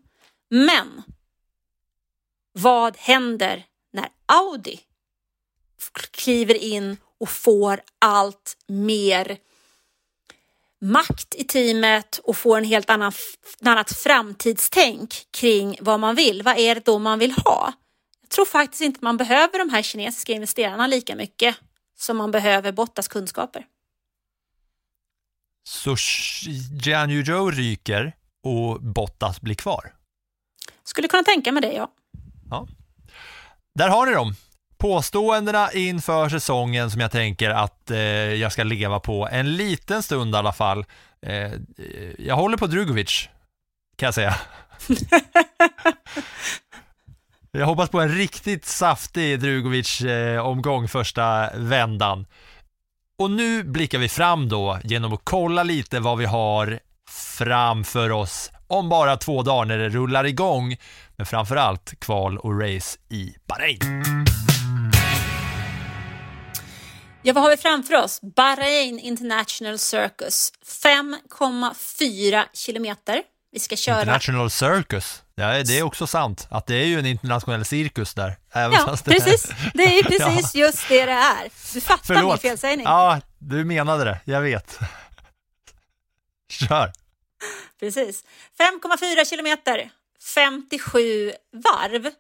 Men 0.49 1.03
vad 2.53 2.97
händer 2.97 3.65
när 3.93 4.09
Audi 4.27 4.81
kliver 5.91 6.55
in 6.55 6.97
och 7.21 7.29
får 7.29 7.81
allt 7.99 8.57
mer 8.67 9.39
makt 10.81 11.35
i 11.35 11.45
teamet 11.45 12.21
och 12.25 12.37
får 12.37 12.59
en 12.59 12.65
helt 12.65 12.91
annan, 12.91 13.13
annat 13.65 13.93
framtidstänk 13.93 15.15
kring 15.31 15.77
vad 15.81 16.01
man 16.01 16.15
vill. 16.15 16.43
Vad 16.43 16.59
är 16.59 16.75
det 16.75 16.85
då 16.85 16.99
man 16.99 17.19
vill 17.19 17.33
ha? 17.33 17.73
Jag 18.21 18.31
tror 18.31 18.45
faktiskt 18.45 18.83
inte 18.83 18.99
man 19.03 19.17
behöver 19.17 19.59
de 19.59 19.71
här 19.71 19.83
kinesiska 19.83 20.33
investerarna 20.33 20.87
lika 20.87 21.17
mycket 21.17 21.57
som 21.99 22.17
man 22.17 22.31
behöver 22.31 22.73
Bottas 22.73 23.09
kunskaper. 23.09 23.67
Så 25.65 25.97
Jian 26.85 27.11
Yu 27.11 27.23
ryker 27.51 28.13
och 28.43 28.83
Bottas 28.83 29.41
blir 29.41 29.55
kvar. 29.55 29.95
Skulle 30.85 31.09
kunna 31.09 31.23
tänka 31.23 31.53
mig 31.53 31.63
det, 31.63 31.73
ja. 31.73 31.93
Ja. 32.51 32.69
Där 33.75 33.89
har 33.89 34.07
ni 34.07 34.13
dem. 34.13 34.35
Påståendena 34.83 35.73
inför 35.73 36.29
säsongen 36.29 36.91
som 36.91 37.01
jag 37.01 37.11
tänker 37.11 37.51
att 37.51 37.91
eh, 37.91 37.99
jag 38.35 38.53
ska 38.53 38.65
leva 38.65 39.01
på 39.01 39.29
en 39.33 39.57
liten 39.57 40.03
stund 40.03 40.35
i 40.35 40.39
alla 40.39 40.53
fall. 40.53 40.85
Eh, 41.27 41.53
jag 42.19 42.37
håller 42.37 42.57
på 42.57 42.67
Drugovic, 42.67 43.29
kan 43.97 44.07
jag 44.07 44.15
säga. 44.15 44.35
jag 47.53 47.67
hoppas 47.67 47.91
på 47.91 48.01
en 48.01 48.09
riktigt 48.09 48.65
saftig 48.65 49.41
Drugovic-omgång 49.41 50.89
första 50.89 51.51
vändan. 51.55 52.27
Och 53.19 53.31
nu 53.31 53.65
blickar 53.65 53.99
vi 53.99 54.09
fram 54.09 54.49
då 54.49 54.79
genom 54.85 55.13
att 55.13 55.21
kolla 55.25 55.63
lite 55.63 56.01
vad 56.01 56.19
vi 56.19 56.25
har 56.25 56.79
framför 57.39 58.11
oss 58.11 58.51
om 58.67 58.89
bara 58.89 59.17
två 59.17 59.43
dagar 59.43 59.65
när 59.65 59.79
det 59.79 59.89
rullar 59.89 60.25
igång. 60.25 60.77
Men 61.17 61.27
framförallt 61.27 62.01
kval 62.01 62.39
och 62.39 62.61
race 62.61 62.99
i 63.09 63.35
Bahrain. 63.47 64.32
Ja, 67.23 67.33
vad 67.33 67.43
har 67.43 67.51
vi 67.51 67.57
framför 67.57 67.95
oss? 67.95 68.21
Bahrain 68.37 68.99
International 68.99 69.79
Circus. 69.79 70.53
5,4 70.67 72.45
kilometer. 72.53 73.23
Vi 73.53 73.59
ska 73.59 73.77
köra. 73.77 74.01
International 74.01 74.51
Circus. 74.51 75.23
Ja, 75.35 75.63
det 75.63 75.79
är 75.79 75.83
också 75.83 76.07
sant 76.07 76.47
att 76.51 76.67
det 76.67 76.75
är 76.75 76.85
ju 76.87 76.99
en 76.99 77.07
internationell 77.07 77.65
cirkus 77.65 78.15
där. 78.15 78.37
Ja, 78.55 78.69
det- 78.69 79.05
precis. 79.05 79.51
Det 79.75 79.83
är 79.99 80.03
precis 80.19 80.55
Ja. 80.55 80.61
just 80.67 80.89
det 80.89 81.05
det 81.07 81.13
är. 81.13 81.51
Du 81.75 81.81
fattar 81.81 82.15
min 82.15 82.23
Förlåt. 82.23 82.41
felsägning. 82.41 82.85
Ja, 82.87 83.21
du 83.39 83.65
menade 83.65 84.05
det. 84.05 84.21
Jag 84.25 84.41
vet. 84.41 84.79
Kör. 86.69 86.93
Precis. 87.81 88.25
5,4 88.59 89.25
kilometer, 89.31 89.91
57 90.35 91.33
varv 91.53 92.11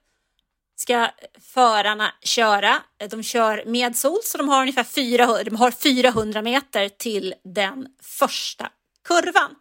ska 0.82 1.10
förarna 1.40 2.14
köra. 2.22 2.82
De 3.10 3.22
kör 3.22 3.64
med 3.66 3.96
sol 3.96 4.20
så 4.24 4.38
de 4.38 4.48
har 4.48 4.60
ungefär 4.60 4.84
400, 4.84 5.44
de 5.44 5.56
har 5.56 5.70
400 5.70 6.42
meter 6.42 6.88
till 6.88 7.34
den 7.44 7.86
första 8.02 8.68
kurvan. 9.04 9.54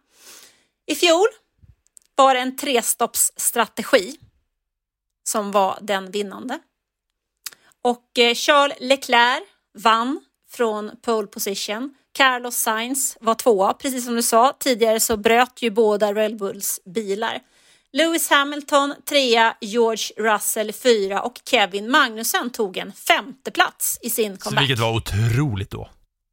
I 0.86 0.94
fjol 0.94 1.26
var 2.14 2.34
det 2.34 2.40
en 2.40 2.56
trestoppsstrategi 2.56 4.16
som 5.24 5.50
var 5.50 5.78
den 5.80 6.10
vinnande. 6.10 6.58
Och 7.82 8.18
eh, 8.18 8.34
Charles 8.34 8.76
Leclerc 8.80 9.42
vann 9.78 10.20
från 10.50 10.90
pole 11.02 11.26
position. 11.26 11.94
Carlos 12.12 12.56
Sainz 12.56 13.16
var 13.20 13.34
tvåa. 13.34 13.74
Precis 13.74 14.04
som 14.04 14.14
du 14.14 14.22
sa, 14.22 14.56
tidigare 14.58 15.00
så 15.00 15.16
bröt 15.16 15.62
ju 15.62 15.70
båda 15.70 16.12
Red 16.12 16.36
Bulls 16.36 16.80
bilar. 16.84 17.42
Lewis 17.92 18.30
Hamilton 18.30 18.94
trea, 19.04 19.56
George 19.60 20.04
Russell 20.16 20.72
fyra 20.72 21.22
och 21.22 21.40
Kevin 21.44 21.90
Magnussen 21.90 22.50
tog 22.50 22.76
en 22.76 22.92
femte 22.92 23.50
plats 23.50 23.98
i 24.02 24.10
sin 24.10 24.38
Så 24.38 24.42
comeback. 24.44 24.62
vilket 24.62 24.78
var 24.78 24.96
otroligt 24.96 25.70
då. 25.70 25.90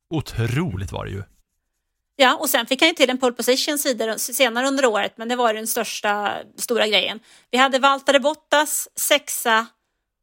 Otroligt 0.10 0.92
var 0.92 1.06
det 1.06 1.12
ju. 1.12 1.24
Ja, 2.16 2.36
och 2.36 2.50
sen 2.50 2.66
fick 2.66 2.82
han 2.82 2.90
ju 2.90 2.96
till 2.96 3.10
en 3.10 3.18
pole 3.18 3.34
position 3.34 3.78
senare 4.20 4.68
under 4.68 4.86
året, 4.86 5.18
men 5.18 5.30
det 5.30 5.36
var 5.36 5.54
den 5.54 5.68
största 5.68 6.38
stora 6.58 6.88
grejen. 6.88 7.20
Vi 7.52 7.58
hade 7.58 7.80
Valtteri 7.80 8.20
Bottas 8.20 8.90
sexa, 8.96 9.68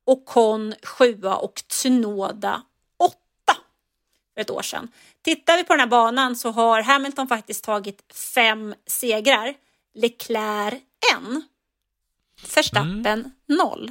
Ocon 0.07 0.75
sjua 0.83 1.37
och 1.37 1.55
Tsunoda 1.69 2.63
åtta 2.99 3.57
för 4.35 4.41
ett 4.41 4.51
år 4.51 4.63
sedan. 4.63 4.89
Tittar 5.23 5.57
vi 5.57 5.65
på 5.65 5.73
den 5.73 5.81
här 5.81 5.87
banan 5.87 6.37
så 6.37 6.51
har 6.51 6.83
Hamilton 6.83 7.29
faktiskt 7.29 7.65
tagit 7.65 8.01
fem 8.35 8.75
segrar, 8.87 9.55
Leclerc 9.95 10.75
en, 11.17 11.43
Verstappen 12.55 13.31
noll. 13.49 13.91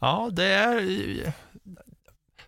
Ja, 0.00 0.28
det 0.32 0.44
är 0.44 1.32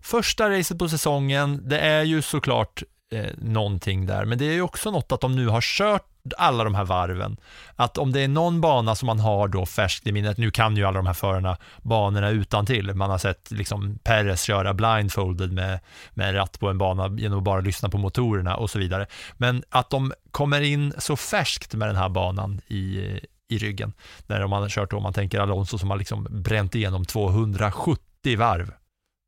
första 0.01 0.51
racet 0.51 0.79
på 0.79 0.89
säsongen. 0.89 1.69
Det 1.69 1.79
är 1.79 2.03
ju 2.03 2.23
såklart 2.23 2.83
eh, 3.13 3.31
någonting 3.39 4.07
där, 4.07 4.25
men 4.25 4.39
det 4.39 4.45
är 4.45 4.53
ju 4.53 4.63
också 4.63 4.91
något 4.91 5.13
att 5.13 5.21
de 5.21 5.37
nu 5.37 5.47
har 5.47 5.61
kört 5.61 6.09
alla 6.39 6.65
de 6.65 6.75
här 6.75 6.85
varven. 6.85 7.37
Att 7.77 7.99
om 7.99 8.13
det 8.13 8.21
är 8.21 8.29
någon 8.29 8.61
bana 8.61 8.95
som 8.95 9.07
man 9.07 9.21
har 9.21 9.49
då 9.49 9.67
färskt 9.67 10.07
i 10.07 10.13
minnet, 10.13 10.39
nu 10.39 10.51
kan 10.51 10.77
ju 10.77 10.85
alla 10.85 10.97
de 10.97 11.07
här 11.07 11.15
förarna 11.15 11.57
banorna 11.83 12.31
utan 12.31 12.67
till. 12.67 12.95
Man 12.95 13.11
har 13.11 13.19
sett 13.19 13.51
liksom 13.51 13.99
Perez 14.03 14.43
köra 14.43 14.75
blindfolded 14.75 15.53
med, 15.53 15.81
med 16.11 16.29
en 16.29 16.35
ratt 16.35 16.61
på 16.61 16.69
en 16.69 16.79
bana 16.79 17.09
genom 17.19 17.39
att 17.39 17.45
bara 17.45 17.61
lyssna 17.61 17.89
på 17.89 17.99
motorerna 17.99 18.57
och 18.57 18.71
så 18.71 18.79
vidare. 18.79 19.07
Men 19.37 19.63
att 19.69 19.91
de 19.91 20.13
kommer 20.31 20.61
in 20.61 20.95
så 20.99 21.17
färskt 21.17 21.75
med 21.75 21.89
den 21.89 21.97
här 21.97 22.09
banan 22.09 22.61
i, 22.67 23.21
i 23.53 23.59
ryggen. 23.59 23.93
När 24.27 24.41
de 24.41 24.53
har 24.53 24.69
kört 24.69 24.93
om 24.93 25.03
man 25.03 25.13
tänker 25.13 25.41
Alonso 25.41 25.79
som 25.79 25.91
har 25.91 25.97
liksom 25.97 26.27
bränt 26.31 26.75
igenom 26.75 27.05
270 27.05 28.39
varv. 28.39 28.73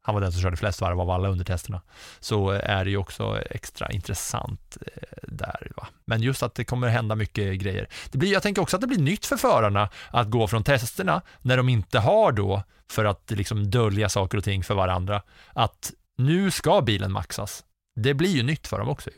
Han 0.07 0.15
var 0.15 0.23
den 0.23 0.33
som 0.33 0.43
körde 0.43 0.57
flest 0.57 0.81
varv 0.81 1.01
av 1.01 1.11
alla 1.11 1.29
under 1.29 1.45
testerna. 1.45 1.83
Så 2.21 2.53
eh, 2.53 2.71
är 2.71 2.85
det 2.85 2.91
ju 2.91 2.97
också 2.97 3.43
extra 3.51 3.91
intressant 3.91 4.77
eh, 4.87 5.19
där. 5.23 5.73
Va? 5.77 5.89
Men 6.05 6.23
just 6.23 6.43
att 6.43 6.55
det 6.55 6.65
kommer 6.65 6.89
hända 6.89 7.15
mycket 7.15 7.59
grejer. 7.59 7.89
Det 8.11 8.19
blir, 8.19 8.33
jag 8.33 8.43
tänker 8.43 8.63
också 8.63 8.77
att 8.77 8.81
det 8.81 8.87
blir 8.87 8.99
nytt 8.99 9.27
för 9.27 9.37
förarna 9.37 9.89
att 10.11 10.31
gå 10.31 10.47
från 10.47 10.65
testerna 10.65 11.23
när 11.43 11.57
de 11.57 11.69
inte 11.69 11.99
har 11.99 12.33
då, 12.33 12.63
för 12.91 13.05
att 13.05 13.31
liksom 13.31 13.71
dölja 13.71 14.09
saker 14.09 14.39
och 14.39 14.45
ting 14.45 14.65
för 14.65 14.75
varandra, 14.75 15.23
att 15.53 15.93
nu 16.17 16.51
ska 16.51 16.81
bilen 16.81 17.13
maxas. 17.13 17.65
Det 17.97 18.15
blir 18.15 18.31
ju 18.31 18.43
nytt 18.43 18.67
för 18.67 18.79
dem 18.79 18.89
också. 18.89 19.11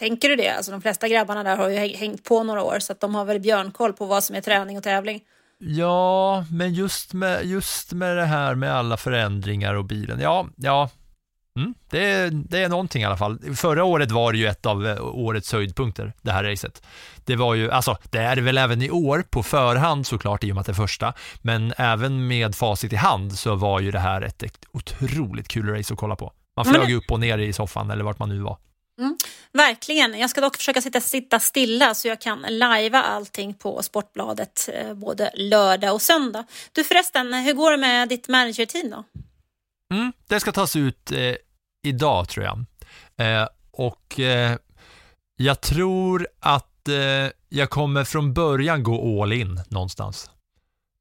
Ju. 0.00 0.08
Tänker 0.08 0.28
du 0.28 0.36
det? 0.36 0.48
Alltså 0.48 0.72
de 0.72 0.82
flesta 0.82 1.08
grabbarna 1.08 1.42
där 1.42 1.56
har 1.56 1.68
ju 1.68 1.96
hängt 1.96 2.24
på 2.24 2.42
några 2.42 2.62
år 2.62 2.78
så 2.80 2.92
att 2.92 3.00
de 3.00 3.14
har 3.14 3.24
väl 3.24 3.40
björnkoll 3.40 3.92
på 3.92 4.06
vad 4.06 4.24
som 4.24 4.36
är 4.36 4.40
träning 4.40 4.76
och 4.76 4.82
tävling. 4.82 5.20
Ja, 5.58 6.44
men 6.52 6.74
just 6.74 7.12
med, 7.12 7.44
just 7.44 7.92
med 7.92 8.16
det 8.16 8.24
här 8.24 8.54
med 8.54 8.74
alla 8.74 8.96
förändringar 8.96 9.74
och 9.74 9.84
bilen, 9.84 10.20
ja, 10.20 10.46
ja, 10.56 10.90
mm, 11.56 11.74
det, 11.90 12.04
är, 12.04 12.30
det 12.30 12.58
är 12.58 12.68
någonting 12.68 13.02
i 13.02 13.04
alla 13.04 13.16
fall. 13.16 13.38
Förra 13.56 13.84
året 13.84 14.10
var 14.10 14.32
det 14.32 14.38
ju 14.38 14.46
ett 14.46 14.66
av 14.66 14.86
eh, 14.86 15.04
årets 15.04 15.52
höjdpunkter, 15.52 16.12
det 16.22 16.32
här 16.32 16.44
racet. 16.44 16.82
Det 17.24 17.36
var 17.36 17.54
ju, 17.54 17.70
alltså, 17.70 17.96
det 18.10 18.18
är 18.18 18.36
det 18.36 18.42
väl 18.42 18.58
även 18.58 18.82
i 18.82 18.90
år 18.90 19.24
på 19.30 19.42
förhand 19.42 20.06
såklart 20.06 20.44
i 20.44 20.50
och 20.50 20.54
med 20.54 20.60
att 20.60 20.66
det 20.66 20.72
är 20.72 20.74
första, 20.74 21.12
men 21.42 21.72
även 21.76 22.26
med 22.26 22.54
facit 22.54 22.92
i 22.92 22.96
hand 22.96 23.38
så 23.38 23.54
var 23.54 23.80
ju 23.80 23.90
det 23.90 23.98
här 23.98 24.22
ett, 24.22 24.42
ett 24.42 24.58
otroligt 24.72 25.48
kul 25.48 25.68
race 25.76 25.92
att 25.94 25.98
kolla 26.00 26.16
på. 26.16 26.32
Man 26.56 26.64
flög 26.64 26.88
Men- 26.88 26.96
upp 26.96 27.10
och 27.10 27.20
ner 27.20 27.38
i 27.38 27.52
soffan 27.52 27.90
eller 27.90 28.04
vart 28.04 28.18
man 28.18 28.28
nu 28.28 28.38
var. 28.38 28.58
Mm, 29.00 29.16
verkligen. 29.52 30.18
Jag 30.18 30.30
ska 30.30 30.40
dock 30.40 30.56
försöka 30.56 30.82
sitta, 30.82 31.00
sitta 31.00 31.40
stilla 31.40 31.94
så 31.94 32.08
jag 32.08 32.20
kan 32.20 32.46
lajva 32.48 33.02
allting 33.02 33.54
på 33.54 33.82
Sportbladet 33.82 34.68
eh, 34.72 34.94
både 34.94 35.30
lördag 35.34 35.94
och 35.94 36.02
söndag. 36.02 36.44
Du 36.72 36.84
förresten, 36.84 37.34
hur 37.34 37.52
går 37.52 37.70
det 37.70 37.76
med 37.76 38.08
ditt 38.08 38.28
managerteam 38.28 38.90
då? 38.90 39.04
Mm, 39.94 40.12
det 40.28 40.40
ska 40.40 40.52
tas 40.52 40.76
ut 40.76 41.12
eh, 41.12 41.34
idag 41.82 42.28
tror 42.28 42.46
jag. 42.46 42.64
Eh, 43.16 43.48
och 43.70 44.20
eh, 44.20 44.56
jag 45.36 45.60
tror 45.60 46.28
att 46.40 46.88
eh, 46.88 47.30
jag 47.48 47.70
kommer 47.70 48.04
från 48.04 48.34
början 48.34 48.82
gå 48.82 49.22
all 49.22 49.32
in 49.32 49.60
någonstans. 49.68 50.30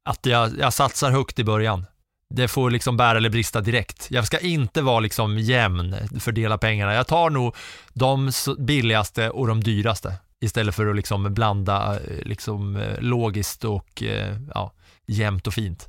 Att 0.09 0.25
jag, 0.25 0.59
jag 0.59 0.73
satsar 0.73 1.11
högt 1.11 1.39
i 1.39 1.43
början. 1.43 1.85
Det 2.29 2.47
får 2.47 2.71
liksom 2.71 2.97
bära 2.97 3.17
eller 3.17 3.29
brista 3.29 3.61
direkt. 3.61 4.07
Jag 4.11 4.25
ska 4.27 4.39
inte 4.39 4.81
vara 4.81 4.99
liksom 4.99 5.37
jämn, 5.37 5.95
fördela 6.19 6.57
pengarna. 6.57 6.93
Jag 6.93 7.07
tar 7.07 7.29
nog 7.29 7.55
de 7.93 8.31
billigaste 8.57 9.29
och 9.29 9.47
de 9.47 9.63
dyraste 9.63 10.13
istället 10.41 10.75
för 10.75 10.87
att 10.87 10.95
liksom 10.95 11.33
blanda 11.33 11.95
eh, 11.95 12.25
liksom, 12.25 12.75
eh, 12.75 12.99
logiskt 12.99 13.63
och 13.63 14.03
eh, 14.03 14.35
ja, 14.53 14.73
jämnt 15.07 15.47
och 15.47 15.53
fint. 15.53 15.87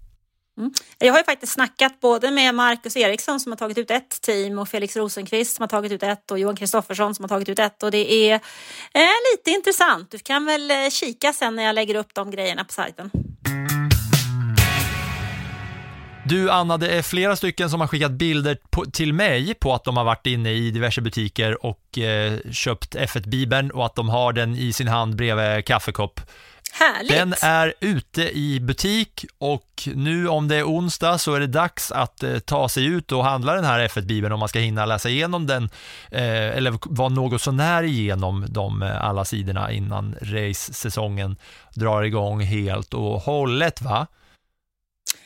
Mm. 0.59 0.73
Jag 0.99 1.13
har 1.13 1.19
ju 1.19 1.25
faktiskt 1.25 1.53
snackat 1.53 2.01
både 2.01 2.31
med 2.31 2.55
Marcus 2.55 2.97
Eriksson 2.97 3.41
som 3.41 3.53
har 3.53 3.57
tagit 3.57 3.79
ut 3.79 3.91
ett 3.91 4.21
team 4.21 4.59
och 4.59 4.69
Felix 4.69 4.97
Rosenqvist 4.97 5.57
som 5.57 5.63
har 5.63 5.69
tagit 5.69 5.93
ut 5.93 6.03
ett 6.03 6.31
och 6.31 6.39
Johan 6.39 6.57
Kristoffersson 6.57 7.15
som 7.15 7.23
har 7.23 7.29
tagit 7.29 7.49
ut 7.49 7.59
ett 7.59 7.83
och 7.83 7.91
det 7.91 8.13
är 8.13 8.35
eh, 8.95 9.09
lite 9.33 9.51
intressant. 9.51 10.11
Du 10.11 10.19
kan 10.19 10.47
väl 10.47 10.91
kika 10.91 11.33
sen 11.33 11.57
när 11.57 11.63
jag 11.63 11.75
lägger 11.75 11.95
upp 11.95 12.15
de 12.15 12.31
grejerna 12.31 12.65
på 12.65 12.73
sajten. 12.73 13.11
Du 16.31 16.51
Anna, 16.51 16.77
det 16.77 16.89
är 16.89 17.03
flera 17.03 17.37
stycken 17.37 17.71
som 17.71 17.81
har 17.81 17.89
skickat 17.89 18.13
bilder 18.13 18.59
på, 18.71 18.85
till 18.85 19.13
mig 19.13 19.55
på 19.55 19.75
att 19.75 19.85
de 19.85 19.97
har 19.97 20.05
varit 20.05 20.27
inne 20.27 20.51
i 20.51 20.71
diverse 20.71 21.01
butiker 21.01 21.67
och 21.67 21.99
eh, 21.99 22.39
köpt 22.53 22.95
F1-bibeln 22.95 23.71
och 23.71 23.87
att 23.87 23.95
de 23.95 24.09
har 24.09 24.33
den 24.33 24.55
i 24.55 24.73
sin 24.73 24.89
hand 24.89 25.17
bredvid 25.17 25.65
kaffekopp. 25.65 26.21
Härligt! 26.73 27.13
Den 27.13 27.35
är 27.43 27.75
ute 27.81 28.39
i 28.39 28.61
butik 28.61 29.25
och 29.39 29.89
nu 29.95 30.29
om 30.29 30.49
det 30.49 30.57
är 30.57 30.65
onsdag 30.65 31.19
så 31.19 31.35
är 31.35 31.41
det 31.41 31.47
dags 31.47 31.93
att 31.93 32.23
eh, 32.23 32.39
ta 32.39 32.69
sig 32.69 32.85
ut 32.85 33.13
och 33.13 33.25
handla 33.25 33.55
den 33.55 33.65
här 33.65 33.89
F1-bibeln 33.89 34.33
om 34.33 34.41
man 34.41 34.49
ska 34.49 34.59
hinna 34.59 34.87
läsa 34.87 35.09
igenom 35.09 35.47
den 35.47 35.65
eh, 36.11 36.57
eller 36.57 36.79
vara 36.83 37.09
något 37.09 37.43
sånär 37.43 37.83
igenom 37.83 38.47
de 38.49 38.83
eh, 38.83 39.05
alla 39.05 39.25
sidorna 39.25 39.73
innan 39.73 40.17
race-säsongen 40.23 41.37
drar 41.75 42.03
igång 42.03 42.41
helt 42.41 42.95
och 42.95 43.21
hållet 43.21 43.83
va? 43.83 44.07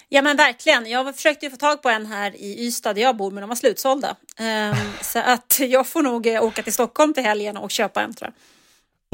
Ja 0.09 0.23
men 0.23 0.37
verkligen. 0.37 0.87
Jag 0.87 1.17
försökte 1.17 1.47
ju 1.47 1.51
få 1.51 1.57
tag 1.57 1.83
på 1.83 1.89
en 1.89 2.07
här 2.07 2.37
i 2.37 2.67
Ystad 2.67 2.95
där 2.95 3.03
jag 3.03 3.17
bor 3.17 3.31
men 3.31 3.41
de 3.41 3.49
var 3.49 3.57
slutsålda. 3.57 4.17
Ehm, 4.39 4.77
så 5.01 5.19
att 5.19 5.61
jag 5.61 5.87
får 5.87 6.03
nog 6.03 6.27
eh, 6.27 6.43
åka 6.43 6.63
till 6.63 6.73
Stockholm 6.73 7.15
till 7.15 7.23
helgen 7.23 7.57
och 7.57 7.71
köpa 7.71 8.03
en 8.03 8.15
tror 8.15 8.31
jag. 8.31 8.35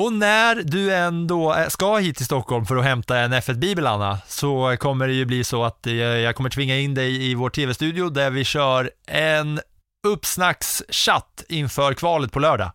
Och 0.04 0.12
när 0.12 0.54
du 0.54 0.94
ändå 0.94 1.54
eh, 1.54 1.68
ska 1.68 1.96
hit 1.96 2.16
till 2.16 2.26
Stockholm 2.26 2.66
för 2.66 2.76
att 2.76 2.84
hämta 2.84 3.18
en 3.18 3.34
F1-bibel, 3.34 3.86
Anna, 3.86 4.18
så 4.28 4.76
kommer 4.80 5.08
det 5.08 5.14
ju 5.14 5.24
bli 5.24 5.44
så 5.44 5.64
att 5.64 5.86
eh, 5.86 5.94
jag 5.94 6.34
kommer 6.34 6.50
tvinga 6.50 6.78
in 6.78 6.94
dig 6.94 7.30
i 7.30 7.34
vår 7.34 7.50
tv-studio 7.50 8.10
där 8.10 8.30
vi 8.30 8.44
kör 8.44 8.90
en 9.06 9.60
uppsnackschatt 10.06 11.44
inför 11.48 11.94
kvalet 11.94 12.32
på 12.32 12.38
lördag. 12.38 12.72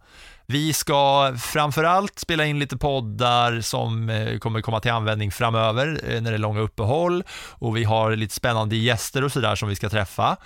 Vi 0.48 0.74
ska 0.74 1.34
framförallt 1.38 2.20
spela 2.20 2.46
in 2.46 2.60
lite 2.60 2.78
poddar 2.78 3.62
som 3.62 4.10
eh, 4.10 4.38
kommer 4.38 4.62
komma 4.62 4.80
till 4.80 4.92
användning 4.92 5.32
framöver 5.32 6.02
eh, 6.04 6.22
när 6.22 6.32
det 6.32 6.38
är 6.38 6.40
långa 6.40 6.60
uppehåll 6.60 7.24
och 7.52 7.78
vi 7.78 7.84
har 7.84 8.16
lite 8.16 8.34
spännande 8.34 8.76
gäster 8.76 9.24
och 9.24 9.32
sådär 9.32 9.56
som 9.56 9.70
vi 9.70 9.76
ska 9.76 9.90
träffa. 9.90 10.38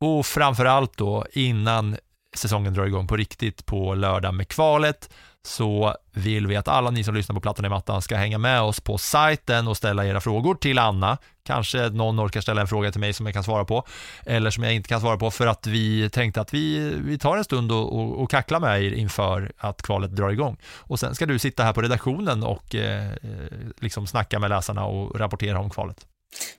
Och 0.00 0.26
framförallt 0.26 0.96
då 0.96 1.26
innan 1.32 1.96
säsongen 2.36 2.74
drar 2.74 2.86
igång 2.86 3.06
på 3.06 3.16
riktigt 3.16 3.66
på 3.66 3.94
lördag 3.94 4.34
med 4.34 4.48
kvalet 4.48 5.10
så 5.44 5.96
vill 6.12 6.46
vi 6.46 6.56
att 6.56 6.68
alla 6.68 6.90
ni 6.90 7.04
som 7.04 7.14
lyssnar 7.14 7.34
på 7.34 7.40
Plattan 7.40 7.64
i 7.64 7.68
mattan 7.68 8.02
ska 8.02 8.16
hänga 8.16 8.38
med 8.38 8.60
oss 8.60 8.80
på 8.80 8.98
sajten 8.98 9.68
och 9.68 9.76
ställa 9.76 10.06
era 10.06 10.20
frågor 10.20 10.54
till 10.54 10.78
Anna. 10.78 11.18
Kanske 11.44 11.88
någon 11.88 12.20
orkar 12.20 12.40
ställa 12.40 12.60
en 12.60 12.66
fråga 12.66 12.92
till 12.92 13.00
mig 13.00 13.12
som 13.12 13.26
jag 13.26 13.34
kan 13.34 13.44
svara 13.44 13.64
på 13.64 13.86
eller 14.26 14.50
som 14.50 14.64
jag 14.64 14.74
inte 14.74 14.88
kan 14.88 15.00
svara 15.00 15.16
på 15.16 15.30
för 15.30 15.46
att 15.46 15.66
vi 15.66 16.10
tänkte 16.10 16.40
att 16.40 16.54
vi, 16.54 16.94
vi 17.04 17.18
tar 17.18 17.36
en 17.36 17.44
stund 17.44 17.72
och, 17.72 17.98
och, 17.98 18.22
och 18.22 18.30
kacklar 18.30 18.60
med 18.60 18.82
er 18.82 18.92
inför 18.92 19.52
att 19.58 19.82
kvalet 19.82 20.16
drar 20.16 20.30
igång. 20.30 20.56
Och 20.78 21.00
sen 21.00 21.14
ska 21.14 21.26
du 21.26 21.38
sitta 21.38 21.64
här 21.64 21.72
på 21.72 21.82
redaktionen 21.82 22.42
och 22.42 22.74
eh, 22.74 23.06
eh 23.12 23.16
liksom 23.80 24.06
snacka 24.06 24.38
med 24.38 24.50
läsarna 24.50 24.84
och 24.84 25.20
rapportera 25.20 25.60
om 25.60 25.70
kvalet. 25.70 26.06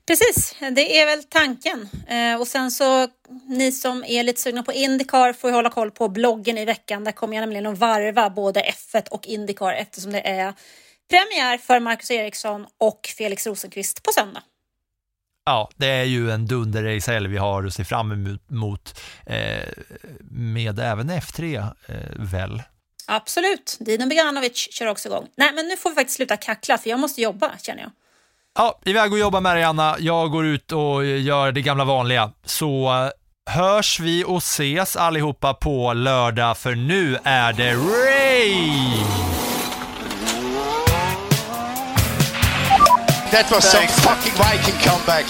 Precis, 0.05 0.55
det 0.71 0.99
är 0.99 1.05
väl 1.05 1.23
tanken. 1.23 1.89
Eh, 2.07 2.41
och 2.41 2.47
sen 2.47 2.71
så 2.71 3.07
ni 3.47 3.71
som 3.71 4.03
är 4.07 4.23
lite 4.23 4.41
sugna 4.41 4.63
på 4.63 4.73
Indycar 4.73 5.33
får 5.33 5.49
ju 5.49 5.55
hålla 5.55 5.69
koll 5.69 5.91
på 5.91 6.09
bloggen 6.09 6.57
i 6.57 6.65
veckan. 6.65 7.03
Där 7.03 7.11
kommer 7.11 7.35
jag 7.35 7.41
nämligen 7.41 7.65
att 7.65 7.77
varva 7.77 8.29
både 8.29 8.61
F1 8.61 9.09
och 9.09 9.27
Indycar 9.27 9.73
eftersom 9.73 10.11
det 10.11 10.27
är 10.27 10.53
premiär 11.09 11.57
för 11.57 11.79
Marcus 11.79 12.11
Eriksson 12.11 12.65
och 12.77 13.13
Felix 13.17 13.47
Rosenqvist 13.47 14.03
på 14.03 14.11
söndag. 14.11 14.43
Ja, 15.45 15.69
det 15.75 15.87
är 15.87 16.03
ju 16.03 16.31
en 16.31 16.47
dunderracehelg 16.47 17.27
vi 17.27 17.37
har 17.37 17.63
att 17.63 17.73
se 17.73 17.83
fram 17.83 18.37
emot 18.49 18.99
eh, 19.25 19.67
med 20.29 20.79
även 20.79 21.11
F3 21.11 21.55
eh, 21.87 21.95
väl. 22.31 22.61
Absolut, 23.07 23.77
Dino 23.79 24.07
Beganovic 24.07 24.67
kör 24.71 24.87
också 24.87 25.09
igång. 25.09 25.27
Nej, 25.37 25.53
men 25.53 25.67
nu 25.67 25.77
får 25.77 25.89
vi 25.89 25.95
faktiskt 25.95 26.15
sluta 26.15 26.37
kackla 26.37 26.77
för 26.77 26.89
jag 26.89 26.99
måste 26.99 27.21
jobba 27.21 27.57
känner 27.57 27.81
jag. 27.81 27.91
Ja, 28.55 28.79
iväg 28.85 29.13
och 29.13 29.19
jobba 29.19 29.39
med 29.39 29.55
dig 29.55 29.63
Anna. 29.63 29.95
Jag 29.99 30.31
går 30.31 30.45
ut 30.45 30.71
och 30.71 31.05
gör 31.05 31.51
det 31.51 31.61
gamla 31.61 31.83
vanliga. 31.83 32.31
Så 32.45 32.93
eh, 32.93 33.53
hörs 33.53 33.99
vi 33.99 34.23
och 34.27 34.37
ses 34.37 34.95
allihopa 34.95 35.53
på 35.53 35.93
lördag 35.93 36.57
för 36.57 36.75
nu 36.75 37.17
är 37.23 37.53
det 37.53 37.73
Ray! 37.73 38.69
That 43.31 43.51
was 43.51 43.71
some 43.71 43.87
fucking 43.87 44.33
Viking 44.33 44.79
comeback. 44.89 45.25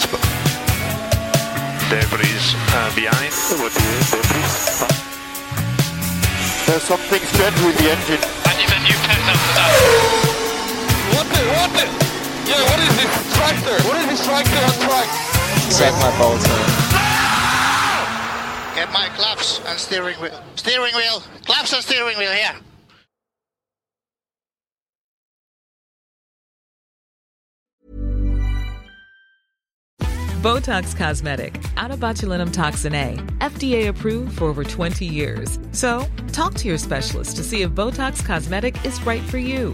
Debris 1.89 2.55
uh, 2.55 2.95
behind. 2.95 3.31
There's 6.65 6.83
something 6.83 7.21
strange 7.21 7.65
with 7.65 7.77
the 7.77 7.91
engine. 7.91 8.19
I 8.45 8.53
need 8.57 8.71
a 8.71 8.79
new 8.83 8.97
that. 9.55 9.71
What 11.15 11.27
the, 11.27 11.41
what 11.45 11.97
the? 11.97 12.02
Yeah, 12.53 12.69
what 12.69 12.79
is 12.79 12.95
this 12.95 13.35
tractor? 13.35 13.87
What 13.87 13.97
is 13.97 14.07
this 14.07 14.25
tractor 14.25 14.57
on 14.57 14.75
track? 14.85 15.09
Suck 15.71 15.93
my 15.99 16.17
balls, 16.19 16.47
man. 16.47 16.93
Get 18.75 18.93
my 18.93 19.09
claps 19.15 19.59
and 19.65 19.79
steering 19.79 20.15
wheel. 20.17 20.39
Steering 20.55 20.93
wheel. 20.93 21.23
Claps 21.45 21.73
and 21.73 21.81
steering 21.81 22.15
wheel 22.15 22.31
here. 22.31 22.53
Botox 30.43 30.95
Cosmetic, 30.95 31.59
out 31.77 31.89
of 31.89 31.99
botulinum 31.99 32.51
toxin 32.51 32.93
A, 32.93 33.15
FDA 33.39 33.87
approved 33.87 34.37
for 34.37 34.45
over 34.45 34.63
20 34.63 35.05
years. 35.05 35.57
So, 35.71 36.05
talk 36.33 36.53
to 36.55 36.67
your 36.67 36.77
specialist 36.77 37.37
to 37.37 37.43
see 37.43 37.61
if 37.61 37.71
Botox 37.71 38.23
Cosmetic 38.23 38.85
is 38.85 39.01
right 39.03 39.23
for 39.23 39.37
you. 39.39 39.73